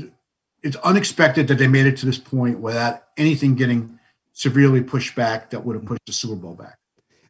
it's 0.64 0.76
unexpected 0.76 1.46
that 1.48 1.58
they 1.58 1.68
made 1.68 1.86
it 1.86 1.96
to 1.98 2.06
this 2.06 2.18
point 2.18 2.58
without 2.58 3.02
anything 3.18 3.54
getting 3.54 4.00
severely 4.32 4.82
pushed 4.82 5.14
back 5.14 5.50
that 5.50 5.64
would 5.64 5.76
have 5.76 5.84
pushed 5.84 6.06
the 6.06 6.12
Super 6.12 6.34
Bowl 6.36 6.54
back. 6.54 6.78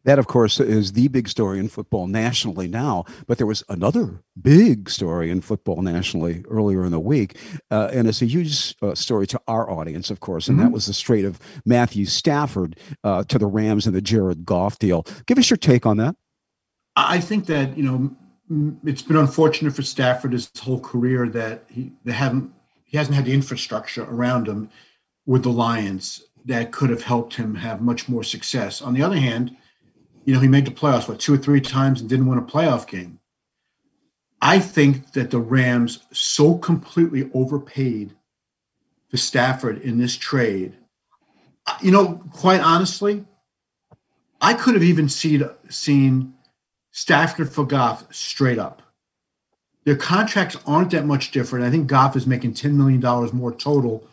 That, 0.04 0.18
of 0.18 0.26
course, 0.26 0.60
is 0.60 0.92
the 0.92 1.08
big 1.08 1.28
story 1.28 1.58
in 1.58 1.68
football 1.68 2.06
nationally 2.06 2.68
now. 2.68 3.04
But 3.26 3.38
there 3.38 3.46
was 3.46 3.64
another 3.68 4.22
big 4.40 4.88
story 4.88 5.30
in 5.30 5.40
football 5.40 5.82
nationally 5.82 6.44
earlier 6.48 6.84
in 6.84 6.92
the 6.92 7.00
week. 7.00 7.38
Uh, 7.70 7.88
and 7.92 8.06
it's 8.06 8.22
a 8.22 8.26
huge 8.26 8.76
uh, 8.82 8.94
story 8.94 9.26
to 9.28 9.40
our 9.48 9.68
audience, 9.70 10.10
of 10.10 10.20
course. 10.20 10.46
And 10.46 10.58
mm-hmm. 10.58 10.66
that 10.66 10.72
was 10.72 10.86
the 10.86 10.94
straight 10.94 11.24
of 11.24 11.40
Matthew 11.64 12.04
Stafford 12.04 12.78
uh, 13.02 13.24
to 13.24 13.38
the 13.38 13.46
Rams 13.46 13.86
and 13.86 13.96
the 13.96 14.02
Jared 14.02 14.44
Goff 14.44 14.78
deal. 14.78 15.06
Give 15.26 15.38
us 15.38 15.48
your 15.48 15.56
take 15.56 15.86
on 15.86 15.96
that. 15.96 16.14
I 16.96 17.18
think 17.18 17.46
that, 17.46 17.76
you 17.76 17.82
know, 17.82 18.78
it's 18.84 19.02
been 19.02 19.16
unfortunate 19.16 19.74
for 19.74 19.82
Stafford 19.82 20.32
his 20.32 20.50
whole 20.60 20.80
career 20.80 21.28
that 21.30 21.64
he 21.70 21.92
they 22.04 22.12
haven't 22.12 22.52
he 22.94 22.98
hasn't 22.98 23.16
had 23.16 23.24
the 23.24 23.34
infrastructure 23.34 24.04
around 24.04 24.46
him 24.46 24.70
with 25.26 25.42
the 25.42 25.50
Lions 25.50 26.22
that 26.44 26.70
could 26.70 26.90
have 26.90 27.02
helped 27.02 27.34
him 27.34 27.56
have 27.56 27.80
much 27.80 28.08
more 28.08 28.22
success. 28.22 28.80
On 28.80 28.94
the 28.94 29.02
other 29.02 29.16
hand, 29.16 29.56
you 30.24 30.32
know, 30.32 30.38
he 30.38 30.46
made 30.46 30.64
the 30.64 30.70
playoffs, 30.70 31.08
what, 31.08 31.18
two 31.18 31.34
or 31.34 31.36
three 31.36 31.60
times 31.60 32.00
and 32.00 32.08
didn't 32.08 32.26
win 32.26 32.38
a 32.38 32.42
playoff 32.42 32.86
game. 32.86 33.18
I 34.40 34.60
think 34.60 35.10
that 35.14 35.32
the 35.32 35.40
Rams 35.40 36.04
so 36.12 36.56
completely 36.56 37.28
overpaid 37.34 38.14
for 39.08 39.16
Stafford 39.16 39.82
in 39.82 39.98
this 39.98 40.16
trade. 40.16 40.76
You 41.82 41.90
know, 41.90 42.22
quite 42.30 42.60
honestly, 42.60 43.24
I 44.40 44.54
could 44.54 44.74
have 44.74 44.84
even 44.84 45.08
seen, 45.08 45.42
seen 45.68 46.34
Stafford 46.92 47.50
for 47.50 47.66
Goff 47.66 48.14
straight 48.14 48.60
up. 48.60 48.82
Their 49.84 49.96
contracts 49.96 50.56
aren't 50.66 50.90
that 50.92 51.06
much 51.06 51.30
different. 51.30 51.64
I 51.64 51.70
think 51.70 51.86
Goff 51.86 52.16
is 52.16 52.26
making 52.26 52.54
$10 52.54 52.72
million 52.72 53.00
more 53.36 53.52
total 53.52 54.06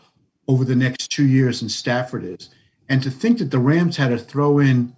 over 0.48 0.66
the 0.66 0.76
next 0.76 1.12
two 1.12 1.26
years 1.26 1.62
than 1.62 1.70
Stafford 1.70 2.24
is. 2.24 2.50
And 2.90 3.02
to 3.04 3.10
think 3.10 3.38
that 3.38 3.52
the 3.52 3.60
Rams 3.60 3.98
had 3.98 4.10
to 4.10 4.18
throw 4.18 4.60
in 4.60 4.94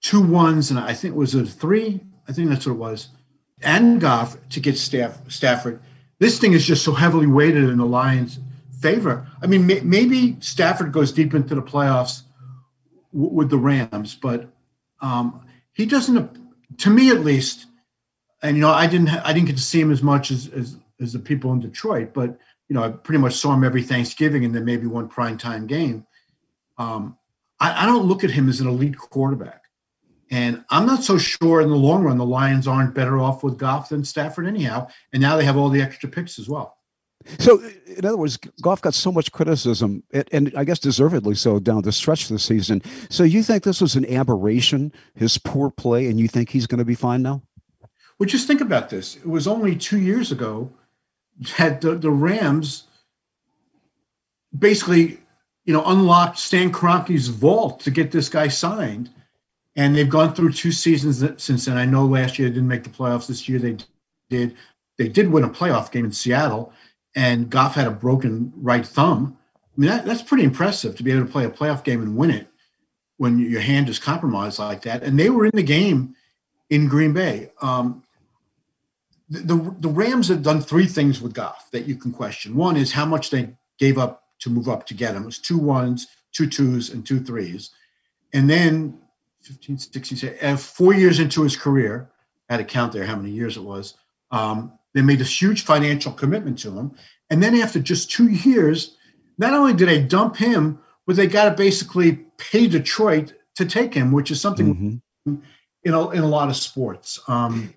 two 0.00 0.20
ones 0.20 0.70
and 0.70 0.78
I 0.78 0.92
think 0.92 1.14
it 1.14 1.18
was 1.18 1.34
a 1.34 1.46
three, 1.46 2.00
I 2.28 2.32
think 2.32 2.48
that's 2.48 2.66
what 2.66 2.72
it 2.72 2.78
was, 2.78 3.08
and 3.62 4.00
Goff 4.00 4.36
to 4.50 4.60
get 4.60 4.76
Staff, 4.76 5.18
Stafford. 5.30 5.80
This 6.18 6.38
thing 6.38 6.52
is 6.52 6.66
just 6.66 6.84
so 6.84 6.92
heavily 6.92 7.26
weighted 7.26 7.64
in 7.64 7.78
the 7.78 7.86
Lions' 7.86 8.40
favor. 8.80 9.28
I 9.40 9.46
mean, 9.46 9.66
may, 9.66 9.80
maybe 9.80 10.36
Stafford 10.40 10.92
goes 10.92 11.12
deep 11.12 11.34
into 11.34 11.54
the 11.54 11.62
playoffs 11.62 12.22
w- 13.12 13.32
with 13.32 13.50
the 13.50 13.58
Rams, 13.58 14.16
but 14.16 14.48
um, 15.00 15.46
he 15.72 15.86
doesn't, 15.86 16.78
to 16.78 16.90
me 16.90 17.10
at 17.10 17.20
least. 17.20 17.66
And 18.42 18.56
you 18.56 18.62
know, 18.62 18.70
I 18.70 18.86
didn't, 18.86 19.08
I 19.08 19.32
didn't 19.32 19.46
get 19.46 19.56
to 19.56 19.62
see 19.62 19.80
him 19.80 19.92
as 19.92 20.02
much 20.02 20.30
as 20.30 20.48
as, 20.48 20.76
as 21.00 21.12
the 21.12 21.18
people 21.18 21.52
in 21.52 21.60
Detroit, 21.60 22.12
but 22.12 22.38
you 22.68 22.74
know, 22.74 22.84
I 22.84 22.88
pretty 22.88 23.18
much 23.18 23.34
saw 23.34 23.52
him 23.54 23.64
every 23.64 23.82
Thanksgiving 23.82 24.44
and 24.44 24.54
then 24.54 24.64
maybe 24.64 24.86
one 24.86 25.08
prime 25.08 25.36
time 25.36 25.66
game. 25.66 26.06
Um, 26.78 27.16
I, 27.60 27.84
I 27.84 27.86
don't 27.86 28.06
look 28.06 28.24
at 28.24 28.30
him 28.30 28.48
as 28.48 28.60
an 28.60 28.66
elite 28.66 28.96
quarterback. 28.96 29.62
And 30.30 30.64
I'm 30.70 30.86
not 30.86 31.04
so 31.04 31.18
sure 31.18 31.60
in 31.60 31.68
the 31.68 31.76
long 31.76 32.02
run 32.04 32.16
the 32.16 32.24
Lions 32.24 32.66
aren't 32.66 32.94
better 32.94 33.18
off 33.18 33.44
with 33.44 33.58
Goff 33.58 33.90
than 33.90 34.02
Stafford 34.02 34.46
anyhow. 34.46 34.88
And 35.12 35.20
now 35.20 35.36
they 35.36 35.44
have 35.44 35.58
all 35.58 35.68
the 35.68 35.82
extra 35.82 36.08
picks 36.08 36.38
as 36.38 36.48
well. 36.48 36.78
So, 37.38 37.62
in 37.86 38.04
other 38.04 38.16
words, 38.16 38.36
Goff 38.62 38.80
got 38.80 38.94
so 38.94 39.12
much 39.12 39.30
criticism, 39.30 40.02
and 40.32 40.52
I 40.56 40.64
guess 40.64 40.78
deservedly 40.80 41.36
so, 41.36 41.60
down 41.60 41.82
the 41.82 41.92
stretch 41.92 42.28
this 42.28 42.42
season. 42.42 42.82
So, 43.10 43.22
you 43.22 43.44
think 43.44 43.62
this 43.62 43.80
was 43.80 43.94
an 43.94 44.10
aberration, 44.12 44.92
his 45.14 45.38
poor 45.38 45.70
play, 45.70 46.08
and 46.08 46.18
you 46.18 46.26
think 46.26 46.50
he's 46.50 46.66
going 46.66 46.80
to 46.80 46.84
be 46.84 46.96
fine 46.96 47.22
now? 47.22 47.42
Well, 48.22 48.28
just 48.28 48.46
think 48.46 48.60
about 48.60 48.88
this. 48.88 49.16
It 49.16 49.26
was 49.26 49.48
only 49.48 49.74
two 49.74 49.98
years 49.98 50.30
ago 50.30 50.70
that 51.58 51.80
the, 51.80 51.96
the 51.96 52.12
Rams 52.12 52.84
basically, 54.56 55.18
you 55.64 55.72
know, 55.72 55.82
unlocked 55.84 56.38
Stan 56.38 56.70
Kroenke's 56.70 57.26
vault 57.26 57.80
to 57.80 57.90
get 57.90 58.12
this 58.12 58.28
guy 58.28 58.46
signed. 58.46 59.10
And 59.74 59.96
they've 59.96 60.08
gone 60.08 60.34
through 60.34 60.52
two 60.52 60.70
seasons 60.70 61.24
since 61.42 61.64
then. 61.64 61.76
I 61.76 61.84
know 61.84 62.06
last 62.06 62.38
year 62.38 62.48
they 62.48 62.54
didn't 62.54 62.68
make 62.68 62.84
the 62.84 62.90
playoffs. 62.90 63.26
This 63.26 63.48
year 63.48 63.58
they 63.58 63.76
did. 64.30 64.54
They 64.98 65.08
did 65.08 65.28
win 65.28 65.42
a 65.42 65.50
playoff 65.50 65.90
game 65.90 66.04
in 66.04 66.12
Seattle, 66.12 66.72
and 67.16 67.50
Goff 67.50 67.74
had 67.74 67.88
a 67.88 67.90
broken 67.90 68.52
right 68.54 68.86
thumb. 68.86 69.36
I 69.56 69.80
mean, 69.80 69.90
that, 69.90 70.04
that's 70.04 70.22
pretty 70.22 70.44
impressive 70.44 70.94
to 70.94 71.02
be 71.02 71.10
able 71.10 71.26
to 71.26 71.32
play 71.32 71.44
a 71.44 71.50
playoff 71.50 71.82
game 71.82 72.00
and 72.00 72.16
win 72.16 72.30
it 72.30 72.46
when 73.16 73.40
your 73.40 73.62
hand 73.62 73.88
is 73.88 73.98
compromised 73.98 74.60
like 74.60 74.82
that. 74.82 75.02
And 75.02 75.18
they 75.18 75.28
were 75.28 75.44
in 75.44 75.56
the 75.56 75.64
game 75.64 76.14
in 76.70 76.86
Green 76.86 77.12
Bay. 77.12 77.50
Um, 77.60 78.01
the, 79.40 79.74
the 79.80 79.88
Rams 79.88 80.28
have 80.28 80.42
done 80.42 80.60
three 80.60 80.86
things 80.86 81.20
with 81.20 81.32
Goff 81.32 81.70
that 81.70 81.86
you 81.86 81.96
can 81.96 82.12
question. 82.12 82.54
One 82.54 82.76
is 82.76 82.92
how 82.92 83.06
much 83.06 83.30
they 83.30 83.54
gave 83.78 83.96
up 83.96 84.24
to 84.40 84.50
move 84.50 84.68
up 84.68 84.86
to 84.86 84.94
get 84.94 85.14
him. 85.14 85.22
It 85.22 85.26
was 85.26 85.38
two 85.38 85.58
ones, 85.58 86.08
two 86.32 86.46
twos, 86.46 86.90
and 86.90 87.06
two 87.06 87.20
threes. 87.20 87.70
And 88.34 88.48
then 88.50 88.98
15, 89.42 89.78
16, 89.78 90.34
and 90.40 90.60
four 90.60 90.94
years 90.94 91.18
into 91.18 91.42
his 91.42 91.56
career, 91.56 92.10
I 92.48 92.54
had 92.54 92.58
to 92.58 92.64
count 92.64 92.92
there 92.92 93.04
how 93.04 93.16
many 93.16 93.30
years 93.30 93.56
it 93.56 93.62
was. 93.62 93.94
Um, 94.30 94.72
they 94.94 95.02
made 95.02 95.18
this 95.18 95.40
huge 95.40 95.64
financial 95.64 96.12
commitment 96.12 96.58
to 96.60 96.76
him. 96.76 96.94
And 97.30 97.42
then 97.42 97.54
after 97.56 97.80
just 97.80 98.10
two 98.10 98.28
years, 98.28 98.96
not 99.38 99.54
only 99.54 99.72
did 99.72 99.88
they 99.88 100.02
dump 100.02 100.36
him, 100.36 100.78
but 101.06 101.16
they 101.16 101.26
got 101.26 101.48
to 101.48 101.56
basically 101.56 102.26
pay 102.36 102.68
Detroit 102.68 103.32
to 103.54 103.64
take 103.64 103.94
him, 103.94 104.12
which 104.12 104.30
is 104.30 104.40
something 104.40 105.00
mm-hmm. 105.26 105.34
in, 105.84 105.94
a, 105.94 106.10
in 106.10 106.22
a 106.22 106.28
lot 106.28 106.48
of 106.48 106.56
sports. 106.56 107.20
Um, 107.28 107.72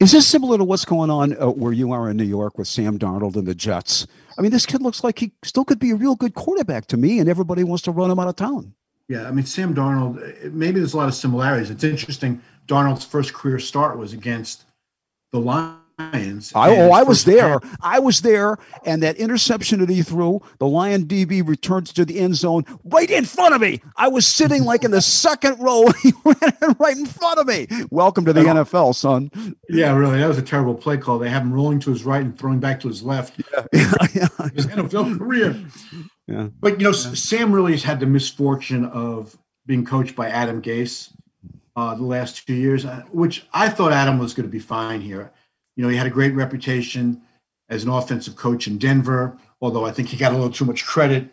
is 0.00 0.12
this 0.12 0.26
similar 0.26 0.56
to 0.56 0.64
what's 0.64 0.86
going 0.86 1.10
on 1.10 1.40
uh, 1.40 1.50
where 1.50 1.72
you 1.72 1.92
are 1.92 2.08
in 2.08 2.16
New 2.16 2.24
York 2.24 2.56
with 2.56 2.66
Sam 2.66 2.98
Darnold 2.98 3.36
and 3.36 3.46
the 3.46 3.54
Jets? 3.54 4.06
I 4.38 4.42
mean, 4.42 4.50
this 4.50 4.64
kid 4.64 4.80
looks 4.80 5.04
like 5.04 5.18
he 5.18 5.32
still 5.44 5.64
could 5.64 5.78
be 5.78 5.90
a 5.90 5.94
real 5.94 6.16
good 6.16 6.34
quarterback 6.34 6.86
to 6.86 6.96
me, 6.96 7.18
and 7.18 7.28
everybody 7.28 7.64
wants 7.64 7.82
to 7.84 7.90
run 7.90 8.10
him 8.10 8.18
out 8.18 8.28
of 8.28 8.36
town. 8.36 8.74
Yeah, 9.08 9.28
I 9.28 9.30
mean, 9.30 9.44
Sam 9.44 9.74
Darnold, 9.74 10.52
maybe 10.52 10.78
there's 10.78 10.94
a 10.94 10.96
lot 10.96 11.08
of 11.08 11.14
similarities. 11.14 11.68
It's 11.68 11.84
interesting. 11.84 12.40
Darnold's 12.66 13.04
first 13.04 13.34
career 13.34 13.58
start 13.58 13.98
was 13.98 14.12
against 14.12 14.64
the 15.32 15.40
Lions 15.40 15.79
Lions. 16.00 16.52
I, 16.54 16.70
oh, 16.76 16.90
I 16.90 17.02
was 17.02 17.24
there. 17.24 17.60
I 17.80 17.98
was 17.98 18.22
there, 18.22 18.58
and 18.84 19.02
that 19.02 19.16
interception 19.16 19.80
that 19.80 19.88
he 19.88 20.02
threw, 20.02 20.40
the 20.58 20.66
Lion 20.66 21.04
DB 21.04 21.46
returns 21.46 21.92
to 21.94 22.04
the 22.04 22.18
end 22.18 22.36
zone 22.36 22.64
right 22.84 23.10
in 23.10 23.24
front 23.24 23.54
of 23.54 23.60
me. 23.60 23.80
I 23.96 24.08
was 24.08 24.26
sitting 24.26 24.64
like 24.64 24.84
in 24.84 24.90
the 24.90 25.02
second 25.02 25.58
row. 25.60 25.86
He 26.00 26.12
ran 26.24 26.76
right 26.78 26.96
in 26.96 27.04
front 27.04 27.38
of 27.38 27.46
me. 27.46 27.66
Welcome 27.90 28.24
to 28.24 28.32
the 28.32 28.40
NFL, 28.40 28.94
son. 28.94 29.30
Yeah, 29.68 29.94
really. 29.94 30.18
That 30.18 30.28
was 30.28 30.38
a 30.38 30.42
terrible 30.42 30.74
play 30.74 30.96
call. 30.96 31.18
They 31.18 31.28
have 31.28 31.42
him 31.42 31.52
rolling 31.52 31.78
to 31.80 31.90
his 31.90 32.04
right 32.04 32.22
and 32.22 32.38
throwing 32.38 32.58
back 32.58 32.80
to 32.80 32.88
his 32.88 33.02
left. 33.02 33.38
Yeah, 33.38 33.66
yeah. 34.14 34.28
His 34.54 34.66
NFL 34.66 35.18
career. 35.18 35.62
Yeah. 36.26 36.48
But 36.58 36.80
you 36.80 36.84
know, 36.84 36.96
yeah. 36.96 37.14
Sam 37.14 37.52
really 37.52 37.72
has 37.72 37.82
had 37.82 38.00
the 38.00 38.06
misfortune 38.06 38.86
of 38.86 39.36
being 39.66 39.84
coached 39.84 40.16
by 40.16 40.30
Adam 40.30 40.62
Gase 40.62 41.12
uh, 41.76 41.94
the 41.94 42.04
last 42.04 42.46
two 42.46 42.54
years, 42.54 42.84
uh, 42.84 43.02
which 43.12 43.46
I 43.52 43.68
thought 43.68 43.92
Adam 43.92 44.18
was 44.18 44.32
going 44.32 44.46
to 44.46 44.52
be 44.52 44.58
fine 44.58 45.00
here. 45.00 45.32
You 45.76 45.84
know, 45.84 45.88
he 45.88 45.96
had 45.96 46.06
a 46.06 46.10
great 46.10 46.34
reputation 46.34 47.22
as 47.68 47.84
an 47.84 47.90
offensive 47.90 48.36
coach 48.36 48.66
in 48.66 48.78
Denver, 48.78 49.38
although 49.60 49.86
I 49.86 49.92
think 49.92 50.08
he 50.08 50.16
got 50.16 50.32
a 50.32 50.34
little 50.34 50.50
too 50.50 50.64
much 50.64 50.84
credit 50.84 51.32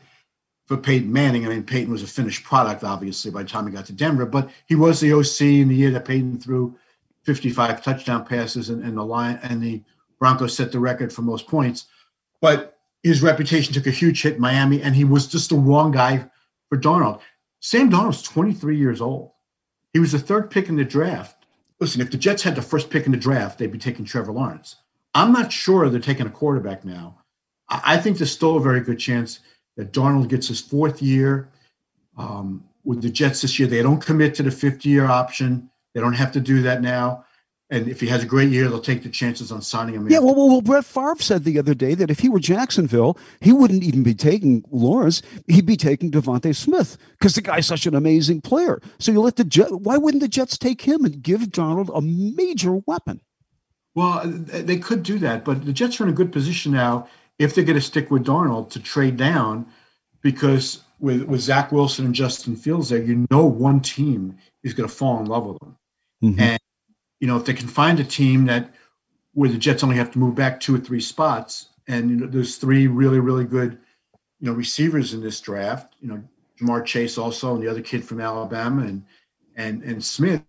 for 0.68 0.78
Peyton 0.78 1.12
Manning. 1.12 1.46
I 1.46 1.50
mean, 1.50 1.64
Peyton 1.64 1.92
was 1.92 2.04
a 2.04 2.08
finished 2.08 2.44
product, 2.44 2.84
obviously, 2.84 3.32
by 3.32 3.44
the 3.44 3.50
time 3.50 3.66
he 3.66 3.74
got 3.74 3.86
to 3.88 3.94
Denver, 3.94 4.26
but 4.26 4.50
he 4.68 4.76
was 4.76 5.00
the 5.00 5.14
OC 5.14 5.42
in 5.42 5.70
the 5.70 5.76
year 5.76 5.92
that 5.92 6.06
Peyton 6.06 6.40
threw 6.40 6.78
55 7.24 7.84
touchdown 7.84 8.26
passes 8.26 8.70
and, 8.70 8.84
and 8.84 8.98
the 8.98 9.04
line 9.04 9.40
and 9.44 9.62
the 9.62 9.82
Broncos 10.20 10.56
set 10.56 10.72
the 10.72 10.80
record 10.80 11.12
for 11.12 11.22
most 11.22 11.48
points. 11.48 11.86
But 12.42 12.78
his 13.04 13.22
reputation 13.22 13.74
took 13.74 13.88
a 13.88 13.92
huge 13.92 14.22
hit 14.22 14.36
in 14.36 14.42
Miami, 14.42 14.82
and 14.82 14.96
he 14.96 15.04
was 15.04 15.28
just 15.28 15.50
the 15.50 15.56
wrong 15.56 15.92
guy 15.92 16.30
for 16.70 16.78
Darnold. 16.78 17.22
Sam 17.60 17.90
Darnold's 17.90 18.22
23 18.24 18.78
years 18.78 19.02
old. 19.02 19.32
He 19.94 20.00
was 20.00 20.12
the 20.12 20.20
third 20.20 20.52
pick 20.52 20.70
in 20.70 20.76
the 20.76 20.84
draft 20.84 21.37
listen, 21.80 22.02
if 22.02 22.12
the 22.12 22.18
Jets 22.18 22.44
had 22.44 22.56
the 22.56 22.62
first 22.62 22.90
pick 22.90 23.06
in 23.06 23.12
the 23.12 23.18
draft, 23.18 23.60
they'd 23.60 23.72
be 23.72 23.78
taking 23.78 24.06
Trevor 24.06 24.32
Lawrence. 24.32 24.78
I'm 25.14 25.32
not 25.32 25.52
sure 25.52 25.90
they're 25.90 26.00
taking 26.00 26.28
a 26.28 26.32
quarterback 26.32 26.86
now. 26.86 27.18
I 27.70 27.98
think 27.98 28.18
there's 28.18 28.32
still 28.32 28.58
a 28.58 28.62
very 28.62 28.82
good 28.82 29.00
chance 29.00 29.40
that 29.76 29.92
Darnold 29.92 30.30
gets 30.30 30.48
his 30.48 30.62
fourth 30.62 31.02
year 31.02 31.50
um, 32.18 32.64
with 32.84 33.02
the 33.02 33.10
Jets 33.10 33.42
this 33.42 33.60
year. 33.60 33.68
They 33.68 33.84
don't 33.84 34.04
commit 34.04 34.36
to 34.36 34.44
the 34.44 34.52
fifth 34.52 34.86
year 34.86 35.06
option. 35.06 35.70
They 35.94 36.00
don't 36.00 36.14
have 36.14 36.32
to 36.34 36.40
do 36.40 36.62
that 36.62 36.82
now. 36.82 37.26
And 37.70 37.90
if 37.90 38.00
he 38.00 38.08
has 38.08 38.24
a 38.24 38.26
great 38.26 38.50
year, 38.50 38.70
they'll 38.70 38.80
take 38.80 39.04
the 39.04 39.10
chances 39.10 39.52
on 39.52 39.62
signing 39.62 39.96
him. 39.96 40.10
Yeah, 40.10 40.20
well, 40.20 40.36
well, 40.36 40.48
well, 40.48 40.62
Brett 40.62 40.86
Favre 40.86 41.18
said 41.20 41.44
the 41.44 41.60
other 41.60 41.74
day 41.74 41.96
that 41.96 42.10
if 42.10 42.20
he 42.20 42.30
were 42.30 42.40
Jacksonville, 42.40 43.18
he 43.42 43.52
wouldn't 43.52 43.84
even 43.84 44.04
be 44.04 44.14
taking 44.14 44.64
Lawrence. 44.72 45.22
He'd 45.48 45.66
be 45.66 45.76
taking 45.76 46.10
DeVonta 46.10 46.56
Smith 46.56 46.98
because 47.12 47.36
the 47.36 47.42
guy's 47.42 47.68
such 47.68 47.86
an 47.86 47.94
amazing 47.94 48.40
player. 48.40 48.82
So 49.00 49.12
you 49.12 49.20
let 49.20 49.36
the 49.36 49.44
Jets. 49.44 49.72
Why 49.72 49.98
wouldn't 49.98 50.22
the 50.22 50.30
Jets 50.30 50.58
take 50.58 50.82
him 50.82 51.04
and 51.04 51.22
give 51.22 51.42
Darnold 51.42 51.90
a 51.94 52.02
major 52.02 52.76
weapon? 52.86 53.20
Well, 53.96 54.22
they 54.26 54.78
could 54.78 55.04
do 55.04 55.20
that, 55.20 55.44
but 55.44 55.66
the 55.66 55.74
Jets 55.74 56.00
are 56.00 56.04
in 56.04 56.10
a 56.10 56.14
good 56.14 56.32
position 56.32 56.72
now 56.72 57.08
if 57.40 57.54
they're 57.54 57.64
going 57.64 57.80
to 57.80 57.82
stick 57.82 58.10
with 58.10 58.26
Darnold 58.26 58.70
to 58.72 58.80
trade 58.80 59.18
down, 59.18 59.68
because 60.22 60.84
with 61.00 61.24
with 61.24 61.42
Zach 61.42 61.72
Wilson 61.72 62.06
and 62.06 62.16
Justin 62.16 62.56
Fields 62.56 62.90
there, 62.90 63.02
you 63.02 63.28
know 63.30 63.46
one 63.46 63.80
team 63.80 64.38
is 64.64 64.74
going 64.74 64.88
to 64.88 64.96
fall 64.96 65.20
in 65.20 65.26
love 65.26 65.46
with 65.46 65.60
them, 65.60 65.78
mm-hmm. 66.24 66.40
and 66.40 66.60
you 67.20 67.28
know, 67.28 67.38
if 67.38 67.46
they 67.46 67.54
can 67.54 67.68
find 67.68 68.00
a 68.00 68.04
team 68.04 68.46
that 68.46 68.74
where 69.34 69.50
the 69.50 69.58
Jets 69.58 69.84
only 69.84 69.98
have 69.98 70.12
to 70.12 70.20
move 70.20 70.36
back 70.36 70.60
two 70.60 70.76
or 70.76 70.80
three 70.80 71.02
spots, 71.02 71.70
and 71.88 72.10
you 72.10 72.16
know, 72.18 72.28
there's 72.28 72.58
three 72.58 72.88
really, 72.88 73.20
really 73.20 73.46
good, 73.46 73.78
you 74.40 74.48
know, 74.48 74.54
receivers 74.54 75.14
in 75.14 75.22
this 75.22 75.40
draft. 75.40 75.96
You 76.00 76.10
know, 76.10 76.24
Ja'Marr 76.60 76.86
Chase 76.86 77.18
also, 77.18 77.54
and 77.54 77.64
the 77.64 77.70
other 77.70 77.82
kid 77.82 78.04
from 78.04 78.22
Alabama, 78.22 78.84
and 78.84 79.04
and 79.56 79.84
and 79.84 80.04
Smith. 80.04 80.44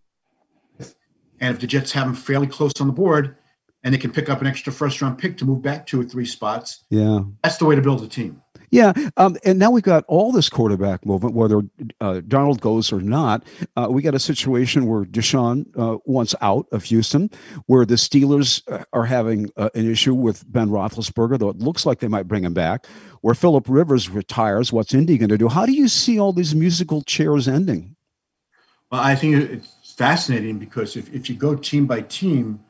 And 1.40 1.54
if 1.54 1.60
the 1.60 1.66
Jets 1.68 1.92
have 1.92 2.06
them 2.06 2.14
fairly 2.14 2.48
close 2.48 2.72
on 2.80 2.88
the 2.88 2.92
board 2.92 3.36
and 3.84 3.94
they 3.94 3.98
can 3.98 4.10
pick 4.10 4.28
up 4.28 4.40
an 4.40 4.48
extra 4.48 4.72
first 4.72 5.00
round 5.00 5.18
pick 5.18 5.36
to 5.38 5.44
move 5.44 5.62
back 5.62 5.86
two 5.86 6.00
or 6.00 6.04
three 6.04 6.26
spots, 6.26 6.84
yeah, 6.90 7.20
that's 7.44 7.58
the 7.58 7.64
way 7.64 7.76
to 7.76 7.82
build 7.82 8.02
a 8.02 8.08
team. 8.08 8.42
Yeah, 8.70 8.92
um, 9.16 9.36
and 9.44 9.58
now 9.58 9.70
we've 9.70 9.82
got 9.82 10.04
all 10.08 10.32
this 10.32 10.48
quarterback 10.48 11.06
movement, 11.06 11.34
whether 11.34 11.58
uh, 12.00 12.20
Darnold 12.26 12.60
goes 12.60 12.92
or 12.92 13.00
not. 13.00 13.44
Uh, 13.76 13.88
we 13.90 14.02
got 14.02 14.14
a 14.14 14.18
situation 14.18 14.86
where 14.86 15.04
Deshaun 15.04 15.66
uh, 15.78 15.98
wants 16.04 16.34
out 16.40 16.66
of 16.72 16.84
Houston, 16.84 17.30
where 17.66 17.86
the 17.86 17.94
Steelers 17.94 18.62
uh, 18.70 18.84
are 18.92 19.06
having 19.06 19.50
uh, 19.56 19.70
an 19.74 19.90
issue 19.90 20.14
with 20.14 20.50
Ben 20.50 20.68
Roethlisberger, 20.68 21.38
though 21.38 21.48
it 21.48 21.58
looks 21.58 21.86
like 21.86 22.00
they 22.00 22.08
might 22.08 22.28
bring 22.28 22.44
him 22.44 22.54
back. 22.54 22.86
Where 23.20 23.34
Philip 23.34 23.66
Rivers 23.68 24.10
retires, 24.10 24.72
what's 24.72 24.94
Indy 24.94 25.18
going 25.18 25.30
to 25.30 25.38
do? 25.38 25.48
How 25.48 25.66
do 25.66 25.72
you 25.72 25.88
see 25.88 26.20
all 26.20 26.32
these 26.32 26.54
musical 26.54 27.02
chairs 27.02 27.48
ending? 27.48 27.96
Well, 28.90 29.00
I 29.00 29.14
think 29.16 29.50
it's 29.50 29.94
fascinating 29.96 30.58
because 30.58 30.96
if, 30.96 31.12
if 31.12 31.28
you 31.28 31.36
go 31.36 31.54
team 31.54 31.86
by 31.86 32.02
team 32.02 32.60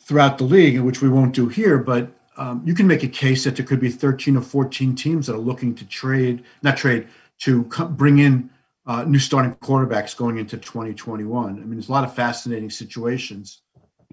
throughout 0.00 0.38
the 0.38 0.44
league, 0.44 0.80
which 0.80 1.00
we 1.00 1.08
won't 1.08 1.34
do 1.34 1.48
here, 1.48 1.78
but 1.78 2.10
um, 2.42 2.60
you 2.64 2.74
can 2.74 2.88
make 2.88 3.04
a 3.04 3.08
case 3.08 3.44
that 3.44 3.54
there 3.54 3.64
could 3.64 3.78
be 3.78 3.88
13 3.88 4.36
or 4.36 4.42
14 4.42 4.96
teams 4.96 5.28
that 5.28 5.34
are 5.34 5.38
looking 5.38 5.76
to 5.76 5.84
trade, 5.86 6.42
not 6.62 6.76
trade, 6.76 7.06
to 7.38 7.62
bring 7.90 8.18
in 8.18 8.50
uh, 8.84 9.04
new 9.04 9.20
starting 9.20 9.54
quarterbacks 9.54 10.16
going 10.16 10.38
into 10.38 10.56
2021. 10.56 11.50
I 11.50 11.52
mean, 11.52 11.70
there's 11.70 11.88
a 11.88 11.92
lot 11.92 12.02
of 12.02 12.12
fascinating 12.16 12.68
situations. 12.68 13.62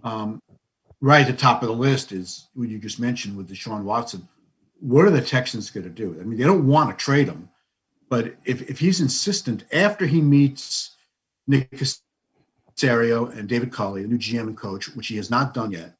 Um, 0.04 0.40
right 1.02 1.22
at 1.22 1.28
the 1.28 1.34
top 1.36 1.64
of 1.64 1.70
the 1.70 1.74
list 1.74 2.12
is 2.12 2.50
what 2.54 2.70
you 2.70 2.78
just 2.78 3.00
mentioned 3.00 3.36
with 3.36 3.50
Deshaun 3.50 3.82
Watson. 3.82 4.28
What 4.80 5.06
are 5.06 5.10
the 5.10 5.22
Texans 5.22 5.72
going 5.72 5.86
to 5.86 5.90
do? 5.90 6.16
I 6.22 6.24
mean, 6.24 6.38
they 6.38 6.46
don't 6.46 6.68
want 6.68 6.92
to 6.92 7.04
trade 7.04 7.28
him, 7.28 7.50
but 8.10 8.36
if, 8.46 8.70
if 8.70 8.78
he's 8.78 9.02
insistent 9.02 9.64
after 9.74 10.06
he 10.06 10.22
meets 10.22 10.96
Nick 11.48 11.72
Caserio 11.72 13.36
and 13.36 13.50
David 13.50 13.72
Culley, 13.72 14.04
the 14.04 14.08
new 14.08 14.20
GM 14.20 14.42
and 14.42 14.58
coach, 14.58 14.96
which 14.96 15.08
he 15.08 15.18
has 15.18 15.32
not 15.32 15.56
done 15.56 15.72
yet, 15.72 15.96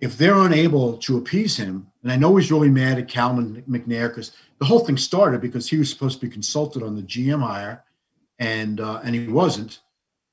if 0.00 0.16
they're 0.16 0.38
unable 0.38 0.96
to 0.98 1.18
appease 1.18 1.56
him, 1.56 1.88
and 2.02 2.12
I 2.12 2.16
know 2.16 2.36
he's 2.36 2.52
really 2.52 2.68
mad 2.68 2.98
at 2.98 3.08
Calvin 3.08 3.62
McNair 3.68 4.08
because 4.08 4.32
the 4.58 4.64
whole 4.64 4.80
thing 4.80 4.96
started 4.96 5.40
because 5.40 5.68
he 5.68 5.76
was 5.76 5.90
supposed 5.90 6.20
to 6.20 6.26
be 6.26 6.32
consulted 6.32 6.82
on 6.82 6.96
the 6.96 7.02
GM 7.02 7.42
hire, 7.42 7.84
and 8.38 8.80
uh, 8.80 9.00
and 9.02 9.14
he 9.14 9.26
wasn't. 9.26 9.80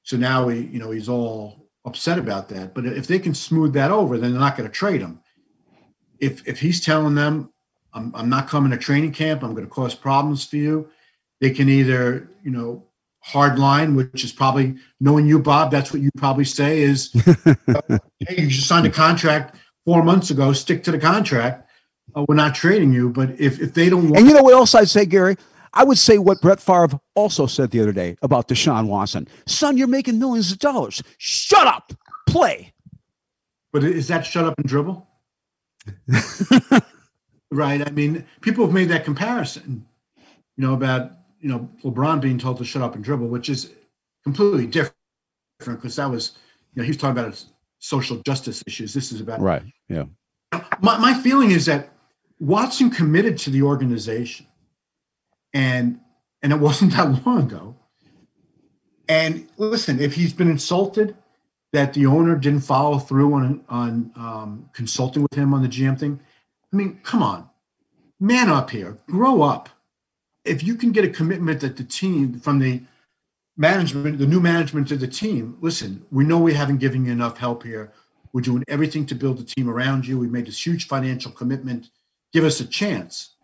So 0.04 0.18
now 0.18 0.48
he, 0.50 0.62
you 0.62 0.80
know, 0.80 0.92
he's 0.92 1.10
all 1.10 1.68
upset 1.84 2.20
about 2.20 2.50
that. 2.50 2.74
But 2.74 2.86
if 2.86 3.08
they 3.08 3.20
can 3.20 3.34
smooth 3.34 3.74
that 3.74 3.92
over, 3.92 4.18
then 4.18 4.32
they're 4.32 4.40
not 4.40 4.58
going 4.58 4.70
to 4.70 4.74
trade 4.74 5.02
him. 5.02 5.20
If 6.20 6.48
if 6.48 6.60
he's 6.60 6.84
telling 6.84 7.16
them, 7.16 7.52
I'm, 7.94 8.14
I'm 8.16 8.30
not 8.30 8.48
coming 8.48 8.72
to 8.72 8.78
training 8.78 9.14
camp, 9.14 9.44
I'm 9.44 9.54
going 9.54 9.66
to 9.66 9.70
cause 9.70 9.96
problems 9.96 10.46
for 10.46 10.58
you, 10.58 10.90
they 11.42 11.50
can 11.50 11.70
either, 11.70 12.30
you 12.44 12.52
know, 12.52 12.84
hard 13.26 13.58
line, 13.58 13.96
which 13.96 14.24
is 14.24 14.32
probably 14.32 14.76
knowing 15.00 15.26
you, 15.26 15.40
Bob. 15.40 15.72
That's 15.72 15.92
what 15.92 16.02
you 16.02 16.12
probably 16.16 16.46
say 16.46 16.84
is, 16.84 17.12
hey, 17.26 18.36
you 18.38 18.48
just 18.48 18.68
signed 18.68 18.86
a 18.86 18.92
contract 18.92 19.58
four 19.84 20.04
months 20.04 20.30
ago. 20.30 20.54
Stick 20.54 20.84
to 20.84 20.92
the 20.92 21.00
contract. 21.00 21.68
Uh, 22.16 22.24
we're 22.28 22.36
not 22.36 22.54
trading 22.54 22.94
you. 22.94 23.10
But 23.10 23.32
if, 23.40 23.60
if 23.60 23.74
they 23.74 23.90
don't 23.90 24.04
want, 24.04 24.18
and 24.18 24.28
you 24.28 24.34
know 24.34 24.44
what 24.44 24.54
else 24.54 24.76
I'd 24.76 24.90
say, 24.90 25.08
Gary, 25.08 25.38
I 25.74 25.84
would 25.84 25.98
say 25.98 26.20
what 26.20 26.40
Brett 26.40 26.60
Favre 26.60 27.00
also 27.16 27.48
said 27.48 27.72
the 27.72 27.82
other 27.82 27.92
day 27.92 28.16
about 28.22 28.48
Deshaun 28.48 28.88
Watson. 28.88 29.28
Son, 29.48 29.76
you're 29.76 29.88
making 29.88 30.20
millions 30.20 30.52
of 30.52 30.60
dollars. 30.60 31.02
Shut 31.18 31.66
up. 31.66 31.94
Play. 32.28 32.74
But 33.74 33.84
is 33.84 34.08
that 34.08 34.26
shut 34.26 34.46
up 34.46 34.54
and 34.60 34.68
dribble? 34.68 35.06
right. 37.52 37.86
I 37.86 37.92
mean, 37.92 38.24
people 38.42 38.66
have 38.66 38.74
made 38.74 38.90
that 38.90 39.04
comparison, 39.04 39.86
you 40.16 40.66
know, 40.66 40.74
about 40.74 41.12
you 41.40 41.50
know 41.50 41.70
LeBron 41.84 42.22
being 42.22 42.38
told 42.38 42.58
to 42.58 42.66
shut 42.66 42.82
up 42.82 42.96
and 42.96 43.04
dribble, 43.04 43.28
which 43.28 43.50
is 43.50 43.72
completely 44.24 44.68
different 44.68 44.96
because 45.60 45.96
that 45.96 46.10
was 46.10 46.34
you 46.74 46.82
know 46.82 46.84
he 46.84 46.90
was 46.90 46.98
talking 46.98 47.18
about 47.18 47.44
social 47.80 48.18
justice 48.26 48.64
issues. 48.66 48.94
This 48.94 49.12
is 49.12 49.22
about 49.22 49.42
right. 49.42 49.64
Yeah. 49.88 50.06
My 50.82 50.98
my 50.98 51.14
feeling 51.14 51.52
is 51.52 51.66
that 51.66 51.90
Watson 52.40 52.90
committed 52.90 53.38
to 53.40 53.50
the 53.50 53.62
organization, 53.62 54.48
and 55.54 56.00
and 56.42 56.52
it 56.52 56.60
wasn't 56.60 56.92
that 56.96 57.26
long 57.26 57.44
ago. 57.44 57.76
And 59.08 59.48
listen, 59.58 60.00
if 60.00 60.16
he's 60.16 60.34
been 60.34 60.50
insulted 60.50 61.16
that 61.74 61.94
the 61.94 62.06
owner 62.08 62.36
didn't 62.36 62.62
follow 62.62 62.98
through 62.98 63.34
on 63.34 63.64
on 63.70 64.12
um, 64.16 64.70
consulting 64.74 65.24
with 65.24 65.36
him 65.36 65.54
on 65.54 65.62
the 65.62 65.70
GM 65.70 66.00
thing, 66.00 66.20
I 66.74 66.76
mean, 66.76 67.00
come 67.04 67.22
on, 67.22 67.50
man 68.20 68.50
up 68.50 68.70
here, 68.70 68.98
grow 69.08 69.42
up 69.42 69.70
if 70.46 70.64
you 70.64 70.76
can 70.76 70.92
get 70.92 71.04
a 71.04 71.10
commitment 71.10 71.60
that 71.62 71.76
the 71.78 71.84
team 71.84 72.40
from 72.40 72.60
the 72.60 72.82
management, 73.58 74.20
the 74.20 74.28
new 74.28 74.40
management 74.40 74.88
to 74.90 74.96
the 74.96 75.08
team, 75.08 75.58
listen, 75.62 76.06
we 76.12 76.24
know 76.24 76.38
we 76.38 76.54
haven't 76.54 76.78
given 76.78 77.06
you 77.06 77.12
enough 77.12 77.38
help 77.38 77.64
here. 77.64 77.92
We're 78.32 78.42
doing 78.42 78.64
everything 78.68 79.06
to 79.08 79.16
build 79.16 79.40
a 79.40 79.44
team 79.44 79.70
around 79.70 80.06
you. 80.08 80.20
We 80.20 80.28
made 80.28 80.46
this 80.46 80.66
huge 80.66 80.88
financial 80.88 81.32
commitment. 81.32 81.90
Give 82.34 82.44
us 82.44 82.60
a 82.60 82.66
chance. 82.66 83.36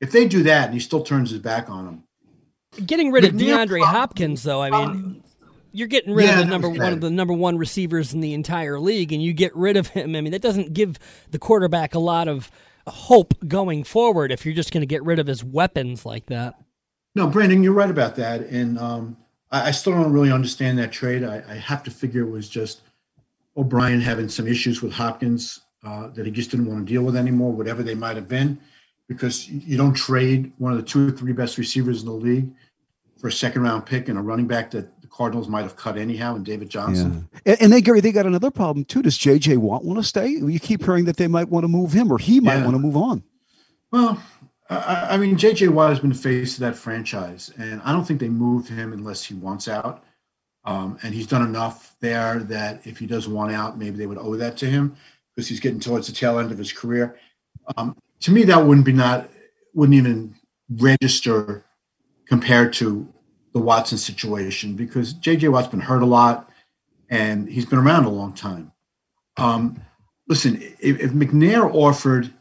If 0.00 0.10
they 0.10 0.26
do 0.26 0.42
that 0.42 0.66
and 0.66 0.74
he 0.74 0.80
still 0.80 1.02
turns 1.02 1.30
his 1.30 1.38
back 1.38 1.70
on 1.70 1.84
them. 1.84 2.04
Getting 2.84 3.12
rid 3.12 3.24
of 3.24 3.34
DeAndre 3.34 3.84
Hopkins, 3.84 4.42
though, 4.42 4.62
I 4.62 4.70
mean, 4.70 5.22
you're 5.72 5.88
getting 5.88 6.14
rid 6.14 6.24
yeah, 6.26 6.40
of 6.40 6.46
the 6.46 6.50
number 6.50 6.68
one 6.68 6.92
of 6.92 7.00
the 7.00 7.10
number 7.10 7.34
one 7.34 7.58
receivers 7.58 8.12
in 8.14 8.20
the 8.20 8.34
entire 8.34 8.80
league, 8.80 9.12
and 9.12 9.22
you 9.22 9.32
get 9.32 9.54
rid 9.54 9.76
of 9.76 9.88
him. 9.88 10.16
I 10.16 10.20
mean, 10.22 10.32
that 10.32 10.42
doesn't 10.42 10.72
give 10.72 10.98
the 11.30 11.38
quarterback 11.38 11.94
a 11.94 11.98
lot 11.98 12.28
of 12.28 12.50
hope 12.86 13.34
going 13.46 13.84
forward 13.84 14.32
if 14.32 14.44
you're 14.44 14.54
just 14.54 14.72
going 14.72 14.82
to 14.82 14.86
get 14.86 15.04
rid 15.04 15.18
of 15.18 15.26
his 15.26 15.44
weapons 15.44 16.04
like 16.04 16.26
that. 16.26 16.54
No, 17.14 17.26
Brandon, 17.26 17.62
you're 17.62 17.72
right 17.72 17.90
about 17.90 18.16
that, 18.16 18.40
and 18.42 18.78
um, 18.78 19.16
I, 19.50 19.68
I, 19.68 19.70
still 19.70 19.92
don't 19.92 20.12
really 20.12 20.32
understand 20.32 20.78
that 20.78 20.92
trade. 20.92 21.22
I, 21.22 21.42
I, 21.46 21.54
have 21.56 21.82
to 21.82 21.90
figure 21.90 22.22
it 22.22 22.30
was 22.30 22.48
just 22.48 22.80
O'Brien 23.56 24.00
having 24.00 24.28
some 24.28 24.48
issues 24.48 24.80
with 24.80 24.92
Hopkins 24.92 25.60
uh, 25.84 26.08
that 26.08 26.24
he 26.24 26.32
just 26.32 26.50
didn't 26.50 26.66
want 26.66 26.86
to 26.86 26.92
deal 26.92 27.02
with 27.02 27.16
anymore, 27.16 27.52
whatever 27.52 27.82
they 27.82 27.94
might 27.94 28.16
have 28.16 28.28
been, 28.28 28.58
because 29.08 29.48
you 29.48 29.76
don't 29.76 29.94
trade 29.94 30.52
one 30.58 30.72
of 30.72 30.78
the 30.78 30.84
two 30.84 31.08
or 31.08 31.10
three 31.10 31.32
best 31.32 31.58
receivers 31.58 32.00
in 32.00 32.06
the 32.06 32.12
league 32.12 32.50
for 33.18 33.28
a 33.28 33.32
second 33.32 33.62
round 33.62 33.84
pick 33.84 34.08
and 34.08 34.18
a 34.18 34.22
running 34.22 34.46
back 34.46 34.70
that 34.70 34.91
Cardinals 35.12 35.46
might 35.46 35.62
have 35.62 35.76
cut 35.76 35.98
anyhow, 35.98 36.34
and 36.34 36.44
David 36.44 36.70
Johnson. 36.70 37.28
Yeah. 37.32 37.52
And, 37.52 37.62
and 37.62 37.72
then 37.72 37.80
Gary, 37.82 38.00
they 38.00 38.12
got 38.12 38.26
another 38.26 38.50
problem 38.50 38.84
too. 38.84 39.02
Does 39.02 39.18
JJ 39.18 39.58
Watt 39.58 39.84
want 39.84 39.98
to 39.98 40.04
stay? 40.04 40.28
You 40.28 40.58
keep 40.58 40.84
hearing 40.84 41.04
that 41.04 41.18
they 41.18 41.28
might 41.28 41.48
want 41.48 41.64
to 41.64 41.68
move 41.68 41.92
him, 41.92 42.10
or 42.10 42.18
he 42.18 42.40
might 42.40 42.56
yeah. 42.56 42.64
want 42.64 42.74
to 42.74 42.78
move 42.78 42.96
on. 42.96 43.22
Well, 43.90 44.22
I, 44.70 45.08
I 45.10 45.16
mean, 45.18 45.36
JJ 45.36 45.68
Watt 45.68 45.90
has 45.90 46.00
been 46.00 46.10
the 46.10 46.16
face 46.16 46.54
of 46.54 46.60
that 46.60 46.76
franchise, 46.76 47.52
and 47.58 47.82
I 47.84 47.92
don't 47.92 48.04
think 48.04 48.20
they 48.20 48.30
move 48.30 48.68
him 48.68 48.92
unless 48.92 49.24
he 49.24 49.34
wants 49.34 49.68
out. 49.68 50.02
Um, 50.64 50.96
and 51.02 51.12
he's 51.12 51.26
done 51.26 51.42
enough 51.42 51.96
there 52.00 52.38
that 52.38 52.86
if 52.86 52.98
he 52.98 53.06
does 53.06 53.28
want 53.28 53.52
out, 53.52 53.76
maybe 53.76 53.96
they 53.96 54.06
would 54.06 54.18
owe 54.18 54.36
that 54.36 54.56
to 54.58 54.66
him 54.66 54.96
because 55.34 55.48
he's 55.48 55.60
getting 55.60 55.80
towards 55.80 56.06
the 56.06 56.12
tail 56.12 56.38
end 56.38 56.52
of 56.52 56.58
his 56.58 56.72
career. 56.72 57.18
Um, 57.76 57.96
to 58.20 58.30
me, 58.30 58.44
that 58.44 58.64
wouldn't 58.64 58.86
be 58.86 58.92
not 58.92 59.28
wouldn't 59.74 59.96
even 59.96 60.34
register 60.70 61.64
compared 62.26 62.72
to 62.74 63.11
the 63.52 63.60
Watson 63.60 63.98
situation 63.98 64.74
because 64.74 65.12
J.J. 65.12 65.48
Watt's 65.48 65.68
been 65.68 65.80
hurt 65.80 66.02
a 66.02 66.06
lot 66.06 66.50
and 67.10 67.48
he's 67.48 67.66
been 67.66 67.78
around 67.78 68.04
a 68.04 68.10
long 68.10 68.32
time. 68.32 68.72
Um, 69.36 69.82
listen, 70.28 70.60
if, 70.80 71.00
if 71.00 71.10
McNair 71.12 71.72
offered 71.72 72.32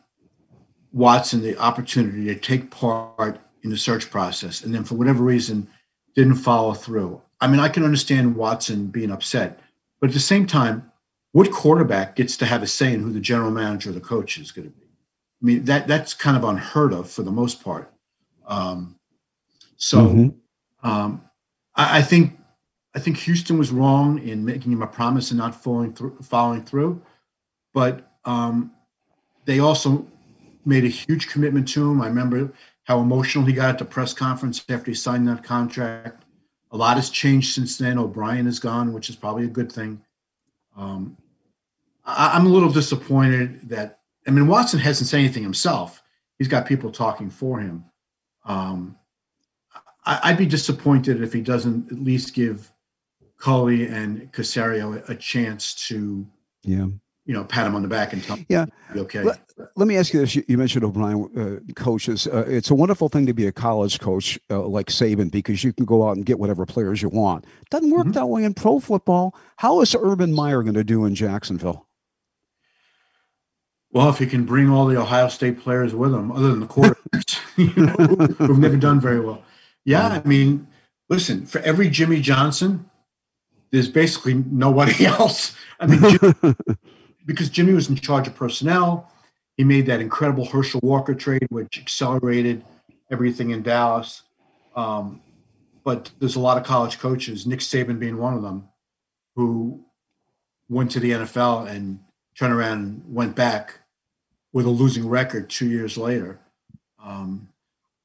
Watson 0.94 1.42
the 1.42 1.58
opportunity 1.58 2.26
to 2.26 2.36
take 2.36 2.72
part 2.72 3.40
in 3.64 3.70
the 3.70 3.78
search 3.78 4.10
process 4.10 4.64
and 4.64 4.74
then 4.74 4.84
for 4.84 4.96
whatever 4.96 5.24
reason 5.24 5.68
didn't 6.16 6.36
follow 6.36 6.74
through, 6.74 7.22
I 7.40 7.48
mean, 7.48 7.60
I 7.60 7.70
can 7.70 7.84
understand 7.84 8.36
Watson 8.36 8.88
being 8.88 9.12
upset, 9.12 9.60
but 10.00 10.10
at 10.10 10.14
the 10.14 10.20
same 10.20 10.46
time, 10.46 10.92
what 11.34 11.52
quarterback 11.52 12.16
gets 12.16 12.36
to 12.38 12.46
have 12.46 12.62
a 12.62 12.68
say 12.68 12.94
in 12.94 13.02
who 13.02 13.12
the 13.12 13.20
general 13.20 13.52
manager 13.52 13.90
or 13.90 13.94
the 13.94 14.02
coach 14.02 14.38
is 14.38 14.52
going 14.52 14.68
to 14.68 14.74
be? 14.74 14.86
I 14.86 15.46
mean, 15.46 15.66
that 15.66 15.88
that's 15.88 16.14
kind 16.14 16.38
of 16.38 16.44
unheard 16.44 16.94
of 16.94 17.10
for 17.10 17.24
the 17.24 17.32
most 17.32 17.64
part. 17.64 17.92
Um, 18.46 19.00
so 19.78 20.06
mm-hmm. 20.06 20.30
Um, 20.84 21.22
I, 21.76 22.00
I, 22.00 22.02
think 22.02 22.38
I 22.96 23.00
think 23.00 23.18
Houston 23.18 23.58
was 23.58 23.72
wrong 23.72 24.20
in 24.20 24.44
making 24.46 24.72
him 24.72 24.82
a 24.82 24.88
promise 24.88 25.32
and 25.32 25.38
not 25.38 25.62
following 25.62 25.94
through. 25.94 26.18
Following 26.22 26.64
through, 26.64 27.02
but 27.74 28.12
um, 28.26 28.72
they 29.46 29.60
also 29.60 30.08
made 30.66 30.86
a 30.86 30.90
huge 30.90 31.28
commitment 31.28 31.68
to 31.70 31.90
him. 31.90 32.02
I 32.02 32.08
remember 32.08 32.54
how 32.84 33.00
emotional 33.00 33.46
he 33.46 33.54
got 33.54 33.70
at 33.70 33.78
the 33.80 33.86
press 33.86 34.14
conference 34.14 34.64
after 34.70 34.92
he 34.92 34.96
signed 34.96 35.28
that 35.28 35.44
contract. 35.44 36.24
A 36.72 36.78
lot 36.78 36.98
has 36.98 37.10
changed 37.10 37.54
since 37.54 37.78
then. 37.78 37.98
O'Brien 37.98 38.48
is 38.48 38.60
gone, 38.60 38.94
which 38.94 39.10
is 39.10 39.16
probably 39.16 39.46
a 39.46 39.50
good 39.50 39.72
thing. 39.72 40.02
Um, 40.76 41.18
I, 42.06 42.36
am 42.38 42.46
a 42.46 42.50
little 42.50 42.72
disappointed 42.72 43.70
that 43.70 44.00
I 44.28 44.32
mean 44.32 44.48
Watson 44.48 44.80
hasn't 44.80 45.10
said 45.10 45.20
anything 45.20 45.44
himself. 45.44 46.02
He's 46.38 46.48
got 46.48 46.66
people 46.66 46.92
talking 46.92 47.30
for 47.30 47.60
him. 47.60 47.86
Um, 48.46 48.98
I'd 50.04 50.38
be 50.38 50.46
disappointed 50.46 51.22
if 51.22 51.32
he 51.34 51.42
doesn't 51.42 51.92
at 51.92 52.00
least 52.00 52.34
give 52.34 52.72
Culley 53.38 53.86
and 53.88 54.32
Caserio 54.32 55.08
a 55.08 55.16
chance 55.16 55.76
to, 55.88 56.26
yeah, 56.64 56.88
you 57.26 57.34
know, 57.34 57.44
pat 57.44 57.68
him 57.68 57.76
on 57.76 57.84
the 57.84 57.88
back 57.88 58.14
and 58.14 58.24
tell 58.24 58.36
him, 58.38 58.46
yeah, 58.50 58.66
okay. 58.96 59.22
Let, 59.22 59.42
let 59.76 59.88
me 59.88 59.98
ask 59.98 60.14
you 60.14 60.22
this: 60.22 60.36
You, 60.36 60.58
mentioned 60.58 60.84
O'Brien 60.84 61.30
uh, 61.38 61.74
coaches. 61.74 62.28
Uh, 62.28 62.46
it's 62.48 62.72
a 62.72 62.76
wonderful 62.76 63.10
thing 63.10 63.28
to 63.28 63.34
be 63.34 63.46
a 63.46 63.52
college 63.52 64.00
coach 64.00 64.40
uh, 64.50 64.62
like 64.62 64.88
Saban 64.88 65.30
because 65.30 65.64
you 65.64 65.72
can 65.72 65.86
go 65.86 66.08
out 66.08 66.16
and 66.16 66.26
get 66.26 66.40
whatever 66.40 66.66
players 66.66 67.02
you 67.02 67.10
want. 67.10 67.46
Doesn't 67.70 67.92
work 67.92 68.04
mm-hmm. 68.04 68.12
that 68.14 68.28
way 68.28 68.44
in 68.44 68.56
pro 68.56 68.80
football. 68.80 69.36
How 69.58 69.82
is 69.82 69.96
Urban 70.00 70.34
Meyer 70.34 70.64
going 70.64 70.74
to 70.74 70.84
do 70.84 71.06
in 71.06 71.14
Jacksonville? 71.14 71.88
Well, 73.94 74.10
if 74.10 74.20
he 74.20 74.26
can 74.26 74.46
bring 74.46 74.70
all 74.70 74.86
the 74.86 74.98
Ohio 74.98 75.28
State 75.28 75.60
players 75.60 75.94
with 75.94 76.14
him, 76.14 76.32
other 76.32 76.50
than 76.50 76.62
the 76.62 76.68
quarterbacks, 76.68 77.40
you 77.58 77.86
know, 77.86 78.46
who've 78.48 78.58
never 78.58 78.78
done 78.78 79.00
very 79.00 79.20
well. 79.20 79.44
Yeah, 79.86 80.08
I 80.08 80.28
mean, 80.28 80.68
listen, 81.10 81.46
for 81.46 81.60
every 81.60 81.90
Jimmy 81.90 82.22
Johnson, 82.22 82.90
there's 83.72 83.88
basically 83.88 84.36
nobody 84.36 85.06
else. 85.06 85.56
I 85.80 85.88
mean, 85.88 86.02
Jimmy, 86.02 86.56
because 87.26 87.50
Jimmy 87.50 87.74
was 87.74 87.90
in 87.90 87.96
charge 87.96 88.28
of 88.28 88.36
personnel, 88.36 89.12
he 89.58 89.64
made 89.64 89.86
that 89.88 90.02
incredible 90.02 90.46
Herschel 90.46 90.80
Walker 90.84 91.14
trade, 91.14 91.48
which 91.50 91.80
accelerated 91.80 92.64
everything 93.12 93.52
in 93.52 93.62
Dallas. 93.62 94.24
Um, 94.76 95.22
but 95.84 96.12
there's 96.20 96.36
a 96.36 96.40
lot 96.40 96.58
of 96.58 96.64
college 96.64 97.00
coaches, 97.00 97.46
Nick 97.46 97.60
Saban 97.60 98.00
being 98.00 98.18
one 98.18 98.34
of 98.34 98.42
them, 98.42 98.70
who 99.36 99.84
went 100.70 100.92
to 100.92 101.00
the 101.00 101.12
NFL 101.12 101.68
and 101.68 102.00
turned 102.36 102.54
around 102.54 102.78
and 102.80 103.04
went 103.08 103.36
back 103.36 103.80
with 104.54 104.66
a 104.66 104.70
losing 104.70 105.08
record 105.08 105.50
two 105.50 105.68
years 105.68 105.98
later. 105.98 106.40
Um, 107.04 107.50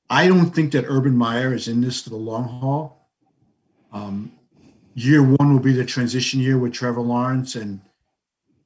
I 0.08 0.28
don't 0.28 0.50
think 0.50 0.72
that 0.72 0.84
Urban 0.86 1.16
Meyer 1.16 1.52
is 1.52 1.68
in 1.68 1.80
this 1.80 2.02
for 2.02 2.10
the 2.10 2.16
long 2.16 2.44
haul. 2.44 3.10
Um, 3.92 4.32
year 4.94 5.22
one 5.22 5.52
will 5.52 5.60
be 5.60 5.72
the 5.72 5.84
transition 5.84 6.40
year 6.40 6.58
with 6.58 6.72
Trevor 6.72 7.00
Lawrence 7.00 7.54
and 7.54 7.80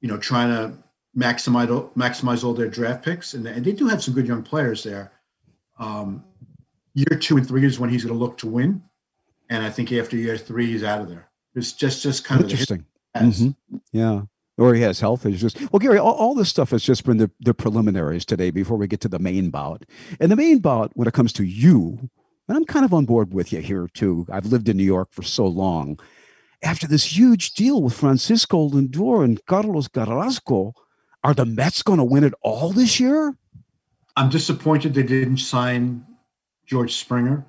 you 0.01 0.09
know 0.09 0.17
trying 0.17 0.49
to 0.49 0.77
maximize 1.17 1.69
maximize 1.95 2.45
all 2.45 2.55
their 2.55 2.69
draft 2.69 3.05
picks, 3.05 3.35
and, 3.35 3.47
and 3.47 3.65
they 3.65 3.73
do 3.73 3.89
have 3.89 4.03
some 4.03 4.15
good 4.15 4.27
young 4.27 4.43
players 4.43 4.83
there. 4.83 5.13
Um, 5.79 6.25
year 6.95 7.19
two 7.19 7.37
and 7.37 7.47
three 7.47 7.65
is 7.65 7.79
when 7.79 7.91
he's 7.91 8.05
going 8.05 8.17
to 8.17 8.23
look 8.23 8.39
to 8.39 8.49
win, 8.49 8.83
and 9.49 9.65
I 9.65 9.71
think 9.71 9.93
after 9.93 10.17
year 10.17 10.37
three 10.37 10.67
he's 10.67 10.85
out 10.85 11.01
of 11.01 11.09
there. 11.09 11.29
It's 11.55 11.73
just 11.73 12.03
just 12.03 12.25
kind 12.25 12.43
interesting. 12.43 12.85
of 13.15 13.23
interesting. 13.23 13.57
Mm-hmm. 13.71 13.77
Yeah. 13.93 14.23
Or 14.61 14.75
he 14.75 14.83
has 14.83 15.01
health 15.01 15.25
issues. 15.25 15.57
Well, 15.73 15.81
Gary, 15.81 15.99
all, 15.99 16.13
all, 16.13 16.35
this 16.35 16.51
stuff 16.51 16.71
has 16.71 16.83
just 16.83 17.05
been 17.05 17.17
the, 17.17 17.31
the 17.41 17.55
preliminaries 17.55 18.27
today 18.27 18.51
before 18.51 18.77
we 18.77 18.87
get 18.87 19.01
to 19.01 19.09
the 19.09 19.19
main 19.19 19.49
bout. 19.49 19.87
And 20.21 20.31
the 20.31 20.37
main 20.37 20.59
bout, 20.59 20.93
when 20.95 21.09
it 21.09 21.15
comes 21.15 21.33
to 21.35 21.45
you, 21.45 22.11
and 22.47 22.57
I'm 22.57 22.67
kind 22.67 22.85
of 22.85 22.93
on 22.93 23.07
board 23.07 23.33
with 23.33 23.53
you 23.53 23.61
here 23.61 23.89
too. 23.95 24.27
I've 24.31 24.47
lived 24.47 24.69
in 24.69 24.77
New 24.77 24.85
York 24.85 25.09
for 25.13 25.23
so 25.23 25.47
long. 25.47 25.99
After 26.63 26.87
this 26.87 27.17
huge 27.17 27.55
deal 27.55 27.81
with 27.81 27.95
Francisco 27.95 28.69
Lindor 28.69 29.25
and 29.25 29.43
Carlos 29.47 29.89
Carrasco, 29.89 30.75
are 31.25 31.33
the 31.33 31.47
Mets 31.47 31.83
going 31.83 31.99
to 31.99 32.05
win 32.05 32.25
it 32.25 32.35
all 32.43 32.73
this 32.73 33.01
year? 33.01 33.35
I'm 34.17 34.29
disappointed 34.29 34.93
they 34.93 35.05
didn't 35.05 35.39
sign 35.39 36.05
George 36.67 36.97
Springer. 36.97 37.47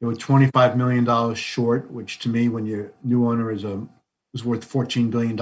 They 0.00 0.06
were 0.06 0.14
$25 0.14 0.76
million 0.76 1.34
short, 1.34 1.90
which 1.90 2.18
to 2.18 2.28
me, 2.28 2.48
when 2.48 2.66
your 2.66 2.92
new 3.02 3.26
owner 3.26 3.50
is 3.50 3.64
a 3.64 3.86
is 4.34 4.44
worth 4.44 4.70
$14 4.70 5.10
billion, 5.10 5.36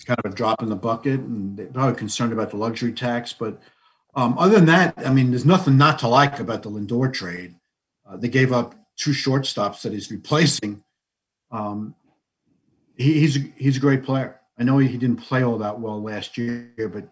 it's 0.00 0.06
kind 0.06 0.18
of 0.24 0.32
a 0.32 0.34
drop 0.34 0.62
in 0.62 0.70
the 0.70 0.76
bucket. 0.76 1.20
And 1.20 1.58
they're 1.58 1.66
probably 1.66 1.94
concerned 1.94 2.32
about 2.32 2.48
the 2.48 2.56
luxury 2.56 2.90
tax. 2.90 3.34
But 3.34 3.60
um, 4.14 4.38
other 4.38 4.54
than 4.54 4.64
that, 4.64 4.94
I 4.96 5.12
mean, 5.12 5.30
there's 5.30 5.44
nothing 5.44 5.76
not 5.76 5.98
to 5.98 6.08
like 6.08 6.40
about 6.40 6.62
the 6.62 6.70
Lindor 6.70 7.12
trade. 7.12 7.54
Uh, 8.08 8.16
they 8.16 8.28
gave 8.28 8.50
up 8.50 8.74
two 8.96 9.10
shortstops 9.10 9.82
that 9.82 9.92
he's 9.92 10.10
replacing. 10.10 10.82
Um, 11.50 11.94
he, 12.96 13.20
he's 13.20 13.38
he's 13.56 13.76
a 13.76 13.80
great 13.80 14.02
player. 14.02 14.40
I 14.58 14.62
know 14.62 14.78
he 14.78 14.96
didn't 14.96 15.18
play 15.18 15.44
all 15.44 15.58
that 15.58 15.78
well 15.78 16.02
last 16.02 16.38
year, 16.38 16.72
but 16.78 17.06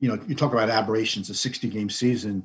you 0.00 0.08
know, 0.08 0.22
you 0.28 0.34
talk 0.34 0.52
about 0.52 0.68
aberrations, 0.68 1.30
a 1.30 1.34
60 1.34 1.68
game 1.70 1.88
season. 1.88 2.44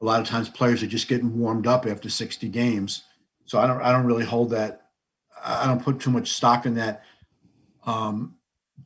A 0.00 0.04
lot 0.04 0.20
of 0.20 0.28
times 0.28 0.48
players 0.48 0.80
are 0.84 0.86
just 0.86 1.08
getting 1.08 1.36
warmed 1.36 1.66
up 1.66 1.86
after 1.86 2.08
60 2.08 2.48
games. 2.50 3.02
So 3.46 3.58
I 3.58 3.66
don't 3.66 3.82
I 3.82 3.90
don't 3.90 4.06
really 4.06 4.24
hold 4.24 4.50
that. 4.50 4.82
I 5.44 5.66
don't 5.66 5.82
put 5.82 5.98
too 5.98 6.10
much 6.12 6.30
stock 6.34 6.66
in 6.66 6.76
that. 6.76 7.02
Um, 7.84 8.36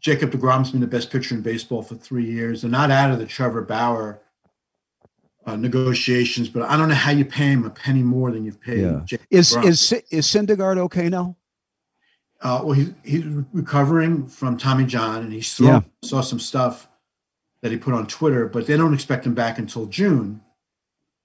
Jacob 0.01 0.31
DeGrom's 0.31 0.70
been 0.70 0.81
the 0.81 0.86
best 0.86 1.10
pitcher 1.10 1.35
in 1.35 1.43
baseball 1.43 1.82
for 1.82 1.97
three 1.97 2.24
years. 2.24 2.62
They're 2.62 2.70
not 2.70 2.90
out 2.90 3.10
of 3.10 3.19
the 3.19 3.27
Trevor 3.27 3.62
Bauer 3.62 4.20
uh, 5.47 5.56
negotiations, 5.56 6.48
but 6.48 6.62
I 6.62 6.77
don't 6.77 6.89
know 6.89 6.94
how 6.94 7.10
you 7.10 7.24
pay 7.24 7.47
him 7.47 7.65
a 7.65 7.70
penny 7.70 8.02
more 8.02 8.31
than 8.31 8.44
you've 8.44 8.60
paid. 8.60 8.81
Yeah. 8.81 9.19
is 9.31 9.56
is 9.56 9.93
is 10.10 10.27
Syndergaard 10.27 10.78
okay 10.78 11.09
now? 11.09 11.36
Uh, 12.40 12.60
well, 12.62 12.73
he's 12.73 12.93
he's 13.02 13.24
recovering 13.52 14.27
from 14.27 14.56
Tommy 14.56 14.85
John, 14.85 15.23
and 15.23 15.32
he 15.32 15.40
saw 15.40 15.65
yeah. 15.65 15.81
saw 16.05 16.20
some 16.20 16.39
stuff 16.39 16.89
that 17.62 17.73
he 17.73 17.78
put 17.78 17.94
on 17.94 18.06
Twitter, 18.06 18.47
but 18.47 18.66
they 18.66 18.77
don't 18.77 18.94
expect 18.94 19.27
him 19.27 19.35
back 19.35 19.59
until 19.59 19.86
June. 19.86 20.43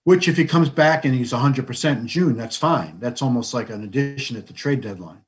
Which, 0.05 0.27
if 0.27 0.35
he 0.35 0.43
comes 0.43 0.67
back 0.67 1.05
and 1.05 1.15
he's 1.15 1.31
100% 1.31 1.97
in 1.97 2.07
June, 2.07 2.35
that's 2.35 2.57
fine. 2.57 2.97
That's 2.99 3.21
almost 3.21 3.53
like 3.53 3.69
an 3.69 3.85
addition 3.85 4.35
at 4.35 4.47
the 4.47 4.53
trade 4.53 4.81
deadline. 4.81 5.23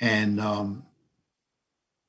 And 0.00 0.40
um, 0.40 0.86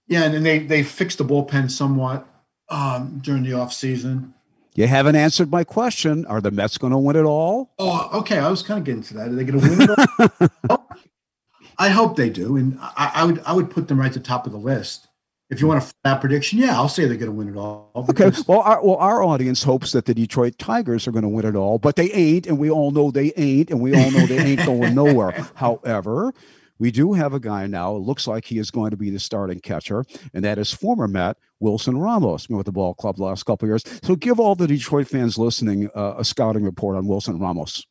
yeah, 0.10 0.24
and 0.24 0.34
then 0.34 0.44
they 0.44 0.60
they 0.60 0.84
fixed 0.84 1.20
the 1.20 1.24
bullpen 1.24 1.72
somewhat 1.72 2.28
um, 2.68 3.20
during 3.24 3.44
the 3.44 3.54
off 3.54 3.72
season. 3.72 4.34
You 4.76 4.88
haven't 4.88 5.16
answered 5.16 5.52
my 5.52 5.64
question. 5.64 6.26
Are 6.26 6.42
the 6.42 6.52
Mets 6.52 6.78
going 6.78 6.92
to 6.92 6.98
win 6.98 7.16
it 7.16 7.24
all? 7.24 7.72
Oh, 7.80 8.10
okay. 8.20 8.40
I 8.40 8.50
was 8.50 8.64
kind 8.64 8.80
of 8.80 8.86
getting 8.86 9.04
to 9.04 9.14
that. 9.16 9.28
Are 9.28 9.36
they 9.36 9.44
going 9.44 9.60
to 9.60 9.70
win 9.70 9.82
it 9.82 10.52
all? 10.70 10.88
I 11.78 11.90
hope 11.90 12.18
they 12.18 12.30
do, 12.30 12.58
and 12.58 12.78
I, 12.82 13.12
I, 13.16 13.26
would 13.26 13.42
I 13.46 13.54
would 13.54 13.70
put 13.70 13.88
them 13.88 14.00
right 14.00 14.08
at 14.08 14.14
the 14.14 14.20
top 14.20 14.46
of 14.46 14.52
the 14.52 14.58
list. 14.58 15.08
If 15.50 15.62
you 15.62 15.68
want 15.68 15.82
a 15.82 15.94
flat 16.04 16.22
prediction, 16.22 16.60
yeah, 16.60 16.76
I'll 16.76 16.90
say 16.90 17.06
they're 17.06 17.18
going 17.18 17.32
to 17.32 17.36
win 17.36 17.50
it 17.50 17.58
all. 17.58 17.90
Okay. 18.10 18.32
Well, 18.48 18.60
our, 18.60 18.86
well, 18.86 18.98
our 18.98 19.24
audience 19.24 19.64
hopes 19.64 19.94
that 19.94 20.06
the 20.06 20.14
Detroit 20.14 20.58
Tigers 20.60 21.08
are 21.08 21.12
going 21.12 21.24
to 21.24 21.30
win 21.30 21.46
it 21.46 21.56
all, 21.56 21.80
but 21.80 21.96
they 21.96 22.12
ain't, 22.12 22.48
and 22.48 22.60
we 22.60 22.70
all 22.70 22.92
know 22.92 23.12
they 23.12 23.32
ain't, 23.38 23.72
and 23.72 23.80
we 23.82 23.96
all 23.96 24.12
know 24.12 24.26
they 24.26 24.40
ain't 24.40 24.66
going 24.66 24.94
nowhere. 24.94 25.32
However, 25.56 26.34
we 26.80 26.92
do 26.92 27.14
have 27.14 27.34
a 27.34 27.40
guy 27.40 27.68
now. 27.68 27.96
It 27.96 28.00
looks 28.00 28.26
like 28.26 28.46
he 28.46 28.58
is 28.58 28.72
going 28.72 28.92
to 28.92 28.98
be 28.98 29.10
the 29.10 29.20
starting 29.20 29.60
catcher, 29.60 30.06
and 30.34 30.44
that 30.44 30.58
is 30.58 30.74
former 30.74 31.08
Met 31.08 31.38
Wilson 31.60 31.98
Ramos, 31.98 32.48
been 32.48 32.58
with 32.58 32.66
the 32.66 32.72
ball 32.72 32.94
club 32.94 33.18
the 33.18 33.24
last 33.24 33.44
couple 33.44 33.68
years. 33.68 33.84
So, 34.04 34.16
give 34.16 34.40
all 34.40 34.56
the 34.56 34.68
Detroit 34.68 35.08
fans 35.08 35.38
listening 35.38 35.90
uh, 35.96 36.16
a 36.18 36.26
scouting 36.26 36.64
report 36.64 36.96
on 36.96 37.08
Wilson 37.08 37.40
Ramos. 37.40 37.86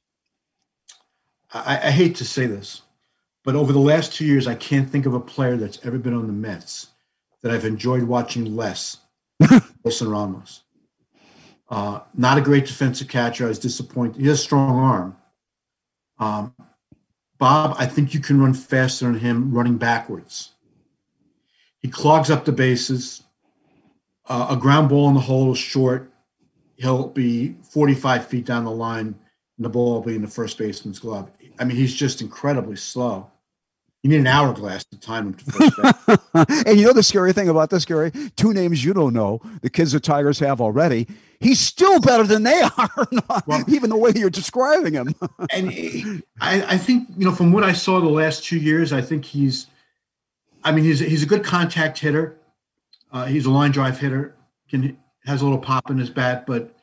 I, 1.53 1.79
I 1.85 1.91
hate 1.91 2.17
to 2.17 2.25
say 2.25 2.47
this, 2.47 2.83
but 3.45 3.55
over 3.55 3.73
the 3.73 3.79
last 3.79 4.13
two 4.13 4.25
years, 4.25 4.47
I 4.47 4.55
can't 4.55 4.89
think 4.89 5.07
of 5.07 5.15
a 5.15 5.21
player 5.21 5.57
that's 5.57 5.85
ever 5.85 5.99
been 5.99 6.15
on 6.15 6.27
the 6.27 6.33
Mets 6.33 6.89
that 7.43 7.53
I've 7.53 7.65
enjoyed 7.65 8.05
watching 8.05 8.57
less. 8.57 8.99
Wilson 9.85 10.11
Ramos. 10.11 10.63
Uh, 11.71 12.01
not 12.15 12.39
a 12.39 12.41
great 12.41 12.67
defensive 12.67 13.09
catcher. 13.09 13.45
I 13.45 13.49
was 13.49 13.59
disappointed. 13.59 14.21
He 14.21 14.27
has 14.27 14.41
a 14.41 14.43
strong 14.43 14.77
arm. 14.77 15.17
Um, 16.19 16.55
Bob, 17.39 17.77
I 17.79 17.87
think 17.87 18.15
you 18.15 18.21
can 18.21 18.41
run 18.41 18.55
faster 18.55 19.07
than 19.07 19.21
him 19.21 19.53
running 19.53 19.79
backwards. 19.79 20.53
He 21.81 21.89
clogs 21.89 22.31
up 22.31 22.45
the 22.45 22.53
bases. 22.53 23.23
Uh, 24.29 24.49
a 24.51 24.57
ground 24.57 24.89
ball 24.89 25.09
in 25.09 25.15
the 25.15 25.21
hole 25.21 25.53
is 25.53 25.59
short. 25.59 26.13
He'll 26.77 27.09
be 27.09 27.55
45 27.73 28.27
feet 28.27 28.45
down 28.45 28.65
the 28.65 28.71
line, 28.71 29.07
and 29.57 29.65
the 29.65 29.69
ball 29.69 29.95
will 29.95 30.03
be 30.03 30.17
in 30.17 30.23
the 30.23 30.29
first 30.29 30.59
baseman's 30.59 30.99
glove. 30.99 31.31
I 31.59 31.65
mean, 31.65 31.77
he's 31.77 31.95
just 31.95 32.21
incredibly 32.21 32.77
slow. 32.77 33.31
You 34.03 34.11
need 34.11 34.21
an 34.21 34.27
hourglass 34.29 34.85
to 34.87 35.01
time 35.01 35.29
him 35.29 35.35
to 35.35 35.45
first 35.45 36.67
and 36.67 36.79
you 36.79 36.87
know 36.87 36.93
the 36.93 37.03
scary 37.03 37.33
thing 37.33 37.49
about 37.49 37.71
this, 37.71 37.85
Gary? 37.85 38.13
Two 38.37 38.53
names 38.53 38.85
you 38.85 38.95
don't 38.95 39.13
know, 39.13 39.41
the 39.63 39.71
kids 39.71 39.93
the 39.93 39.99
Tigers 39.99 40.39
have 40.39 40.61
already. 40.61 41.09
He's 41.41 41.61
still 41.61 42.01
better 42.01 42.25
than 42.25 42.43
they 42.43 42.63
are, 42.79 42.91
well, 43.47 43.65
even 43.69 43.91
the 43.91 43.97
way 43.97 44.13
you're 44.15 44.31
describing 44.31 44.95
him. 44.95 45.15
and 45.53 46.23
I, 46.41 46.63
I 46.75 46.79
think, 46.79 47.09
you 47.17 47.25
know, 47.25 47.35
from 47.35 47.53
what 47.53 47.63
I 47.63 47.73
saw 47.73 48.01
the 48.01 48.09
last 48.09 48.45
two 48.45 48.59
years, 48.59 48.93
I 48.93 49.01
think 49.01 49.25
he's, 49.25 49.67
I 50.65 50.73
mean, 50.73 50.85
he's, 50.85 50.99
he's 50.99 51.23
a 51.23 51.27
good 51.27 51.45
contact 51.45 51.99
hitter. 51.99 52.39
Uh, 53.13 53.27
he's 53.27 53.47
a 53.47 53.51
line 53.51 53.71
drive 53.71 53.99
hitter, 53.99 54.35
can 54.69 54.99
has 55.25 55.43
a 55.43 55.45
little 55.45 55.59
pop 55.59 55.91
in 55.91 55.99
his 55.99 56.11
bat, 56.11 56.47
but 56.47 56.75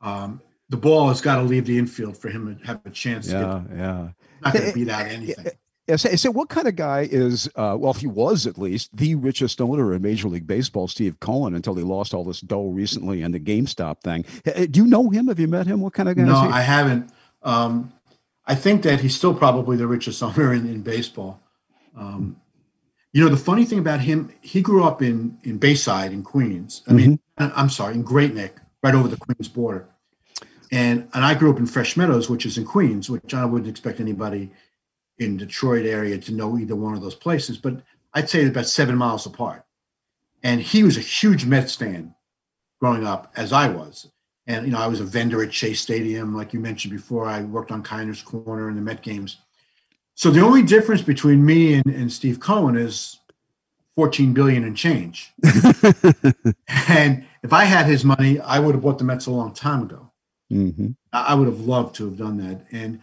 um, 0.00 0.40
the 0.68 0.76
ball 0.76 1.08
has 1.08 1.20
got 1.20 1.36
to 1.36 1.42
leave 1.42 1.66
the 1.66 1.78
infield 1.78 2.16
for 2.16 2.28
him 2.28 2.56
to 2.56 2.66
have 2.66 2.80
a 2.84 2.90
chance. 2.90 3.30
Yeah, 3.30 3.62
yeah. 3.74 4.08
Not 4.42 4.54
going 4.54 4.66
to 4.66 4.72
beat 4.72 4.88
out 4.88 5.06
anything. 5.06 5.46
Yeah, 5.86 5.94
so, 5.94 6.16
so, 6.16 6.32
what 6.32 6.48
kind 6.48 6.66
of 6.66 6.74
guy 6.74 7.06
is, 7.08 7.48
uh, 7.54 7.76
well, 7.78 7.92
he 7.92 8.08
was 8.08 8.44
at 8.44 8.58
least 8.58 8.96
the 8.96 9.14
richest 9.14 9.60
owner 9.60 9.94
in 9.94 10.02
Major 10.02 10.28
League 10.28 10.46
Baseball, 10.46 10.88
Steve 10.88 11.20
Cohen, 11.20 11.54
until 11.54 11.76
he 11.76 11.84
lost 11.84 12.12
all 12.12 12.24
this 12.24 12.40
dough 12.40 12.70
recently 12.70 13.22
and 13.22 13.32
the 13.32 13.38
GameStop 13.38 14.00
thing. 14.00 14.24
Do 14.44 14.80
you 14.80 14.86
know 14.86 15.10
him? 15.10 15.28
Have 15.28 15.38
you 15.38 15.46
met 15.46 15.66
him? 15.66 15.80
What 15.80 15.92
kind 15.92 16.08
of 16.08 16.16
guy 16.16 16.24
no, 16.24 16.34
I 16.34 16.62
haven't. 16.62 17.12
Um, 17.42 17.92
I 18.46 18.56
think 18.56 18.82
that 18.82 19.00
he's 19.00 19.14
still 19.14 19.34
probably 19.34 19.76
the 19.76 19.86
richest 19.86 20.20
owner 20.22 20.52
in, 20.52 20.66
in 20.66 20.82
baseball. 20.82 21.40
Um, 21.96 22.40
you 23.12 23.22
know, 23.22 23.30
the 23.30 23.36
funny 23.36 23.64
thing 23.64 23.78
about 23.78 24.00
him, 24.00 24.32
he 24.40 24.62
grew 24.62 24.82
up 24.82 25.00
in, 25.00 25.38
in 25.44 25.58
Bayside 25.58 26.12
in 26.12 26.24
Queens. 26.24 26.82
I 26.88 26.94
mean, 26.94 27.20
mm-hmm. 27.38 27.58
I'm 27.58 27.70
sorry, 27.70 27.94
in 27.94 28.02
Great 28.02 28.34
Neck, 28.34 28.56
right 28.82 28.94
over 28.94 29.06
the 29.06 29.16
Queens 29.16 29.48
border. 29.48 29.88
And, 30.72 31.08
and 31.14 31.24
I 31.24 31.34
grew 31.34 31.52
up 31.52 31.58
in 31.58 31.66
Fresh 31.66 31.96
Meadows, 31.96 32.28
which 32.28 32.44
is 32.44 32.58
in 32.58 32.64
Queens, 32.64 33.08
which 33.08 33.32
I 33.32 33.44
wouldn't 33.44 33.70
expect 33.70 34.00
anybody– 34.00 34.50
in 35.18 35.36
Detroit 35.36 35.86
area 35.86 36.18
to 36.18 36.32
know 36.32 36.58
either 36.58 36.76
one 36.76 36.94
of 36.94 37.02
those 37.02 37.14
places, 37.14 37.58
but 37.58 37.82
I'd 38.14 38.30
say 38.30 38.46
about 38.46 38.66
seven 38.66 38.96
miles 38.96 39.26
apart. 39.26 39.64
And 40.42 40.60
he 40.60 40.82
was 40.82 40.96
a 40.96 41.00
huge 41.00 41.44
Mets 41.44 41.76
fan. 41.76 42.14
growing 42.80 43.06
up 43.06 43.32
as 43.36 43.52
I 43.52 43.68
was. 43.68 44.10
And 44.46 44.66
you 44.66 44.72
know, 44.72 44.78
I 44.78 44.86
was 44.86 45.00
a 45.00 45.04
vendor 45.04 45.42
at 45.42 45.52
Shea 45.52 45.74
Stadium, 45.74 46.36
like 46.36 46.52
you 46.52 46.60
mentioned 46.60 46.92
before. 46.92 47.26
I 47.26 47.42
worked 47.42 47.72
on 47.72 47.82
Kiner's 47.82 48.22
Corner 48.22 48.68
in 48.68 48.76
the 48.76 48.82
Met 48.82 49.02
games. 49.02 49.38
So 50.14 50.30
the 50.30 50.40
only 50.40 50.62
difference 50.62 51.02
between 51.02 51.44
me 51.44 51.74
and, 51.74 51.86
and 51.86 52.12
Steve 52.12 52.40
Cohen 52.40 52.76
is 52.76 53.18
14 53.96 54.32
billion 54.34 54.64
and 54.64 54.76
change. 54.76 55.32
and 56.88 57.24
if 57.42 57.52
I 57.52 57.64
had 57.64 57.86
his 57.86 58.04
money, 58.04 58.38
I 58.40 58.58
would 58.58 58.74
have 58.74 58.82
bought 58.82 58.98
the 58.98 59.04
Mets 59.04 59.26
a 59.26 59.30
long 59.30 59.52
time 59.52 59.82
ago. 59.82 60.10
Mm-hmm. 60.52 60.90
I 61.12 61.34
would 61.34 61.48
have 61.48 61.60
loved 61.60 61.96
to 61.96 62.04
have 62.04 62.16
done 62.16 62.36
that. 62.38 62.66
And 62.70 63.00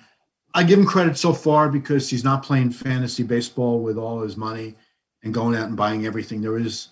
I 0.53 0.63
give 0.63 0.79
him 0.79 0.85
credit 0.85 1.17
so 1.17 1.33
far 1.33 1.69
because 1.69 2.09
he's 2.09 2.23
not 2.23 2.43
playing 2.43 2.71
fantasy 2.71 3.23
baseball 3.23 3.79
with 3.79 3.97
all 3.97 4.21
his 4.21 4.37
money 4.37 4.75
and 5.23 5.33
going 5.33 5.55
out 5.55 5.67
and 5.67 5.75
buying 5.75 6.05
everything. 6.05 6.41
There 6.41 6.57
is 6.57 6.89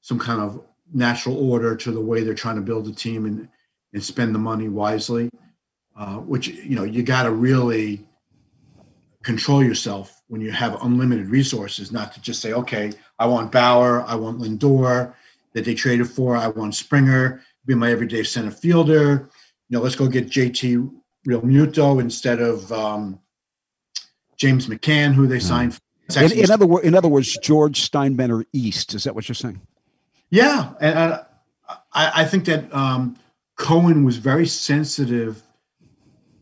some 0.00 0.18
kind 0.18 0.40
of 0.40 0.62
natural 0.92 1.50
order 1.50 1.76
to 1.76 1.92
the 1.92 2.00
way 2.00 2.22
they're 2.22 2.34
trying 2.34 2.56
to 2.56 2.62
build 2.62 2.88
a 2.88 2.92
team 2.92 3.26
and, 3.26 3.48
and 3.92 4.02
spend 4.02 4.34
the 4.34 4.38
money 4.38 4.68
wisely, 4.68 5.30
uh, 5.96 6.16
which, 6.16 6.48
you 6.48 6.74
know, 6.74 6.84
you 6.84 7.02
got 7.02 7.24
to 7.24 7.30
really 7.30 8.04
control 9.22 9.62
yourself 9.62 10.22
when 10.28 10.40
you 10.40 10.50
have 10.50 10.82
unlimited 10.82 11.28
resources, 11.28 11.92
not 11.92 12.12
to 12.14 12.20
just 12.20 12.40
say, 12.40 12.52
okay, 12.52 12.92
I 13.18 13.26
want 13.26 13.52
Bauer, 13.52 14.02
I 14.06 14.16
want 14.16 14.40
Lindor 14.40 15.14
that 15.52 15.64
they 15.64 15.74
traded 15.74 16.08
for, 16.08 16.36
I 16.36 16.48
want 16.48 16.74
Springer, 16.74 17.42
be 17.64 17.74
my 17.74 17.90
everyday 17.90 18.22
center 18.22 18.50
fielder. 18.50 19.28
You 19.68 19.78
know, 19.78 19.82
let's 19.82 19.96
go 19.96 20.06
get 20.06 20.28
JT 20.28 20.92
Realmuto 21.26 22.00
instead 22.00 22.40
of 22.40 22.70
um, 22.72 23.20
James 24.36 24.66
McCann, 24.66 25.14
who 25.14 25.26
they 25.26 25.38
hmm. 25.38 25.46
signed. 25.46 25.78
In, 26.16 26.32
in, 26.32 26.50
other 26.50 26.66
words, 26.66 26.86
in 26.86 26.94
other 26.94 27.08
words, 27.08 27.36
George 27.42 27.90
Steinbrenner 27.90 28.44
East. 28.52 28.94
Is 28.94 29.04
that 29.04 29.14
what 29.14 29.28
you're 29.28 29.34
saying? 29.34 29.60
Yeah, 30.30 30.72
and 30.80 30.98
I, 30.98 31.24
I 31.92 32.24
think 32.24 32.44
that 32.44 32.72
um, 32.72 33.16
Cohen 33.56 34.04
was 34.04 34.18
very 34.18 34.46
sensitive 34.46 35.42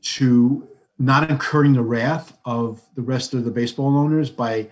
to 0.03 0.69
not 0.99 1.31
incurring 1.31 1.73
the 1.73 1.83
wrath 1.83 2.37
of 2.45 2.83
the 2.95 3.03
rest 3.03 3.33
of 3.33 3.45
the 3.45 3.51
baseball 3.51 3.97
owners 3.97 4.31
by 4.31 4.69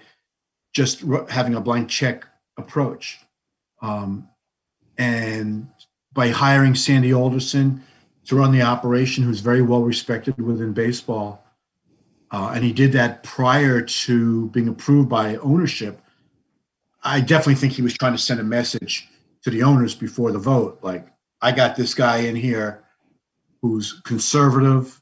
just 0.74 1.04
having 1.30 1.54
a 1.54 1.60
blank 1.60 1.88
check 1.88 2.26
approach, 2.58 3.18
um, 3.80 4.28
and 4.98 5.68
by 6.12 6.28
hiring 6.28 6.74
Sandy 6.74 7.14
Alderson 7.14 7.82
to 8.26 8.36
run 8.36 8.52
the 8.52 8.62
operation, 8.62 9.24
who's 9.24 9.40
very 9.40 9.62
well 9.62 9.82
respected 9.82 10.40
within 10.40 10.72
baseball. 10.72 11.44
Uh, 12.30 12.52
and 12.54 12.64
he 12.64 12.72
did 12.72 12.92
that 12.92 13.22
prior 13.22 13.80
to 13.80 14.48
being 14.50 14.68
approved 14.68 15.08
by 15.08 15.36
ownership. 15.36 16.00
I 17.02 17.20
definitely 17.20 17.56
think 17.56 17.74
he 17.74 17.82
was 17.82 17.94
trying 17.94 18.12
to 18.12 18.18
send 18.18 18.40
a 18.40 18.44
message 18.44 19.08
to 19.42 19.50
the 19.50 19.62
owners 19.62 19.94
before 19.94 20.30
the 20.32 20.38
vote. 20.38 20.78
Like, 20.82 21.06
I 21.40 21.52
got 21.52 21.76
this 21.76 21.94
guy 21.94 22.18
in 22.18 22.36
here 22.36 22.84
who's 23.60 24.00
conservative. 24.04 25.00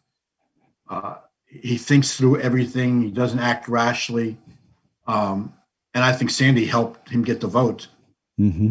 Uh, 0.88 1.16
he 1.46 1.76
thinks 1.76 2.16
through 2.16 2.40
everything. 2.40 3.02
He 3.02 3.10
doesn't 3.10 3.38
act 3.38 3.68
rashly. 3.68 4.38
Um, 5.06 5.54
and 5.94 6.02
I 6.02 6.12
think 6.12 6.30
Sandy 6.30 6.66
helped 6.66 7.10
him 7.10 7.22
get 7.22 7.40
the 7.40 7.48
vote. 7.48 7.88
Mm-hmm 8.40 8.70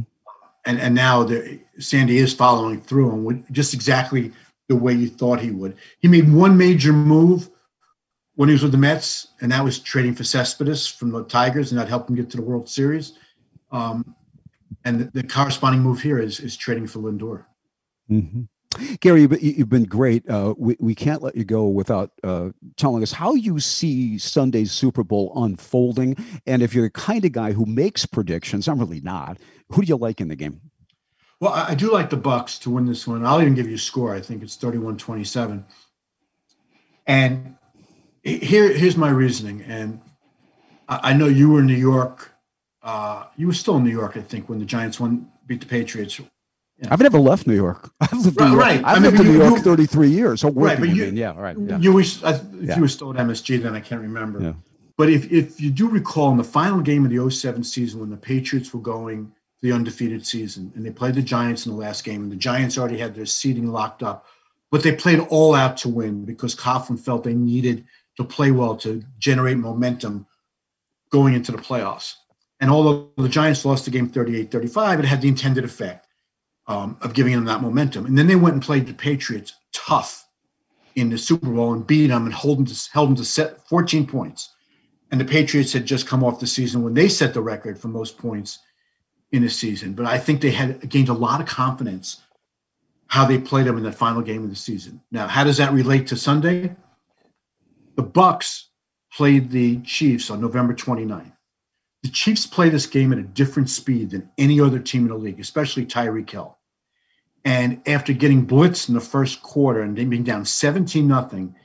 and 0.66 0.80
and 0.80 0.96
now 0.96 1.24
the, 1.24 1.60
Sandy 1.80 2.18
is 2.18 2.34
following 2.34 2.82
through 2.82 3.12
on 3.12 3.46
just 3.52 3.74
exactly 3.74 4.32
the 4.68 4.76
way 4.76 4.94
you 4.94 5.10
thought 5.10 5.40
he 5.40 5.52
would. 5.52 5.76
He 6.00 6.08
made 6.08 6.32
one 6.32 6.58
major 6.58 6.94
move 6.94 7.50
when 8.36 8.50
he 8.50 8.54
was 8.54 8.64
with 8.64 8.72
the 8.72 8.78
Mets, 8.78 9.28
and 9.42 9.52
that 9.52 9.64
was 9.64 9.80
trading 9.80 10.16
for 10.16 10.24
Cespedes 10.24 10.88
from 10.88 11.12
the 11.12 11.24
Tigers, 11.26 11.72
and 11.72 11.80
that 11.80 11.90
helped 11.90 12.10
him 12.10 12.16
get 12.16 12.30
to 12.30 12.38
the 12.38 12.44
World 12.44 12.70
Series. 12.70 13.14
Um, 13.72 14.16
and 14.86 15.00
the, 15.02 15.22
the, 15.22 15.28
corresponding 15.28 15.82
move 15.82 16.02
here 16.02 16.20
is 16.20 16.40
is 16.40 16.56
trading 16.56 16.88
for 16.88 17.00
Lindor. 17.00 17.46
Mm-hmm. 18.10 18.44
Gary, 19.00 19.22
you've 19.42 19.70
been 19.70 19.86
great. 19.86 20.30
Uh, 20.30 20.54
we, 20.58 20.76
we 20.80 20.94
can't 20.94 21.24
let 21.24 21.36
you 21.36 21.44
go 21.44 21.68
without 21.68 22.12
uh, 22.24 22.50
telling 22.78 23.02
us 23.02 23.12
how 23.12 23.34
you 23.34 23.60
see 23.60 24.18
Sunday's 24.20 24.72
Super 24.72 25.04
Bowl 25.04 25.32
unfolding. 25.36 26.16
And 26.46 26.62
if 26.62 26.76
you're 26.76 26.86
the 26.86 26.92
kind 26.92 27.26
of 27.26 27.32
guy 27.32 27.54
who 27.54 27.66
makes 27.66 28.06
predictions, 28.06 28.68
I'm 28.68 28.80
really 28.80 29.02
not, 29.02 29.40
who 29.70 29.82
do 29.82 29.88
you 29.88 29.96
like 29.96 30.22
in 30.22 30.28
the 30.28 30.36
game? 30.36 30.62
Well, 31.40 31.54
I 31.54 31.74
do 31.74 31.92
like 31.92 32.10
the 32.10 32.18
Bucks 32.18 32.60
to 32.60 32.70
win 32.70 32.86
this 32.86 33.08
one. 33.08 33.26
I'll 33.26 33.42
even 33.42 33.56
give 33.56 33.68
you 33.68 33.76
a 33.76 33.80
score. 33.80 34.14
I 34.14 34.22
think 34.22 34.44
it's 34.44 34.58
31-27. 34.58 35.64
And 37.08 37.56
here, 38.24 38.72
here's 38.72 38.98
my 38.98 39.10
reasoning. 39.10 39.64
And 39.64 40.02
I, 40.88 41.14
know 41.14 41.28
you 41.28 41.50
were 41.50 41.60
in 41.60 41.68
New 41.68 41.74
York. 41.76 42.32
Uh, 42.84 43.26
you 43.38 43.48
were 43.48 43.54
still 43.54 43.78
in 43.78 43.84
New 43.84 43.92
York, 43.92 44.18
I 44.18 44.22
think, 44.22 44.50
when 44.50 44.60
the 44.60 44.66
Giants 44.66 45.00
won 45.00 45.32
beat 45.48 45.62
the 45.62 45.66
Patriots. 45.66 46.20
Yeah. 46.82 46.90
I've 46.92 47.02
never 47.02 47.20
left 47.20 47.46
New 47.46 47.56
York. 47.56 47.92
I've 48.00 48.14
lived 48.14 48.40
right, 48.40 48.46
in 48.46 48.52
New 48.52 48.58
York. 48.58 48.66
Right. 48.66 48.80
I've 48.86 48.98
I 48.98 49.00
lived 49.00 49.18
mean, 49.20 49.28
in 49.28 49.34
New 49.34 49.44
York 49.44 49.58
you, 49.58 49.64
33 49.64 50.10
years. 50.10 50.42
So 50.42 50.52
right, 50.52 50.80
but 50.80 50.90
you, 50.90 51.06
yeah, 51.06 51.38
right. 51.38 51.58
Yeah. 51.58 51.78
You 51.78 51.94
was, 51.94 52.24
uh, 52.24 52.42
if 52.54 52.70
yeah. 52.70 52.76
you 52.76 52.82
were 52.82 52.88
still 52.88 53.12
at 53.12 53.26
MSG, 53.26 53.62
then 53.62 53.76
I 53.76 53.82
can't 53.82 54.02
remember. 54.02 54.42
Yeah. 54.42 54.54
But 54.98 55.10
if, 55.10 55.32
if 55.32 55.62
you 55.62 55.72
do 55.72 55.90
recall 55.90 56.32
in 56.32 56.38
the 56.38 56.44
final 56.44 56.82
game 56.82 57.06
of 57.06 57.12
the 57.12 57.30
07 57.30 57.64
season 57.64 58.00
when 58.00 58.10
the 58.10 58.18
Patriots 58.18 58.74
were 58.74 58.82
going 58.82 59.32
the 59.62 59.72
undefeated 59.74 60.26
season, 60.26 60.72
and 60.76 60.86
they 60.86 60.90
played 60.90 61.16
the 61.16 61.22
Giants 61.22 61.66
in 61.66 61.74
the 61.74 61.78
last 61.78 62.04
game, 62.04 62.24
and 62.24 62.32
the 62.32 62.38
Giants 62.38 62.78
already 62.78 62.98
had 62.98 63.14
their 63.14 63.26
seating 63.26 63.72
locked 63.72 64.04
up, 64.04 64.26
but 64.72 64.84
they 64.84 64.96
played 64.96 65.20
all 65.20 65.54
out 65.54 65.76
to 65.78 65.90
win 65.90 66.24
because 66.24 66.56
Coughlin 66.56 67.00
felt 67.00 67.24
they 67.24 67.34
needed 67.34 67.86
to 68.16 68.24
play 68.24 68.52
well 68.52 68.78
to 68.78 69.04
generate 69.18 69.58
momentum 69.58 70.28
going 71.10 71.34
into 71.34 71.52
the 71.52 71.58
playoffs. 71.58 72.16
And 72.62 72.70
although 72.70 73.10
the 73.18 73.30
Giants 73.30 73.66
lost 73.66 73.86
the 73.86 73.92
game 73.92 74.10
38 74.10 74.52
35, 74.52 75.00
it 75.00 75.06
had 75.06 75.22
the 75.22 75.28
intended 75.28 75.64
effect 75.64 76.09
um, 76.70 76.98
of 77.02 77.14
giving 77.14 77.34
them 77.34 77.46
that 77.46 77.62
momentum. 77.62 78.06
And 78.06 78.18
then 78.18 78.28
they 78.28 78.36
went 78.36 78.54
and 78.54 78.64
played 78.64 78.86
the 78.86 78.94
Patriots 78.94 79.56
tough 79.74 80.28
in 80.96 81.10
the 81.10 81.18
Super 81.18 81.48
Bowl 81.48 81.74
and 81.74 81.86
beat 81.86 82.08
them 82.08 82.26
and 82.26 82.34
hold 82.34 82.60
them 82.60 82.66
to, 82.66 82.90
held 82.94 83.10
them 83.10 83.16
to 83.18 83.26
set 83.26 83.68
14 83.68 84.08
points. 84.08 84.54
And 85.12 85.20
the 85.20 85.26
Patriots 85.26 85.74
had 85.74 85.86
just 85.86 86.08
come 86.08 86.24
off 86.24 86.40
the 86.40 86.48
season 86.48 86.84
when 86.84 86.94
they 86.94 87.10
set 87.10 87.34
the 87.34 87.42
record 87.42 87.80
for 87.80 87.88
most 87.88 88.18
points 88.18 88.60
in 89.32 89.44
a 89.44 89.50
season, 89.50 89.94
but 89.94 90.06
I 90.06 90.18
think 90.18 90.42
they 90.42 90.52
had 90.52 90.90
gained 90.90 91.10
a 91.10 91.14
lot 91.14 91.42
of 91.42 91.48
confidence 91.48 92.22
how 93.08 93.26
they 93.26 93.40
played 93.40 93.66
them 93.66 93.78
in 93.78 93.84
that 93.84 93.96
final 93.96 94.22
game 94.22 94.44
of 94.44 94.50
the 94.50 94.56
season. 94.56 95.02
Now, 95.12 95.28
how 95.28 95.44
does 95.44 95.58
that 95.58 95.74
relate 95.74 96.08
to 96.08 96.16
Sunday? 96.16 96.76
The 97.96 98.04
Bucks 98.04 98.70
played 99.12 99.50
the 99.52 99.82
Chiefs 99.82 100.30
on 100.30 100.42
November 100.42 100.74
29th. 100.74 101.32
The 102.04 102.10
Chiefs 102.10 102.46
play 102.46 102.70
this 102.70 102.86
game 102.86 103.12
at 103.12 103.20
a 103.20 103.24
different 103.24 103.70
speed 103.70 104.12
than 104.12 104.30
any 104.38 104.62
other 104.62 104.80
team 104.80 105.04
in 105.04 105.10
the 105.10 105.16
league, 105.16 105.40
especially 105.40 105.86
Tyreek 105.86 106.30
Hill. 106.30 106.59
And 107.46 107.82
after 107.88 108.14
getting 108.14 108.46
blitzed 108.46 108.90
in 108.90 108.96
the 108.96 109.02
first 109.02 109.42
quarter 109.42 109.82
and 109.82 109.96
being 109.96 110.24
down 110.24 110.46
17 110.46 111.08
nothing, 111.08 111.56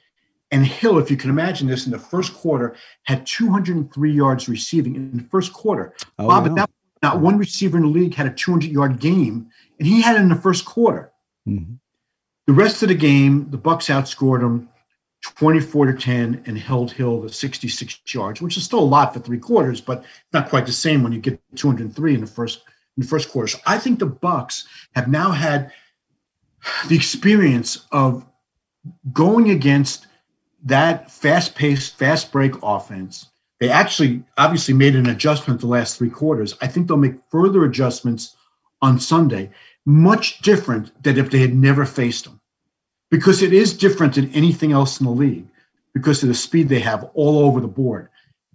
and 0.50 0.64
Hill, 0.64 0.98
if 0.98 1.10
you 1.10 1.16
can 1.16 1.30
imagine 1.30 1.66
this, 1.66 1.84
in 1.84 1.92
the 1.92 1.98
first 1.98 2.32
quarter 2.32 2.76
had 3.04 3.26
203 3.26 4.12
yards 4.12 4.48
receiving 4.48 4.94
in 4.94 5.16
the 5.16 5.24
first 5.24 5.52
quarter. 5.52 5.94
Oh, 6.18 6.28
Bob, 6.28 6.46
at 6.46 6.54
that 6.54 6.70
not 7.04 7.20
one 7.20 7.36
receiver 7.36 7.76
in 7.76 7.82
the 7.82 7.88
league 7.90 8.14
had 8.14 8.26
a 8.26 8.30
200 8.30 8.70
yard 8.70 8.98
game, 8.98 9.50
and 9.78 9.86
he 9.86 10.00
had 10.00 10.16
it 10.16 10.22
in 10.22 10.30
the 10.30 10.34
first 10.34 10.64
quarter. 10.64 11.12
Mm-hmm. 11.46 11.74
The 12.46 12.52
rest 12.52 12.82
of 12.82 12.88
the 12.88 12.94
game, 12.94 13.50
the 13.50 13.58
Bucks 13.58 13.86
outscored 13.88 14.42
him 14.42 14.68
24 15.22 15.86
to 15.86 15.92
10 15.94 16.42
and 16.46 16.58
held 16.58 16.92
Hill 16.92 17.22
to 17.22 17.28
66 17.28 18.00
yards, 18.14 18.40
which 18.40 18.56
is 18.56 18.64
still 18.64 18.80
a 18.80 18.80
lot 18.80 19.12
for 19.12 19.20
three 19.20 19.38
quarters, 19.38 19.80
but 19.80 20.04
not 20.32 20.48
quite 20.48 20.66
the 20.66 20.72
same 20.72 21.02
when 21.02 21.12
you 21.12 21.20
get 21.20 21.40
203 21.56 22.14
in 22.14 22.20
the 22.20 22.26
first 22.26 22.62
in 22.96 23.02
the 23.02 23.08
first 23.08 23.30
quarter. 23.30 23.48
So 23.48 23.58
I 23.66 23.78
think 23.78 23.98
the 23.98 24.06
Bucks 24.06 24.66
have 24.94 25.08
now 25.08 25.32
had 25.32 25.72
the 26.88 26.96
experience 26.96 27.86
of 27.92 28.24
going 29.12 29.50
against 29.50 30.06
that 30.64 31.10
fast-paced, 31.10 31.96
fast 31.96 32.32
break 32.32 32.54
offense 32.62 33.30
they 33.60 33.70
actually 33.70 34.22
obviously 34.36 34.74
made 34.74 34.94
an 34.94 35.08
adjustment 35.08 35.60
the 35.60 35.66
last 35.66 35.96
three 35.96 36.10
quarters. 36.10 36.54
I 36.60 36.66
think 36.66 36.86
they'll 36.86 36.96
make 36.96 37.16
further 37.30 37.64
adjustments 37.64 38.36
on 38.82 39.00
Sunday, 39.00 39.50
much 39.86 40.40
different 40.40 41.02
than 41.02 41.18
if 41.18 41.30
they 41.30 41.38
had 41.38 41.54
never 41.54 41.86
faced 41.86 42.24
them. 42.24 42.42
Because 43.10 43.42
it 43.42 43.52
is 43.52 43.76
different 43.76 44.16
than 44.16 44.32
anything 44.34 44.72
else 44.72 45.00
in 45.00 45.06
the 45.06 45.12
league 45.12 45.46
because 45.94 46.22
of 46.22 46.28
the 46.28 46.34
speed 46.34 46.68
they 46.68 46.80
have 46.80 47.08
all 47.14 47.38
over 47.38 47.60
the 47.60 47.66
board. 47.66 48.08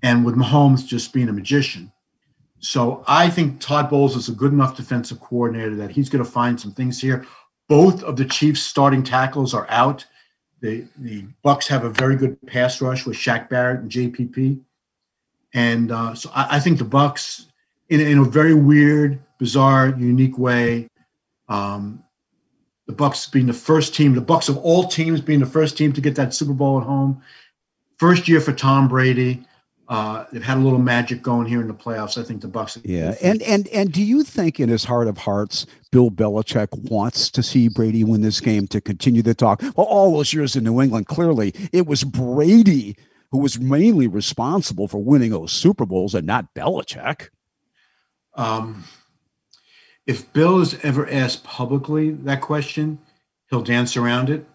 And 0.03 0.25
with 0.25 0.35
Mahomes 0.35 0.85
just 0.85 1.13
being 1.13 1.29
a 1.29 1.33
magician. 1.33 1.91
So 2.59 3.03
I 3.07 3.29
think 3.29 3.59
Todd 3.59 3.89
Bowles 3.89 4.15
is 4.15 4.27
a 4.27 4.33
good 4.33 4.51
enough 4.51 4.75
defensive 4.75 5.19
coordinator 5.19 5.75
that 5.75 5.91
he's 5.91 6.09
going 6.09 6.23
to 6.23 6.29
find 6.29 6.59
some 6.59 6.71
things 6.71 6.99
here. 6.99 7.25
Both 7.67 8.03
of 8.03 8.17
the 8.17 8.25
Chiefs' 8.25 8.63
starting 8.63 9.03
tackles 9.03 9.53
are 9.53 9.67
out. 9.69 10.05
The 10.61 10.85
the 10.97 11.25
Bucks 11.41 11.67
have 11.67 11.85
a 11.85 11.89
very 11.89 12.17
good 12.17 12.37
pass 12.47 12.81
rush 12.81 13.05
with 13.05 13.15
Shaq 13.15 13.47
Barrett 13.47 13.81
and 13.81 13.91
JPP. 13.91 14.59
And 15.53 15.91
uh, 15.91 16.15
so 16.15 16.29
I, 16.33 16.57
I, 16.57 16.59
think 16.59 16.77
the 16.77 16.83
Bucks, 16.83 17.47
in, 17.87 18.01
in 18.01 18.19
a 18.19 18.23
very 18.23 18.53
weird, 18.53 19.19
bizarre, 19.39 19.89
unique 19.97 20.37
way, 20.37 20.89
um, 21.47 22.03
the 22.85 22.93
Bucks 22.93 23.27
being 23.27 23.45
the 23.47 23.53
first 23.53 23.95
team, 23.95 24.13
the 24.13 24.21
Bucks 24.21 24.49
of 24.49 24.57
all 24.57 24.87
teams 24.87 25.21
being 25.21 25.39
the 25.39 25.45
first 25.45 25.77
team 25.77 25.93
to 25.93 26.01
get 26.01 26.15
that 26.15 26.33
Super 26.33 26.53
Bowl 26.53 26.79
at 26.79 26.85
home. 26.85 27.21
First 27.97 28.27
year 28.27 28.41
for 28.41 28.51
Tom 28.51 28.87
Brady. 28.87 29.45
Uh, 29.89 30.25
they've 30.31 30.43
had 30.43 30.57
a 30.57 30.61
little 30.61 30.79
magic 30.79 31.23
going 31.23 31.47
here 31.47 31.61
in 31.61 31.67
the 31.67 31.73
playoffs. 31.73 32.15
I 32.15 32.23
think 32.23 32.41
the 32.41 32.47
Bucks. 32.47 32.77
Yeah, 32.85 33.15
and 33.23 33.41
and 33.41 33.67
and 33.69 33.91
do 33.91 34.03
you 34.03 34.23
think, 34.23 34.59
in 34.59 34.69
his 34.69 34.85
heart 34.85 35.07
of 35.07 35.17
hearts, 35.17 35.65
Bill 35.91 36.11
Belichick 36.11 36.67
wants 36.91 37.31
to 37.31 37.41
see 37.41 37.67
Brady 37.69 38.03
win 38.03 38.21
this 38.21 38.39
game 38.39 38.67
to 38.67 38.79
continue 38.79 39.23
the 39.23 39.33
talk? 39.33 39.61
Well, 39.75 39.87
all 39.87 40.15
those 40.15 40.31
years 40.31 40.55
in 40.55 40.63
New 40.63 40.79
England, 40.79 41.07
clearly 41.07 41.53
it 41.73 41.87
was 41.87 42.03
Brady 42.03 42.95
who 43.31 43.39
was 43.39 43.59
mainly 43.59 44.07
responsible 44.07 44.87
for 44.87 44.97
winning 44.97 45.31
those 45.31 45.51
Super 45.51 45.85
Bowls, 45.85 46.15
and 46.15 46.25
not 46.25 46.53
Belichick. 46.53 47.29
Um, 48.35 48.85
if 50.07 50.31
Bill 50.33 50.59
is 50.61 50.77
ever 50.83 51.09
asked 51.09 51.43
publicly 51.43 52.11
that 52.11 52.41
question, 52.41 52.99
he'll 53.49 53.61
dance 53.61 53.95
around 53.95 54.29
it. 54.29 54.47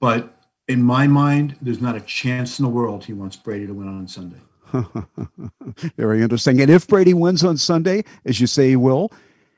But 0.00 0.35
in 0.68 0.82
my 0.82 1.06
mind, 1.06 1.56
there's 1.60 1.80
not 1.80 1.96
a 1.96 2.00
chance 2.00 2.58
in 2.58 2.64
the 2.64 2.68
world 2.68 3.04
he 3.04 3.12
wants 3.12 3.36
Brady 3.36 3.66
to 3.66 3.74
win 3.74 3.88
on 3.88 4.08
Sunday. 4.08 4.40
Very 5.96 6.22
interesting. 6.22 6.60
And 6.60 6.70
if 6.70 6.88
Brady 6.88 7.14
wins 7.14 7.44
on 7.44 7.56
Sunday, 7.56 8.04
as 8.24 8.40
you 8.40 8.46
say 8.46 8.70
he 8.70 8.76
will, 8.76 9.12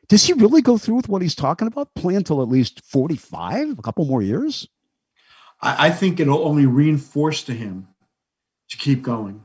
does 0.09 0.25
he 0.25 0.33
really 0.35 0.63
go 0.63 0.79
through 0.79 0.97
with 0.97 1.09
what 1.09 1.23
he's 1.23 1.35
talking 1.35 1.67
about? 1.67 1.95
Play 1.95 2.15
until 2.15 2.43
at 2.43 2.49
least 2.49 2.83
45, 2.85 3.79
a 3.79 3.83
couple 3.83 4.05
more 4.05 4.23
years? 4.23 4.69
I, 5.61 5.87
I 5.87 5.91
think 5.91 6.21
it'll 6.21 6.47
only 6.47 6.67
reinforce 6.67 7.43
to 7.45 7.53
him 7.53 7.89
to 8.69 8.77
keep 8.77 9.03
going. 9.03 9.43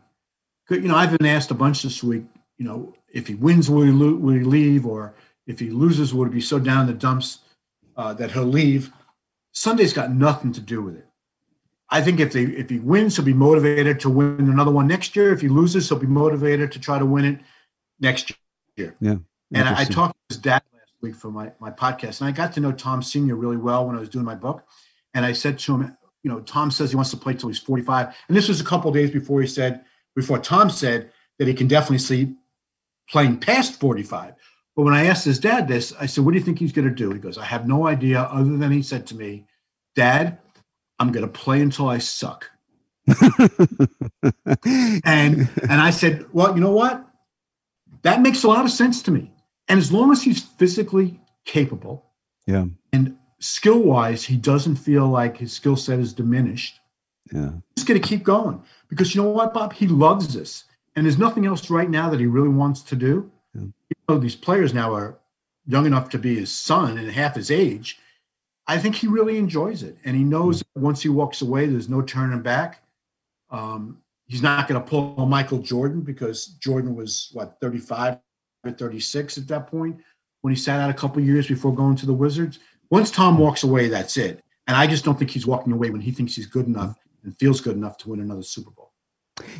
You 0.69 0.81
know, 0.81 0.95
I've 0.95 1.17
been 1.17 1.27
asked 1.27 1.51
a 1.51 1.55
bunch 1.55 1.83
this 1.83 2.03
week, 2.03 2.23
you 2.57 2.65
know, 2.65 2.93
if 3.09 3.27
he 3.27 3.35
wins, 3.35 3.69
will 3.69 3.83
he, 3.83 3.91
lo- 3.91 4.15
will 4.15 4.33
he 4.33 4.43
leave? 4.43 4.85
Or 4.85 5.15
if 5.45 5.59
he 5.59 5.69
loses, 5.69 6.13
will 6.13 6.25
he 6.25 6.31
be 6.31 6.41
so 6.41 6.59
down 6.59 6.81
in 6.81 6.87
the 6.87 6.93
dumps 6.93 7.39
uh, 7.95 8.13
that 8.13 8.31
he'll 8.31 8.43
leave? 8.43 8.91
Sunday's 9.51 9.93
got 9.93 10.11
nothing 10.11 10.51
to 10.53 10.61
do 10.61 10.81
with 10.81 10.95
it. 10.95 11.07
I 11.93 12.01
think 12.01 12.19
if 12.19 12.33
they 12.33 12.43
if 12.43 12.71
he 12.71 12.79
wins, 12.79 13.15
he'll 13.15 13.23
be 13.23 13.33
motivated 13.33 13.99
to 13.99 14.09
win 14.09 14.49
another 14.49 14.71
one 14.71 14.87
next 14.87 15.15
year. 15.15 15.31
If 15.31 15.41
he 15.41 15.47
loses, 15.47 15.87
he'll 15.87 15.99
be 15.99 16.07
motivated 16.07 16.71
to 16.71 16.79
try 16.79 16.97
to 16.97 17.05
win 17.05 17.23
it 17.23 17.39
next 17.99 18.31
year. 18.75 18.95
Yeah. 18.99 19.17
And 19.53 19.69
I, 19.69 19.81
I 19.81 19.83
talked 19.85 20.15
to 20.15 20.33
his 20.33 20.41
dad 20.41 20.63
last 20.73 20.91
week 21.01 21.13
for 21.13 21.29
my, 21.29 21.51
my 21.59 21.69
podcast, 21.69 22.19
and 22.19 22.27
I 22.27 22.31
got 22.31 22.51
to 22.53 22.59
know 22.59 22.71
Tom 22.71 23.03
Sr. 23.03 23.35
really 23.35 23.57
well 23.57 23.85
when 23.85 23.95
I 23.95 23.99
was 23.99 24.09
doing 24.09 24.25
my 24.25 24.33
book. 24.33 24.65
And 25.13 25.23
I 25.23 25.33
said 25.33 25.59
to 25.59 25.75
him, 25.75 25.95
you 26.23 26.31
know, 26.31 26.39
Tom 26.39 26.71
says 26.71 26.89
he 26.89 26.95
wants 26.95 27.11
to 27.11 27.17
play 27.17 27.35
till 27.35 27.49
he's 27.49 27.59
45. 27.59 28.15
And 28.27 28.35
this 28.35 28.47
was 28.47 28.59
a 28.59 28.63
couple 28.63 28.91
days 28.91 29.11
before 29.11 29.39
he 29.41 29.47
said, 29.47 29.85
before 30.15 30.39
Tom 30.39 30.71
said 30.71 31.11
that 31.37 31.47
he 31.47 31.53
can 31.53 31.67
definitely 31.67 31.99
see 31.99 32.33
playing 33.07 33.39
past 33.39 33.79
45. 33.79 34.33
But 34.75 34.81
when 34.81 34.95
I 34.95 35.05
asked 35.05 35.25
his 35.25 35.37
dad 35.37 35.67
this, 35.67 35.93
I 35.99 36.07
said, 36.07 36.25
What 36.25 36.31
do 36.31 36.39
you 36.39 36.43
think 36.43 36.57
he's 36.57 36.71
going 36.71 36.89
to 36.89 36.95
do? 36.95 37.11
He 37.11 37.19
goes, 37.19 37.37
I 37.37 37.45
have 37.45 37.67
no 37.67 37.85
idea, 37.85 38.21
other 38.21 38.57
than 38.57 38.71
he 38.71 38.81
said 38.81 39.05
to 39.07 39.15
me, 39.15 39.45
Dad, 39.95 40.39
I'm 40.99 41.11
going 41.11 41.25
to 41.25 41.31
play 41.31 41.61
until 41.61 41.89
I 41.89 41.97
suck. 41.97 42.49
and 45.05 45.49
and 45.61 45.81
I 45.81 45.89
said, 45.89 46.25
Well, 46.31 46.55
you 46.55 46.61
know 46.61 46.71
what? 46.71 47.05
That 48.03 48.21
makes 48.21 48.43
a 48.43 48.47
lot 48.47 48.63
of 48.63 48.71
sense 48.71 49.01
to 49.03 49.11
me. 49.11 49.31
And 49.67 49.77
as 49.77 49.91
long 49.91 50.11
as 50.11 50.23
he's 50.23 50.41
physically 50.41 51.19
capable, 51.45 52.05
yeah, 52.47 52.65
and 52.93 53.17
skill 53.39 53.79
wise, 53.79 54.23
he 54.23 54.37
doesn't 54.37 54.75
feel 54.75 55.07
like 55.07 55.37
his 55.37 55.51
skill 55.51 55.75
set 55.75 55.99
is 55.99 56.13
diminished. 56.13 56.79
Yeah, 57.33 57.51
he's 57.75 57.83
going 57.83 58.01
to 58.01 58.07
keep 58.07 58.23
going 58.23 58.61
because 58.87 59.13
you 59.13 59.21
know 59.21 59.29
what, 59.29 59.53
Bob? 59.53 59.73
He 59.73 59.87
loves 59.87 60.33
this, 60.33 60.63
and 60.95 61.05
there's 61.05 61.17
nothing 61.17 61.45
else 61.45 61.69
right 61.69 61.89
now 61.89 62.09
that 62.09 62.19
he 62.21 62.25
really 62.25 62.49
wants 62.49 62.81
to 62.83 62.95
do. 62.95 63.29
Yeah. 63.53 63.61
You 63.61 63.95
know, 64.07 64.17
these 64.17 64.35
players 64.35 64.73
now 64.73 64.93
are 64.93 65.19
young 65.65 65.85
enough 65.85 66.09
to 66.09 66.19
be 66.19 66.35
his 66.35 66.51
son 66.51 66.97
and 66.97 67.11
half 67.11 67.35
his 67.35 67.51
age. 67.51 67.99
I 68.67 68.77
think 68.77 68.95
he 68.95 69.07
really 69.07 69.37
enjoys 69.37 69.83
it, 69.83 69.97
and 70.05 70.15
he 70.15 70.23
knows 70.23 70.59
that 70.59 70.81
once 70.81 71.01
he 71.01 71.09
walks 71.09 71.41
away, 71.41 71.65
there's 71.65 71.89
no 71.89 72.01
turning 72.01 72.41
back. 72.41 72.81
Um, 73.49 73.99
he's 74.27 74.41
not 74.41 74.67
going 74.67 74.81
to 74.81 74.87
pull 74.87 75.25
Michael 75.25 75.59
Jordan 75.59 76.01
because 76.01 76.47
Jordan 76.47 76.95
was 76.95 77.29
what 77.33 77.57
35 77.59 78.17
or 78.63 78.71
36 78.71 79.37
at 79.37 79.47
that 79.47 79.67
point 79.67 80.01
when 80.41 80.53
he 80.53 80.59
sat 80.59 80.79
out 80.79 80.89
a 80.89 80.93
couple 80.93 81.21
years 81.21 81.47
before 81.47 81.73
going 81.73 81.95
to 81.97 82.05
the 82.05 82.13
Wizards. 82.13 82.59
Once 82.89 83.11
Tom 83.11 83.37
walks 83.37 83.63
away, 83.63 83.87
that's 83.87 84.17
it. 84.17 84.43
And 84.67 84.77
I 84.77 84.87
just 84.87 85.03
don't 85.03 85.17
think 85.17 85.31
he's 85.31 85.47
walking 85.47 85.73
away 85.73 85.89
when 85.89 86.01
he 86.01 86.11
thinks 86.11 86.35
he's 86.35 86.45
good 86.45 86.67
enough 86.67 86.97
and 87.23 87.37
feels 87.37 87.59
good 87.61 87.75
enough 87.75 87.97
to 87.99 88.09
win 88.09 88.19
another 88.19 88.43
Super 88.43 88.71
Bowl. 88.71 88.82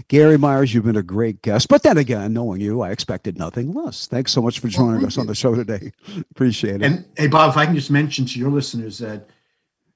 Gary 0.08 0.38
Myers, 0.38 0.74
you've 0.74 0.86
been 0.86 0.96
a 0.96 1.04
great 1.04 1.42
guest. 1.42 1.68
But 1.68 1.84
then 1.84 1.98
again, 1.98 2.34
knowing 2.34 2.62
you, 2.62 2.82
I 2.82 2.92
expected 2.92 3.38
nothing 3.38 3.74
less. 3.74 4.08
Thanks 4.08 4.32
so 4.32 4.42
much 4.42 4.60
for 4.60 4.68
joining 4.68 4.98
well, 4.98 5.08
us 5.08 5.18
on 5.18 5.28
the 5.28 5.36
show 5.36 5.56
today. 5.56 5.92
Appreciate 6.32 6.82
it. 6.82 6.84
And 6.84 7.06
hey, 7.18 7.28
Bob, 7.28 7.52
if 7.52 7.58
I 7.58 7.66
can 7.66 7.76
just 7.76 7.92
mention 7.92 8.26
to 8.26 8.40
your 8.40 8.52
listeners 8.52 9.00
that 9.00 9.30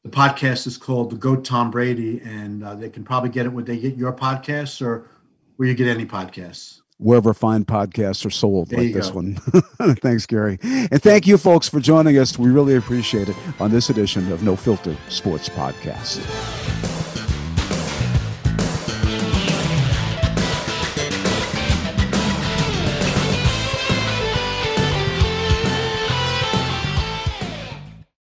the 0.04 0.10
podcast 0.10 0.68
is 0.68 0.78
called 0.78 1.12
The 1.12 1.16
Goat 1.18 1.46
Tom 1.46 1.70
Brady, 1.70 2.22
and 2.22 2.64
uh, 2.64 2.76
they 2.76 2.90
can 2.90 3.04
probably 3.04 3.30
get 3.30 3.46
it 3.46 3.50
when 3.50 3.66
they 3.66 3.78
get 3.78 3.96
your 3.96 4.14
podcasts 4.14 4.82
or 4.82 5.10
where 5.58 5.68
you 5.68 5.76
get 5.76 5.88
any 5.88 6.06
podcasts 6.06 6.82
wherever 7.00 7.34
fine 7.34 7.64
podcasts 7.64 8.26
are 8.26 8.30
sold 8.30 8.70
there 8.70 8.82
like 8.82 8.94
this 8.94 9.10
go. 9.10 9.16
one. 9.18 9.36
Thanks, 10.02 10.26
Gary. 10.26 10.60
And 10.64 11.02
thank 11.02 11.28
you, 11.28 11.38
folks, 11.38 11.70
for 11.70 11.80
joining 11.80 12.18
us. 12.18 12.38
We 12.38 12.50
really 12.50 12.76
appreciate 12.76 13.30
it 13.30 13.36
on 13.60 13.72
this 13.72 13.90
edition 13.90 14.32
of 14.32 14.44
No 14.44 14.56
Filter 14.56 14.96
Sports 15.10 15.50
Podcast. 15.50 16.96